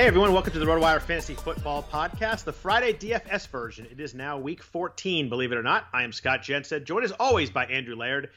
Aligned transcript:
Hey 0.00 0.06
everyone, 0.06 0.32
welcome 0.32 0.54
to 0.54 0.58
the 0.58 0.64
RotoWire 0.64 1.02
Fantasy 1.02 1.34
Football 1.34 1.82
Podcast, 1.82 2.44
the 2.44 2.54
Friday 2.54 2.94
DFS 2.94 3.46
version. 3.48 3.86
It 3.90 4.00
is 4.00 4.14
now 4.14 4.38
week 4.38 4.62
14, 4.62 5.28
believe 5.28 5.52
it 5.52 5.58
or 5.58 5.62
not. 5.62 5.88
I 5.92 6.04
am 6.04 6.12
Scott 6.12 6.42
Jensen, 6.42 6.86
joined 6.86 7.04
as 7.04 7.12
always 7.12 7.50
by 7.50 7.66
Andrew 7.66 7.94
Laird. 7.94 8.30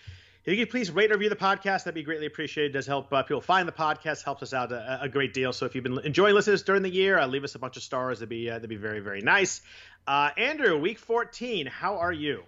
If 0.43 0.57
you 0.57 0.65
could 0.65 0.71
please 0.71 0.91
rate 0.91 1.05
and 1.05 1.13
review 1.13 1.29
the 1.29 1.37
podcast, 1.37 1.85
that'd 1.85 1.93
be 1.93 2.03
greatly 2.03 2.25
appreciated. 2.25 2.71
It 2.71 2.73
does 2.73 2.85
help 2.85 3.13
uh, 3.13 3.23
people 3.23 3.39
find 3.39 3.65
the 3.65 3.71
podcast, 3.71 4.25
helps 4.25 4.43
us 4.43 4.53
out 4.53 4.73
a, 4.73 5.03
a, 5.03 5.07
great 5.07 5.33
deal. 5.33 5.53
So 5.53 5.65
if 5.65 5.73
you've 5.73 5.85
been 5.85 5.99
enjoying 5.99 6.35
listening 6.35 6.59
during 6.65 6.81
the 6.81 6.89
year, 6.89 7.17
uh, 7.17 7.27
leave 7.27 7.45
us 7.45 7.55
a 7.55 7.59
bunch 7.59 7.77
of 7.77 7.83
stars. 7.83 8.19
That'd 8.19 8.27
be 8.27 8.49
uh, 8.49 8.55
that'd 8.55 8.69
be 8.69 8.75
very 8.75 8.99
very 8.99 9.21
nice. 9.21 9.61
Uh, 10.05 10.31
Andrew, 10.35 10.77
week 10.77 10.99
14, 10.99 11.67
how 11.67 11.95
are 11.95 12.11
you? 12.11 12.43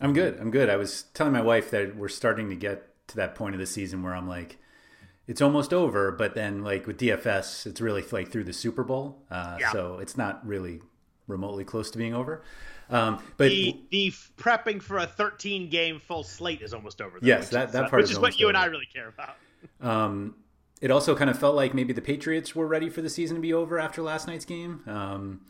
I'm 0.00 0.12
good. 0.12 0.40
I'm 0.40 0.50
good. 0.50 0.70
I 0.70 0.76
was 0.76 1.04
telling 1.14 1.32
my 1.32 1.40
wife 1.40 1.70
that 1.70 1.94
we're 1.94 2.08
starting 2.08 2.48
to 2.48 2.56
get 2.56 2.82
to 3.10 3.16
that 3.18 3.36
point 3.36 3.54
of 3.54 3.60
the 3.60 3.66
season 3.66 4.02
where 4.02 4.12
I'm 4.12 4.28
like, 4.28 4.58
it's 5.26 5.42
almost 5.42 5.72
over, 5.72 6.12
but 6.12 6.34
then 6.34 6.62
like 6.62 6.86
with 6.86 6.98
DFS, 6.98 7.66
it's 7.66 7.80
really 7.80 8.04
like 8.12 8.30
through 8.30 8.44
the 8.44 8.52
Super 8.52 8.84
Bowl, 8.84 9.22
uh, 9.30 9.56
yeah. 9.60 9.72
so 9.72 9.98
it's 9.98 10.16
not 10.16 10.46
really 10.46 10.80
remotely 11.26 11.64
close 11.64 11.90
to 11.90 11.98
being 11.98 12.14
over. 12.14 12.42
Um, 12.88 13.20
but 13.36 13.48
the, 13.48 13.76
the 13.90 14.12
prepping 14.36 14.80
for 14.80 14.98
a 14.98 15.06
13 15.06 15.68
game 15.68 15.98
full 15.98 16.22
slate 16.22 16.62
is 16.62 16.72
almost 16.72 17.00
over. 17.00 17.18
Though, 17.20 17.26
yes, 17.26 17.48
that, 17.50 17.68
is, 17.68 17.72
that 17.72 17.84
uh, 17.84 17.88
part 17.88 18.02
which 18.02 18.12
is, 18.12 18.18
what 18.18 18.38
you 18.38 18.46
over. 18.46 18.50
and 18.50 18.58
I 18.58 18.66
really 18.66 18.88
care 18.92 19.08
about. 19.08 19.36
Um, 19.80 20.36
it 20.80 20.92
also 20.92 21.16
kind 21.16 21.28
of 21.28 21.38
felt 21.38 21.56
like 21.56 21.74
maybe 21.74 21.92
the 21.92 22.02
Patriots 22.02 22.54
were 22.54 22.68
ready 22.68 22.88
for 22.88 23.02
the 23.02 23.10
season 23.10 23.34
to 23.36 23.40
be 23.40 23.52
over 23.52 23.80
after 23.80 24.00
last 24.00 24.28
night's 24.28 24.44
game. 24.44 24.82
Um, 24.86 25.40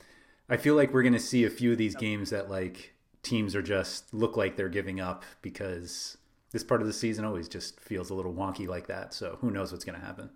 I 0.48 0.56
feel 0.56 0.74
like 0.74 0.94
we're 0.94 1.02
going 1.02 1.12
to 1.12 1.18
see 1.18 1.44
a 1.44 1.50
few 1.50 1.72
of 1.72 1.78
these 1.78 1.94
games 1.94 2.30
that 2.30 2.48
like 2.48 2.94
teams 3.22 3.54
are 3.54 3.62
just 3.62 4.14
look 4.14 4.36
like 4.36 4.56
they're 4.56 4.68
giving 4.68 5.00
up 5.00 5.24
because 5.42 6.16
this 6.52 6.64
part 6.64 6.80
of 6.80 6.86
the 6.86 6.92
season 6.92 7.24
always 7.24 7.48
just 7.48 7.80
feels 7.80 8.10
a 8.10 8.14
little 8.14 8.32
wonky 8.32 8.66
like 8.66 8.86
that. 8.86 9.12
So 9.14 9.38
who 9.40 9.50
knows 9.50 9.72
what's 9.72 9.84
going 9.84 9.98
to 9.98 10.04
happen? 10.04 10.30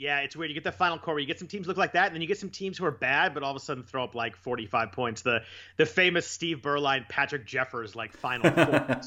Yeah, 0.00 0.20
it's 0.20 0.34
weird. 0.34 0.50
You 0.50 0.54
get 0.54 0.64
the 0.64 0.72
final 0.72 0.98
core 0.98 1.12
where 1.12 1.20
you 1.20 1.26
get 1.26 1.38
some 1.38 1.46
teams 1.46 1.66
look 1.66 1.76
like 1.76 1.92
that, 1.92 2.06
and 2.06 2.14
then 2.14 2.22
you 2.22 2.26
get 2.26 2.38
some 2.38 2.48
teams 2.48 2.78
who 2.78 2.86
are 2.86 2.90
bad, 2.90 3.34
but 3.34 3.42
all 3.42 3.50
of 3.50 3.56
a 3.56 3.60
sudden 3.60 3.82
throw 3.82 4.02
up 4.02 4.14
like 4.14 4.34
45 4.34 4.92
points. 4.92 5.20
The 5.20 5.42
the 5.76 5.84
famous 5.84 6.26
Steve 6.26 6.62
Beuerlein, 6.62 7.06
Patrick 7.06 7.46
Jeffers 7.46 7.94
like 7.94 8.14
final 8.14 8.50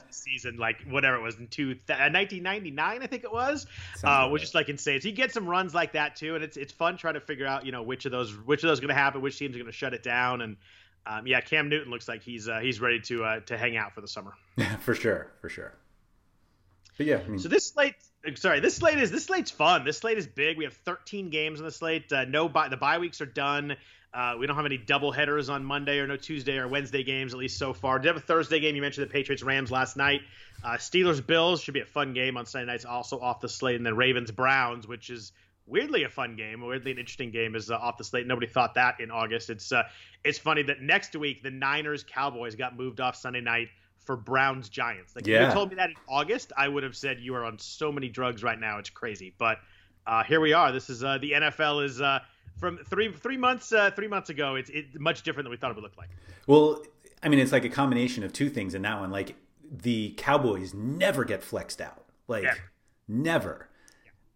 season, 0.12 0.58
like 0.58 0.84
whatever 0.88 1.18
it 1.18 1.22
was 1.24 1.40
in 1.40 1.48
two, 1.48 1.70
1999, 1.88 2.78
uh, 2.78 3.04
I 3.04 3.08
think 3.08 3.24
it 3.24 3.34
was, 3.34 3.66
uh, 4.04 4.30
which 4.30 4.44
is 4.44 4.54
like 4.54 4.70
insane. 4.70 5.02
So 5.02 5.08
you 5.08 5.16
get 5.16 5.34
some 5.34 5.48
runs 5.48 5.74
like 5.74 5.94
that 5.94 6.16
too, 6.16 6.36
and 6.36 6.44
it's 6.44 6.58
it's 6.58 6.72
fun 6.72 6.96
trying 6.96 7.16
to 7.16 7.22
figure 7.22 7.48
out 7.48 7.66
you 7.66 7.72
know 7.72 7.82
which 7.82 8.06
of 8.06 8.12
those 8.12 8.32
which 8.32 8.64
of 8.64 8.68
those 8.68 8.78
are 8.78 8.82
going 8.82 8.90
to 8.90 9.02
happen, 9.02 9.20
which 9.20 9.40
teams 9.40 9.56
are 9.56 9.60
going 9.60 9.72
to 9.72 9.76
shut 9.76 9.96
it 9.96 10.04
down, 10.04 10.42
and 10.42 10.58
um, 11.08 11.26
yeah, 11.26 11.42
Cam 11.42 11.70
Newton 11.70 11.92
looks 11.92 12.08
like 12.08 12.22
he's 12.22 12.48
uh, 12.48 12.60
he's 12.60 12.80
ready 12.80 13.00
to 13.02 13.24
uh, 13.24 13.40
to 13.42 13.58
hang 13.58 13.78
out 13.78 13.94
for 13.94 14.02
the 14.02 14.08
summer. 14.08 14.34
Yeah, 14.58 14.76
for 14.78 14.94
sure, 14.94 15.32
for 15.42 15.50
sure. 15.50 15.74
But 16.98 17.06
yeah, 17.08 17.22
I 17.26 17.28
mean, 17.28 17.40
so 17.40 17.50
this 17.50 17.68
slate, 17.68 17.96
sorry, 18.36 18.60
this 18.60 18.76
slate 18.76 19.00
is 19.00 19.12
this 19.12 19.26
slate's 19.26 19.52
fun. 19.52 19.84
This 19.84 19.98
slate 19.98 20.18
is 20.18 20.28
big. 20.28 20.58
We 20.58 20.66
have 20.66 20.74
13 20.74 21.30
games 21.30 21.60
on 21.60 21.66
the 21.66 21.72
slate. 21.72 22.12
Uh, 22.12 22.26
no, 22.26 22.48
buy, 22.48 22.70
the 22.70 22.78
bye 22.78 23.00
weeks 23.00 23.22
are 23.22 23.26
done. 23.26 23.76
Uh, 24.14 24.36
we 24.40 24.46
don't 24.46 24.56
have 24.56 24.68
any 24.68 24.78
double 24.78 25.12
headers 25.12 25.50
on 25.50 25.66
Monday 25.66 25.98
or 25.98 26.06
no 26.06 26.18
Tuesday 26.18 26.58
or 26.58 26.68
Wednesday 26.68 27.04
games 27.04 27.34
at 27.34 27.40
least 27.40 27.58
so 27.58 27.74
far. 27.74 27.98
Did 27.98 28.10
have 28.10 28.18
a 28.18 28.20
Thursday 28.20 28.60
game? 28.60 28.76
You 28.76 28.82
mentioned 28.82 29.08
the 29.08 29.12
Patriots 29.12 29.42
Rams 29.42 29.72
last 29.72 29.98
night. 29.98 30.22
Uh, 30.64 30.74
Steelers 30.74 31.26
Bills 31.26 31.62
should 31.62 31.74
be 31.74 31.80
a 31.80 31.86
fun 31.86 32.14
game 32.14 32.38
on 32.38 32.46
Sunday 32.46 32.72
nights, 32.72 32.86
also 32.86 33.20
off 33.20 33.42
the 33.42 33.50
slate, 33.50 33.76
and 33.76 33.86
then 33.86 33.96
Ravens 33.96 34.30
Browns, 34.30 34.88
which 34.88 35.10
is 35.10 35.32
weirdly 35.66 36.04
a 36.04 36.10
fun 36.10 36.36
game, 36.36 36.62
weirdly 36.62 36.92
an 36.92 37.00
interesting 37.00 37.32
game, 37.32 37.56
is 37.56 37.72
uh, 37.72 37.76
off 37.76 37.98
the 37.98 38.04
slate. 38.04 38.28
Nobody 38.28 38.46
thought 38.46 38.76
that 38.76 39.00
in 39.00 39.10
August. 39.10 39.50
It's 39.50 39.72
uh, 39.72 39.84
it's 40.24 40.38
funny 40.38 40.62
that 40.64 40.80
next 40.80 41.16
week 41.16 41.42
the 41.42 41.50
Niners 41.52 42.06
Cowboys 42.08 42.56
got 42.56 42.78
moved 42.78 43.02
off 43.02 43.16
Sunday 43.16 43.42
night 43.42 43.70
for 44.06 44.16
Browns 44.16 44.70
Giants. 44.70 45.16
Like 45.16 45.28
yeah. 45.28 45.44
if 45.44 45.50
you 45.50 45.54
told 45.54 45.70
me 45.70 45.76
that 45.76 45.90
in 45.90 45.96
August, 46.08 46.52
I 46.58 46.68
would 46.68 46.84
have 46.84 46.96
said 46.96 47.20
you 47.20 47.36
are 47.36 47.46
on 47.46 47.58
so 47.60 47.92
many 47.92 48.10
drugs 48.10 48.44
right 48.44 48.60
now. 48.60 48.80
It's 48.80 48.90
crazy. 48.90 49.34
But 49.38 49.60
uh, 50.06 50.24
here 50.24 50.42
we 50.42 50.54
are. 50.54 50.72
This 50.72 50.90
is 50.90 51.04
uh, 51.04 51.18
the 51.20 51.32
NFL 51.32 51.86
is 51.86 52.02
uh, 52.02 52.20
from 52.58 52.78
three 52.90 53.12
three 53.14 53.38
months 53.38 53.72
uh, 53.72 53.92
three 53.92 54.08
months 54.08 54.30
ago. 54.30 54.56
It's 54.56 54.70
it, 54.70 55.00
much 55.00 55.24
different 55.24 55.46
than 55.46 55.52
we 55.52 55.58
thought 55.58 55.72
it 55.72 55.76
would 55.76 55.84
look 55.84 55.98
like. 55.98 56.10
Well, 56.48 56.82
I 57.22 57.30
mean, 57.30 57.40
it's 57.40 57.52
like 57.52 57.66
a 57.66 57.70
combination 57.70 58.24
of 58.24 58.34
two 58.34 58.50
things 58.50 58.74
in 58.76 58.82
that 58.82 59.00
one. 59.00 59.12
Like 59.12 59.36
the 59.72 60.14
Cowboys 60.18 60.74
never 60.74 61.24
get 61.24 61.44
flexed 61.44 61.82
out. 61.82 62.04
Like 62.28 62.44
yeah. 62.44 62.56
never. 63.08 63.70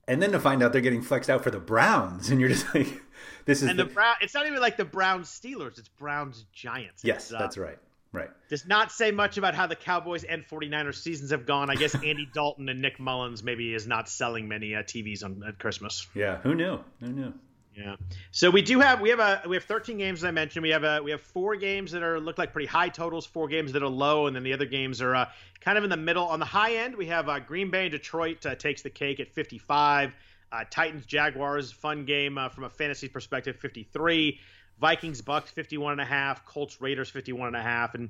And 0.09 0.21
then 0.21 0.31
to 0.31 0.39
find 0.39 0.63
out 0.63 0.71
they're 0.71 0.81
getting 0.81 1.01
flexed 1.01 1.29
out 1.29 1.43
for 1.43 1.51
the 1.51 1.59
Browns, 1.59 2.29
and 2.29 2.39
you're 2.39 2.49
just 2.49 2.73
like, 2.73 2.87
"This 3.45 3.61
is." 3.61 3.69
And 3.69 3.77
the, 3.77 3.83
the 3.83 3.93
Brown. 3.93 4.15
It's 4.21 4.33
not 4.33 4.47
even 4.47 4.61
like 4.61 4.77
the 4.77 4.85
Browns 4.85 5.27
Steelers. 5.27 5.77
It's 5.77 5.89
Browns 5.89 6.45
Giants. 6.53 7.03
Yes, 7.03 7.31
uh, 7.31 7.39
that's 7.39 7.57
right. 7.57 7.77
Right. 8.11 8.29
Does 8.49 8.65
not 8.65 8.91
say 8.91 9.11
much 9.11 9.37
about 9.37 9.53
how 9.53 9.67
the 9.67 9.75
Cowboys 9.75 10.23
and 10.23 10.47
49ers 10.47 10.95
seasons 10.95 11.31
have 11.31 11.45
gone. 11.45 11.69
I 11.69 11.75
guess 11.75 11.93
Andy 12.03 12.27
Dalton 12.33 12.69
and 12.69 12.81
Nick 12.81 12.99
Mullens 12.99 13.43
maybe 13.43 13.73
is 13.73 13.85
not 13.85 14.09
selling 14.09 14.47
many 14.47 14.75
uh, 14.75 14.83
TVs 14.83 15.23
on 15.23 15.43
at 15.47 15.59
Christmas. 15.59 16.07
Yeah, 16.13 16.37
who 16.37 16.55
knew? 16.55 16.79
Who 17.01 17.07
knew? 17.07 17.33
Yeah. 17.77 17.95
So 18.31 18.49
we 18.49 18.63
do 18.63 18.79
have 18.79 19.01
we 19.01 19.09
have 19.09 19.19
a 19.19 19.43
we 19.47 19.55
have 19.55 19.65
13 19.65 19.99
games 19.99 20.21
as 20.21 20.23
I 20.23 20.31
mentioned. 20.31 20.63
We 20.63 20.69
have 20.69 20.83
a 20.83 21.01
we 21.03 21.11
have 21.11 21.21
four 21.21 21.55
games 21.55 21.91
that 21.91 22.01
are 22.01 22.19
look 22.19 22.39
like 22.39 22.51
pretty 22.51 22.67
high 22.67 22.89
totals, 22.89 23.27
four 23.27 23.47
games 23.47 23.73
that 23.73 23.83
are 23.83 23.89
low, 23.89 24.25
and 24.25 24.35
then 24.35 24.41
the 24.41 24.53
other 24.53 24.65
games 24.65 24.99
are 24.99 25.13
uh, 25.13 25.25
kind 25.61 25.77
of 25.77 25.83
in 25.83 25.91
the 25.91 25.97
middle. 25.97 26.25
On 26.25 26.39
the 26.39 26.45
high 26.45 26.77
end, 26.77 26.95
we 26.95 27.05
have 27.07 27.29
uh, 27.29 27.39
Green 27.39 27.69
Bay 27.69 27.83
and 27.83 27.91
Detroit 27.91 28.43
uh, 28.47 28.55
takes 28.55 28.81
the 28.81 28.89
cake 28.89 29.19
at 29.19 29.31
55. 29.31 30.15
Uh, 30.49 30.63
Titans 30.71 31.05
Jaguars 31.05 31.71
fun 31.71 32.05
game 32.05 32.37
uh, 32.37 32.49
from 32.49 32.63
a 32.63 32.69
fantasy 32.69 33.09
perspective 33.09 33.57
53. 33.57 34.39
Vikings 34.79 35.21
Bucks 35.21 35.49
51 35.51 35.93
and 35.93 36.01
a 36.01 36.05
half. 36.05 36.45
Colts 36.45 36.79
Raiders 36.81 37.09
51 37.09 37.47
and 37.47 37.55
a 37.55 37.61
half. 37.61 37.95
And 37.95 38.09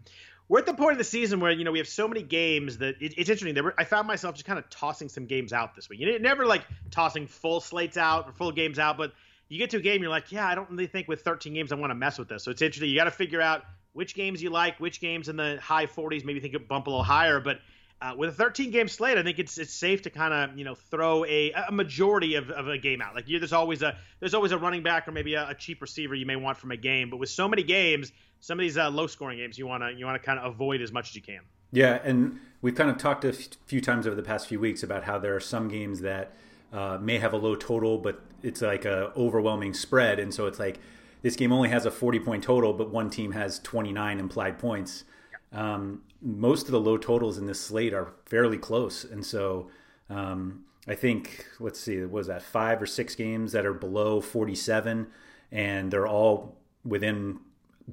we're 0.49 0.59
at 0.59 0.65
the 0.65 0.73
point 0.73 0.93
of 0.93 0.97
the 0.97 1.03
season 1.03 1.39
where 1.39 1.51
you 1.51 1.63
know 1.63 1.71
we 1.71 1.79
have 1.79 1.87
so 1.87 2.07
many 2.07 2.23
games 2.23 2.77
that 2.77 3.01
it, 3.01 3.13
it's 3.17 3.29
interesting. 3.29 3.61
Were, 3.63 3.73
I 3.77 3.83
found 3.83 4.07
myself 4.07 4.35
just 4.35 4.45
kind 4.45 4.59
of 4.59 4.69
tossing 4.69 5.09
some 5.09 5.25
games 5.25 5.53
out 5.53 5.75
this 5.75 5.89
week. 5.89 5.99
You 5.99 6.19
never 6.19 6.45
like 6.45 6.63
tossing 6.91 7.27
full 7.27 7.59
slates 7.59 7.97
out 7.97 8.27
or 8.27 8.31
full 8.33 8.51
games 8.51 8.79
out, 8.79 8.97
but 8.97 9.13
you 9.49 9.57
get 9.57 9.69
to 9.71 9.77
a 9.77 9.81
game, 9.81 10.01
you're 10.01 10.11
like, 10.11 10.31
yeah, 10.31 10.45
I 10.45 10.55
don't 10.55 10.69
really 10.69 10.87
think 10.87 11.07
with 11.07 11.21
13 11.21 11.53
games 11.53 11.71
I 11.71 11.75
want 11.75 11.91
to 11.91 11.95
mess 11.95 12.17
with 12.17 12.27
this. 12.27 12.43
So 12.43 12.51
it's 12.51 12.61
interesting. 12.61 12.89
You 12.89 12.97
got 12.97 13.05
to 13.05 13.11
figure 13.11 13.41
out 13.41 13.63
which 13.93 14.13
games 14.13 14.43
you 14.43 14.49
like, 14.49 14.79
which 14.79 14.99
games 14.99 15.29
in 15.29 15.37
the 15.37 15.57
high 15.61 15.85
40s, 15.85 16.25
maybe 16.25 16.39
think 16.39 16.53
it 16.53 16.67
bump 16.67 16.87
a 16.87 16.89
little 16.89 17.03
higher. 17.03 17.39
But 17.39 17.59
uh, 18.01 18.13
with 18.15 18.29
a 18.29 18.33
13 18.33 18.71
game 18.71 18.88
slate, 18.88 19.17
I 19.17 19.23
think 19.23 19.39
it's 19.39 19.57
it's 19.57 19.73
safe 19.73 20.03
to 20.03 20.09
kind 20.09 20.33
of 20.33 20.57
you 20.57 20.63
know 20.63 20.75
throw 20.75 21.25
a, 21.25 21.51
a 21.51 21.71
majority 21.71 22.35
of, 22.35 22.49
of 22.51 22.67
a 22.67 22.77
game 22.77 23.01
out. 23.01 23.15
Like 23.15 23.25
there's 23.27 23.53
always 23.53 23.81
a 23.81 23.97
there's 24.19 24.33
always 24.33 24.51
a 24.51 24.57
running 24.57 24.83
back 24.83 25.07
or 25.07 25.11
maybe 25.11 25.33
a, 25.33 25.49
a, 25.49 25.55
cheap 25.55 25.81
receiver 25.81 26.13
you 26.13 26.25
may 26.25 26.35
want 26.35 26.57
from 26.57 26.71
a 26.71 26.77
game. 26.77 27.09
But 27.09 27.17
with 27.17 27.29
so 27.29 27.47
many 27.47 27.63
games, 27.63 28.11
some 28.39 28.59
of 28.59 28.63
these 28.63 28.77
uh, 28.77 28.89
low 28.89 29.07
scoring 29.07 29.39
games 29.39 29.57
you 29.57 29.65
want 29.65 29.83
to 29.83 29.91
you 29.94 30.05
want 30.05 30.21
to 30.21 30.25
kind 30.25 30.39
of 30.39 30.53
avoid 30.53 30.81
as 30.81 30.91
much 30.91 31.09
as 31.09 31.15
you 31.15 31.23
can. 31.23 31.39
Yeah, 31.71 31.99
and 32.03 32.39
we've 32.61 32.75
kind 32.75 32.89
of 32.89 32.97
talked 32.97 33.25
a 33.25 33.33
few 33.33 33.81
times 33.81 34.05
over 34.05 34.15
the 34.15 34.23
past 34.23 34.47
few 34.47 34.59
weeks 34.59 34.83
about 34.83 35.03
how 35.03 35.17
there 35.17 35.35
are 35.35 35.39
some 35.39 35.67
games 35.67 36.01
that 36.01 36.33
uh, 36.71 36.97
may 37.01 37.17
have 37.17 37.33
a 37.33 37.38
low 37.38 37.55
total, 37.55 37.97
but 37.97 38.21
it's 38.44 38.61
like 38.61 38.85
a 38.85 39.11
overwhelming 39.17 39.73
spread, 39.73 40.19
and 40.19 40.33
so 40.33 40.45
it's 40.45 40.59
like 40.59 40.79
this 41.23 41.35
game 41.35 41.51
only 41.51 41.69
has 41.69 41.85
a 41.85 41.91
40 41.91 42.19
point 42.19 42.44
total, 42.44 42.73
but 42.73 42.91
one 42.91 43.09
team 43.09 43.31
has 43.31 43.59
29 43.59 44.19
implied 44.19 44.59
points. 44.59 45.03
Um, 45.51 46.03
most 46.21 46.65
of 46.65 46.71
the 46.71 46.79
low 46.79 46.97
totals 46.97 47.37
in 47.37 47.45
this 47.45 47.61
slate 47.61 47.93
are 47.93 48.13
fairly 48.25 48.57
close, 48.57 49.03
and 49.03 49.25
so 49.25 49.69
um, 50.09 50.65
I 50.87 50.95
think 50.95 51.45
let's 51.59 51.79
see, 51.79 52.03
was 52.03 52.27
that 52.27 52.41
five 52.41 52.81
or 52.81 52.85
six 52.85 53.15
games 53.15 53.51
that 53.51 53.65
are 53.65 53.73
below 53.73 54.21
47, 54.21 55.07
and 55.51 55.91
they're 55.91 56.07
all 56.07 56.57
within 56.85 57.39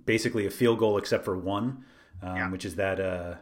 basically 0.07 0.47
a 0.47 0.51
field 0.51 0.79
goal 0.79 0.99
except 0.99 1.25
for 1.25 1.37
one, 1.37 1.85
um, 2.23 2.37
yeah. 2.37 2.51
which 2.51 2.65
is 2.65 2.77
that 2.77 3.01
uh, 3.01 3.35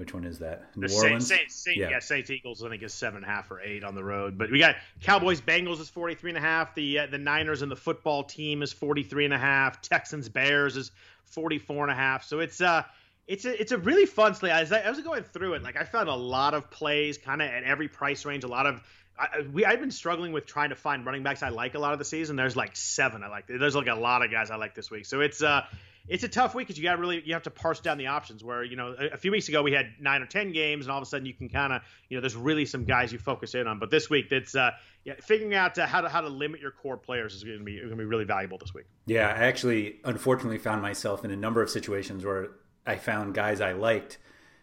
which 0.00 0.14
one 0.14 0.24
is 0.24 0.38
that? 0.38 0.74
New 0.76 0.88
the 0.88 0.94
Orleans. 0.94 1.28
Saint, 1.28 1.50
Saint, 1.50 1.76
yeah. 1.76 1.90
yeah, 1.90 1.98
Saints 1.98 2.30
Eagles. 2.30 2.64
I 2.64 2.70
think 2.70 2.82
is 2.82 2.94
seven 2.94 3.18
and 3.18 3.26
a 3.26 3.28
half 3.28 3.50
or 3.50 3.60
eight 3.60 3.84
on 3.84 3.94
the 3.94 4.02
road. 4.02 4.38
But 4.38 4.50
we 4.50 4.58
got 4.58 4.76
Cowboys 5.02 5.42
Bengals 5.42 5.78
is 5.78 5.90
forty 5.90 6.14
three 6.14 6.30
and 6.30 6.38
a 6.38 6.40
half. 6.40 6.74
The 6.74 7.00
uh, 7.00 7.06
the 7.06 7.18
Niners 7.18 7.60
and 7.60 7.70
the 7.70 7.76
football 7.76 8.24
team 8.24 8.62
is 8.62 8.72
forty 8.72 9.02
three 9.02 9.26
and 9.26 9.34
a 9.34 9.38
half. 9.38 9.82
Texans 9.82 10.28
Bears 10.28 10.78
is 10.78 10.90
forty 11.24 11.58
four 11.58 11.84
and 11.84 11.92
a 11.92 11.94
half. 11.94 12.24
So 12.24 12.40
it's 12.40 12.62
uh 12.62 12.82
it's 13.26 13.44
a 13.44 13.60
it's 13.60 13.72
a 13.72 13.78
really 13.78 14.06
fun 14.06 14.34
slate. 14.34 14.52
As 14.52 14.72
I, 14.72 14.80
I 14.80 14.90
was 14.90 15.00
going 15.00 15.22
through 15.22 15.54
it, 15.54 15.62
like 15.62 15.76
I 15.76 15.84
found 15.84 16.08
a 16.08 16.14
lot 16.14 16.54
of 16.54 16.70
plays 16.70 17.18
kind 17.18 17.40
of 17.42 17.48
at 17.48 17.64
every 17.64 17.88
price 17.88 18.24
range. 18.24 18.44
A 18.44 18.48
lot 18.48 18.66
of 18.66 18.82
I, 19.18 19.42
we 19.52 19.64
I've 19.64 19.80
been 19.80 19.90
struggling 19.90 20.32
with 20.32 20.46
trying 20.46 20.70
to 20.70 20.76
find 20.76 21.04
running 21.04 21.22
backs 21.22 21.42
I 21.42 21.50
like 21.50 21.74
a 21.74 21.78
lot 21.78 21.92
of 21.92 21.98
the 21.98 22.04
season. 22.04 22.36
There's 22.36 22.56
like 22.56 22.76
seven 22.76 23.22
I 23.22 23.28
like. 23.28 23.46
There's 23.46 23.74
like 23.74 23.86
a 23.86 23.94
lot 23.94 24.24
of 24.24 24.30
guys 24.30 24.50
I 24.50 24.56
like 24.56 24.74
this 24.74 24.90
week. 24.90 25.06
So 25.06 25.20
it's 25.20 25.42
uh 25.42 25.62
it's 26.08 26.24
a 26.24 26.28
tough 26.28 26.54
week 26.54 26.66
because 26.66 26.78
you 26.78 26.84
got 26.84 26.98
really 26.98 27.22
you 27.24 27.34
have 27.34 27.44
to 27.44 27.50
parse 27.50 27.80
down 27.80 27.98
the 27.98 28.08
options. 28.08 28.42
Where 28.42 28.64
you 28.64 28.76
know 28.76 28.94
a, 28.98 29.14
a, 29.14 29.16
few 29.16 29.30
weeks 29.30 29.48
ago 29.48 29.62
we 29.62 29.72
had 29.72 29.92
nine 30.00 30.22
or 30.22 30.26
ten 30.26 30.52
games, 30.52 30.86
and 30.86 30.92
all 30.92 30.98
of 30.98 31.02
a 31.02 31.06
sudden 31.06 31.26
you 31.26 31.34
can 31.34 31.48
kind 31.48 31.72
of 31.72 31.82
you 32.08 32.16
know 32.16 32.20
there's 32.20 32.36
really 32.36 32.64
some 32.64 32.84
guys 32.84 33.12
you 33.12 33.18
focus 33.18 33.54
in 33.54 33.66
on. 33.66 33.78
But 33.78 33.90
this 33.90 34.08
week 34.08 34.28
that's 34.28 34.54
uh, 34.54 34.70
yeah, 35.04 35.14
figuring 35.22 35.54
out 35.54 35.78
uh, 35.78 35.86
how 35.86 36.00
to 36.00 36.08
how 36.08 36.22
to 36.22 36.28
limit 36.28 36.60
your 36.60 36.72
core 36.72 36.96
players 36.96 37.34
is 37.34 37.44
going 37.44 37.58
to 37.58 37.64
be 37.64 37.78
going 37.78 37.90
to 37.90 37.96
be 37.96 38.04
really 38.04 38.24
valuable 38.24 38.58
this 38.58 38.74
week. 38.74 38.86
Yeah, 39.06 39.28
I 39.28 39.44
actually 39.44 40.00
unfortunately 40.04 40.58
found 40.58 40.82
myself 40.82 41.24
in 41.24 41.30
a 41.30 41.36
number 41.36 41.62
of 41.62 41.70
situations 41.70 42.24
where 42.24 42.48
I 42.86 42.96
found 42.96 43.34
guys 43.34 43.60
I 43.60 43.72
liked, 43.72 44.18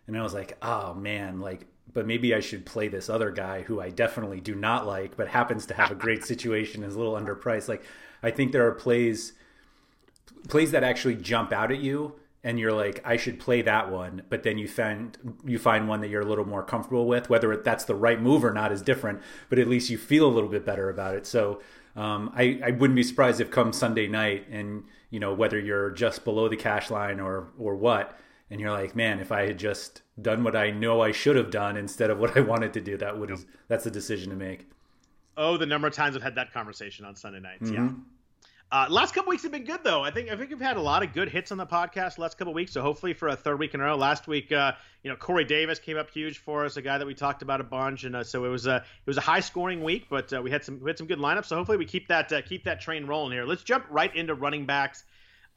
and 0.07 0.17
I 0.17 0.23
was 0.23 0.33
like, 0.33 0.57
oh 0.61 0.93
man, 0.93 1.39
like. 1.39 1.67
But 1.93 2.05
maybe 2.05 2.35
I 2.35 2.41
should 2.41 2.65
play 2.65 2.89
this 2.89 3.09
other 3.09 3.31
guy 3.31 3.61
who 3.61 3.79
I 3.79 3.89
definitely 3.89 4.39
do 4.39 4.53
not 4.53 4.85
like, 4.85 5.17
but 5.17 5.29
happens 5.29 5.65
to 5.67 5.73
have 5.73 5.89
a 5.89 5.95
great 5.95 6.23
situation, 6.31 6.83
is 6.83 6.93
a 6.93 6.99
little 6.99 7.15
underpriced. 7.15 7.67
Like, 7.67 7.83
I 8.21 8.29
think 8.29 8.51
there 8.51 8.67
are 8.67 8.73
plays 8.73 9.33
plays 10.47 10.71
that 10.71 10.83
actually 10.83 11.15
jump 11.15 11.51
out 11.51 11.71
at 11.71 11.79
you 11.79 12.15
and 12.43 12.59
you're 12.59 12.71
like 12.71 13.01
I 13.03 13.17
should 13.17 13.39
play 13.39 13.61
that 13.63 13.91
one 13.91 14.21
but 14.29 14.43
then 14.43 14.57
you 14.57 14.67
find 14.67 15.17
you 15.45 15.59
find 15.59 15.87
one 15.87 16.01
that 16.01 16.09
you're 16.09 16.21
a 16.21 16.25
little 16.25 16.47
more 16.47 16.63
comfortable 16.63 17.05
with 17.05 17.29
whether 17.29 17.55
that's 17.57 17.85
the 17.85 17.95
right 17.95 18.21
move 18.21 18.45
or 18.45 18.53
not 18.53 18.71
is 18.71 18.81
different 18.81 19.21
but 19.49 19.59
at 19.59 19.67
least 19.67 19.89
you 19.89 19.97
feel 19.97 20.25
a 20.25 20.31
little 20.31 20.49
bit 20.49 20.65
better 20.65 20.89
about 20.89 21.15
it 21.15 21.25
so 21.25 21.61
um, 21.97 22.31
I, 22.35 22.59
I 22.63 22.71
wouldn't 22.71 22.95
be 22.95 23.03
surprised 23.03 23.41
if 23.41 23.49
come 23.49 23.73
Sunday 23.73 24.07
night 24.07 24.47
and 24.49 24.83
you 25.09 25.19
know 25.19 25.33
whether 25.33 25.59
you're 25.59 25.89
just 25.89 26.23
below 26.23 26.47
the 26.47 26.55
cash 26.55 26.91
line 26.91 27.19
or 27.19 27.49
or 27.57 27.75
what 27.75 28.17
and 28.49 28.61
you're 28.61 28.71
like 28.71 28.95
man 28.95 29.19
if 29.19 29.31
I 29.31 29.47
had 29.47 29.57
just 29.57 30.03
done 30.21 30.43
what 30.43 30.55
I 30.55 30.69
know 30.69 31.01
I 31.01 31.11
should 31.11 31.35
have 31.35 31.49
done 31.49 31.75
instead 31.75 32.09
of 32.09 32.19
what 32.19 32.37
I 32.37 32.39
wanted 32.51 32.73
to 32.73 32.81
do 32.81 32.97
that 32.97 33.17
would 33.17 33.31
yep. 33.31 33.39
that's 33.67 33.85
a 33.87 33.91
decision 33.91 34.29
to 34.29 34.35
make 34.35 34.69
oh 35.35 35.57
the 35.57 35.65
number 35.65 35.87
of 35.87 35.93
times 35.93 36.15
I've 36.15 36.23
had 36.23 36.35
that 36.35 36.53
conversation 36.53 37.03
on 37.03 37.15
Sunday 37.15 37.39
nights 37.39 37.69
mm-hmm. 37.69 37.87
yeah 37.87 37.89
uh, 38.69 38.85
last 38.89 39.13
couple 39.13 39.29
weeks 39.29 39.43
have 39.43 39.51
been 39.51 39.63
good 39.63 39.79
though. 39.83 40.03
I 40.03 40.11
think 40.11 40.29
I 40.29 40.35
think 40.35 40.49
we've 40.49 40.59
had 40.59 40.75
a 40.75 40.81
lot 40.81 41.01
of 41.01 41.13
good 41.13 41.29
hits 41.29 41.53
on 41.53 41.57
the 41.57 41.65
podcast 41.65 42.17
last 42.17 42.37
couple 42.37 42.53
weeks. 42.53 42.73
So 42.73 42.81
hopefully 42.81 43.13
for 43.13 43.29
a 43.29 43.35
third 43.35 43.59
week 43.59 43.73
in 43.73 43.79
a 43.79 43.83
row. 43.83 43.95
Last 43.95 44.27
week, 44.27 44.51
uh, 44.51 44.73
you 45.03 45.09
know, 45.09 45.15
Corey 45.15 45.45
Davis 45.45 45.79
came 45.79 45.97
up 45.97 46.09
huge 46.09 46.39
for 46.39 46.65
us, 46.65 46.75
a 46.75 46.81
guy 46.81 46.97
that 46.97 47.07
we 47.07 47.13
talked 47.13 47.41
about 47.41 47.61
a 47.61 47.63
bunch, 47.63 48.03
and 48.03 48.15
uh, 48.15 48.23
so 48.25 48.43
it 48.43 48.49
was 48.49 48.67
a 48.67 48.77
it 48.77 49.07
was 49.07 49.17
a 49.17 49.21
high 49.21 49.39
scoring 49.39 49.83
week, 49.83 50.07
but 50.09 50.33
uh, 50.33 50.41
we 50.41 50.51
had 50.51 50.65
some 50.65 50.81
we 50.81 50.89
had 50.89 50.97
some 50.97 51.07
good 51.07 51.19
lineups. 51.19 51.45
So 51.45 51.55
hopefully 51.55 51.77
we 51.77 51.85
keep 51.85 52.09
that 52.09 52.31
uh, 52.33 52.41
keep 52.41 52.65
that 52.65 52.81
train 52.81 53.05
rolling 53.05 53.31
here. 53.31 53.45
Let's 53.45 53.63
jump 53.63 53.85
right 53.89 54.13
into 54.13 54.33
running 54.33 54.65
backs. 54.65 55.05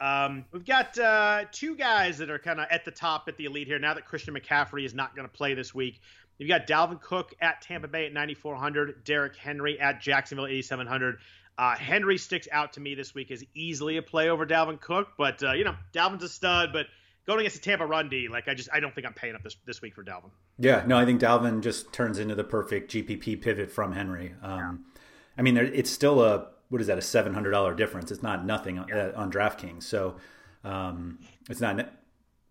Um, 0.00 0.44
we've 0.52 0.64
got 0.64 0.96
uh, 0.98 1.44
two 1.50 1.74
guys 1.74 2.18
that 2.18 2.30
are 2.30 2.38
kind 2.38 2.60
of 2.60 2.68
at 2.70 2.84
the 2.84 2.90
top 2.92 3.24
at 3.26 3.36
the 3.36 3.46
elite 3.46 3.66
here. 3.66 3.78
Now 3.80 3.94
that 3.94 4.06
Christian 4.06 4.34
McCaffrey 4.34 4.84
is 4.84 4.94
not 4.94 5.16
going 5.16 5.28
to 5.28 5.32
play 5.32 5.54
this 5.54 5.74
week, 5.74 6.00
you've 6.38 6.48
got 6.48 6.66
Dalvin 6.66 7.00
Cook 7.00 7.34
at 7.40 7.60
Tampa 7.60 7.88
Bay 7.88 8.06
at 8.06 8.12
9,400, 8.12 9.04
Derrick 9.04 9.36
Henry 9.36 9.78
at 9.78 10.00
Jacksonville 10.00 10.46
8,700. 10.46 11.18
Uh, 11.60 11.76
Henry 11.76 12.16
sticks 12.16 12.48
out 12.52 12.72
to 12.72 12.80
me 12.80 12.94
this 12.94 13.14
week 13.14 13.30
as 13.30 13.44
easily 13.54 13.98
a 13.98 14.02
play 14.02 14.30
over 14.30 14.46
Dalvin 14.46 14.80
Cook, 14.80 15.08
but 15.18 15.42
uh, 15.42 15.52
you 15.52 15.62
know 15.62 15.76
Dalvin's 15.92 16.22
a 16.22 16.28
stud. 16.30 16.72
But 16.72 16.86
going 17.26 17.40
against 17.40 17.56
the 17.56 17.62
Tampa 17.62 17.84
run 17.84 18.08
D, 18.08 18.28
like 18.28 18.48
I 18.48 18.54
just 18.54 18.70
I 18.72 18.80
don't 18.80 18.94
think 18.94 19.06
I'm 19.06 19.12
paying 19.12 19.34
up 19.34 19.42
this 19.42 19.56
this 19.66 19.82
week 19.82 19.94
for 19.94 20.02
Dalvin. 20.02 20.30
Yeah, 20.58 20.84
no, 20.86 20.96
I 20.96 21.04
think 21.04 21.20
Dalvin 21.20 21.60
just 21.60 21.92
turns 21.92 22.18
into 22.18 22.34
the 22.34 22.44
perfect 22.44 22.90
GPP 22.90 23.42
pivot 23.42 23.70
from 23.70 23.92
Henry. 23.92 24.34
Um, 24.42 24.58
yeah. 24.58 25.02
I 25.36 25.42
mean, 25.42 25.58
it's 25.58 25.90
still 25.90 26.24
a 26.24 26.46
what 26.70 26.80
is 26.80 26.86
that 26.86 26.96
a 26.96 27.02
seven 27.02 27.34
hundred 27.34 27.50
dollar 27.50 27.74
difference? 27.74 28.10
It's 28.10 28.22
not 28.22 28.46
nothing 28.46 28.78
on, 28.78 28.88
yeah. 28.88 29.10
on 29.14 29.30
DraftKings, 29.30 29.82
so 29.82 30.16
um, 30.64 31.18
it's 31.50 31.60
not 31.60 31.92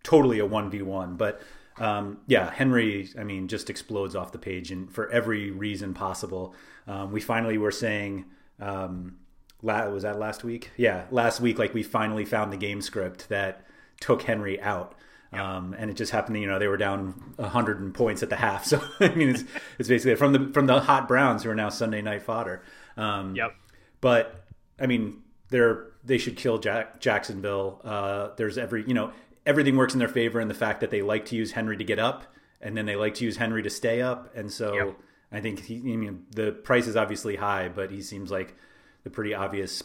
totally 0.04 0.38
a 0.38 0.46
one 0.46 0.70
v 0.70 0.82
one, 0.82 1.16
but. 1.16 1.42
Um, 1.78 2.18
yeah, 2.26 2.50
Henry, 2.50 3.08
I 3.18 3.24
mean, 3.24 3.48
just 3.48 3.70
explodes 3.70 4.14
off 4.14 4.32
the 4.32 4.38
page, 4.38 4.70
and 4.70 4.92
for 4.92 5.10
every 5.10 5.50
reason 5.50 5.94
possible. 5.94 6.54
Um, 6.86 7.10
we 7.10 7.22
finally 7.22 7.56
were 7.56 7.70
saying 7.70 8.26
um, 8.60 9.16
was 9.62 10.02
that 10.02 10.18
last 10.18 10.44
week? 10.44 10.70
Yeah, 10.76 11.04
last 11.10 11.40
week, 11.40 11.58
like 11.58 11.74
we 11.74 11.82
finally 11.82 12.24
found 12.24 12.52
the 12.52 12.56
game 12.56 12.80
script 12.80 13.28
that 13.28 13.66
took 14.00 14.22
Henry 14.22 14.60
out. 14.60 14.94
Um, 15.32 15.76
and 15.78 15.90
it 15.90 15.94
just 15.94 16.10
happened, 16.10 16.40
you 16.40 16.48
know, 16.48 16.58
they 16.58 16.66
were 16.66 16.76
down 16.76 17.34
hundred 17.38 17.94
points 17.94 18.22
at 18.22 18.30
the 18.30 18.36
half. 18.36 18.64
So 18.70 18.82
I 18.98 19.08
mean, 19.14 19.28
it's, 19.28 19.44
it's 19.78 19.88
basically 19.88 20.16
from 20.16 20.32
the 20.32 20.52
from 20.52 20.66
the 20.66 20.80
hot 20.80 21.06
Browns 21.06 21.44
who 21.44 21.50
are 21.50 21.54
now 21.54 21.68
Sunday 21.68 22.02
night 22.02 22.22
fodder. 22.22 22.62
Um, 22.96 23.36
yep. 23.36 23.54
But 24.00 24.44
I 24.80 24.86
mean, 24.86 25.22
they're 25.50 25.86
they 26.02 26.18
should 26.18 26.36
kill 26.36 26.58
Jack, 26.58 27.00
Jacksonville. 27.00 27.80
Uh, 27.84 28.30
there's 28.36 28.58
every 28.58 28.84
you 28.86 28.94
know 28.94 29.12
everything 29.46 29.76
works 29.76 29.92
in 29.92 29.98
their 29.98 30.08
favor 30.08 30.40
in 30.40 30.48
the 30.48 30.54
fact 30.54 30.80
that 30.80 30.90
they 30.90 31.02
like 31.02 31.26
to 31.26 31.36
use 31.36 31.52
Henry 31.52 31.76
to 31.76 31.84
get 31.84 31.98
up, 31.98 32.24
and 32.60 32.76
then 32.76 32.86
they 32.86 32.96
like 32.96 33.14
to 33.14 33.24
use 33.24 33.36
Henry 33.36 33.62
to 33.62 33.70
stay 33.70 34.02
up, 34.02 34.34
and 34.34 34.50
so. 34.50 34.74
Yep 34.74 34.96
I 35.32 35.40
think 35.40 35.64
he, 35.64 35.76
I 35.76 35.96
mean, 35.96 36.26
the 36.30 36.52
price 36.52 36.86
is 36.86 36.96
obviously 36.96 37.36
high, 37.36 37.68
but 37.68 37.90
he 37.90 38.02
seems 38.02 38.30
like 38.30 38.56
the 39.04 39.10
pretty 39.10 39.34
obvious 39.34 39.82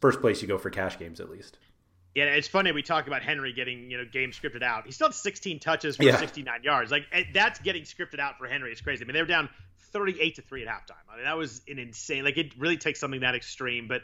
first 0.00 0.20
place 0.20 0.42
you 0.42 0.48
go 0.48 0.58
for 0.58 0.70
cash 0.70 0.98
games 0.98 1.20
at 1.20 1.30
least. 1.30 1.58
Yeah, 2.14 2.24
it's 2.24 2.48
funny 2.48 2.72
we 2.72 2.82
talk 2.82 3.06
about 3.06 3.22
Henry 3.22 3.54
getting 3.54 3.90
you 3.90 3.96
know 3.96 4.04
game 4.04 4.32
scripted 4.32 4.62
out. 4.62 4.84
He 4.84 4.92
still 4.92 5.08
had 5.08 5.14
16 5.14 5.60
touches 5.60 5.96
for 5.96 6.04
yeah. 6.04 6.16
69 6.18 6.62
yards. 6.62 6.90
Like 6.90 7.04
eh, 7.12 7.24
that's 7.32 7.58
getting 7.60 7.82
scripted 7.82 8.20
out 8.20 8.36
for 8.38 8.46
Henry. 8.46 8.70
It's 8.70 8.82
crazy. 8.82 9.02
I 9.02 9.06
mean, 9.06 9.14
they 9.14 9.22
were 9.22 9.26
down 9.26 9.48
38 9.92 10.34
to 10.36 10.42
three 10.42 10.66
at 10.66 10.68
halftime. 10.68 10.96
I 11.10 11.16
mean, 11.16 11.24
that 11.24 11.38
was 11.38 11.62
an 11.68 11.78
insane. 11.78 12.24
Like 12.24 12.36
it 12.36 12.58
really 12.58 12.76
takes 12.76 13.00
something 13.00 13.20
that 13.20 13.34
extreme, 13.34 13.88
but 13.88 14.02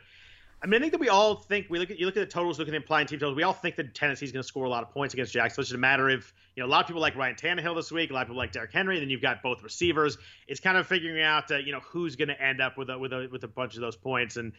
I 0.61 0.67
mean, 0.67 0.81
I 0.81 0.81
think 0.81 0.93
that 0.93 1.01
we 1.01 1.09
all 1.09 1.37
think 1.37 1.67
we 1.69 1.79
look 1.79 1.91
at 1.91 2.01
you 2.01 2.07
look 2.07 2.17
at 2.17 2.21
the 2.21 2.33
totals, 2.33 2.59
look 2.59 2.67
at 2.67 2.73
the 2.73 2.77
implied 2.77 3.09
team 3.09 3.21
totals. 3.21 3.37
We 3.37 3.45
all 3.45 3.53
think 3.53 3.77
that 3.77 3.95
Tennessee's 3.95 4.33
going 4.33 4.43
to 4.43 4.47
score 4.47 4.65
a 4.65 4.69
lot 4.69 4.83
of 4.83 4.91
points 4.91 5.15
against 5.15 5.33
Jacksonville. 5.33 5.63
It's 5.63 5.69
just 5.69 5.77
a 5.77 5.81
matter 5.81 6.09
of 6.09 6.33
you 6.57 6.63
know 6.63 6.69
a 6.69 6.71
lot 6.71 6.81
of 6.81 6.89
people 6.89 7.01
like 7.01 7.15
Ryan 7.15 7.37
Tannehill 7.37 7.77
this 7.77 7.93
week, 7.93 8.11
a 8.11 8.15
lot 8.15 8.23
of 8.23 8.29
people 8.29 8.39
like 8.39 8.51
Derrick 8.51 8.73
Henry. 8.73 8.97
And 8.97 9.03
then 9.03 9.11
you've 9.11 9.23
got 9.23 9.41
both 9.41 9.63
receivers. 9.63 10.19
It's 10.49 10.59
kind 10.59 10.77
of 10.77 10.87
figuring 10.89 11.23
out 11.23 11.53
uh, 11.53 11.59
you 11.59 11.71
know 11.71 11.81
who's 11.81 12.17
going 12.17 12.29
to 12.29 12.41
end 12.41 12.61
up 12.61 12.77
with 12.77 12.91
a 12.91 12.99
with 12.99 13.13
a 13.13 13.29
with 13.31 13.45
a 13.45 13.49
bunch 13.49 13.77
of 13.77 13.83
those 13.83 13.95
points. 13.95 14.37
And 14.37 14.53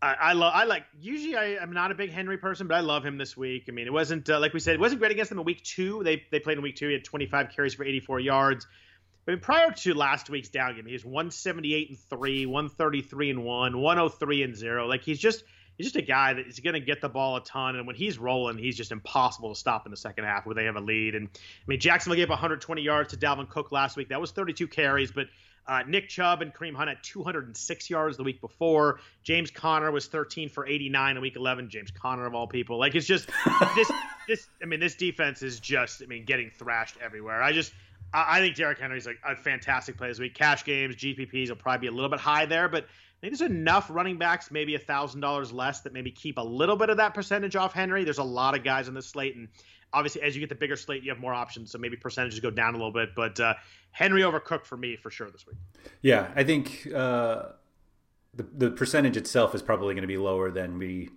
I, 0.00 0.14
I 0.20 0.32
love 0.32 0.52
I 0.54 0.64
like 0.64 0.84
usually 0.98 1.36
I, 1.36 1.62
am 1.62 1.72
not 1.72 1.92
a 1.92 1.94
big 1.94 2.10
Henry 2.10 2.38
person, 2.38 2.66
but 2.66 2.74
I 2.74 2.80
love 2.80 3.04
him 3.04 3.18
this 3.18 3.36
week. 3.36 3.64
I 3.68 3.72
mean, 3.72 3.86
it 3.86 3.92
wasn't 3.92 4.30
uh, 4.30 4.40
like 4.40 4.54
we 4.54 4.60
said, 4.60 4.74
it 4.74 4.80
wasn't 4.80 5.00
great 5.00 5.12
against 5.12 5.28
them 5.28 5.38
in 5.38 5.44
week 5.44 5.62
two. 5.62 6.02
They 6.02 6.22
they 6.30 6.40
played 6.40 6.56
in 6.56 6.62
week 6.62 6.76
two. 6.76 6.86
He 6.86 6.94
had 6.94 7.04
25 7.04 7.50
carries 7.54 7.74
for 7.74 7.84
84 7.84 8.20
yards. 8.20 8.66
But 9.24 9.40
prior 9.40 9.70
to 9.70 9.94
last 9.94 10.30
week's 10.30 10.48
down 10.48 10.74
game, 10.74 10.86
he 10.86 10.92
was 10.92 11.04
178 11.04 11.90
and 11.90 11.98
three, 11.98 12.46
133 12.46 13.30
and 13.30 13.44
one, 13.44 13.80
103 13.80 14.42
and 14.42 14.56
zero. 14.56 14.86
Like 14.86 15.02
he's 15.02 15.18
just 15.18 15.44
he's 15.76 15.86
just 15.86 15.96
a 15.96 16.02
guy 16.02 16.34
that 16.34 16.46
is 16.46 16.60
going 16.60 16.74
to 16.74 16.80
get 16.80 17.00
the 17.00 17.08
ball 17.08 17.36
a 17.36 17.44
ton, 17.44 17.76
and 17.76 17.86
when 17.86 17.96
he's 17.96 18.18
rolling, 18.18 18.58
he's 18.58 18.76
just 18.76 18.92
impossible 18.92 19.52
to 19.52 19.58
stop 19.58 19.86
in 19.86 19.90
the 19.90 19.96
second 19.96 20.24
half 20.24 20.44
where 20.44 20.54
they 20.54 20.64
have 20.64 20.76
a 20.76 20.80
lead. 20.80 21.14
And 21.14 21.28
I 21.28 21.64
mean, 21.66 21.80
Jacksonville 21.80 22.16
gave 22.16 22.28
120 22.28 22.82
yards 22.82 23.10
to 23.10 23.16
Dalvin 23.16 23.48
Cook 23.48 23.72
last 23.72 23.96
week. 23.96 24.08
That 24.08 24.20
was 24.20 24.32
32 24.32 24.66
carries, 24.66 25.12
but 25.12 25.26
uh, 25.66 25.82
Nick 25.86 26.08
Chubb 26.08 26.42
and 26.42 26.52
Kareem 26.52 26.74
Hunt 26.74 26.88
had 26.88 26.98
206 27.02 27.90
yards 27.90 28.16
the 28.16 28.24
week 28.24 28.40
before. 28.40 28.98
James 29.22 29.50
Conner 29.50 29.92
was 29.92 30.06
13 30.06 30.48
for 30.48 30.66
89 30.66 31.16
in 31.16 31.22
week 31.22 31.36
11. 31.36 31.70
James 31.70 31.90
Conner 31.92 32.26
of 32.26 32.34
all 32.34 32.48
people, 32.48 32.78
like 32.78 32.94
it's 32.94 33.06
just 33.06 33.28
this 33.76 33.90
this. 34.28 34.48
I 34.60 34.66
mean, 34.66 34.80
this 34.80 34.96
defense 34.96 35.42
is 35.42 35.60
just 35.60 36.02
I 36.02 36.06
mean 36.06 36.24
getting 36.24 36.50
thrashed 36.50 36.96
everywhere. 37.00 37.40
I 37.40 37.52
just 37.52 37.72
I, 38.12 38.38
I 38.38 38.40
think 38.40 38.56
Derrick 38.56 38.78
Henry's 38.78 39.06
like 39.06 39.18
a 39.24 39.36
fantastic 39.36 39.96
play 39.96 40.08
this 40.08 40.18
week. 40.18 40.34
Cash 40.34 40.64
games, 40.64 40.96
GPPs 40.96 41.48
will 41.48 41.56
probably 41.56 41.80
be 41.80 41.86
a 41.88 41.92
little 41.92 42.10
bit 42.10 42.20
high 42.20 42.46
there, 42.46 42.68
but 42.68 42.84
I 42.84 43.20
think 43.20 43.38
there's 43.38 43.50
enough 43.50 43.88
running 43.90 44.18
backs, 44.18 44.50
maybe 44.50 44.74
a 44.74 44.78
thousand 44.78 45.20
dollars 45.20 45.52
less, 45.52 45.80
that 45.82 45.92
maybe 45.92 46.10
keep 46.10 46.38
a 46.38 46.42
little 46.42 46.76
bit 46.76 46.90
of 46.90 46.96
that 46.96 47.14
percentage 47.14 47.54
off 47.54 47.72
Henry. 47.72 48.04
There's 48.04 48.18
a 48.18 48.24
lot 48.24 48.56
of 48.56 48.64
guys 48.64 48.88
on 48.88 48.94
this 48.94 49.06
slate, 49.06 49.36
and 49.36 49.48
obviously 49.92 50.22
as 50.22 50.34
you 50.34 50.40
get 50.40 50.48
the 50.48 50.56
bigger 50.56 50.76
slate, 50.76 51.02
you 51.02 51.10
have 51.10 51.20
more 51.20 51.34
options, 51.34 51.70
so 51.70 51.78
maybe 51.78 51.96
percentages 51.96 52.40
go 52.40 52.50
down 52.50 52.74
a 52.74 52.76
little 52.76 52.92
bit. 52.92 53.10
But 53.14 53.38
uh, 53.38 53.54
Henry 53.92 54.24
over 54.24 54.40
Cook 54.40 54.66
for 54.66 54.76
me 54.76 54.96
for 54.96 55.10
sure 55.10 55.30
this 55.30 55.46
week. 55.46 55.56
Yeah, 56.00 56.30
I 56.34 56.42
think 56.44 56.88
uh, 56.92 57.50
the 58.34 58.42
the 58.42 58.70
percentage 58.70 59.16
itself 59.16 59.54
is 59.54 59.62
probably 59.62 59.94
going 59.94 60.02
to 60.02 60.08
be 60.08 60.18
lower 60.18 60.50
than 60.50 60.78
we 60.78 61.10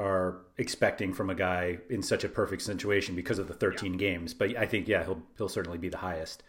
are 0.00 0.38
expecting 0.56 1.12
from 1.12 1.28
a 1.28 1.34
guy 1.34 1.78
in 1.90 2.02
such 2.02 2.24
a 2.24 2.28
perfect 2.28 2.62
situation 2.62 3.14
because 3.14 3.38
of 3.38 3.48
the 3.48 3.54
13 3.54 3.92
yeah. 3.92 3.98
games. 3.98 4.32
But 4.32 4.56
I 4.56 4.66
think 4.66 4.88
yeah, 4.88 5.04
he'll 5.04 5.22
he'll 5.36 5.48
certainly 5.48 5.78
be 5.78 5.88
the 5.88 5.98
highest. 5.98 6.42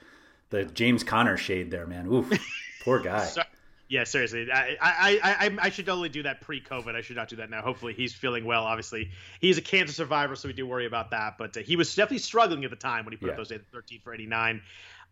The 0.49 0.65
James 0.65 1.03
Conner 1.03 1.37
shade 1.37 1.69
there, 1.69 1.85
man. 1.85 2.07
Oof, 2.07 2.31
poor 2.83 2.99
guy. 2.99 3.25
so, 3.25 3.43
yeah, 3.87 4.05
seriously, 4.05 4.49
I, 4.51 4.77
I, 4.81 5.19
I, 5.21 5.57
I 5.63 5.69
should 5.69 5.89
only 5.89 6.07
do 6.07 6.23
that 6.23 6.39
pre-COVID. 6.39 6.95
I 6.95 7.01
should 7.01 7.17
not 7.17 7.27
do 7.27 7.35
that 7.37 7.49
now. 7.49 7.61
Hopefully, 7.61 7.93
he's 7.93 8.13
feeling 8.13 8.45
well. 8.45 8.63
Obviously, 8.63 9.11
he's 9.41 9.57
a 9.57 9.61
cancer 9.61 9.93
survivor, 9.93 10.37
so 10.37 10.47
we 10.47 10.53
do 10.53 10.65
worry 10.65 10.85
about 10.85 11.11
that. 11.11 11.37
But 11.37 11.57
uh, 11.57 11.59
he 11.59 11.75
was 11.75 11.93
definitely 11.93 12.19
struggling 12.19 12.63
at 12.63 12.69
the 12.69 12.77
time 12.77 13.03
when 13.03 13.11
he 13.11 13.17
put 13.17 13.27
yeah. 13.27 13.31
up 13.31 13.37
those 13.37 13.51
13 13.73 13.99
for 14.01 14.13
89. 14.13 14.61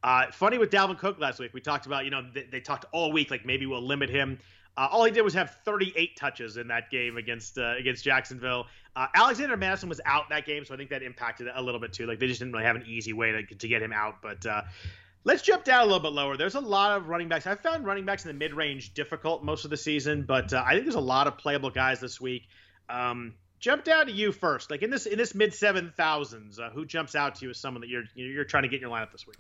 Uh, 0.02 0.32
funny 0.32 0.58
with 0.58 0.72
Dalvin 0.72 0.98
Cook 0.98 1.20
last 1.20 1.40
week. 1.40 1.54
We 1.54 1.60
talked 1.60 1.88
about, 1.88 2.06
you 2.06 2.12
know, 2.12 2.26
they, 2.34 2.44
they 2.44 2.62
talked 2.62 2.86
all 2.94 3.12
week 3.12 3.32
like 3.32 3.46
maybe 3.46 3.66
we'll 3.66 3.86
limit 3.86 4.10
him. 4.10 4.40
Uh, 4.80 4.88
all 4.92 5.04
he 5.04 5.12
did 5.12 5.24
was 5.24 5.34
have 5.34 5.58
38 5.66 6.16
touches 6.16 6.56
in 6.56 6.70
that 6.70 6.90
game 6.90 7.18
against 7.18 7.58
uh, 7.58 7.76
against 7.78 8.04
Jacksonville. 8.04 8.68
Uh, 8.96 9.08
Alexander 9.14 9.58
Mattison 9.58 9.90
was 9.90 10.00
out 10.06 10.30
that 10.30 10.46
game, 10.46 10.64
so 10.64 10.74
I 10.74 10.78
think 10.78 10.90
that 10.92 11.04
impacted 11.04 11.48
a 11.54 11.62
little 11.62 11.82
bit 11.82 11.92
too. 11.92 12.06
Like 12.06 12.20
they 12.20 12.28
just 12.28 12.40
didn't 12.40 12.54
really 12.54 12.66
have 12.66 12.78
an 12.78 12.86
easy 12.88 13.12
way 13.12 13.32
to, 13.32 13.44
to 13.44 13.68
get 13.68 13.82
him 13.82 13.92
out. 13.92 14.22
But 14.22 14.46
uh, 14.46 14.62
Let's 15.26 15.42
jump 15.42 15.66
down 15.66 15.82
a 15.82 15.84
little 15.84 16.00
bit 16.00 16.14
lower. 16.14 16.38
There's 16.38 16.56
a 16.56 16.62
lot 16.62 16.96
of 16.96 17.10
running 17.10 17.28
backs. 17.28 17.46
I 17.46 17.56
found 17.56 17.86
running 17.86 18.06
backs 18.06 18.24
in 18.24 18.30
the 18.30 18.34
mid 18.34 18.54
range 18.54 18.94
difficult 18.94 19.44
most 19.44 19.66
of 19.66 19.70
the 19.70 19.78
season, 19.78 20.24
but 20.24 20.54
uh, 20.54 20.64
I 20.66 20.72
think 20.72 20.86
there's 20.86 20.96
a 20.96 21.00
lot 21.02 21.28
of 21.28 21.38
playable 21.38 21.70
guys 21.70 22.00
this 22.00 22.22
week. 22.22 22.48
Um, 22.88 23.34
jump 23.60 23.84
down 23.84 24.06
to 24.06 24.14
you 24.14 24.32
first, 24.32 24.72
like 24.72 24.82
in 24.82 24.90
this 24.90 25.06
in 25.06 25.18
this 25.18 25.36
mid 25.36 25.54
seven 25.54 25.94
thousands. 25.98 26.58
Uh, 26.58 26.70
who 26.70 26.86
jumps 26.86 27.16
out 27.16 27.36
to 27.36 27.46
you 27.46 27.52
as 27.52 27.60
someone 27.60 27.82
that 27.82 27.90
you're 27.90 28.06
you're 28.16 28.46
trying 28.46 28.64
to 28.64 28.70
get 28.70 28.78
in 28.78 28.82
your 28.84 28.90
lineup 28.90 29.12
this 29.12 29.28
week? 29.28 29.38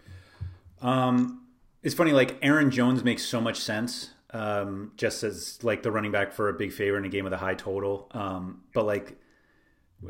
Um, 0.81 1.47
it's 1.81 1.95
funny. 1.95 2.11
Like 2.11 2.37
Aaron 2.41 2.71
Jones 2.71 3.01
makes 3.05 3.23
so 3.23 3.39
much 3.39 3.61
sense, 3.61 4.11
um, 4.31 4.91
just 4.97 5.23
as 5.23 5.63
like 5.63 5.83
the 5.83 5.91
running 5.91 6.11
back 6.11 6.33
for 6.33 6.49
a 6.49 6.53
big 6.53 6.71
favor 6.71 6.97
in 6.97 7.05
a 7.05 7.09
game 7.09 7.23
with 7.23 7.33
a 7.33 7.37
high 7.37 7.55
total. 7.55 8.07
Um, 8.11 8.61
but 8.73 8.85
like 8.85 9.17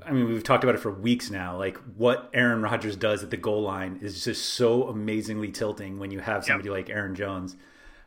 I 0.05 0.11
mean, 0.11 0.27
we've 0.27 0.43
talked 0.43 0.63
about 0.63 0.75
it 0.75 0.79
for 0.79 0.91
weeks 0.91 1.31
now. 1.31 1.57
Like 1.57 1.77
what 1.95 2.29
Aaron 2.33 2.61
Rodgers 2.61 2.95
does 2.95 3.23
at 3.23 3.31
the 3.31 3.37
goal 3.37 3.63
line 3.63 3.99
is 4.01 4.23
just 4.23 4.49
so 4.49 4.83
amazingly 4.87 5.51
tilting 5.51 5.97
when 5.97 6.11
you 6.11 6.19
have 6.19 6.45
somebody 6.45 6.69
yep. 6.69 6.77
like 6.77 6.89
Aaron 6.89 7.15
Jones 7.15 7.55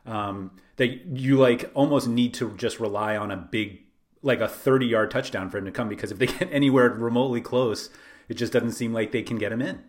um, 0.05 0.51
that 0.77 1.05
you 1.17 1.37
like 1.37 1.69
almost 1.73 2.07
need 2.07 2.33
to 2.35 2.51
just 2.55 2.79
rely 2.79 3.17
on 3.17 3.31
a 3.31 3.37
big, 3.37 3.81
like 4.21 4.39
a 4.39 4.47
30 4.47 4.85
yard 4.85 5.11
touchdown 5.11 5.49
for 5.49 5.57
him 5.57 5.65
to 5.65 5.71
come 5.71 5.89
because 5.89 6.11
if 6.11 6.19
they 6.19 6.27
get 6.39 6.49
anywhere 6.53 6.89
remotely 6.89 7.41
close, 7.41 7.89
it 8.29 8.35
just 8.35 8.53
doesn't 8.53 8.71
seem 8.71 8.93
like 8.93 9.11
they 9.11 9.23
can 9.23 9.37
get 9.37 9.51
him 9.51 9.61
in. 9.61 9.83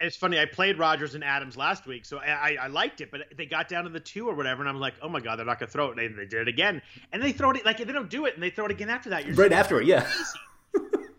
It's 0.00 0.16
funny. 0.16 0.38
I 0.38 0.46
played 0.46 0.78
Rodgers 0.78 1.14
and 1.14 1.22
Adams 1.22 1.56
last 1.56 1.86
week, 1.86 2.04
so 2.04 2.18
I, 2.18 2.56
I, 2.60 2.66
liked 2.66 3.00
it. 3.00 3.10
But 3.10 3.22
they 3.36 3.46
got 3.46 3.68
down 3.68 3.84
to 3.84 3.90
the 3.90 4.00
two 4.00 4.28
or 4.28 4.34
whatever, 4.34 4.60
and 4.60 4.68
I'm 4.68 4.80
like, 4.80 4.94
oh 5.00 5.08
my 5.08 5.20
god, 5.20 5.36
they're 5.36 5.46
not 5.46 5.60
gonna 5.60 5.70
throw 5.70 5.86
it. 5.86 5.98
And 5.98 5.98
they, 5.98 6.08
they 6.08 6.26
did 6.26 6.42
it 6.42 6.48
again, 6.48 6.82
and 7.12 7.22
they 7.22 7.32
throw 7.32 7.52
it 7.52 7.64
like 7.64 7.78
they 7.78 7.84
don't 7.84 8.10
do 8.10 8.26
it, 8.26 8.34
and 8.34 8.42
they 8.42 8.50
throw 8.50 8.66
it 8.66 8.70
again 8.72 8.90
after 8.90 9.10
that. 9.10 9.26
You're 9.26 9.36
right 9.36 9.52
after 9.52 9.80
it, 9.80 9.86
yeah. 9.86 10.10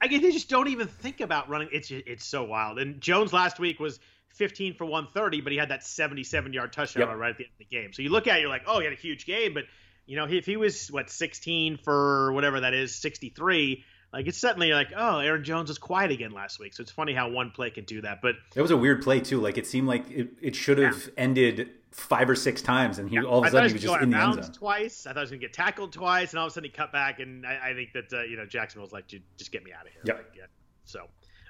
I 0.01 0.07
guess 0.07 0.21
they 0.21 0.31
just 0.31 0.49
don't 0.49 0.67
even 0.67 0.87
think 0.87 1.21
about 1.21 1.49
running. 1.49 1.69
It's 1.71 1.89
it's 1.89 2.25
so 2.25 2.43
wild. 2.43 2.79
And 2.79 2.99
Jones 2.99 3.31
last 3.31 3.59
week 3.59 3.79
was 3.79 3.99
15 4.35 4.73
for 4.75 4.85
130, 4.85 5.41
but 5.41 5.53
he 5.53 5.57
had 5.57 5.69
that 5.69 5.83
77 5.83 6.51
yard 6.53 6.73
touchdown 6.73 7.07
yep. 7.07 7.17
right 7.17 7.29
at 7.31 7.37
the 7.37 7.45
end 7.45 7.53
of 7.53 7.59
the 7.59 7.75
game. 7.75 7.93
So 7.93 8.01
you 8.01 8.09
look 8.09 8.27
at 8.27 8.37
it, 8.37 8.41
you're 8.41 8.49
like, 8.49 8.63
oh, 8.67 8.79
he 8.79 8.85
had 8.85 8.93
a 8.93 8.97
huge 8.97 9.25
game, 9.25 9.53
but 9.53 9.63
you 10.05 10.15
know, 10.17 10.27
if 10.29 10.45
he 10.45 10.57
was 10.57 10.89
what 10.91 11.09
16 11.09 11.77
for 11.77 12.31
whatever 12.33 12.59
that 12.59 12.73
is, 12.73 12.93
63. 12.95 13.83
Like 14.15 14.27
it's 14.27 14.37
suddenly 14.37 14.71
like, 14.71 14.93
oh, 14.95 15.19
Aaron 15.19 15.43
Jones 15.43 15.67
was 15.67 15.77
quiet 15.77 16.09
again 16.09 16.31
last 16.31 16.57
week. 16.57 16.73
So 16.73 16.81
it's 16.81 16.91
funny 16.91 17.13
how 17.13 17.29
one 17.29 17.51
play 17.51 17.69
can 17.69 17.83
do 17.83 17.99
that. 18.01 18.21
But 18.21 18.35
it 18.55 18.61
was 18.61 18.71
a 18.71 18.77
weird 18.77 19.03
play 19.03 19.19
too. 19.19 19.41
Like 19.41 19.57
it 19.57 19.67
seemed 19.67 19.89
like 19.89 20.09
it, 20.09 20.29
it 20.41 20.55
should 20.55 20.77
have 20.77 21.03
yeah. 21.07 21.23
ended 21.23 21.69
five 21.91 22.29
or 22.29 22.35
six 22.35 22.61
times, 22.61 22.97
and 22.97 23.09
he 23.09 23.15
yeah. 23.15 23.23
all 23.23 23.39
of 23.39 23.45
a 23.45 23.51
sudden 23.51 23.67
he 23.67 23.73
was 23.73 23.81
just 23.81 24.01
in 24.01 24.11
the 24.11 24.17
end 24.17 24.41
zone 24.41 24.53
twice. 24.53 25.05
I 25.05 25.09
thought 25.09 25.17
he 25.17 25.21
was 25.21 25.29
gonna 25.31 25.41
get 25.41 25.51
tackled 25.51 25.91
twice, 25.91 26.31
and 26.31 26.39
all 26.39 26.45
of 26.45 26.51
a 26.51 26.53
sudden 26.53 26.69
he 26.69 26.73
cut 26.73 26.93
back, 26.93 27.19
and 27.19 27.45
I, 27.45 27.71
I 27.71 27.73
think 27.73 27.91
that 27.91 28.13
uh, 28.13 28.23
you 28.23 28.37
know 28.37 28.45
Jacksonville's 28.45 28.93
like, 28.93 29.05
just 29.07 29.51
get 29.51 29.65
me 29.65 29.73
out 29.73 29.85
of 29.85 29.91
here. 29.91 30.01
Yep. 30.05 30.17
Like, 30.17 30.31
yeah. 30.37 30.43
So, 30.85 31.07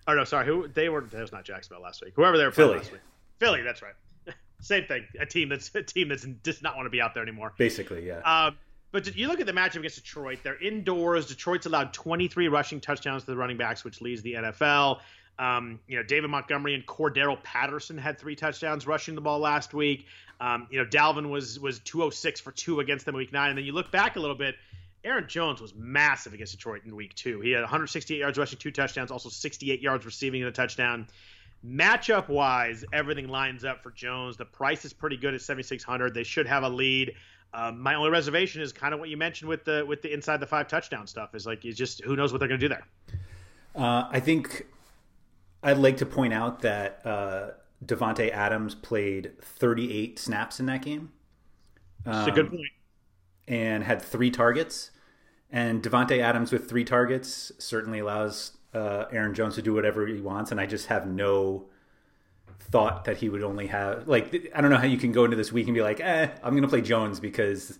oh 0.08 0.16
no, 0.16 0.24
sorry, 0.24 0.48
who 0.48 0.68
they 0.68 0.90
were? 0.90 1.02
That 1.02 1.22
was 1.22 1.32
not 1.32 1.46
Jacksonville 1.46 1.84
last 1.84 2.04
week. 2.04 2.14
Whoever 2.16 2.36
they 2.36 2.46
were 2.46 2.52
Philly. 2.52 2.78
last 2.78 2.92
week. 2.92 3.02
Philly, 3.38 3.62
that's 3.62 3.84
right. 3.84 3.94
Same 4.62 4.86
thing. 4.86 5.06
A 5.20 5.26
team 5.28 5.50
that's 5.50 5.70
a 5.76 5.84
team 5.84 6.10
that's 6.10 6.24
does 6.24 6.64
not 6.64 6.76
want 6.76 6.88
to 6.88 6.90
be 6.90 7.00
out 7.00 7.14
there 7.14 7.22
anymore. 7.22 7.54
Basically, 7.60 8.08
yeah. 8.08 8.22
Um, 8.22 8.58
but 8.96 9.14
you 9.14 9.28
look 9.28 9.42
at 9.42 9.46
the 9.46 9.52
matchup 9.52 9.80
against 9.80 9.98
Detroit. 9.98 10.40
They're 10.42 10.62
indoors. 10.62 11.25
Detroit's 11.25 11.66
allowed 11.66 11.92
23 11.92 12.48
rushing 12.48 12.80
touchdowns 12.80 13.24
to 13.24 13.32
the 13.32 13.36
running 13.36 13.58
backs, 13.58 13.84
which 13.84 14.00
leads 14.00 14.22
the 14.22 14.36
NFL. 14.36 15.02
Um, 15.38 15.82
you 15.86 15.98
know, 15.98 16.04
David 16.04 16.30
Montgomery 16.30 16.75
and 16.75 16.86
Cordarrelle 16.86 17.44
Patterson 17.44 17.98
had 17.98 18.18
three 18.18 18.38
touchdowns 18.38 18.88
rushing 18.88 19.14
the 19.14 19.20
ball 19.20 19.40
last 19.40 19.74
week. 19.74 20.06
Um, 20.40 20.68
you 20.72 20.80
know, 20.80 20.86
Dalvin 20.86 21.30
was 21.30 21.60
was 21.60 21.80
206 21.80 22.40
for 22.40 22.52
two 22.52 22.80
against 22.80 23.06
them 23.06 23.16
week 23.16 23.34
nine. 23.34 23.50
And 23.50 23.58
then 23.58 23.66
you 23.66 23.74
look 23.74 23.92
back 23.92 24.16
a 24.16 24.20
little 24.22 24.38
bit, 24.38 24.56
Aaron 25.04 25.28
Jones 25.28 25.60
was 25.60 25.75
massive 25.75 26.34
against 26.34 26.54
Detroit 26.54 26.84
in 26.86 26.96
week 26.96 27.16
two. 27.16 27.42
He 27.42 27.52
had 27.52 27.64
168 27.64 28.18
yards 28.18 28.38
rushing, 28.38 28.60
two 28.60 28.72
touchdowns, 28.72 29.12
also 29.12 29.28
68 29.28 29.82
yards 29.82 30.06
receiving 30.06 30.42
in 30.42 30.48
a 30.48 30.54
touchdown. 30.54 31.08
Matchup 31.66 32.30
wise, 32.30 32.86
everything 32.94 33.28
lines 33.28 33.66
up 33.66 33.84
for 33.84 33.92
Jones. 33.92 34.38
The 34.38 34.46
price 34.46 34.86
is 34.86 34.94
pretty 34.94 35.18
good 35.18 35.34
at 35.34 35.42
7,600. 35.42 36.14
They 36.14 36.24
should 36.24 36.48
have 36.48 36.64
a 36.64 36.70
lead. 36.70 37.14
Um, 37.56 37.80
my 37.80 37.96
only 37.96 38.10
reservation 38.10 38.62
is 38.62 38.74
kind 38.74 38.94
of 38.94 39.00
what 39.00 39.08
you 39.08 39.16
mentioned 39.16 39.48
with 39.48 39.64
the 39.64 39.86
with 39.88 40.02
the 40.02 40.12
inside 40.12 40.42
the 40.42 40.46
five 40.46 40.68
touchdown 40.68 41.08
stuff. 41.08 41.34
Is 41.34 41.46
like 41.46 41.64
you 41.64 41.72
just 41.72 42.04
who 42.04 42.16
knows 42.16 42.34
what 42.34 42.40
they're 42.40 42.50
going 42.50 42.60
to 42.60 42.68
do 42.68 42.74
there. 42.74 42.86
Uh, 43.76 44.08
I 44.12 44.20
think 44.20 44.66
I'd 45.64 45.78
like 45.78 45.98
to 45.98 46.06
point 46.06 46.34
out 46.34 46.62
that 46.62 47.02
uh, 47.06 47.52
Davante 47.84 48.30
Adams 48.32 48.76
played 48.76 49.34
38 49.42 50.20
snaps 50.20 50.60
in 50.60 50.66
that 50.66 50.82
game. 50.82 51.12
That's 52.04 52.28
um, 52.28 52.30
a 52.30 52.36
good 52.36 52.46
um, 52.46 52.52
point. 52.52 52.72
And 53.48 53.84
had 53.84 54.02
three 54.02 54.32
targets. 54.32 54.92
And 55.50 55.82
Davante 55.82 56.20
Adams 56.20 56.52
with 56.52 56.70
three 56.70 56.84
targets 56.84 57.52
certainly 57.58 58.00
allows 58.00 58.58
uh, 58.74 59.06
Aaron 59.12 59.34
Jones 59.34 59.56
to 59.56 59.62
do 59.62 59.74
whatever 59.74 60.06
he 60.06 60.20
wants. 60.20 60.52
And 60.52 60.60
I 60.60 60.66
just 60.66 60.88
have 60.88 61.08
no 61.08 61.66
thought 62.60 63.06
that 63.06 63.18
he 63.18 63.30
would 63.30 63.44
only 63.44 63.68
have 63.68 64.08
like 64.08 64.52
I 64.56 64.62
don't 64.62 64.72
know 64.72 64.78
how 64.78 64.88
you 64.88 64.98
can 64.98 65.12
go 65.12 65.26
into 65.26 65.38
this 65.38 65.52
week 65.52 65.68
and 65.68 65.76
be 65.76 65.82
like, 65.82 66.00
eh, 66.00 66.30
I'm 66.44 66.52
going 66.52 66.64
to 66.64 66.68
play 66.68 66.82
Jones 66.82 67.20
because 67.20 67.80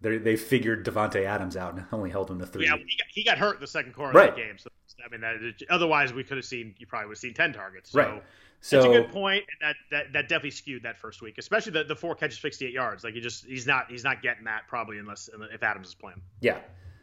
they 0.00 0.18
they 0.18 0.36
figured 0.36 0.84
Davante 0.84 1.24
Adams 1.24 1.56
out 1.56 1.74
and 1.74 1.84
only 1.92 2.10
held 2.10 2.30
him 2.30 2.38
to 2.38 2.46
three. 2.46 2.66
Yeah, 2.66 2.76
he 2.76 2.96
got, 2.96 3.06
he 3.08 3.24
got 3.24 3.38
hurt 3.38 3.56
in 3.56 3.60
the 3.60 3.66
second 3.66 3.94
quarter 3.94 4.16
right. 4.16 4.30
of 4.30 4.34
the 4.34 4.42
game. 4.42 4.58
So 4.58 4.68
I 5.04 5.08
mean, 5.10 5.20
that, 5.20 5.62
otherwise 5.70 6.12
we 6.12 6.24
could 6.24 6.36
have 6.36 6.46
seen 6.46 6.74
you 6.78 6.86
probably 6.86 7.08
would 7.08 7.16
have 7.16 7.20
seen 7.20 7.34
ten 7.34 7.52
targets. 7.52 7.90
So 7.90 7.98
right. 7.98 8.22
So 8.60 8.76
that's 8.76 8.86
a 8.88 9.00
good 9.02 9.12
point, 9.12 9.44
and 9.60 9.68
that, 9.68 9.76
that 9.90 10.12
that 10.12 10.28
definitely 10.28 10.50
skewed 10.50 10.82
that 10.82 10.98
first 10.98 11.22
week, 11.22 11.38
especially 11.38 11.72
the, 11.72 11.84
the 11.84 11.94
four 11.94 12.14
catches, 12.14 12.38
sixty 12.38 12.66
eight 12.66 12.72
yards. 12.72 13.04
Like 13.04 13.14
he 13.14 13.20
just 13.20 13.44
he's 13.44 13.66
not 13.66 13.90
he's 13.90 14.02
not 14.02 14.22
getting 14.22 14.44
that 14.44 14.62
probably 14.66 14.98
unless 14.98 15.28
if 15.52 15.62
Adams 15.62 15.88
is 15.88 15.94
playing. 15.94 16.20
Yeah. 16.40 16.58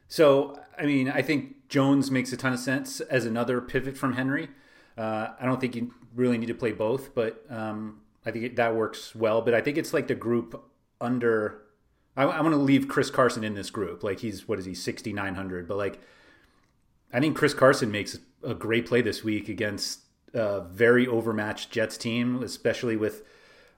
So 0.08 0.60
I 0.78 0.86
mean, 0.86 1.10
I 1.10 1.22
think 1.22 1.70
Jones 1.70 2.12
makes 2.12 2.34
a 2.34 2.38
ton 2.38 2.54
of 2.54 2.60
sense 2.60 3.00
as 3.02 3.26
another 3.26 3.62
pivot 3.62 3.98
from 3.98 4.14
Henry. 4.14 4.50
Uh, 4.98 5.30
I 5.40 5.46
don't 5.46 5.60
think 5.60 5.76
you 5.76 5.94
really 6.16 6.38
need 6.38 6.48
to 6.48 6.54
play 6.54 6.72
both, 6.72 7.16
but 7.16 7.46
um, 7.50 8.02
I 8.26 8.32
think 8.32 8.56
that 8.56 8.76
works 8.76 9.16
well. 9.16 9.42
But 9.42 9.54
I 9.54 9.62
think 9.62 9.78
it's 9.78 9.94
like 9.94 10.08
the 10.08 10.16
group 10.16 10.64
under. 11.02 11.62
I, 12.16 12.24
I 12.24 12.42
want 12.42 12.54
to 12.54 12.58
leave 12.58 12.88
Chris 12.88 13.10
Carson 13.10 13.44
in 13.44 13.56
this 13.56 13.70
group. 13.70 14.04
Like 14.04 14.20
he's 14.20 14.48
what 14.48 14.60
is 14.60 14.66
he 14.66 14.74
sixty 14.74 15.14
nine 15.14 15.36
hundred, 15.36 15.68
but 15.68 15.78
like 15.78 16.00
I 17.12 17.20
think 17.20 17.36
Chris 17.36 17.54
Carson 17.54 17.92
makes 17.92 18.18
a 18.44 18.54
great 18.54 18.86
play 18.86 19.02
this 19.02 19.24
week 19.24 19.50
against 19.50 20.00
a 20.34 20.62
very 20.62 21.08
overmatched 21.08 21.72
Jets 21.72 21.98
team, 21.98 22.42
especially 22.44 22.96
with 22.96 23.24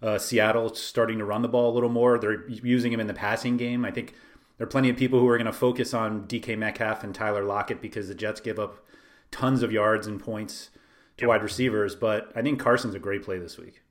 uh, 0.01 0.17
Seattle 0.17 0.73
starting 0.73 1.19
to 1.19 1.25
run 1.25 1.41
the 1.41 1.47
ball 1.47 1.71
a 1.71 1.73
little 1.75 1.89
more. 1.89 2.17
They're 2.17 2.47
using 2.49 2.93
him 2.93 2.99
in 2.99 3.07
the 3.07 3.13
passing 3.13 3.57
game. 3.57 3.83
I 3.83 3.91
think 3.91 4.13
there 4.57 4.65
are 4.65 4.69
plenty 4.69 4.89
of 4.89 4.95
people 4.95 5.19
who 5.19 5.27
are 5.27 5.37
going 5.37 5.45
to 5.45 5.53
focus 5.53 5.93
on 5.93 6.27
DK 6.27 6.57
Metcalf 6.57 7.03
and 7.03 7.13
Tyler 7.13 7.43
Lockett 7.43 7.81
because 7.81 8.07
the 8.07 8.15
Jets 8.15 8.39
give 8.39 8.57
up 8.57 8.85
tons 9.31 9.63
of 9.63 9.71
yards 9.71 10.07
and 10.07 10.19
points 10.19 10.69
to 11.17 11.27
wide 11.27 11.43
receivers. 11.43 11.95
But 11.95 12.31
I 12.35 12.41
think 12.41 12.59
Carson's 12.59 12.95
a 12.95 12.99
great 12.99 13.23
play 13.23 13.39
this 13.39 13.57
week. 13.57 13.81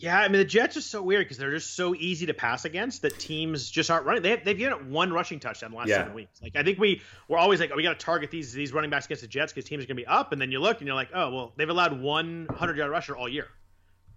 Yeah, 0.00 0.16
I 0.16 0.28
mean 0.28 0.38
the 0.38 0.44
Jets 0.44 0.76
are 0.76 0.80
so 0.80 1.02
weird 1.02 1.24
because 1.24 1.38
they're 1.38 1.50
just 1.50 1.74
so 1.74 1.92
easy 1.92 2.26
to 2.26 2.34
pass 2.34 2.64
against 2.64 3.02
that 3.02 3.18
teams 3.18 3.68
just 3.68 3.90
aren't 3.90 4.06
running. 4.06 4.22
They 4.22 4.30
have, 4.30 4.44
they've 4.44 4.56
given 4.56 4.72
up 4.72 4.84
one 4.84 5.12
rushing 5.12 5.40
touchdown 5.40 5.72
the 5.72 5.76
last 5.76 5.88
yeah. 5.88 5.96
seven 5.96 6.14
weeks. 6.14 6.40
Like 6.40 6.54
I 6.54 6.62
think 6.62 6.78
we 6.78 7.02
we're 7.26 7.38
always 7.38 7.58
like, 7.58 7.70
oh, 7.72 7.76
we 7.76 7.82
got 7.82 7.98
to 7.98 8.04
target 8.04 8.30
these 8.30 8.52
these 8.52 8.72
running 8.72 8.90
backs 8.90 9.06
against 9.06 9.22
the 9.22 9.28
Jets 9.28 9.52
because 9.52 9.68
teams 9.68 9.82
are 9.82 9.88
going 9.88 9.96
to 9.96 10.02
be 10.02 10.06
up, 10.06 10.30
and 10.30 10.40
then 10.40 10.52
you 10.52 10.60
look 10.60 10.78
and 10.78 10.86
you're 10.86 10.94
like, 10.94 11.10
oh 11.12 11.30
well, 11.30 11.52
they've 11.56 11.68
allowed 11.68 12.00
one 12.00 12.46
hundred 12.48 12.76
yard 12.76 12.92
rusher 12.92 13.16
all 13.16 13.28
year. 13.28 13.48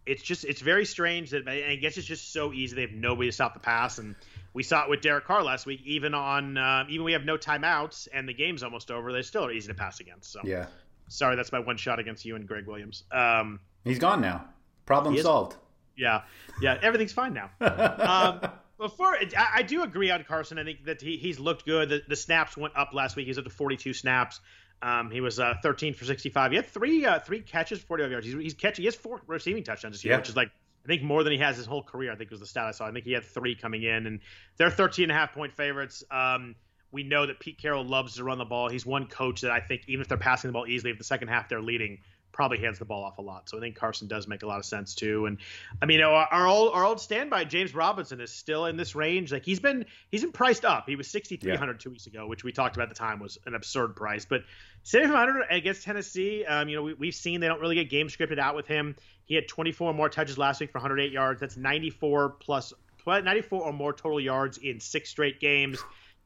It's 0.06 0.22
just 0.22 0.46
it's 0.46 0.62
very 0.62 0.86
strange 0.86 1.32
that 1.32 1.48
I 1.48 1.76
guess 1.78 1.98
it's 1.98 2.08
just 2.08 2.32
so 2.32 2.54
easy. 2.54 2.76
They 2.76 2.82
have 2.82 2.92
nobody 2.92 3.30
to 3.30 3.34
stop 3.34 3.56
the 3.56 3.60
pass, 3.60 3.98
and 3.98 4.16
we 4.54 4.62
saw 4.62 4.84
it 4.84 4.90
with 4.90 5.02
Derek 5.02 5.26
Carr 5.26 5.42
last 5.42 5.66
week. 5.66 5.82
Even 5.86 6.14
on 6.14 6.58
uh, 6.58 6.86
even 6.90 7.04
we 7.06 7.14
have 7.14 7.26
no 7.26 7.38
timeouts 7.38 8.08
and 8.14 8.30
the 8.30 8.34
game's 8.34 8.62
almost 8.62 8.92
over, 8.92 9.12
they 9.12 9.24
still 9.24 9.46
are 9.46 9.52
easy 9.52 9.70
to 9.70 9.74
pass 9.74 10.00
against. 10.00 10.32
So 10.32 10.42
yeah, 10.44 10.68
sorry, 11.12 11.36
that's 11.36 11.52
my 11.52 11.60
one 11.60 11.78
shot 11.78 12.00
against 12.00 12.26
you 12.26 12.36
and 12.36 12.48
Gregg 12.48 12.68
Williams. 12.68 13.04
Um, 13.12 13.60
He's 13.84 14.00
gone 14.00 14.22
now. 14.22 14.46
Problem 14.86 15.18
solved. 15.18 15.56
Yeah, 15.96 16.22
yeah, 16.62 16.78
everything's 16.82 17.14
fine 17.14 17.34
now. 17.34 17.50
um, 17.60 18.52
before 18.80 19.14
I, 19.16 19.30
I, 19.56 19.62
do 19.62 19.84
agree 19.84 20.10
on 20.10 20.24
Carson. 20.24 20.58
I 20.58 20.64
think 20.64 20.86
that 20.86 21.02
he, 21.02 21.18
he's 21.18 21.40
looked 21.40 21.66
good. 21.66 21.90
The, 21.90 22.02
the, 22.08 22.16
snaps 22.16 22.58
went 22.58 22.76
up 22.76 22.94
last 22.94 23.16
week. 23.16 23.28
He's 23.28 23.38
up 23.38 23.44
to 23.44 23.50
42 23.50 23.94
snaps. 23.94 24.40
Um, 24.82 25.12
he 25.12 25.22
was 25.22 25.40
uh, 25.40 25.56
13 25.62 25.94
for 25.94 26.06
65. 26.06 26.52
He 26.52 26.58
had 26.58 26.66
three 26.66 27.06
uh, 27.06 27.20
three 27.20 27.42
catches, 27.42 27.80
45 27.80 28.12
yards. 28.12 28.26
He's, 28.26 28.36
he's 28.36 28.54
catching. 28.54 28.84
He 28.84 28.88
has 28.88 28.96
four 28.96 29.22
receiving 29.28 29.64
touchdowns 29.64 29.96
this 29.96 30.04
year, 30.04 30.14
yeah. 30.14 30.18
which 30.18 30.30
is 30.30 30.36
like 30.36 30.50
I 30.84 30.88
think 30.88 31.04
more 31.04 31.24
than 31.24 31.34
he 31.34 31.40
has 31.40 31.58
his 31.58 31.68
whole 31.68 31.84
career. 31.84 32.12
I 32.12 32.16
think 32.16 32.32
was 32.32 32.40
the 32.40 32.48
stat 32.48 32.66
I 32.66 32.72
saw. 32.72 32.88
I 32.88 32.92
think 32.92 33.06
he 33.06 33.12
had 33.12 33.24
three 33.24 33.56
coming 33.56 33.84
in, 33.84 34.08
and 34.08 34.20
they're 34.58 34.72
13 34.72 35.04
and 35.04 35.12
a 35.12 35.16
half 35.16 35.34
point 35.34 35.54
favorites. 35.54 36.04
Um, 36.10 36.56
we 36.92 37.04
know 37.04 37.26
that 37.26 37.40
Pete 37.40 37.58
Carroll 37.58 37.86
loves 37.86 38.16
to 38.16 38.24
run 38.24 38.38
the 38.38 38.46
ball. 38.46 38.70
He's 38.70 38.86
one 38.86 39.08
coach 39.08 39.42
that 39.42 39.52
I 39.52 39.60
think 39.60 39.84
even 39.88 40.02
if 40.02 40.08
they're 40.08 40.18
passing 40.18 40.50
the 40.50 40.54
ball 40.54 40.68
easily, 40.68 40.92
if 40.92 40.98
the 40.98 41.04
second 41.04 41.30
half 41.30 41.50
they're 41.50 41.62
leading, 41.62 42.00
probably 42.32 42.60
hands 42.60 42.80
the 42.80 42.86
ball 42.86 43.04
off 43.04 43.18
a 43.18 43.22
lot. 43.22 43.50
So 43.50 43.58
I 43.58 43.62
think 43.62 43.76
Carson 43.76 44.08
does 44.08 44.28
make 44.28 44.44
a 44.44 44.48
lot 44.48 44.60
of 44.60 44.66
sense 44.66 44.96
too. 44.96 45.26
And 45.26 45.38
I 45.82 45.86
mean, 45.86 46.02
our, 46.02 46.28
our 46.32 46.48
old 46.48 46.74
our 46.74 46.86
old 46.86 47.00
standby 47.00 47.46
James 47.46 47.74
Robinson 47.74 48.22
is 48.22 48.32
still 48.32 48.66
in 48.66 48.78
this 48.78 48.96
range. 48.96 49.32
Like 49.32 49.46
he's 49.46 49.60
been 49.60 49.86
he's 50.10 50.22
been 50.22 50.32
priced 50.32 50.66
up. 50.66 50.86
He 50.88 50.96
was 50.96 51.08
6300 51.08 51.72
yeah. 51.72 51.78
two 51.78 51.90
weeks 51.90 52.08
ago, 52.08 52.28
which 52.28 52.44
we 52.44 52.52
talked 52.52 52.76
about 52.76 52.90
at 52.90 52.96
the 52.96 53.00
time 53.00 53.20
was 53.20 53.38
an 53.46 53.56
absurd 53.56 53.96
price. 53.96 54.26
But 54.26 54.44
7500 54.84 55.48
against 55.50 55.84
Tennessee, 55.84 56.46
um, 56.46 56.70
you 56.70 56.76
know, 56.76 56.84
we, 56.84 56.94
we've 56.94 57.16
seen 57.16 57.40
they 57.40 57.48
don't 57.48 57.62
really 57.62 57.76
get 57.76 57.90
game 57.90 58.08
scripted 58.08 58.40
out 58.40 58.56
with 58.56 58.68
him. 58.68 58.96
He 59.26 59.36
had 59.36 59.48
24 59.48 59.94
more 59.94 60.10
touches 60.10 60.38
last 60.38 60.60
week 60.60 60.72
for 60.72 60.80
108 60.80 61.12
yards. 61.12 61.40
That's 61.40 61.58
94 61.58 62.30
plus 62.40 62.74
94 63.06 63.62
or 63.62 63.74
more 63.74 63.94
total 63.94 64.20
yards 64.20 64.58
in 64.58 64.80
six 64.80 65.10
straight 65.10 65.40
games. 65.40 65.80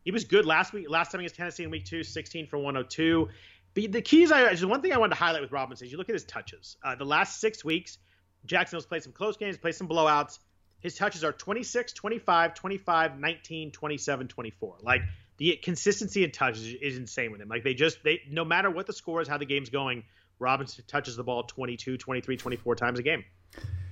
He 0.06 0.12
was 0.12 0.24
good 0.24 0.46
last 0.46 0.72
week. 0.72 0.88
Last 0.88 1.12
time 1.12 1.20
against 1.20 1.36
Tennessee 1.36 1.64
in 1.64 1.72
week 1.72 1.86
two, 1.86 2.04
16 2.04 2.48
for 2.48 2.58
102. 2.58 3.28
The, 3.74 3.88
the 3.88 4.02
keys, 4.02 4.32
I 4.32 4.52
just 4.52 4.64
one 4.64 4.82
thing 4.82 4.94
I 4.94 4.98
wanted 4.98 5.16
to 5.16 5.20
highlight 5.20 5.42
with 5.42 5.52
Robinson 5.52 5.88
is 5.88 5.92
you 5.92 5.98
look 5.98 6.10
at 6.10 6.14
his 6.14 6.24
touches. 6.24 6.78
Uh, 6.84 6.96
the 6.96 7.06
last 7.06 7.42
six 7.42 7.66
weeks, 7.66 7.98
Jacksonville's 8.46 8.86
played 8.86 9.02
some 9.02 9.12
close 9.12 9.36
games, 9.36 9.58
played 9.58 9.76
some 9.76 9.90
blowouts. 9.90 10.38
His 10.80 10.96
touches 10.96 11.24
are 11.24 11.32
26, 11.32 11.94
25, 11.94 12.54
25, 12.54 13.20
19, 13.20 13.72
27, 13.72 14.28
24. 14.28 14.78
Like 14.84 15.02
the 15.38 15.60
consistency 15.62 16.24
in 16.24 16.32
touches 16.32 16.76
is 16.80 16.98
insane 16.98 17.32
with 17.32 17.42
him. 17.42 17.50
Like 17.50 17.64
they 17.64 17.74
just 17.74 18.04
they 18.04 18.22
no 18.30 18.46
matter 18.46 18.70
what 18.70 18.86
the 18.86 18.94
score 18.94 19.22
is, 19.22 19.28
how 19.28 19.40
the 19.40 19.46
game's 19.46 19.72
going, 19.72 20.04
Robinson 20.38 20.84
touches 20.88 21.16
the 21.16 21.24
ball 21.24 21.44
22, 21.44 21.98
23, 21.98 22.38
24 22.38 22.76
times 22.76 23.00
a 23.00 23.04
game. 23.04 23.26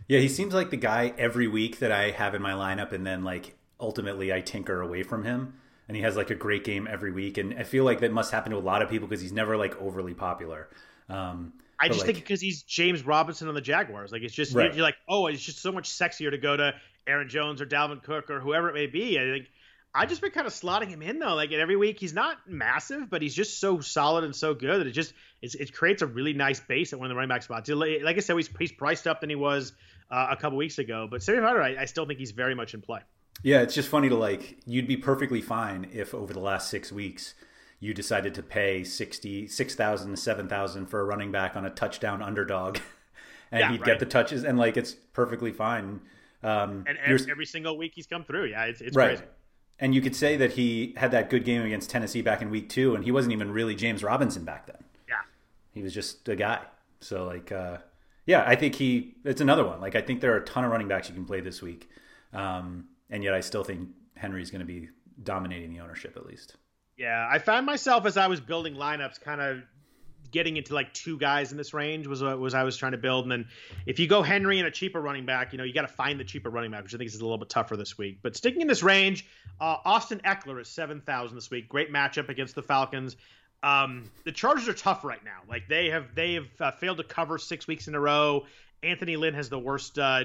Yeah, 0.08 0.20
he 0.20 0.30
seems 0.30 0.54
like 0.54 0.70
the 0.70 0.78
guy 0.78 1.12
every 1.18 1.48
week 1.48 1.80
that 1.80 1.92
I 1.92 2.12
have 2.12 2.36
in 2.36 2.42
my 2.44 2.52
lineup 2.52 2.92
and 2.92 3.04
then 3.04 3.24
like 3.24 3.56
ultimately 3.80 4.32
I 4.32 4.42
tinker 4.42 4.80
away 4.80 5.02
from 5.02 5.24
him 5.24 5.56
and 5.88 5.98
he 5.98 6.04
has 6.04 6.16
like 6.16 6.30
a 6.30 6.36
great 6.36 6.64
game 6.64 6.88
every 6.90 7.12
week. 7.12 7.38
And 7.38 7.58
I 7.58 7.64
feel 7.64 7.84
like 7.84 8.00
that 8.00 8.12
must 8.12 8.32
happen 8.32 8.52
to 8.52 8.58
a 8.58 8.60
lot 8.60 8.82
of 8.82 8.90
people 8.90 9.08
because 9.08 9.22
he's 9.22 9.34
never 9.34 9.58
like 9.58 9.80
overly 9.82 10.14
popular. 10.14 10.70
Um, 11.10 11.54
I 11.80 11.88
just 11.88 12.00
like, 12.00 12.08
think 12.08 12.18
because 12.20 12.40
he's 12.40 12.64
James 12.64 13.06
Robinson 13.06 13.48
on 13.48 13.56
the 13.56 13.62
Jaguars. 13.62 14.12
Like 14.12 14.22
it's 14.22 14.34
just 14.34 14.56
right. 14.56 14.74
you're 14.74 14.84
like, 14.84 14.96
oh, 15.10 15.28
it's 15.28 15.42
just 15.42 15.62
so 15.62 15.72
much 15.72 15.90
sexier 15.90 16.32
to 16.32 16.38
go 16.38 16.56
to 16.56 16.74
Aaron 17.06 17.28
Jones 17.28 17.62
or 17.62 17.66
Dalvin 17.66 18.02
Cook 18.02 18.30
or 18.30 18.40
whoever 18.40 18.70
it 18.70 18.74
may 18.74 18.88
be. 18.88 19.20
I 19.20 19.24
think 19.24 19.48
I 19.96 20.06
just 20.06 20.22
been 20.22 20.32
kind 20.32 20.48
of 20.48 20.54
slotting 20.54 20.88
him 20.88 21.02
in 21.02 21.20
though. 21.20 21.36
Like 21.36 21.52
every 21.52 21.76
week, 21.76 22.00
he's 22.00 22.14
not 22.14 22.38
massive, 22.48 23.10
but 23.10 23.22
he's 23.22 23.36
just 23.36 23.60
so 23.60 23.80
solid 23.82 24.24
and 24.24 24.36
so 24.36 24.54
good 24.54 24.80
that 24.80 24.88
it 24.88 24.92
just 24.92 25.14
it 25.42 25.74
creates 25.74 26.02
a 26.02 26.08
really 26.08 26.34
nice 26.34 26.60
base 26.62 26.94
at 26.94 27.00
one 27.00 27.08
of 27.08 27.10
the 27.10 27.16
running 27.16 27.30
back 27.30 27.44
spots. 27.44 27.70
Like 27.70 28.18
I 28.18 28.20
said, 28.22 28.38
he's, 28.38 28.50
he's 28.58 28.72
priced 28.72 29.06
up 29.06 29.20
than 29.20 29.30
he 29.30 29.36
was 29.36 29.74
uh, 30.10 30.28
a 30.32 30.38
couple 30.38 30.58
weeks 30.58 30.80
ago, 30.80 31.08
but 31.12 31.22
75 31.22 31.58
I, 31.58 31.82
I 31.82 31.86
still 31.86 32.06
think 32.06 32.20
he's 32.20 32.32
very 32.32 32.56
much 32.56 32.74
in 32.74 32.82
play. 32.82 33.02
Yeah, 33.42 33.62
it's 33.62 33.74
just 33.74 33.90
funny 33.90 34.10
to 34.10 34.16
like. 34.16 34.58
You'd 34.66 34.88
be 34.88 34.98
perfectly 34.98 35.42
fine 35.42 35.90
if 35.92 36.14
over 36.14 36.34
the 36.34 36.40
last 36.40 36.70
six 36.70 36.92
weeks 36.92 37.34
you 37.80 37.94
decided 37.94 38.34
to 38.36 38.44
pay 38.44 38.84
sixty 38.84 39.48
six 39.48 39.76
thousand 39.76 40.12
to 40.12 40.18
seven 40.18 40.48
thousand 40.48 40.88
for 40.88 41.00
a 41.00 41.04
running 41.04 41.32
back 41.32 41.56
on 41.56 41.66
a 41.66 41.70
touchdown 41.70 42.22
underdog, 42.22 42.78
and 43.52 43.60
yeah, 43.62 43.72
he'd 43.72 43.82
right. 43.82 43.86
get 43.86 44.00
the 44.00 44.06
touches, 44.06 44.44
and 44.44 44.58
like 44.58 44.78
it's 44.78 44.94
perfectly 44.94 45.52
fine. 45.52 46.02
Um, 46.44 46.84
and 46.88 46.98
every, 47.06 47.32
every, 47.32 47.46
single 47.46 47.78
week 47.78 47.94
he's 47.96 48.08
come 48.08 48.26
through. 48.26 48.46
Yeah, 48.46 48.66
it's, 48.66 48.82
it's 48.82 48.96
right. 48.96 49.18
crazy. 49.18 49.24
And 49.80 49.96
you 49.96 50.02
could 50.02 50.16
say 50.16 50.38
that 50.38 50.54
he 50.54 50.94
had 50.98 51.12
that 51.12 51.30
good 51.30 51.46
game 51.46 51.62
against 51.62 51.90
Tennessee 51.90 52.22
back 52.22 52.42
in 52.42 52.50
week 52.50 52.70
two, 52.70 52.96
and 52.96 53.04
he 53.04 53.12
wasn't 53.12 53.34
even 53.34 53.52
really 53.52 53.76
James 53.76 54.04
Robinson 54.04 54.46
back 54.46 54.68
then. 54.68 54.84
Yeah, 55.10 55.16
he 55.74 55.82
was 55.82 55.94
just 55.94 56.28
a 56.30 56.36
guy. 56.36 56.60
So 57.00 57.26
like, 57.26 57.52
uh, 57.52 57.78
yeah, 58.26 58.44
I 58.46 58.56
think 58.56 58.76
he. 58.76 59.16
It's 59.26 59.42
another 59.42 59.66
one. 59.66 59.82
Like 59.82 59.96
I 59.96 60.02
think 60.02 60.22
there 60.22 60.34
are 60.34 60.38
a 60.38 60.46
ton 60.46 60.64
of 60.64 60.72
running 60.72 60.88
backs 60.88 61.10
you 61.10 61.16
can 61.16 61.26
play 61.26 61.42
this 61.42 61.62
week. 61.62 61.90
Um, 62.34 62.88
and 63.10 63.24
yet 63.24 63.34
I 63.34 63.42
still 63.42 63.64
think 63.64 63.90
Henry's 64.16 64.52
going 64.52 64.60
to 64.60 64.66
be 64.66 64.90
dominating 65.22 65.74
the 65.74 65.80
ownership 65.82 66.18
at 66.18 66.26
least. 66.26 66.56
Yeah, 66.98 67.28
I 67.30 67.40
found 67.40 67.66
myself 67.66 68.06
as 68.06 68.18
I 68.18 68.28
was 68.28 68.40
building 68.40 68.76
lineups, 68.76 69.20
kind 69.22 69.42
of 69.42 69.64
getting 70.32 70.58
into 70.58 70.74
like 70.74 70.94
two 70.94 71.18
guys 71.18 71.52
in 71.52 71.58
this 71.58 71.74
range 71.74 72.08
was 72.08 72.22
what 72.22 72.40
was 72.40 72.54
I 72.54 72.64
was 72.64 72.76
trying 72.76 72.92
to 72.94 72.98
build. 72.98 73.26
And 73.26 73.32
then 73.32 73.46
if 73.86 74.00
you 74.00 74.08
go 74.08 74.22
Henry 74.22 74.60
and 74.60 74.68
a 74.68 74.72
cheaper 74.72 75.00
running 75.00 75.26
back, 75.26 75.54
you 75.54 75.58
know 75.58 75.64
you 75.64 75.74
got 75.74 75.84
to 75.84 75.88
find 75.88 76.20
the 76.20 76.24
cheaper 76.24 76.50
running 76.50 76.72
back, 76.72 76.84
which 76.84 76.94
I 76.94 76.98
think 76.98 77.08
is 77.08 77.16
a 77.16 77.24
little 77.24 77.38
bit 77.38 77.50
tougher 77.50 77.78
this 77.78 77.98
week. 77.98 78.20
But 78.22 78.36
sticking 78.36 78.62
in 78.62 78.68
this 78.68 78.84
range, 78.84 79.26
uh, 79.62 79.78
Austin 79.86 80.22
Ekeler 80.26 80.60
is 80.60 80.68
seven 80.68 81.02
thousand 81.02 81.36
this 81.36 81.50
week. 81.50 81.70
Great 81.70 81.94
matchup 81.94 82.30
against 82.30 82.56
the 82.56 82.64
Falcons. 82.64 83.16
Um, 83.62 84.12
the 84.26 84.32
Chargers 84.32 84.68
are 84.68 84.74
tough 84.74 85.06
right 85.06 85.24
now. 85.24 85.40
Like 85.48 85.68
they 85.70 85.90
have 85.90 86.14
they 86.16 86.34
have 86.34 86.48
uh, 86.60 86.72
failed 86.72 86.98
to 86.98 87.04
cover 87.04 87.38
six 87.38 87.66
weeks 87.68 87.88
in 87.88 87.96
a 87.96 88.00
row. 88.00 88.46
Anthony 88.84 89.18
Lynn 89.18 89.34
has 89.34 89.50
the 89.50 89.60
worst 89.60 89.98
uh, 89.98 90.24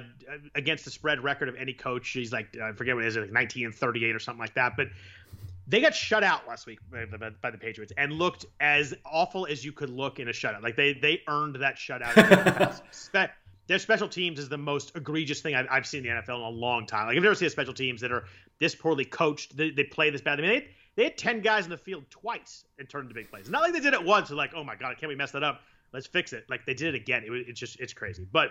against 0.55 0.85
the 0.85 0.91
spread 0.91 1.23
record 1.23 1.49
of 1.49 1.57
any 1.57 1.73
coach. 1.73 2.09
He's 2.09 2.33
like 2.33 2.57
I 2.61 2.73
forget 2.73 2.95
what 2.95 3.05
it 3.05 3.09
is, 3.09 3.17
like 3.17 3.33
19 3.33 3.67
and 3.67 3.75
38 3.75 4.15
or 4.15 4.19
something 4.19 4.41
like 4.41 4.55
that. 4.55 4.77
But 4.77 4.89
they 5.67 5.81
got 5.81 5.95
shut 5.95 6.25
out 6.25 6.49
last 6.49 6.67
week 6.67 6.79
by, 6.91 7.05
by, 7.05 7.31
by, 7.31 7.51
the 7.51 7.59
Patriots 7.59 7.93
and 7.99 8.13
looked 8.13 8.47
as 8.59 8.95
awful 9.05 9.47
as 9.47 9.65
you 9.65 9.73
could 9.73 9.91
look 9.91 10.19
in 10.19 10.29
a 10.29 10.33
shutout. 10.33 10.63
Like 10.63 10.77
they 10.77 10.95
they 10.95 11.23
earned 11.29 11.57
that 11.57 11.77
shutout. 11.77 12.81
Their 13.69 13.79
special 13.79 14.09
teams 14.09 14.39
is 14.39 14.49
the 14.49 14.57
most 14.57 14.97
egregious 14.97 15.43
thing 15.43 15.55
I've, 15.55 15.67
I've, 15.71 15.87
seen 15.87 16.07
in 16.07 16.17
the 16.17 16.23
NFL 16.23 16.37
in 16.37 16.43
a 16.43 16.49
long 16.49 16.87
time. 16.87 17.07
Like 17.07 17.19
I've 17.19 17.23
never 17.23 17.35
seen 17.35 17.49
a 17.49 17.51
special 17.51 17.75
teams 17.75 18.01
that 18.01 18.11
are 18.11 18.25
this 18.59 18.75
poorly 18.75 19.05
coached. 19.05 19.59
They, 19.59 19.71
they 19.71 19.85
play 19.85 20.09
this 20.09 20.23
bad. 20.23 20.39
I 20.39 20.43
mean, 20.43 20.51
they, 20.51 20.69
they 20.97 21.05
had 21.05 21.19
10 21.19 21.43
guys 21.43 21.65
in 21.65 21.71
the 21.71 21.77
field 21.77 22.05
twice 22.09 22.65
and 22.79 22.89
turned 22.89 23.05
into 23.05 23.15
big 23.15 23.31
plays. 23.31 23.51
Not 23.51 23.61
like 23.61 23.75
they 23.75 23.81
did 23.81 23.93
it 23.93 24.03
once. 24.03 24.29
They're 24.29 24.39
like, 24.39 24.55
oh 24.57 24.65
my 24.65 24.75
god, 24.75 24.97
can't 24.99 25.09
we 25.11 25.17
mess 25.17 25.33
that 25.33 25.43
up? 25.43 25.61
Let's 25.93 26.07
fix 26.07 26.33
it. 26.33 26.45
Like 26.49 26.67
they 26.67 26.75
did 26.75 26.95
it 26.95 27.01
again. 27.01 27.23
It 27.25 27.31
was, 27.31 27.43
it's 27.47 27.61
just 27.61 27.81
it's 27.81 27.93
crazy. 27.93 28.27
But 28.31 28.51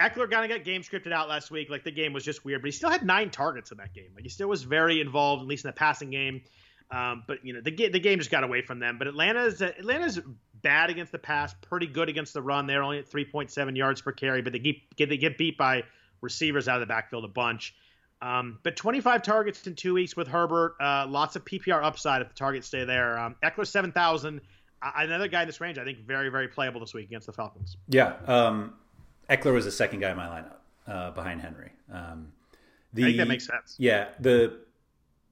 Ekeler 0.00 0.30
kind 0.30 0.50
of 0.50 0.56
got 0.56 0.64
game 0.64 0.82
scripted 0.82 1.12
out 1.12 1.28
last 1.28 1.50
week. 1.50 1.70
Like 1.70 1.84
the 1.84 1.90
game 1.90 2.12
was 2.12 2.24
just 2.24 2.44
weird, 2.44 2.60
but 2.60 2.66
he 2.66 2.72
still 2.72 2.90
had 2.90 3.04
nine 3.04 3.30
targets 3.30 3.70
in 3.70 3.78
that 3.78 3.94
game. 3.94 4.10
Like 4.14 4.24
he 4.24 4.28
still 4.28 4.48
was 4.48 4.62
very 4.62 5.00
involved, 5.00 5.42
at 5.42 5.48
least 5.48 5.64
in 5.64 5.68
the 5.68 5.72
passing 5.72 6.10
game. 6.10 6.42
Um, 6.90 7.24
but 7.26 7.44
you 7.44 7.52
know 7.52 7.60
the 7.60 7.70
the 7.88 7.98
game 8.00 8.18
just 8.18 8.30
got 8.30 8.44
away 8.44 8.62
from 8.62 8.78
them. 8.78 8.98
But 8.98 9.08
Atlanta's 9.08 9.60
Atlanta's 9.62 10.20
bad 10.54 10.90
against 10.90 11.12
the 11.12 11.18
pass, 11.18 11.54
pretty 11.62 11.86
good 11.86 12.08
against 12.08 12.34
the 12.34 12.42
run. 12.42 12.66
They're 12.66 12.82
only 12.82 12.98
at 12.98 13.10
3.7 13.10 13.76
yards 13.76 14.00
per 14.02 14.12
carry, 14.12 14.42
but 14.42 14.52
they 14.52 14.58
get 14.58 14.76
they 15.08 15.16
get 15.16 15.38
beat 15.38 15.56
by 15.56 15.84
receivers 16.20 16.68
out 16.68 16.76
of 16.76 16.80
the 16.80 16.86
backfield 16.86 17.24
a 17.24 17.28
bunch. 17.28 17.74
Um, 18.22 18.58
but 18.62 18.76
25 18.76 19.22
targets 19.22 19.66
in 19.66 19.74
two 19.74 19.94
weeks 19.94 20.16
with 20.16 20.28
Herbert. 20.28 20.76
Uh, 20.80 21.06
lots 21.08 21.36
of 21.36 21.44
PPR 21.44 21.82
upside 21.84 22.22
if 22.22 22.28
the 22.28 22.34
targets 22.34 22.66
stay 22.66 22.84
there. 22.84 23.18
Um, 23.18 23.36
Ekeler 23.42 23.66
7,000 23.66 24.40
another 24.82 25.28
guy 25.28 25.42
in 25.42 25.48
this 25.48 25.60
range, 25.60 25.78
I 25.78 25.84
think, 25.84 26.06
very, 26.06 26.28
very 26.28 26.48
playable 26.48 26.80
this 26.80 26.94
week 26.94 27.06
against 27.06 27.26
the 27.26 27.32
Falcons. 27.32 27.76
Yeah. 27.88 28.14
Um, 28.26 28.74
Ekeler 29.28 29.52
was 29.52 29.64
the 29.64 29.72
second 29.72 30.00
guy 30.00 30.10
in 30.10 30.16
my 30.16 30.26
lineup 30.26 30.56
uh, 30.86 31.10
behind 31.10 31.40
Henry. 31.40 31.72
Um, 31.92 32.32
the, 32.92 33.02
I 33.02 33.06
think 33.06 33.18
that 33.18 33.28
makes 33.28 33.46
sense. 33.46 33.76
Yeah. 33.78 34.08
The 34.20 34.60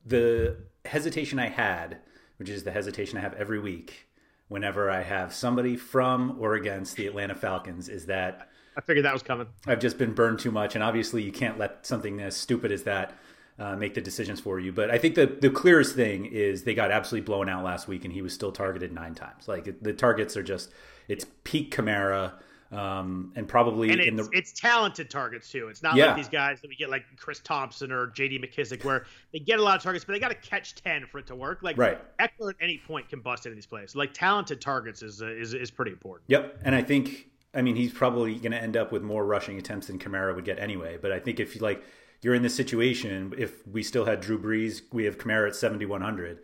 the 0.07 0.57
hesitation 0.85 1.39
I 1.39 1.49
had, 1.49 1.99
which 2.37 2.49
is 2.49 2.65
the 2.65 2.73
hesitation 2.73 3.17
I 3.19 3.23
have 3.23 3.35
every 3.35 3.59
week 3.59 4.09
whenever 4.49 4.91
I 4.91 5.03
have 5.03 5.33
somebody 5.33 5.77
from 5.77 6.37
or 6.39 6.55
against 6.55 6.97
the 6.97 7.07
Atlanta 7.07 7.35
Falcons, 7.35 7.89
is 7.89 8.07
that 8.07 8.49
I 8.77 8.81
figured 8.81 9.05
that 9.05 9.13
was 9.13 9.23
coming. 9.23 9.47
I've 9.67 9.81
just 9.81 9.99
been 9.99 10.13
burned 10.13 10.41
too 10.41 10.51
much, 10.51 10.75
and 10.75 10.85
obviously 10.85 11.23
you 11.23 11.33
can't 11.33 11.59
let 11.59 11.87
something 11.87 12.21
as 12.21 12.37
stupid 12.37 12.73
as 12.73 12.83
that 12.83 13.17
uh, 13.59 13.77
make 13.77 13.95
the 13.95 14.01
decisions 14.01 14.41
for 14.41 14.59
you. 14.59 14.73
But 14.73 14.91
I 14.91 14.99
think 14.99 15.15
the 15.15 15.27
the 15.27 15.51
clearest 15.51 15.95
thing 15.95 16.27
is 16.27 16.65
they 16.65 16.75
got 16.75 16.91
absolutely 16.91 17.25
blown 17.25 17.49
out 17.49 17.65
last 17.65 17.89
week, 17.89 18.05
and 18.05 18.13
he 18.13 18.23
was 18.23 18.33
still 18.33 18.53
targeted 18.53 18.93
nine 18.93 19.15
times. 19.15 19.49
Like 19.49 19.81
the 19.83 19.93
targets 19.93 20.37
are 20.37 20.43
just 20.43 20.71
it's 21.09 21.27
peak 21.45 21.75
Kamara. 21.75 22.33
Um, 22.73 23.33
and 23.37 23.47
probably 23.47 23.91
and 23.91 24.01
in 24.01 24.17
the 24.17 24.29
it's 24.33 24.53
talented 24.53 25.09
targets 25.09 25.49
too. 25.49 25.69
It's 25.69 25.83
not 25.83 25.95
yeah. 25.95 26.07
like 26.07 26.17
these 26.17 26.29
guys 26.29 26.61
that 26.61 26.69
we 26.69 26.75
get 26.75 26.91
like 26.91 27.05
Chris 27.17 27.39
Thompson 27.39 27.93
or 27.93 28.09
J.D. 28.09 28.41
McKissic, 28.41 28.83
where 28.85 29.05
they 29.33 29.39
get 29.39 29.61
a 29.61 29.63
lot 29.63 29.77
of 29.77 29.83
targets, 29.83 30.05
but 30.05 30.15
they 30.15 30.19
got 30.19 30.31
to 30.31 30.49
catch 30.49 30.75
ten 30.75 31.07
for 31.07 31.19
it 31.19 31.27
to 31.29 31.37
work. 31.37 31.63
Like 31.63 31.79
right. 31.79 32.01
Ekeler 32.19 32.51
at 32.51 32.57
any 32.61 32.79
point 32.85 33.09
can 33.09 33.21
bust 33.21 33.47
into 33.47 33.55
these 33.55 33.67
plays. 33.67 33.95
Like 33.95 34.13
talented 34.13 34.61
targets 34.61 35.03
is 35.03 35.23
uh, 35.23 35.27
is 35.27 35.55
is 35.55 35.71
pretty 35.71 35.93
important. 35.93 36.25
Yep, 36.27 36.63
and 36.65 36.75
I 36.75 36.83
think 36.83 37.29
I 37.55 37.63
mean, 37.63 37.77
he's 37.77 37.93
probably 37.93 38.35
going 38.37 38.53
to 38.53 38.61
end 38.61 38.77
up 38.77 38.91
with 38.91 39.03
more 39.03 39.25
rushing 39.25 39.59
attempts 39.59 39.87
than 39.87 39.99
Kamara 39.99 40.35
would 40.35 40.45
get 40.45 40.59
anyway. 40.59 40.99
But 41.01 41.13
I 41.13 41.21
think 41.21 41.39
if 41.39 41.55
you 41.55 41.61
like 41.61 41.85
you're 42.25 42.35
in 42.35 42.43
this 42.43 42.55
situation, 42.55 43.35
if 43.37 43.67
we 43.67 43.83
still 43.83 44.07
had 44.07 44.21
Drew 44.21 44.41
Brees, 44.41 44.83
we 44.93 45.05
have 45.05 45.19
Kamara 45.19 45.49
at 45.49 45.57
7,100. 45.57 46.41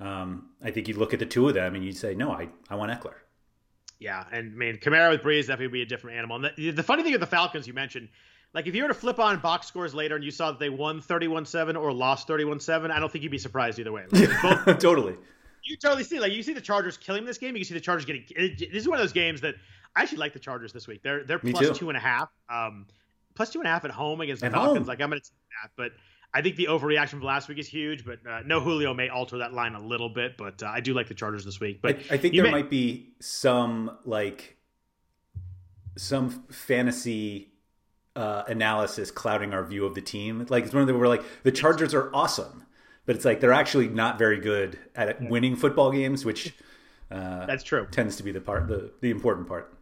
Um, 0.00 0.50
I 0.62 0.70
think 0.70 0.88
you'd 0.88 0.96
look 0.96 1.12
at 1.12 1.18
the 1.18 1.26
two 1.26 1.48
of 1.48 1.54
them 1.54 1.74
and 1.74 1.84
you'd 1.84 1.96
say, 1.96 2.14
no, 2.14 2.30
I, 2.30 2.48
I 2.70 2.76
want 2.76 2.92
Ekeler. 2.92 3.14
Yeah, 3.98 4.24
and 4.32 4.52
I 4.52 4.56
mean 4.56 4.76
Kamara 4.76 5.10
with 5.10 5.22
Brees 5.22 5.46
definitely 5.46 5.68
be 5.68 5.82
a 5.82 5.86
different 5.86 6.18
animal. 6.18 6.36
And 6.36 6.50
the, 6.56 6.70
the 6.70 6.82
funny 6.82 7.02
thing 7.02 7.12
with 7.12 7.20
the 7.20 7.26
Falcons, 7.26 7.66
you 7.66 7.72
mentioned, 7.72 8.08
like 8.52 8.66
if 8.66 8.74
you 8.74 8.82
were 8.82 8.88
to 8.88 8.94
flip 8.94 9.18
on 9.18 9.40
box 9.40 9.66
scores 9.66 9.94
later 9.94 10.14
and 10.14 10.24
you 10.24 10.30
saw 10.30 10.50
that 10.50 10.60
they 10.60 10.68
won 10.68 11.00
31-7 11.00 11.80
or 11.80 11.92
lost 11.92 12.28
31-7, 12.28 12.90
I 12.90 13.00
don't 13.00 13.10
think 13.10 13.22
you'd 13.24 13.30
be 13.30 13.38
surprised 13.38 13.78
either 13.78 13.92
way. 13.92 14.04
Like, 14.10 14.30
both, 14.64 14.78
totally. 14.78 15.16
You 15.64 15.76
totally 15.76 16.04
see 16.04 16.20
like 16.20 16.32
you 16.32 16.42
see 16.42 16.52
the 16.52 16.60
Chargers 16.60 16.96
killing 16.96 17.24
this 17.24 17.38
game. 17.38 17.56
You 17.56 17.64
see 17.64 17.74
the 17.74 17.80
Chargers 17.80 18.04
getting. 18.04 18.24
This 18.36 18.68
is 18.82 18.88
one 18.88 18.98
of 18.98 19.02
those 19.02 19.14
games 19.14 19.40
that 19.40 19.54
I 19.96 20.02
actually 20.02 20.18
like 20.18 20.34
the 20.34 20.38
Chargers 20.38 20.72
this 20.72 20.86
week. 20.86 21.02
They're 21.02 21.24
they're 21.24 21.38
plus 21.38 21.78
two 21.78 21.88
and 21.88 21.96
a 21.96 22.00
half, 22.00 22.28
um, 22.50 22.86
plus 23.34 23.50
two 23.50 23.60
and 23.60 23.66
a 23.66 23.70
half 23.70 23.84
at 23.84 23.90
home 23.90 24.20
against 24.20 24.40
the 24.40 24.46
at 24.46 24.52
Falcons. 24.52 24.78
Home. 24.78 24.86
Like 24.86 25.00
I'm 25.00 25.10
going 25.10 25.20
to 25.20 25.26
say 25.26 25.34
that, 25.62 25.70
but 25.76 25.92
I 26.32 26.42
think 26.42 26.56
the 26.56 26.66
overreaction 26.66 27.10
from 27.10 27.22
last 27.22 27.48
week 27.48 27.58
is 27.58 27.68
huge. 27.68 28.04
But 28.04 28.18
uh, 28.28 28.40
no 28.44 28.60
Julio 28.60 28.94
may 28.94 29.08
alter 29.08 29.38
that 29.38 29.52
line 29.52 29.74
a 29.74 29.80
little 29.80 30.08
bit. 30.08 30.36
But 30.36 30.62
uh, 30.62 30.66
I 30.66 30.80
do 30.80 30.94
like 30.94 31.08
the 31.08 31.14
Chargers 31.14 31.44
this 31.44 31.60
week. 31.60 31.80
But 31.82 31.96
I, 32.10 32.14
I 32.14 32.16
think 32.16 32.34
there 32.34 32.44
may- 32.44 32.50
might 32.50 32.70
be 32.70 33.14
some 33.20 33.98
like 34.04 34.56
some 35.96 36.44
fantasy 36.50 37.52
uh, 38.16 38.44
analysis 38.46 39.10
clouding 39.10 39.52
our 39.52 39.64
view 39.64 39.84
of 39.86 39.94
the 39.94 40.00
team. 40.00 40.46
Like 40.48 40.64
it's 40.64 40.74
one 40.74 40.82
of 40.82 40.88
the 40.88 40.96
where 40.96 41.08
like 41.08 41.24
the 41.42 41.52
Chargers 41.52 41.94
are 41.94 42.10
awesome, 42.14 42.64
but 43.06 43.16
it's 43.16 43.24
like 43.24 43.40
they're 43.40 43.52
actually 43.52 43.88
not 43.88 44.18
very 44.18 44.38
good 44.38 44.78
at 44.94 45.20
winning 45.22 45.56
football 45.56 45.90
games, 45.90 46.24
which 46.24 46.54
uh, 47.10 47.46
that's 47.46 47.64
true 47.64 47.86
tends 47.90 48.16
to 48.16 48.22
be 48.22 48.32
the 48.32 48.40
part 48.40 48.68
the 48.68 48.92
the 49.00 49.10
important 49.10 49.48
part. 49.48 49.73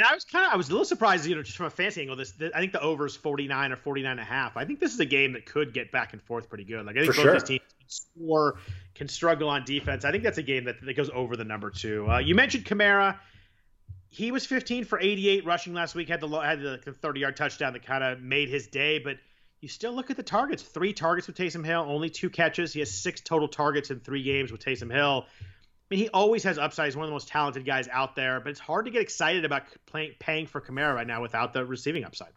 And 0.00 0.08
I 0.08 0.14
was 0.14 0.24
kind 0.24 0.46
of 0.46 0.52
I 0.54 0.56
was 0.56 0.68
a 0.68 0.72
little 0.72 0.86
surprised, 0.86 1.26
you 1.26 1.34
know, 1.34 1.42
just 1.42 1.58
from 1.58 1.66
a 1.66 1.70
fancy 1.70 2.00
angle. 2.00 2.16
This, 2.16 2.32
this 2.32 2.50
I 2.54 2.60
think 2.60 2.72
the 2.72 2.80
over 2.80 3.04
is 3.04 3.16
49 3.16 3.70
or 3.70 3.76
49 3.76 4.10
and 4.10 4.18
a 4.18 4.24
half. 4.24 4.56
I 4.56 4.64
think 4.64 4.80
this 4.80 4.94
is 4.94 5.00
a 5.00 5.04
game 5.04 5.34
that 5.34 5.44
could 5.44 5.74
get 5.74 5.92
back 5.92 6.14
and 6.14 6.22
forth 6.22 6.48
pretty 6.48 6.64
good. 6.64 6.86
Like 6.86 6.96
I 6.96 7.00
think 7.00 7.12
For 7.12 7.18
both 7.18 7.24
sure. 7.24 7.32
these 7.34 7.42
teams 7.42 7.60
can 7.78 7.88
score, 7.88 8.58
can 8.94 9.08
struggle 9.08 9.50
on 9.50 9.66
defense. 9.66 10.06
I 10.06 10.10
think 10.10 10.24
that's 10.24 10.38
a 10.38 10.42
game 10.42 10.64
that, 10.64 10.76
that 10.80 10.94
goes 10.94 11.10
over 11.12 11.36
the 11.36 11.44
number 11.44 11.68
two. 11.68 12.10
Uh, 12.10 12.18
you 12.18 12.34
mentioned 12.34 12.64
Kamara. 12.64 13.18
He 14.08 14.32
was 14.32 14.46
15 14.46 14.86
for 14.86 14.98
88 14.98 15.44
rushing 15.44 15.74
last 15.74 15.94
week. 15.94 16.08
Had 16.08 16.22
the 16.22 16.28
had 16.28 16.62
the 16.62 16.78
30 16.78 17.20
yard 17.20 17.36
touchdown 17.36 17.74
that 17.74 17.84
kind 17.84 18.02
of 18.02 18.22
made 18.22 18.48
his 18.48 18.68
day, 18.68 19.00
but 19.00 19.18
you 19.60 19.68
still 19.68 19.92
look 19.92 20.10
at 20.10 20.16
the 20.16 20.22
targets. 20.22 20.62
Three 20.62 20.94
targets 20.94 21.26
with 21.26 21.36
Taysom 21.36 21.62
Hill, 21.62 21.84
only 21.86 22.08
two 22.08 22.30
catches. 22.30 22.72
He 22.72 22.80
has 22.80 22.90
six 22.90 23.20
total 23.20 23.48
targets 23.48 23.90
in 23.90 24.00
three 24.00 24.22
games 24.22 24.50
with 24.50 24.64
Taysom 24.64 24.90
Hill 24.90 25.26
mean, 25.90 26.00
he 26.00 26.08
always 26.10 26.42
has 26.44 26.58
upside. 26.58 26.86
He's 26.86 26.96
one 26.96 27.04
of 27.04 27.08
the 27.08 27.14
most 27.14 27.28
talented 27.28 27.64
guys 27.64 27.88
out 27.88 28.14
there, 28.14 28.40
but 28.40 28.50
it's 28.50 28.60
hard 28.60 28.84
to 28.84 28.90
get 28.90 29.02
excited 29.02 29.44
about 29.44 29.64
playing, 29.86 30.12
paying 30.18 30.46
for 30.46 30.60
Kamara 30.60 30.94
right 30.94 31.06
now 31.06 31.20
without 31.20 31.52
the 31.52 31.64
receiving 31.64 32.04
upside. 32.04 32.32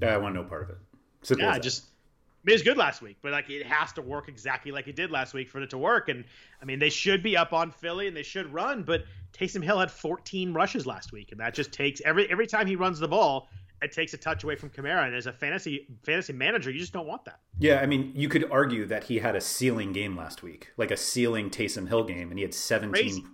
Yeah, 0.00 0.14
I 0.14 0.16
want 0.18 0.34
no 0.34 0.44
part 0.44 0.62
of 0.62 0.70
it. 0.70 0.78
Simple 1.22 1.46
yeah, 1.46 1.58
just 1.58 1.84
I 1.84 2.42
mean, 2.44 2.52
it 2.52 2.54
was 2.54 2.62
good 2.62 2.78
last 2.78 3.02
week, 3.02 3.18
but 3.20 3.32
like 3.32 3.50
it 3.50 3.66
has 3.66 3.92
to 3.94 4.02
work 4.02 4.28
exactly 4.28 4.72
like 4.72 4.88
it 4.88 4.96
did 4.96 5.10
last 5.10 5.34
week 5.34 5.50
for 5.50 5.60
it 5.60 5.70
to 5.70 5.78
work. 5.78 6.08
And 6.08 6.24
I 6.62 6.64
mean, 6.64 6.78
they 6.78 6.88
should 6.88 7.22
be 7.22 7.36
up 7.36 7.52
on 7.52 7.70
Philly 7.70 8.08
and 8.08 8.16
they 8.16 8.22
should 8.22 8.50
run, 8.52 8.82
but 8.82 9.04
Taysom 9.34 9.62
Hill 9.62 9.78
had 9.78 9.90
14 9.90 10.54
rushes 10.54 10.86
last 10.86 11.12
week, 11.12 11.32
and 11.32 11.40
that 11.40 11.52
just 11.52 11.70
takes 11.70 12.00
every 12.02 12.30
every 12.30 12.46
time 12.46 12.66
he 12.66 12.76
runs 12.76 12.98
the 12.98 13.08
ball, 13.08 13.48
it 13.82 13.92
takes 13.92 14.12
a 14.14 14.16
touch 14.16 14.44
away 14.44 14.56
from 14.56 14.70
Kamara. 14.70 15.06
And 15.06 15.14
as 15.14 15.26
a 15.26 15.32
fantasy 15.32 15.86
fantasy 16.02 16.32
manager, 16.32 16.70
you 16.70 16.78
just 16.78 16.92
don't 16.92 17.06
want 17.06 17.24
that. 17.24 17.40
Yeah, 17.58 17.80
I 17.80 17.86
mean, 17.86 18.12
you 18.14 18.28
could 18.28 18.50
argue 18.50 18.86
that 18.86 19.04
he 19.04 19.18
had 19.18 19.36
a 19.36 19.40
ceiling 19.40 19.92
game 19.92 20.16
last 20.16 20.42
week, 20.42 20.70
like 20.76 20.90
a 20.90 20.96
ceiling 20.96 21.50
Taysom 21.50 21.88
Hill 21.88 22.04
game, 22.04 22.30
and 22.30 22.38
he 22.38 22.42
had 22.42 22.54
17, 22.54 22.92
Crazy. 22.92 23.24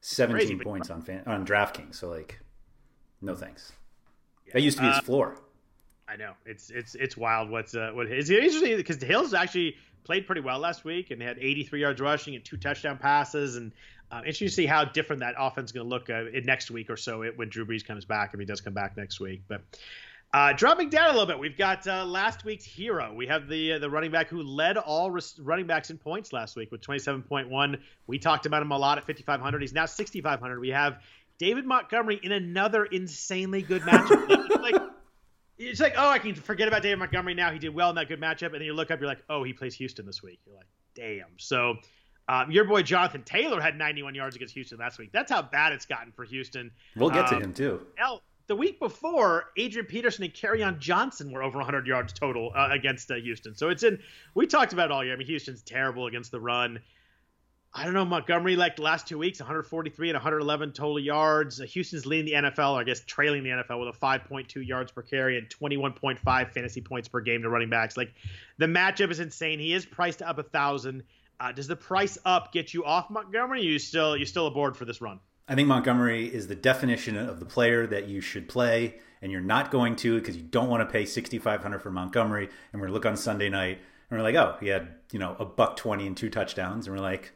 17 0.00 0.36
Crazy, 0.36 0.56
points 0.64 0.90
on 0.90 1.02
fan, 1.02 1.22
on 1.26 1.46
DraftKings. 1.46 1.96
So 1.96 2.08
like, 2.08 2.40
no 3.20 3.34
thanks. 3.34 3.72
Yeah. 4.46 4.54
That 4.54 4.62
used 4.62 4.78
to 4.78 4.82
be 4.82 4.88
his 4.88 4.98
uh, 4.98 5.02
floor. 5.02 5.36
I 6.08 6.16
know 6.16 6.32
it's 6.46 6.70
it's 6.70 6.94
it's 6.94 7.16
wild. 7.16 7.50
What's 7.50 7.74
uh, 7.74 7.90
what 7.92 8.06
is 8.06 8.30
interesting 8.30 8.76
because 8.76 8.98
the 8.98 9.06
Hill's 9.06 9.34
actually 9.34 9.76
played 10.04 10.26
pretty 10.26 10.40
well 10.40 10.58
last 10.58 10.84
week 10.84 11.10
and 11.10 11.20
had 11.20 11.38
83 11.38 11.80
yards 11.82 12.00
rushing 12.00 12.34
and 12.34 12.42
two 12.42 12.56
touchdown 12.56 12.96
passes 12.96 13.56
and 13.56 13.72
uh, 14.10 14.18
interesting 14.18 14.48
to 14.48 14.54
see 14.54 14.66
how 14.66 14.84
different 14.84 15.20
that 15.20 15.34
offense 15.38 15.68
is 15.68 15.72
going 15.72 15.86
to 15.86 15.90
look 15.90 16.08
uh, 16.10 16.26
in 16.26 16.44
next 16.44 16.70
week 16.70 16.90
or 16.90 16.96
so 16.96 17.24
when 17.36 17.48
Drew 17.48 17.66
Brees 17.66 17.84
comes 17.84 18.04
back, 18.04 18.32
if 18.32 18.40
he 18.40 18.46
does 18.46 18.60
come 18.60 18.74
back 18.74 18.96
next 18.96 19.20
week. 19.20 19.42
But 19.48 19.62
uh, 20.32 20.52
dropping 20.52 20.90
down 20.90 21.06
a 21.06 21.12
little 21.12 21.26
bit, 21.26 21.38
we've 21.38 21.56
got 21.56 21.86
uh, 21.86 22.04
last 22.04 22.44
week's 22.44 22.64
hero. 22.64 23.14
We 23.14 23.26
have 23.28 23.48
the 23.48 23.74
uh, 23.74 23.78
the 23.78 23.88
running 23.88 24.10
back 24.10 24.28
who 24.28 24.42
led 24.42 24.76
all 24.76 25.10
running 25.38 25.66
backs 25.66 25.90
in 25.90 25.96
points 25.96 26.32
last 26.32 26.54
week 26.54 26.70
with 26.70 26.82
27.1. 26.82 27.80
We 28.06 28.18
talked 28.18 28.44
about 28.44 28.62
him 28.62 28.70
a 28.70 28.78
lot 28.78 28.98
at 28.98 29.06
5,500. 29.06 29.62
He's 29.62 29.72
now 29.72 29.86
6,500. 29.86 30.60
We 30.60 30.68
have 30.68 31.02
David 31.38 31.64
Montgomery 31.64 32.20
in 32.22 32.32
another 32.32 32.84
insanely 32.84 33.62
good 33.62 33.82
matchup. 33.82 34.60
like, 34.60 34.74
it's 35.56 35.80
like, 35.80 35.94
oh, 35.96 36.08
I 36.10 36.18
can 36.18 36.34
forget 36.34 36.68
about 36.68 36.82
David 36.82 36.98
Montgomery 36.98 37.34
now. 37.34 37.50
He 37.50 37.58
did 37.58 37.74
well 37.74 37.88
in 37.88 37.96
that 37.96 38.08
good 38.08 38.20
matchup, 38.20 38.46
and 38.46 38.56
then 38.56 38.62
you 38.62 38.74
look 38.74 38.90
up, 38.90 39.00
you're 39.00 39.08
like, 39.08 39.24
oh, 39.30 39.44
he 39.44 39.54
plays 39.54 39.74
Houston 39.76 40.04
this 40.04 40.22
week. 40.22 40.40
You're 40.46 40.56
like, 40.56 40.66
damn. 40.94 41.38
So 41.38 41.76
um, 42.28 42.50
your 42.50 42.64
boy 42.64 42.82
Jonathan 42.82 43.22
Taylor 43.22 43.60
had 43.60 43.76
91 43.76 44.14
yards 44.14 44.36
against 44.36 44.54
Houston 44.54 44.78
last 44.78 44.98
week. 44.98 45.10
That's 45.12 45.30
how 45.30 45.42
bad 45.42 45.72
it's 45.72 45.86
gotten 45.86 46.12
for 46.12 46.24
Houston. 46.24 46.70
We'll 46.94 47.10
get 47.10 47.32
um, 47.32 47.38
to 47.38 47.44
him 47.44 47.54
too. 47.54 47.86
Hell, 47.96 48.22
the 48.48 48.56
week 48.56 48.78
before, 48.78 49.46
Adrian 49.56 49.86
Peterson 49.86 50.24
and 50.24 50.34
Kerryon 50.34 50.78
Johnson 50.78 51.30
were 51.30 51.42
over 51.42 51.58
100 51.58 51.86
yards 51.86 52.12
total 52.12 52.52
uh, 52.54 52.68
against 52.70 53.10
uh, 53.10 53.14
Houston. 53.14 53.54
So 53.54 53.70
it's 53.70 53.82
in. 53.82 53.98
We 54.34 54.46
talked 54.46 54.72
about 54.72 54.86
it 54.86 54.92
all 54.92 55.04
year. 55.04 55.14
I 55.14 55.16
mean, 55.16 55.26
Houston's 55.26 55.62
terrible 55.62 56.06
against 56.06 56.30
the 56.30 56.40
run. 56.40 56.80
I 57.74 57.84
don't 57.84 57.92
know 57.92 58.04
Montgomery 58.04 58.56
like 58.56 58.76
the 58.76 58.82
last 58.82 59.06
two 59.06 59.18
weeks, 59.18 59.40
143 59.40 60.08
and 60.08 60.16
111 60.16 60.72
total 60.72 60.98
yards. 60.98 61.60
Uh, 61.60 61.64
Houston's 61.64 62.06
leading 62.06 62.26
the 62.26 62.48
NFL, 62.48 62.72
or 62.72 62.80
I 62.80 62.84
guess 62.84 63.00
trailing 63.06 63.42
the 63.42 63.50
NFL 63.50 63.84
with 63.84 63.94
a 63.94 63.98
5.2 63.98 64.66
yards 64.66 64.90
per 64.92 65.02
carry 65.02 65.36
and 65.36 65.48
21.5 65.48 66.52
fantasy 66.52 66.80
points 66.80 67.08
per 67.08 67.20
game 67.20 67.42
to 67.42 67.50
running 67.50 67.68
backs. 67.68 67.96
Like 67.96 68.14
the 68.56 68.66
matchup 68.66 69.10
is 69.10 69.20
insane. 69.20 69.58
He 69.58 69.74
is 69.74 69.84
priced 69.84 70.22
up 70.22 70.38
a 70.38 70.42
thousand. 70.42 71.02
Uh, 71.40 71.52
does 71.52 71.68
the 71.68 71.76
price 71.76 72.18
up 72.24 72.52
get 72.52 72.74
you 72.74 72.84
off 72.84 73.10
Montgomery? 73.10 73.62
you 73.62 73.78
still 73.78 74.16
you 74.16 74.26
still 74.26 74.46
aboard 74.46 74.76
for 74.76 74.84
this 74.84 75.00
run? 75.00 75.20
I 75.46 75.54
think 75.54 75.68
Montgomery 75.68 76.26
is 76.26 76.46
the 76.46 76.54
definition 76.54 77.16
of 77.16 77.40
the 77.40 77.46
player 77.46 77.86
that 77.86 78.06
you 78.06 78.20
should 78.20 78.48
play, 78.48 78.96
and 79.22 79.32
you're 79.32 79.40
not 79.40 79.70
going 79.70 79.96
to 79.96 80.18
because 80.18 80.36
you 80.36 80.42
don't 80.42 80.68
want 80.68 80.86
to 80.86 80.92
pay 80.92 81.06
6,500 81.06 81.78
for 81.78 81.90
Montgomery. 81.90 82.50
And 82.72 82.82
we're 82.82 82.90
look 82.90 83.06
on 83.06 83.16
Sunday 83.16 83.48
night, 83.48 83.78
and 84.10 84.18
we're 84.18 84.24
like, 84.24 84.34
oh, 84.34 84.56
he 84.60 84.68
had 84.68 84.88
you 85.12 85.18
know 85.18 85.36
a 85.38 85.44
buck 85.44 85.76
twenty 85.76 86.06
and 86.06 86.16
two 86.16 86.30
touchdowns, 86.30 86.86
and 86.86 86.96
we're 86.96 87.02
like, 87.02 87.32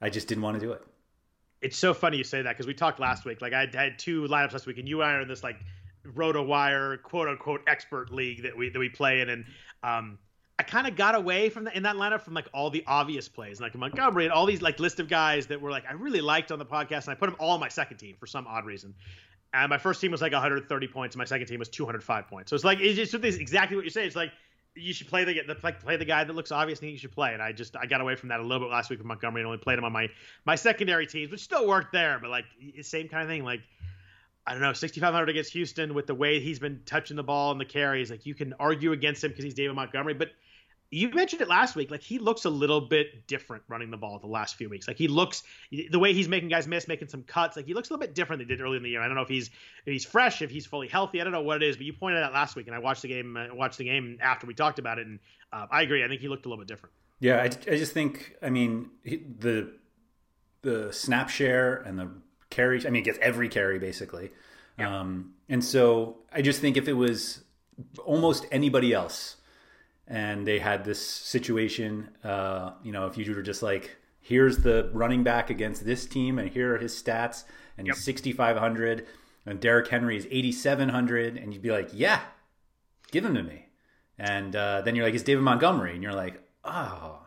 I 0.00 0.10
just 0.10 0.28
didn't 0.28 0.42
want 0.42 0.58
to 0.58 0.66
do 0.66 0.72
it. 0.72 0.82
It's 1.60 1.76
so 1.76 1.92
funny 1.92 2.16
you 2.16 2.24
say 2.24 2.42
that 2.42 2.52
because 2.52 2.66
we 2.66 2.74
talked 2.74 3.00
last 3.00 3.24
week. 3.26 3.42
Like 3.42 3.52
I 3.52 3.68
had 3.72 3.98
two 3.98 4.22
lineups 4.22 4.52
last 4.52 4.66
week, 4.66 4.78
and 4.78 4.88
you 4.88 5.02
and 5.02 5.10
I 5.10 5.14
are 5.14 5.20
in 5.20 5.28
this 5.28 5.42
like 5.42 5.58
RotoWire 6.06 7.02
quote 7.02 7.28
unquote 7.28 7.60
expert 7.66 8.12
league 8.12 8.42
that 8.44 8.56
we 8.56 8.70
that 8.70 8.78
we 8.78 8.88
play 8.88 9.20
in, 9.20 9.28
and 9.28 9.44
um, 9.82 10.18
I 10.60 10.62
kind 10.62 10.86
of 10.86 10.94
got 10.94 11.14
away 11.14 11.48
from 11.48 11.64
the, 11.64 11.74
in 11.74 11.84
that 11.84 11.96
lineup 11.96 12.20
from 12.20 12.34
like 12.34 12.46
all 12.52 12.68
the 12.68 12.84
obvious 12.86 13.30
plays, 13.30 13.62
like 13.62 13.74
Montgomery 13.74 14.26
and 14.26 14.32
all 14.32 14.44
these 14.44 14.60
like 14.60 14.78
list 14.78 15.00
of 15.00 15.08
guys 15.08 15.46
that 15.46 15.58
were 15.58 15.70
like 15.70 15.84
I 15.88 15.94
really 15.94 16.20
liked 16.20 16.52
on 16.52 16.58
the 16.58 16.66
podcast, 16.66 17.04
and 17.04 17.12
I 17.12 17.14
put 17.14 17.30
them 17.30 17.36
all 17.38 17.52
on 17.52 17.60
my 17.60 17.70
second 17.70 17.96
team 17.96 18.14
for 18.20 18.26
some 18.26 18.46
odd 18.46 18.66
reason. 18.66 18.94
And 19.54 19.70
my 19.70 19.78
first 19.78 20.02
team 20.02 20.10
was 20.10 20.20
like 20.20 20.32
130 20.32 20.88
points, 20.88 21.14
and 21.14 21.18
my 21.18 21.24
second 21.24 21.46
team 21.46 21.60
was 21.60 21.70
205 21.70 22.28
points. 22.28 22.50
So 22.50 22.56
it's 22.56 22.64
like 22.64 22.78
it's 22.78 23.10
just 23.10 23.14
exactly 23.24 23.74
what 23.74 23.86
you 23.86 23.90
say. 23.90 24.04
It's 24.06 24.14
like 24.14 24.32
you 24.74 24.92
should 24.92 25.08
play 25.08 25.24
the, 25.24 25.40
the 25.48 25.54
play 25.54 25.96
the 25.96 26.04
guy 26.04 26.24
that 26.24 26.36
looks 26.36 26.52
obvious 26.52 26.80
and 26.80 26.90
you 26.90 26.98
should 26.98 27.12
play. 27.12 27.32
And 27.32 27.40
I 27.40 27.52
just 27.52 27.74
I 27.74 27.86
got 27.86 28.02
away 28.02 28.14
from 28.16 28.28
that 28.28 28.40
a 28.40 28.42
little 28.42 28.66
bit 28.66 28.70
last 28.70 28.90
week 28.90 28.98
with 28.98 29.06
Montgomery 29.06 29.40
and 29.40 29.46
only 29.46 29.56
played 29.56 29.78
him 29.78 29.84
on 29.84 29.92
my 29.92 30.08
my 30.44 30.56
secondary 30.56 31.06
teams, 31.06 31.30
which 31.30 31.40
still 31.40 31.66
worked 31.66 31.90
there, 31.90 32.18
but 32.20 32.28
like 32.28 32.44
same 32.82 33.08
kind 33.08 33.22
of 33.22 33.30
thing. 33.30 33.44
Like 33.44 33.62
I 34.46 34.52
don't 34.52 34.60
know, 34.60 34.74
6,500 34.74 35.30
against 35.30 35.54
Houston 35.54 35.94
with 35.94 36.06
the 36.06 36.14
way 36.14 36.38
he's 36.40 36.58
been 36.58 36.82
touching 36.84 37.16
the 37.16 37.22
ball 37.22 37.50
and 37.50 37.58
the 37.58 37.64
carries. 37.64 38.10
Like 38.10 38.26
you 38.26 38.34
can 38.34 38.52
argue 38.60 38.92
against 38.92 39.24
him 39.24 39.30
because 39.30 39.44
he's 39.44 39.54
David 39.54 39.74
Montgomery, 39.74 40.12
but 40.12 40.32
you 40.92 41.08
mentioned 41.10 41.40
it 41.40 41.48
last 41.48 41.76
week. 41.76 41.90
Like 41.90 42.02
he 42.02 42.18
looks 42.18 42.44
a 42.44 42.50
little 42.50 42.80
bit 42.80 43.26
different 43.28 43.62
running 43.68 43.90
the 43.90 43.96
ball 43.96 44.18
the 44.18 44.26
last 44.26 44.56
few 44.56 44.68
weeks. 44.68 44.88
Like 44.88 44.96
he 44.96 45.06
looks 45.06 45.44
the 45.70 45.98
way 45.98 46.12
he's 46.12 46.28
making 46.28 46.48
guys 46.48 46.66
miss, 46.66 46.88
making 46.88 47.08
some 47.08 47.22
cuts. 47.22 47.56
Like 47.56 47.66
he 47.66 47.74
looks 47.74 47.90
a 47.90 47.92
little 47.92 48.04
bit 48.04 48.14
different 48.14 48.40
than 48.40 48.48
he 48.48 48.56
did 48.56 48.62
early 48.62 48.76
in 48.76 48.82
the 48.82 48.90
year. 48.90 49.00
I 49.00 49.06
don't 49.06 49.14
know 49.14 49.22
if 49.22 49.28
he's 49.28 49.48
if 49.86 49.92
he's 49.92 50.04
fresh, 50.04 50.42
if 50.42 50.50
he's 50.50 50.66
fully 50.66 50.88
healthy. 50.88 51.20
I 51.20 51.24
don't 51.24 51.32
know 51.32 51.42
what 51.42 51.62
it 51.62 51.68
is, 51.68 51.76
but 51.76 51.86
you 51.86 51.92
pointed 51.92 52.22
out 52.22 52.32
last 52.32 52.56
week, 52.56 52.66
and 52.66 52.74
I 52.74 52.80
watched 52.80 53.02
the 53.02 53.08
game. 53.08 53.36
Uh, 53.36 53.54
watched 53.54 53.78
the 53.78 53.84
game 53.84 54.18
after 54.20 54.46
we 54.46 54.54
talked 54.54 54.80
about 54.80 54.98
it, 54.98 55.06
and 55.06 55.20
uh, 55.52 55.66
I 55.70 55.82
agree. 55.82 56.04
I 56.04 56.08
think 56.08 56.20
he 56.20 56.28
looked 56.28 56.46
a 56.46 56.48
little 56.48 56.62
bit 56.62 56.68
different. 56.68 56.92
Yeah, 57.20 57.36
I, 57.36 57.44
I 57.44 57.76
just 57.76 57.92
think. 57.92 58.34
I 58.42 58.50
mean, 58.50 58.90
the 59.04 59.70
the 60.62 60.92
snap 60.92 61.28
share 61.28 61.76
and 61.76 61.98
the 61.98 62.10
carry. 62.50 62.84
I 62.84 62.90
mean, 62.90 62.96
he 62.96 63.02
gets 63.02 63.18
every 63.22 63.48
carry 63.48 63.78
basically. 63.78 64.30
Yeah. 64.76 65.00
Um, 65.00 65.34
and 65.48 65.64
so 65.64 66.18
I 66.32 66.42
just 66.42 66.60
think 66.60 66.76
if 66.76 66.88
it 66.88 66.94
was 66.94 67.42
almost 68.04 68.46
anybody 68.50 68.92
else 68.92 69.36
and 70.10 70.44
they 70.44 70.58
had 70.58 70.84
this 70.84 71.00
situation. 71.00 72.10
Uh, 72.22 72.72
you 72.82 72.90
know, 72.90 73.06
if 73.06 73.16
you 73.16 73.32
were 73.32 73.42
just 73.42 73.62
like, 73.62 73.96
here's 74.20 74.58
the 74.58 74.90
running 74.92 75.22
back 75.22 75.48
against 75.48 75.86
this 75.86 76.04
team, 76.04 76.38
and 76.38 76.50
here 76.50 76.74
are 76.74 76.78
his 76.78 77.00
stats, 77.00 77.44
and 77.78 77.86
yep. 77.86 77.96
he's 77.96 78.04
6,500, 78.04 79.06
and 79.46 79.60
Derrick 79.60 79.88
Henry 79.88 80.16
is 80.16 80.26
8,700, 80.30 81.36
and 81.36 81.54
you'd 81.54 81.62
be 81.62 81.70
like, 81.70 81.90
yeah, 81.92 82.20
give 83.12 83.24
him 83.24 83.34
to 83.36 83.42
me. 83.42 83.66
And 84.18 84.54
uh, 84.54 84.82
then 84.82 84.96
you're 84.96 85.06
like, 85.06 85.14
it's 85.14 85.22
David 85.22 85.44
Montgomery, 85.44 85.94
and 85.94 86.02
you're 86.02 86.12
like, 86.12 86.42
oh. 86.64 87.20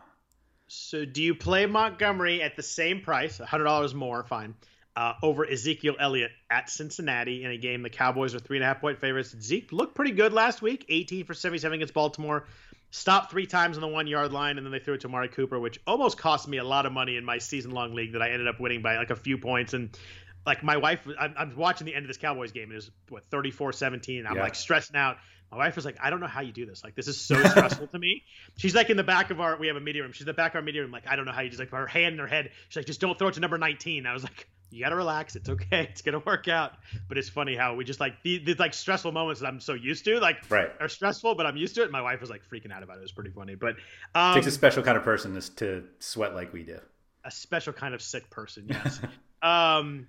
So 0.66 1.06
do 1.06 1.22
you 1.22 1.34
play 1.34 1.64
Montgomery 1.64 2.42
at 2.42 2.54
the 2.54 2.62
same 2.62 3.00
price, 3.00 3.38
$100 3.38 3.94
more, 3.94 4.24
fine, 4.24 4.54
uh, 4.94 5.14
over 5.22 5.48
Ezekiel 5.48 5.96
Elliott 5.98 6.30
at 6.50 6.68
Cincinnati 6.68 7.44
in 7.44 7.50
a 7.50 7.56
game 7.56 7.82
the 7.82 7.90
Cowboys 7.90 8.34
are 8.34 8.38
three 8.38 8.58
and 8.58 8.64
a 8.64 8.66
half 8.66 8.80
point 8.80 9.00
favorites. 9.00 9.34
Zeke 9.40 9.72
looked 9.72 9.94
pretty 9.94 10.12
good 10.12 10.32
last 10.34 10.62
week, 10.62 10.84
18 10.88 11.24
for 11.24 11.34
77 11.34 11.74
against 11.74 11.94
Baltimore. 11.94 12.46
Stopped 12.94 13.32
three 13.32 13.46
times 13.46 13.76
on 13.76 13.80
the 13.80 13.88
one 13.88 14.06
yard 14.06 14.32
line, 14.32 14.56
and 14.56 14.64
then 14.64 14.70
they 14.70 14.78
threw 14.78 14.94
it 14.94 15.00
to 15.00 15.08
Amari 15.08 15.26
Cooper, 15.26 15.58
which 15.58 15.80
almost 15.84 16.16
cost 16.16 16.46
me 16.46 16.58
a 16.58 16.64
lot 16.64 16.86
of 16.86 16.92
money 16.92 17.16
in 17.16 17.24
my 17.24 17.38
season 17.38 17.72
long 17.72 17.92
league 17.92 18.12
that 18.12 18.22
I 18.22 18.30
ended 18.30 18.46
up 18.46 18.60
winning 18.60 18.82
by 18.82 18.98
like 18.98 19.10
a 19.10 19.16
few 19.16 19.36
points. 19.36 19.74
And 19.74 19.98
like 20.46 20.62
my 20.62 20.76
wife, 20.76 21.00
I'm, 21.18 21.34
I'm 21.36 21.56
watching 21.56 21.86
the 21.86 21.94
end 21.96 22.04
of 22.04 22.06
this 22.06 22.18
Cowboys 22.18 22.52
game. 22.52 22.70
It 22.70 22.76
was 22.76 22.92
what 23.08 23.24
34 23.24 23.72
17. 23.72 24.28
I'm 24.28 24.36
yeah. 24.36 24.42
like 24.42 24.54
stressing 24.54 24.94
out. 24.94 25.16
My 25.50 25.56
wife 25.56 25.74
was 25.74 25.84
like, 25.84 25.96
I 26.00 26.10
don't 26.10 26.20
know 26.20 26.28
how 26.28 26.42
you 26.42 26.52
do 26.52 26.66
this. 26.66 26.84
Like, 26.84 26.94
this 26.94 27.08
is 27.08 27.20
so 27.20 27.34
stressful 27.48 27.88
to 27.88 27.98
me. 27.98 28.22
She's 28.58 28.76
like 28.76 28.90
in 28.90 28.96
the 28.96 29.02
back 29.02 29.32
of 29.32 29.40
our, 29.40 29.56
we 29.56 29.66
have 29.66 29.76
a 29.76 29.80
media 29.80 30.02
room. 30.02 30.12
She's 30.12 30.22
in 30.22 30.26
the 30.26 30.32
back 30.32 30.52
of 30.52 30.56
our 30.56 30.62
media 30.62 30.82
room. 30.82 30.92
Like, 30.92 31.08
I 31.08 31.16
don't 31.16 31.24
know 31.24 31.32
how 31.32 31.40
you 31.40 31.48
just 31.48 31.58
like 31.58 31.70
her 31.70 31.88
hand 31.88 32.12
in 32.12 32.20
her 32.20 32.28
head. 32.28 32.52
She's 32.68 32.76
like, 32.76 32.86
just 32.86 33.00
don't 33.00 33.18
throw 33.18 33.26
it 33.26 33.34
to 33.34 33.40
number 33.40 33.58
19. 33.58 34.06
I 34.06 34.12
was 34.12 34.22
like, 34.22 34.48
you 34.74 34.82
got 34.82 34.90
to 34.90 34.96
relax. 34.96 35.36
It's 35.36 35.48
okay. 35.48 35.88
It's 35.94 36.02
going 36.02 36.18
to 36.18 36.24
work 36.26 36.48
out. 36.48 36.72
But 37.08 37.18
it's 37.18 37.28
funny 37.28 37.54
how 37.54 37.74
we 37.74 37.84
just 37.84 38.00
like 38.00 38.22
these, 38.22 38.44
these, 38.44 38.58
like 38.58 38.74
stressful 38.74 39.12
moments 39.12 39.40
that 39.40 39.46
I'm 39.46 39.60
so 39.60 39.74
used 39.74 40.04
to, 40.06 40.18
like, 40.18 40.38
right. 40.50 40.70
are 40.80 40.88
stressful, 40.88 41.36
but 41.36 41.46
I'm 41.46 41.56
used 41.56 41.74
to 41.76 41.82
it. 41.82 41.90
My 41.90 42.02
wife 42.02 42.20
was 42.20 42.30
like 42.30 42.42
freaking 42.48 42.72
out 42.72 42.82
about 42.82 42.96
it. 42.96 43.00
It 43.00 43.02
was 43.02 43.12
pretty 43.12 43.30
funny. 43.30 43.54
But 43.54 43.76
um, 44.14 44.32
it 44.32 44.34
takes 44.36 44.48
a 44.48 44.50
special 44.50 44.82
kind 44.82 44.96
of 44.96 45.04
person 45.04 45.40
to, 45.40 45.54
to 45.56 45.84
sweat 46.00 46.34
like 46.34 46.52
we 46.52 46.64
do. 46.64 46.78
A 47.24 47.30
special 47.30 47.72
kind 47.72 47.94
of 47.94 48.02
sick 48.02 48.28
person, 48.30 48.66
yes. 48.68 49.00
um, 49.42 50.08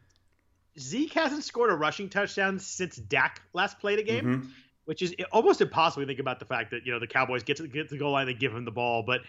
Zeke 0.80 1.14
hasn't 1.14 1.44
scored 1.44 1.70
a 1.70 1.76
rushing 1.76 2.10
touchdown 2.10 2.60
since 2.60 2.98
Dak 2.98 3.42
last 3.54 3.80
played 3.80 4.00
a 4.00 4.04
game. 4.04 4.26
Mm-hmm 4.26 4.50
which 4.86 5.02
is 5.02 5.16
almost 5.32 5.62
impossible 5.62 6.04
to 6.04 6.08
think 6.08 6.20
about 6.20 6.38
the 6.40 6.46
fact 6.46 6.72
that 6.72 6.86
you 6.86 6.92
know 6.92 7.00
the 7.00 7.08
Cowboys 7.08 7.42
get 7.44 7.58
to 7.58 7.68
get 7.68 7.90
to 7.90 7.96
the 7.96 8.00
goal 8.00 8.12
line, 8.12 8.28
they 8.28 8.34
give 8.34 8.54
him 8.54 8.66
the 8.66 8.72
ball, 8.72 9.04
but 9.04 9.22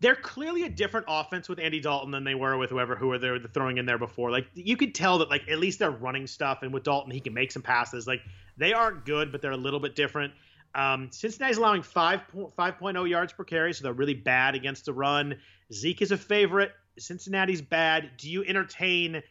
they're 0.00 0.16
clearly 0.16 0.64
a 0.64 0.68
different 0.68 1.06
offense 1.08 1.48
with 1.48 1.58
Andy 1.58 1.80
Dalton 1.80 2.10
than 2.10 2.24
they 2.24 2.34
were 2.34 2.56
with 2.58 2.70
whoever 2.70 2.96
who 2.96 3.08
were 3.08 3.18
they 3.18 3.30
were 3.30 3.38
throwing 3.38 3.78
in 3.78 3.86
there 3.86 3.98
before. 3.98 4.30
Like 4.30 4.46
you 4.54 4.76
could 4.76 4.94
tell 4.94 5.18
that 5.18 5.30
like 5.30 5.48
at 5.48 5.58
least 5.58 5.78
they're 5.78 5.90
running 5.90 6.26
stuff, 6.26 6.62
and 6.62 6.72
with 6.72 6.82
Dalton 6.82 7.10
he 7.10 7.20
can 7.20 7.34
make 7.34 7.50
some 7.50 7.62
passes. 7.62 8.06
Like 8.06 8.20
they 8.56 8.72
aren't 8.72 9.04
good, 9.04 9.32
but 9.32 9.40
they're 9.40 9.52
a 9.52 9.56
little 9.56 9.80
bit 9.80 9.94
different. 9.96 10.32
Um, 10.74 11.08
Cincinnati's 11.10 11.56
allowing 11.56 11.80
5, 11.80 12.20
5.0 12.34 13.08
yards 13.08 13.32
per 13.32 13.44
carry, 13.44 13.72
so 13.72 13.82
they're 13.82 13.94
really 13.94 14.14
bad 14.14 14.54
against 14.54 14.84
the 14.84 14.92
run. 14.92 15.36
Zeke 15.72 16.02
is 16.02 16.12
a 16.12 16.18
favorite. 16.18 16.72
Cincinnati's 16.98 17.62
bad. 17.62 18.10
Do 18.18 18.30
you 18.30 18.44
entertain 18.44 19.22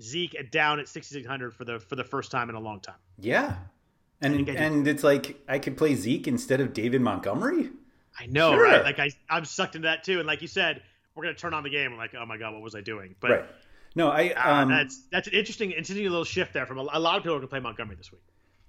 Zeke 0.00 0.50
down 0.52 0.78
at 0.78 0.88
6600 0.88 1.52
for 1.52 1.64
the 1.64 1.80
for 1.80 1.96
the 1.96 2.04
first 2.04 2.30
time 2.30 2.48
in 2.48 2.54
a 2.54 2.60
long 2.60 2.80
time? 2.80 2.96
Yeah, 3.18 3.56
and 4.20 4.48
and 4.48 4.86
it's 4.86 5.02
like 5.02 5.40
I 5.48 5.58
could 5.58 5.76
play 5.76 5.96
Zeke 5.96 6.28
instead 6.28 6.60
of 6.60 6.72
David 6.72 7.00
Montgomery. 7.00 7.70
I 8.18 8.26
know, 8.26 8.52
sure. 8.52 8.62
right? 8.62 8.84
Like 8.84 8.98
I, 8.98 9.10
I'm 9.28 9.44
sucked 9.44 9.74
into 9.74 9.86
that 9.86 10.04
too. 10.04 10.18
And 10.18 10.26
like 10.26 10.42
you 10.42 10.48
said, 10.48 10.82
we're 11.14 11.24
gonna 11.24 11.34
turn 11.34 11.54
on 11.54 11.62
the 11.62 11.70
game. 11.70 11.92
I'm 11.92 11.98
like, 11.98 12.14
oh 12.14 12.26
my 12.26 12.36
god, 12.36 12.52
what 12.52 12.62
was 12.62 12.74
I 12.74 12.80
doing? 12.80 13.14
But 13.20 13.30
right. 13.30 13.44
no, 13.94 14.08
I 14.10 14.30
uh, 14.30 14.62
um, 14.62 14.72
uh, 14.72 14.76
that's 14.76 15.02
that's 15.10 15.28
an 15.28 15.34
interesting, 15.34 15.70
interesting 15.70 16.04
little 16.04 16.24
shift 16.24 16.52
there 16.52 16.66
from 16.66 16.78
a, 16.78 16.86
a 16.92 17.00
lot 17.00 17.16
of 17.16 17.22
people 17.22 17.36
are 17.36 17.38
gonna 17.38 17.48
play 17.48 17.60
Montgomery 17.60 17.96
this 17.96 18.12
week. 18.12 18.22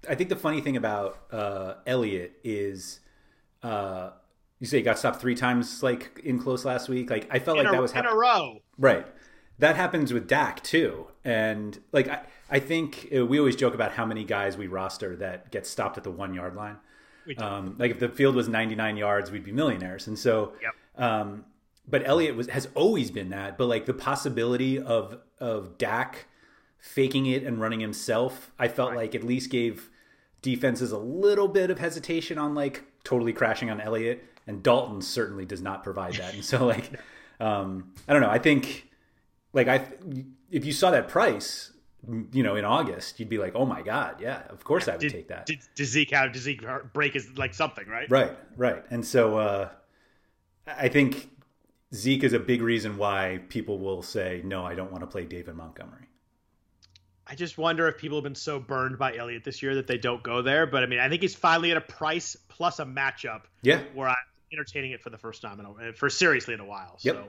I 0.10 0.15
think 0.15 0.29
the 0.29 0.36
funny 0.36 0.62
thing 0.62 0.75
about 0.75 1.17
uh, 1.32 1.75
Elliott 1.88 2.34
is, 2.43 2.99
uh, 3.62 4.10
you 4.60 4.67
say 4.67 4.77
he 4.77 4.84
got 4.84 4.99
stopped 4.99 5.21
three 5.21 5.36
times, 5.36 5.82
like 5.82 6.19
in 6.23 6.39
close 6.39 6.65
last 6.65 6.89
week. 6.89 7.10
Like 7.10 7.27
I 7.32 7.39
felt 7.39 7.58
in 7.58 7.65
like 7.65 7.73
a, 7.73 7.75
that 7.75 7.82
was 7.82 7.93
in 7.93 8.06
a 8.06 8.13
row, 8.13 8.60
right? 8.77 9.08
That 9.60 9.75
happens 9.75 10.12
with 10.12 10.27
Dak 10.27 10.62
too, 10.63 11.08
and 11.23 11.79
like 11.91 12.10
I, 12.10 12.21
I 12.49 12.60
think 12.60 13.10
uh, 13.15 13.25
we 13.25 13.39
always 13.39 13.56
joke 13.56 13.73
about 13.73 13.93
how 13.93 14.06
many 14.06 14.25
guys 14.25 14.58
we 14.58 14.67
roster 14.67 15.15
that 15.17 15.51
get 15.51 15.65
stopped 15.65 15.97
at 15.97 16.03
the 16.03 16.12
one 16.12 16.34
yard 16.34 16.56
line. 16.56 16.77
Um, 17.38 17.75
like 17.77 17.91
if 17.91 17.99
the 17.99 18.09
field 18.09 18.36
was 18.36 18.47
99 18.47 18.97
yards, 18.97 19.31
we'd 19.31 19.43
be 19.43 19.51
millionaires. 19.51 20.07
And 20.07 20.17
so, 20.17 20.53
yep. 20.62 20.73
um, 21.03 21.45
but 21.88 22.07
Elliott 22.07 22.36
was 22.36 22.47
has 22.47 22.67
always 22.75 23.12
been 23.12 23.29
that. 23.29 23.57
But 23.57 23.65
like 23.65 23.86
the 23.86 23.93
possibility 23.93 24.79
of 24.79 25.19
of 25.39 25.77
Dak 25.77 26.25
faking 26.79 27.25
it 27.25 27.43
and 27.43 27.59
running 27.59 27.79
himself, 27.79 28.51
I 28.59 28.67
felt 28.67 28.91
right. 28.91 28.97
like 28.97 29.15
at 29.15 29.23
least 29.23 29.49
gave 29.49 29.89
defenses 30.41 30.91
a 30.91 30.97
little 30.97 31.47
bit 31.47 31.69
of 31.69 31.79
hesitation 31.79 32.38
on 32.38 32.55
like 32.55 32.83
totally 33.03 33.33
crashing 33.33 33.69
on 33.69 33.81
Elliott. 33.81 34.23
And 34.45 34.62
Dalton 34.62 35.01
certainly 35.01 35.45
does 35.45 35.62
not 35.62 35.83
provide 35.83 36.15
that. 36.15 36.33
And 36.33 36.43
so 36.43 36.65
like, 36.65 36.91
um, 37.39 37.93
I 38.07 38.13
don't 38.13 38.21
know. 38.21 38.29
I 38.29 38.39
think 38.39 38.89
like 39.53 39.67
I 39.67 39.86
if 40.51 40.65
you 40.65 40.71
saw 40.71 40.91
that 40.91 41.07
price, 41.09 41.72
you 42.32 42.44
know, 42.44 42.56
in 42.56 42.66
August, 42.66 43.20
you'd 43.20 43.30
be 43.30 43.38
like, 43.38 43.54
"Oh 43.56 43.66
my 43.66 43.82
god, 43.82 44.20
yeah, 44.20 44.44
of 44.50 44.63
course 44.63 44.88
I 44.88 44.94
would 44.94 45.02
did, 45.02 45.12
take 45.12 45.28
that." 45.30 45.46
Did, 45.46 45.60
did 45.76 45.86
Zeke 45.86 46.12
have? 46.12 46.34
Did 46.34 46.42
Zeke 46.42 46.63
break 46.94 47.13
his 47.13 47.38
like 47.38 47.54
something, 47.54 47.88
right? 47.88 48.10
Right, 48.10 48.32
right. 48.58 48.84
And 48.89 49.06
so 49.06 49.38
uh, 49.38 49.70
I 50.68 50.89
think 50.89 51.30
Zeke 51.94 52.24
is 52.24 52.34
a 52.34 52.39
big 52.39 52.62
reason 52.62 52.98
why 52.98 53.42
people 53.50 53.80
will 53.80 54.02
say, 54.02 54.42
"No, 54.44 54.66
I 54.66 54.76
don't 54.76 54.92
want 54.92 55.02
to 55.02 55.08
play 55.08 55.26
David 55.26 55.56
Montgomery." 55.56 56.08
I 57.26 57.36
just 57.36 57.58
wonder 57.58 57.88
if 57.88 57.98
people 57.98 58.18
have 58.18 58.24
been 58.24 58.36
so 58.36 58.60
burned 58.60 58.98
by 58.98 59.16
Elliott 59.16 59.46
this 59.46 59.63
year 59.63 59.76
that 59.76 59.88
they 59.88 59.98
don't 59.98 60.22
go 60.22 60.42
there. 60.42 60.66
But 60.66 60.84
I 60.84 60.88
mean, 60.88 61.00
I 61.00 61.08
think 61.08 61.22
he's 61.22 61.36
finally 61.36 61.72
at 61.72 61.78
a 61.78 61.82
price 61.82 62.36
plus 62.50 62.80
a 62.80 62.86
matchup. 62.86 63.44
Yeah. 63.62 63.82
Where 63.94 64.10
I'm 64.10 64.16
entertaining 64.52 64.92
it 64.92 65.02
for 65.02 65.10
the 65.10 65.18
first 65.18 65.42
time 65.42 65.60
in 65.60 65.66
a, 65.66 65.94
for 65.94 66.10
seriously 66.10 66.54
in 66.54 66.60
a 66.60 66.66
while. 66.66 67.00
Yep. 67.02 67.16
So 67.16 67.24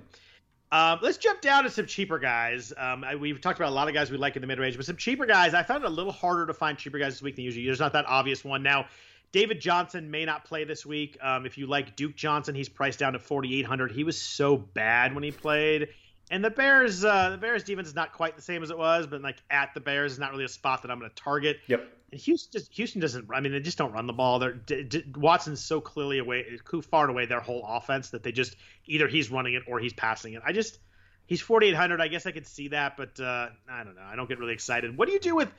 um, 0.72 0.98
let's 1.02 1.18
jump 1.18 1.40
down 1.40 1.64
to 1.64 1.70
some 1.70 1.86
cheaper 1.86 2.18
guys. 2.18 2.72
Um, 2.76 3.04
I, 3.04 3.14
we've 3.14 3.40
talked 3.40 3.58
about 3.58 3.70
a 3.70 3.74
lot 3.74 3.88
of 3.88 3.94
guys 3.94 4.10
we 4.10 4.16
like 4.16 4.36
in 4.36 4.40
the 4.40 4.46
mid 4.46 4.58
range, 4.58 4.76
but 4.76 4.86
some 4.86 4.96
cheaper 4.96 5.26
guys. 5.26 5.54
I 5.54 5.62
found 5.62 5.84
it 5.84 5.86
a 5.86 5.92
little 5.92 6.12
harder 6.12 6.46
to 6.46 6.54
find 6.54 6.76
cheaper 6.76 6.98
guys 6.98 7.14
this 7.14 7.22
week 7.22 7.36
than 7.36 7.44
usually. 7.44 7.64
There's 7.64 7.80
not 7.80 7.92
that 7.92 8.06
obvious 8.06 8.44
one. 8.44 8.62
Now, 8.62 8.86
David 9.32 9.60
Johnson 9.60 10.10
may 10.10 10.24
not 10.24 10.44
play 10.44 10.64
this 10.64 10.86
week. 10.86 11.18
Um, 11.20 11.44
if 11.44 11.58
you 11.58 11.66
like 11.66 11.96
Duke 11.96 12.14
Johnson, 12.14 12.54
he's 12.54 12.68
priced 12.68 12.98
down 12.98 13.14
to 13.14 13.18
4,800. 13.18 13.92
He 13.92 14.04
was 14.04 14.20
so 14.20 14.56
bad 14.56 15.14
when 15.14 15.24
he 15.24 15.30
played. 15.32 15.88
And 16.30 16.44
the 16.44 16.50
Bears, 16.50 17.04
uh, 17.04 17.30
the 17.30 17.38
Bears 17.38 17.64
defense 17.64 17.88
is 17.88 17.94
not 17.94 18.12
quite 18.12 18.36
the 18.36 18.42
same 18.42 18.62
as 18.62 18.70
it 18.70 18.78
was, 18.78 19.06
but 19.06 19.22
like 19.22 19.36
at 19.50 19.74
the 19.74 19.80
Bears 19.80 20.12
is 20.12 20.18
not 20.18 20.30
really 20.30 20.44
a 20.44 20.48
spot 20.48 20.82
that 20.82 20.90
I'm 20.90 20.98
going 20.98 21.10
to 21.10 21.16
target. 21.16 21.58
Yep. 21.66 21.86
And 22.14 22.22
Houston 22.22 22.52
just 22.52 22.72
Houston 22.74 23.00
doesn't. 23.00 23.26
I 23.34 23.40
mean, 23.40 23.50
they 23.50 23.58
just 23.58 23.76
don't 23.76 23.92
run 23.92 24.06
the 24.06 24.12
ball. 24.12 24.38
They're 24.38 24.52
D- 24.52 24.84
D- 24.84 25.04
Watson's 25.16 25.64
so 25.64 25.80
clearly 25.80 26.18
away, 26.20 26.58
far 26.88 27.10
away 27.10 27.26
their 27.26 27.40
whole 27.40 27.64
offense 27.68 28.10
that 28.10 28.22
they 28.22 28.30
just 28.30 28.54
either 28.86 29.08
he's 29.08 29.32
running 29.32 29.54
it 29.54 29.64
or 29.66 29.80
he's 29.80 29.92
passing 29.92 30.34
it. 30.34 30.42
I 30.46 30.52
just 30.52 30.78
he's 31.26 31.40
4800 31.40 32.02
i 32.02 32.08
guess 32.08 32.26
i 32.26 32.32
could 32.32 32.46
see 32.46 32.68
that 32.68 32.98
but 32.98 33.18
uh, 33.18 33.48
i 33.68 33.82
don't 33.82 33.96
know. 33.96 34.02
I 34.02 34.14
don't 34.14 34.28
get 34.28 34.38
really 34.38 34.52
excited. 34.52 34.96
What 34.96 35.08
do 35.08 35.14
you 35.14 35.18
do 35.18 35.34
with 35.34 35.52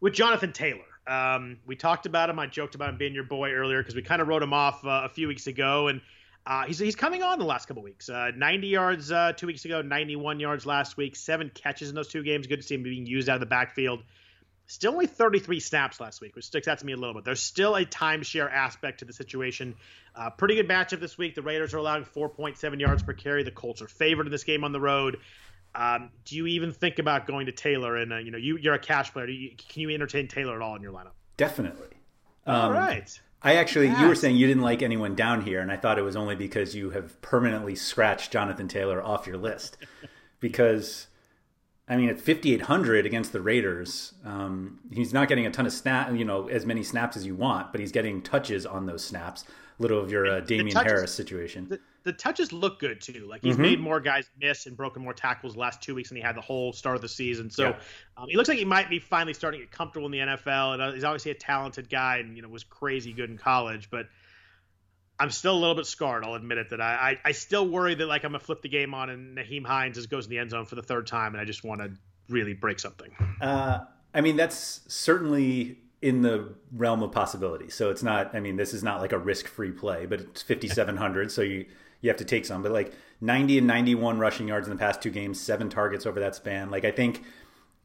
with 0.00 0.14
jonathan 0.14 0.52
taylor? 0.52 0.84
Um, 1.08 1.58
we 1.66 1.74
talked 1.74 2.06
about 2.06 2.30
him. 2.30 2.38
I 2.38 2.46
joked 2.46 2.76
about 2.76 2.90
him 2.90 2.98
being 2.98 3.14
your 3.14 3.24
boy 3.24 3.50
earlier 3.50 3.80
because 3.80 3.96
we 3.96 4.02
kind 4.02 4.22
of 4.22 4.28
wrote 4.28 4.42
him 4.42 4.52
off 4.52 4.84
uh, 4.84 5.02
a 5.04 5.08
few 5.08 5.28
weeks 5.28 5.46
ago. 5.46 5.88
And 5.88 6.00
uh, 6.46 6.64
he's, 6.66 6.78
he's 6.78 6.96
coming 6.96 7.22
on 7.22 7.38
the 7.38 7.44
last 7.44 7.66
couple 7.66 7.82
weeks. 7.82 8.08
Uh, 8.08 8.30
90 8.36 8.66
yards 8.66 9.12
uh, 9.12 9.32
two 9.32 9.46
weeks 9.46 9.64
ago 9.64 9.82
91 9.82 10.40
yards 10.40 10.66
last 10.66 10.96
week 10.96 11.16
seven 11.16 11.50
catches 11.54 11.88
in 11.88 11.94
those 11.94 12.08
two 12.08 12.22
games. 12.22 12.46
Good 12.46 12.56
to 12.56 12.62
see 12.62 12.74
him 12.74 12.82
being 12.82 13.06
used 13.06 13.28
out 13.28 13.34
of 13.34 13.40
the 13.40 13.46
backfield 13.46 14.02
Still 14.68 14.92
only 14.92 15.06
33 15.06 15.60
snaps 15.60 16.00
last 16.00 16.20
week, 16.20 16.34
which 16.34 16.44
sticks 16.44 16.66
out 16.66 16.78
to 16.78 16.86
me 16.86 16.92
a 16.92 16.96
little 16.96 17.14
bit. 17.14 17.24
There's 17.24 17.42
still 17.42 17.76
a 17.76 17.84
timeshare 17.84 18.50
aspect 18.50 18.98
to 18.98 19.04
the 19.04 19.12
situation. 19.12 19.76
Uh, 20.14 20.30
pretty 20.30 20.56
good 20.56 20.68
matchup 20.68 21.00
this 21.00 21.16
week. 21.16 21.36
The 21.36 21.42
Raiders 21.42 21.72
are 21.72 21.78
allowing 21.78 22.04
4.7 22.04 22.80
yards 22.80 23.02
per 23.02 23.12
carry. 23.12 23.44
The 23.44 23.52
Colts 23.52 23.80
are 23.80 23.88
favored 23.88 24.26
in 24.26 24.32
this 24.32 24.42
game 24.42 24.64
on 24.64 24.72
the 24.72 24.80
road. 24.80 25.18
Um, 25.74 26.10
do 26.24 26.36
you 26.36 26.46
even 26.48 26.72
think 26.72 26.98
about 26.98 27.26
going 27.26 27.46
to 27.46 27.52
Taylor? 27.52 27.96
And 27.96 28.12
uh, 28.12 28.16
you 28.16 28.30
know, 28.32 28.38
you, 28.38 28.56
you're 28.56 28.74
a 28.74 28.78
cash 28.78 29.12
player. 29.12 29.28
You, 29.28 29.50
can 29.56 29.82
you 29.82 29.90
entertain 29.90 30.26
Taylor 30.26 30.56
at 30.56 30.62
all 30.62 30.74
in 30.74 30.82
your 30.82 30.92
lineup? 30.92 31.12
Definitely. 31.36 31.88
Um, 32.46 32.54
all 32.56 32.72
right. 32.72 33.20
I 33.42 33.56
actually, 33.56 33.86
yes. 33.86 34.00
you 34.00 34.08
were 34.08 34.14
saying 34.14 34.36
you 34.36 34.46
didn't 34.48 34.62
like 34.62 34.82
anyone 34.82 35.14
down 35.14 35.42
here, 35.42 35.60
and 35.60 35.70
I 35.70 35.76
thought 35.76 35.98
it 35.98 36.02
was 36.02 36.16
only 36.16 36.34
because 36.34 36.74
you 36.74 36.90
have 36.90 37.20
permanently 37.20 37.76
scratched 37.76 38.32
Jonathan 38.32 38.66
Taylor 38.66 39.00
off 39.00 39.26
your 39.26 39.36
list. 39.36 39.76
because 40.40 41.06
I 41.88 41.96
mean, 41.96 42.08
at 42.08 42.20
5,800 42.20 43.06
against 43.06 43.32
the 43.32 43.40
Raiders, 43.40 44.14
um, 44.24 44.80
he's 44.90 45.12
not 45.12 45.28
getting 45.28 45.46
a 45.46 45.50
ton 45.50 45.66
of 45.66 45.72
snap, 45.72 46.12
you 46.12 46.24
know, 46.24 46.48
as 46.48 46.66
many 46.66 46.82
snaps 46.82 47.16
as 47.16 47.24
you 47.24 47.36
want, 47.36 47.70
but 47.70 47.80
he's 47.80 47.92
getting 47.92 48.22
touches 48.22 48.66
on 48.66 48.86
those 48.86 49.04
snaps. 49.04 49.44
Little 49.78 50.00
of 50.00 50.10
your 50.10 50.26
uh, 50.26 50.40
Damien 50.40 50.74
touches, 50.74 50.90
Harris 50.90 51.14
situation. 51.14 51.68
The, 51.68 51.78
the, 52.02 52.12
touches 52.14 52.50
look 52.50 52.80
good 52.80 53.00
too. 53.00 53.26
Like 53.28 53.42
he's 53.42 53.54
mm-hmm. 53.54 53.62
made 53.62 53.80
more 53.80 54.00
guys 54.00 54.30
miss 54.40 54.64
and 54.64 54.74
broken 54.74 55.02
more 55.02 55.12
tackles 55.12 55.52
the 55.52 55.60
last 55.60 55.82
two 55.82 55.94
weeks 55.94 56.08
than 56.08 56.16
he 56.16 56.22
had 56.22 56.34
the 56.34 56.40
whole 56.40 56.72
start 56.72 56.96
of 56.96 57.02
the 57.02 57.10
season. 57.10 57.50
So 57.50 57.68
yeah. 57.68 57.76
um, 58.16 58.26
he 58.26 58.38
looks 58.38 58.48
like 58.48 58.56
he 58.56 58.64
might 58.64 58.88
be 58.88 58.98
finally 58.98 59.34
starting 59.34 59.60
to 59.60 59.66
get 59.66 59.72
comfortable 59.72 60.06
in 60.06 60.12
the 60.12 60.18
NFL. 60.18 60.72
And 60.72 60.82
uh, 60.82 60.92
he's 60.92 61.04
obviously 61.04 61.30
a 61.32 61.34
talented 61.34 61.90
guy, 61.90 62.16
and 62.18 62.36
you 62.36 62.42
know 62.42 62.48
was 62.48 62.64
crazy 62.64 63.12
good 63.12 63.28
in 63.28 63.36
college, 63.36 63.90
but 63.90 64.06
I'm 65.18 65.30
still 65.30 65.54
a 65.54 65.58
little 65.58 65.74
bit 65.74 65.86
scarred. 65.86 66.24
I'll 66.24 66.34
admit 66.34 66.58
it 66.58 66.70
that 66.70 66.80
I, 66.80 67.18
I, 67.24 67.28
I 67.28 67.32
still 67.32 67.66
worry 67.66 67.94
that 67.94 68.06
like 68.06 68.24
I'm 68.24 68.32
gonna 68.32 68.40
flip 68.40 68.62
the 68.62 68.68
game 68.68 68.94
on 68.94 69.10
and 69.10 69.36
Nyheim 69.36 69.66
Hines 69.66 69.96
just 69.96 70.10
goes 70.10 70.26
in 70.26 70.30
the 70.30 70.38
end 70.38 70.50
zone 70.50 70.66
for 70.66 70.74
the 70.74 70.82
third 70.82 71.06
time, 71.06 71.34
and 71.34 71.40
I 71.40 71.44
just 71.44 71.64
want 71.64 71.80
to 71.80 71.92
really 72.28 72.54
break 72.54 72.78
something. 72.78 73.10
Uh, 73.40 73.80
I 74.14 74.20
mean, 74.20 74.36
that's 74.36 74.80
certainly 74.88 75.78
in 76.02 76.22
the 76.22 76.54
realm 76.72 77.02
of 77.02 77.12
possibility. 77.12 77.70
So 77.70 77.90
it's 77.90 78.02
not. 78.02 78.34
I 78.34 78.40
mean, 78.40 78.56
this 78.56 78.74
is 78.74 78.82
not 78.82 79.00
like 79.00 79.12
a 79.12 79.18
risk-free 79.18 79.72
play, 79.72 80.06
but 80.06 80.20
it's 80.20 80.42
5,700, 80.42 81.32
so 81.32 81.42
you 81.42 81.66
you 82.00 82.10
have 82.10 82.18
to 82.18 82.24
take 82.24 82.44
some. 82.44 82.62
But 82.62 82.72
like 82.72 82.92
90 83.20 83.58
and 83.58 83.66
91 83.66 84.18
rushing 84.18 84.48
yards 84.48 84.68
in 84.68 84.74
the 84.74 84.78
past 84.78 85.00
two 85.00 85.10
games, 85.10 85.40
seven 85.40 85.70
targets 85.70 86.06
over 86.06 86.20
that 86.20 86.34
span. 86.34 86.70
Like 86.70 86.84
I 86.84 86.90
think 86.90 87.22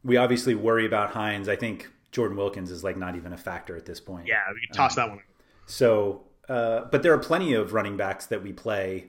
we 0.04 0.16
obviously 0.16 0.54
worry 0.54 0.86
about 0.86 1.10
Hines. 1.10 1.48
I 1.48 1.56
think 1.56 1.90
Jordan 2.10 2.36
Wilkins 2.36 2.70
is 2.70 2.84
like 2.84 2.96
not 2.96 3.16
even 3.16 3.32
a 3.32 3.38
factor 3.38 3.76
at 3.76 3.86
this 3.86 4.00
point. 4.00 4.26
Yeah, 4.26 4.40
we 4.52 4.66
can 4.66 4.76
toss 4.76 4.98
um, 4.98 5.02
that 5.02 5.10
one. 5.10 5.22
So 5.66 6.24
uh, 6.48 6.82
but 6.90 7.02
there 7.02 7.12
are 7.12 7.18
plenty 7.18 7.54
of 7.54 7.72
running 7.72 7.96
backs 7.96 8.26
that 8.26 8.42
we 8.42 8.52
play 8.52 9.06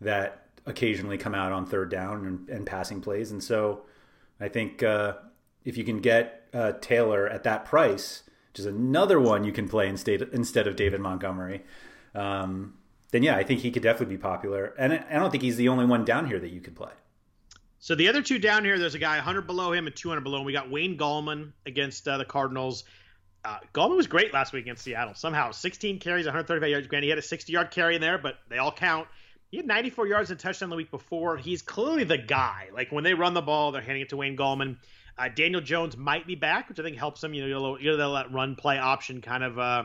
that 0.00 0.46
occasionally 0.66 1.18
come 1.18 1.34
out 1.34 1.52
on 1.52 1.66
third 1.66 1.90
down 1.90 2.26
and, 2.26 2.48
and 2.48 2.66
passing 2.66 3.00
plays, 3.00 3.30
and 3.30 3.42
so 3.42 3.82
I 4.40 4.48
think 4.48 4.82
uh, 4.82 5.14
if 5.64 5.76
you 5.76 5.84
can 5.84 5.98
get 5.98 6.48
uh, 6.52 6.72
Taylor 6.80 7.28
at 7.28 7.42
that 7.44 7.64
price, 7.64 8.22
which 8.52 8.60
is 8.60 8.66
another 8.66 9.20
one 9.20 9.44
you 9.44 9.52
can 9.52 9.68
play 9.68 9.88
instead 9.88 10.22
instead 10.32 10.66
of 10.66 10.76
David 10.76 11.00
Montgomery, 11.00 11.64
um, 12.14 12.74
then 13.10 13.22
yeah, 13.22 13.36
I 13.36 13.42
think 13.42 13.60
he 13.60 13.70
could 13.70 13.82
definitely 13.82 14.16
be 14.16 14.22
popular. 14.22 14.74
And 14.78 14.92
I 14.92 15.14
don't 15.14 15.30
think 15.30 15.42
he's 15.42 15.56
the 15.56 15.68
only 15.68 15.86
one 15.86 16.04
down 16.04 16.26
here 16.26 16.38
that 16.38 16.50
you 16.50 16.60
could 16.60 16.76
play. 16.76 16.92
So 17.80 17.94
the 17.94 18.08
other 18.08 18.22
two 18.22 18.38
down 18.38 18.64
here, 18.64 18.78
there's 18.78 18.94
a 18.94 18.98
guy 18.98 19.16
100 19.16 19.46
below 19.46 19.72
him 19.72 19.86
and 19.86 19.94
200 19.94 20.22
below 20.22 20.40
him. 20.40 20.44
We 20.44 20.52
got 20.52 20.70
Wayne 20.70 20.98
Gallman 20.98 21.52
against 21.64 22.06
uh, 22.08 22.18
the 22.18 22.24
Cardinals. 22.24 22.84
Uh, 23.44 23.58
Gallman 23.72 23.96
was 23.96 24.06
great 24.06 24.32
last 24.32 24.52
week 24.52 24.64
against 24.64 24.82
Seattle. 24.82 25.14
Somehow, 25.14 25.52
16 25.52 26.00
carries, 26.00 26.26
135 26.26 26.68
yards. 26.68 26.86
Granted, 26.88 27.06
he 27.06 27.10
had 27.10 27.18
a 27.18 27.22
60 27.22 27.52
yard 27.52 27.70
carry 27.70 27.94
in 27.94 28.00
there, 28.00 28.18
but 28.18 28.36
they 28.48 28.58
all 28.58 28.72
count. 28.72 29.08
He 29.50 29.56
had 29.56 29.66
94 29.66 30.06
yards 30.06 30.30
and 30.30 30.38
touchdown 30.38 30.68
the 30.68 30.76
week 30.76 30.90
before. 30.90 31.36
He's 31.36 31.62
clearly 31.62 32.04
the 32.04 32.18
guy. 32.18 32.68
Like 32.72 32.92
when 32.92 33.04
they 33.04 33.14
run 33.14 33.34
the 33.34 33.40
ball, 33.40 33.72
they're 33.72 33.80
handing 33.80 34.02
it 34.02 34.10
to 34.10 34.16
Wayne 34.16 34.36
Gallman. 34.36 34.76
Uh, 35.16 35.28
Daniel 35.28 35.60
Jones 35.60 35.96
might 35.96 36.26
be 36.26 36.34
back, 36.34 36.68
which 36.68 36.78
I 36.78 36.82
think 36.82 36.96
helps 36.96 37.24
him. 37.24 37.32
You 37.32 37.48
know, 37.48 37.78
you 37.78 37.96
know 37.96 38.12
that 38.12 38.32
run 38.32 38.56
play 38.56 38.78
option 38.78 39.22
kind 39.22 39.42
of 39.42 39.58
uh, 39.58 39.84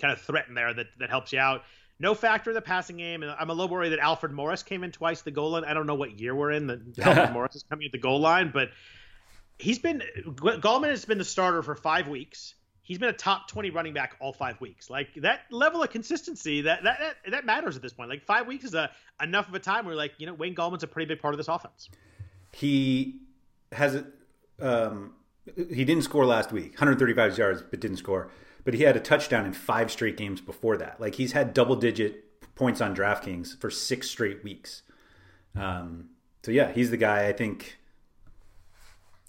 kind 0.00 0.12
of 0.12 0.20
threaten 0.20 0.54
there 0.54 0.72
that 0.72 0.86
that 0.98 1.08
helps 1.08 1.32
you 1.32 1.38
out. 1.38 1.62
No 1.98 2.14
factor 2.14 2.50
in 2.50 2.54
the 2.54 2.60
passing 2.60 2.98
game, 2.98 3.22
and 3.22 3.32
I'm 3.32 3.48
a 3.48 3.54
little 3.54 3.70
worried 3.70 3.88
that 3.90 3.98
Alfred 3.98 4.32
Morris 4.32 4.62
came 4.62 4.84
in 4.84 4.92
twice 4.92 5.22
the 5.22 5.30
goal 5.30 5.52
line. 5.52 5.64
I 5.64 5.72
don't 5.72 5.86
know 5.86 5.94
what 5.94 6.20
year 6.20 6.34
we're 6.34 6.50
in 6.50 6.66
that 6.66 6.98
Alfred 7.02 7.32
Morris 7.32 7.56
is 7.56 7.64
coming 7.68 7.86
at 7.86 7.92
the 7.92 7.98
goal 7.98 8.20
line, 8.20 8.50
but 8.52 8.68
he's 9.58 9.78
been 9.78 10.02
Gallman 10.26 10.90
has 10.90 11.06
been 11.06 11.18
the 11.18 11.24
starter 11.24 11.62
for 11.62 11.74
five 11.74 12.06
weeks. 12.06 12.54
He's 12.86 12.98
been 12.98 13.10
a 13.10 13.12
top 13.12 13.48
20 13.48 13.70
running 13.70 13.92
back 13.92 14.16
all 14.20 14.32
five 14.32 14.58
weeks. 14.60 14.88
Like 14.88 15.12
that 15.16 15.40
level 15.50 15.82
of 15.82 15.90
consistency 15.90 16.62
that 16.62 16.84
that 16.84 16.98
that, 17.00 17.30
that 17.32 17.44
matters 17.44 17.76
at 17.76 17.82
this 17.82 17.92
point. 17.92 18.08
Like 18.08 18.24
five 18.24 18.46
weeks 18.46 18.64
is 18.64 18.74
a 18.74 18.90
enough 19.20 19.48
of 19.48 19.54
a 19.54 19.58
time 19.58 19.84
where 19.84 19.94
like 19.94 20.12
you 20.18 20.26
know 20.26 20.34
Wayne 20.34 20.54
Gallman's 20.54 20.82
a 20.82 20.86
pretty 20.86 21.06
big 21.06 21.20
part 21.20 21.34
of 21.34 21.38
this 21.38 21.48
offense. 21.48 21.90
He 22.52 23.20
has 23.72 24.02
um, 24.60 25.12
he 25.56 25.84
didn't 25.84 26.02
score 26.02 26.24
last 26.24 26.52
week, 26.52 26.70
135 26.72 27.36
yards, 27.36 27.62
but 27.62 27.80
didn't 27.80 27.98
score 27.98 28.30
but 28.66 28.74
he 28.74 28.82
had 28.82 28.96
a 28.96 29.00
touchdown 29.00 29.46
in 29.46 29.52
five 29.52 29.92
straight 29.92 30.16
games 30.16 30.40
before 30.40 30.76
that. 30.76 31.00
Like 31.00 31.14
he's 31.14 31.32
had 31.32 31.54
double 31.54 31.76
digit 31.76 32.24
points 32.56 32.80
on 32.80 32.96
DraftKings 32.96 33.58
for 33.58 33.70
six 33.70 34.10
straight 34.10 34.42
weeks. 34.42 34.82
Um, 35.54 36.10
so 36.42 36.50
yeah, 36.50 36.72
he's 36.72 36.90
the 36.90 36.98
guy. 36.98 37.28
I 37.28 37.32
think. 37.32 37.78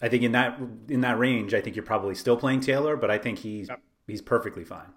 I 0.01 0.09
think 0.09 0.23
in 0.23 0.31
that 0.33 0.59
in 0.89 1.01
that 1.01 1.17
range, 1.17 1.53
I 1.53 1.61
think 1.61 1.75
you're 1.75 1.85
probably 1.85 2.15
still 2.15 2.37
playing 2.37 2.61
Taylor, 2.61 2.95
but 2.95 3.09
I 3.09 3.17
think 3.17 3.39
he's 3.39 3.69
yep. 3.69 3.81
he's 4.05 4.21
perfectly 4.21 4.63
fine. 4.63 4.93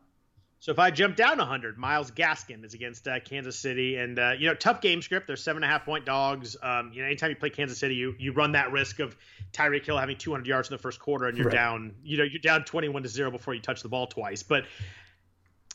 So 0.61 0.73
if 0.73 0.79
I 0.79 0.91
jump 0.91 1.17
down 1.17 1.39
100, 1.39 1.79
Myles 1.79 2.11
Gaskin 2.11 2.67
is 2.67 2.75
against 2.75 3.09
uh, 3.09 3.19
Kansas 3.21 3.59
City, 3.59 3.97
and 3.97 4.19
uh, 4.19 4.33
you 4.39 4.47
know, 4.47 4.55
tough 4.55 4.83
game 4.83 5.01
script. 5.01 5.27
They're 5.27 5.37
seven 5.37 5.63
and 5.63 5.71
a 5.71 5.73
half 5.73 5.87
point 5.87 6.05
dogs. 6.05 6.55
Um, 6.63 6.91
you 6.93 7.01
know, 7.01 7.07
anytime 7.07 7.31
you 7.31 7.37
play 7.37 7.49
Kansas 7.49 7.79
City, 7.79 7.95
you 7.95 8.15
you 8.19 8.33
run 8.33 8.53
that 8.53 8.71
risk 8.71 8.99
of 9.01 9.17
Tyreek 9.53 9.87
Hill 9.87 9.97
having 9.97 10.19
200 10.19 10.47
yards 10.47 10.69
in 10.69 10.75
the 10.75 10.83
first 10.83 11.01
quarter, 11.01 11.27
and 11.27 11.39
you're 11.39 11.47
right. 11.47 11.55
down. 11.55 11.95
You 12.05 12.19
know, 12.19 12.25
you're 12.25 12.41
down 12.41 12.65
21 12.65 13.05
to 13.05 13.09
zero 13.09 13.31
before 13.31 13.55
you 13.55 13.63
touch 13.63 13.83
the 13.83 13.89
ball 13.89 14.07
twice. 14.07 14.43
But 14.43 14.67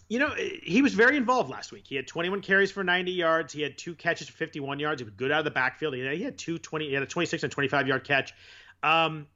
you 0.07 0.19
know, 0.19 0.35
he 0.35 0.83
was 0.83 0.93
very 0.93 1.17
involved 1.17 1.49
last 1.49 1.71
week. 1.71 1.85
He 1.87 1.95
had 1.95 2.05
21 2.05 2.41
carries 2.41 2.69
for 2.69 2.83
90 2.83 3.11
yards. 3.11 3.51
He 3.51 3.63
had 3.63 3.75
two 3.75 3.95
catches 3.95 4.29
for 4.29 4.37
51 4.37 4.77
yards. 4.77 5.01
He 5.01 5.03
was 5.03 5.15
good 5.15 5.31
out 5.31 5.39
of 5.39 5.45
the 5.45 5.51
backfield. 5.51 5.95
He 5.95 6.01
had, 6.01 6.15
he 6.15 6.23
had 6.23 6.37
two 6.37 6.59
20. 6.59 6.87
He 6.87 6.93
had 6.93 7.01
a 7.01 7.07
26 7.07 7.41
and 7.41 7.51
25 7.51 7.87
yard 7.87 8.03
catch. 8.03 8.33
Um, 8.83 9.27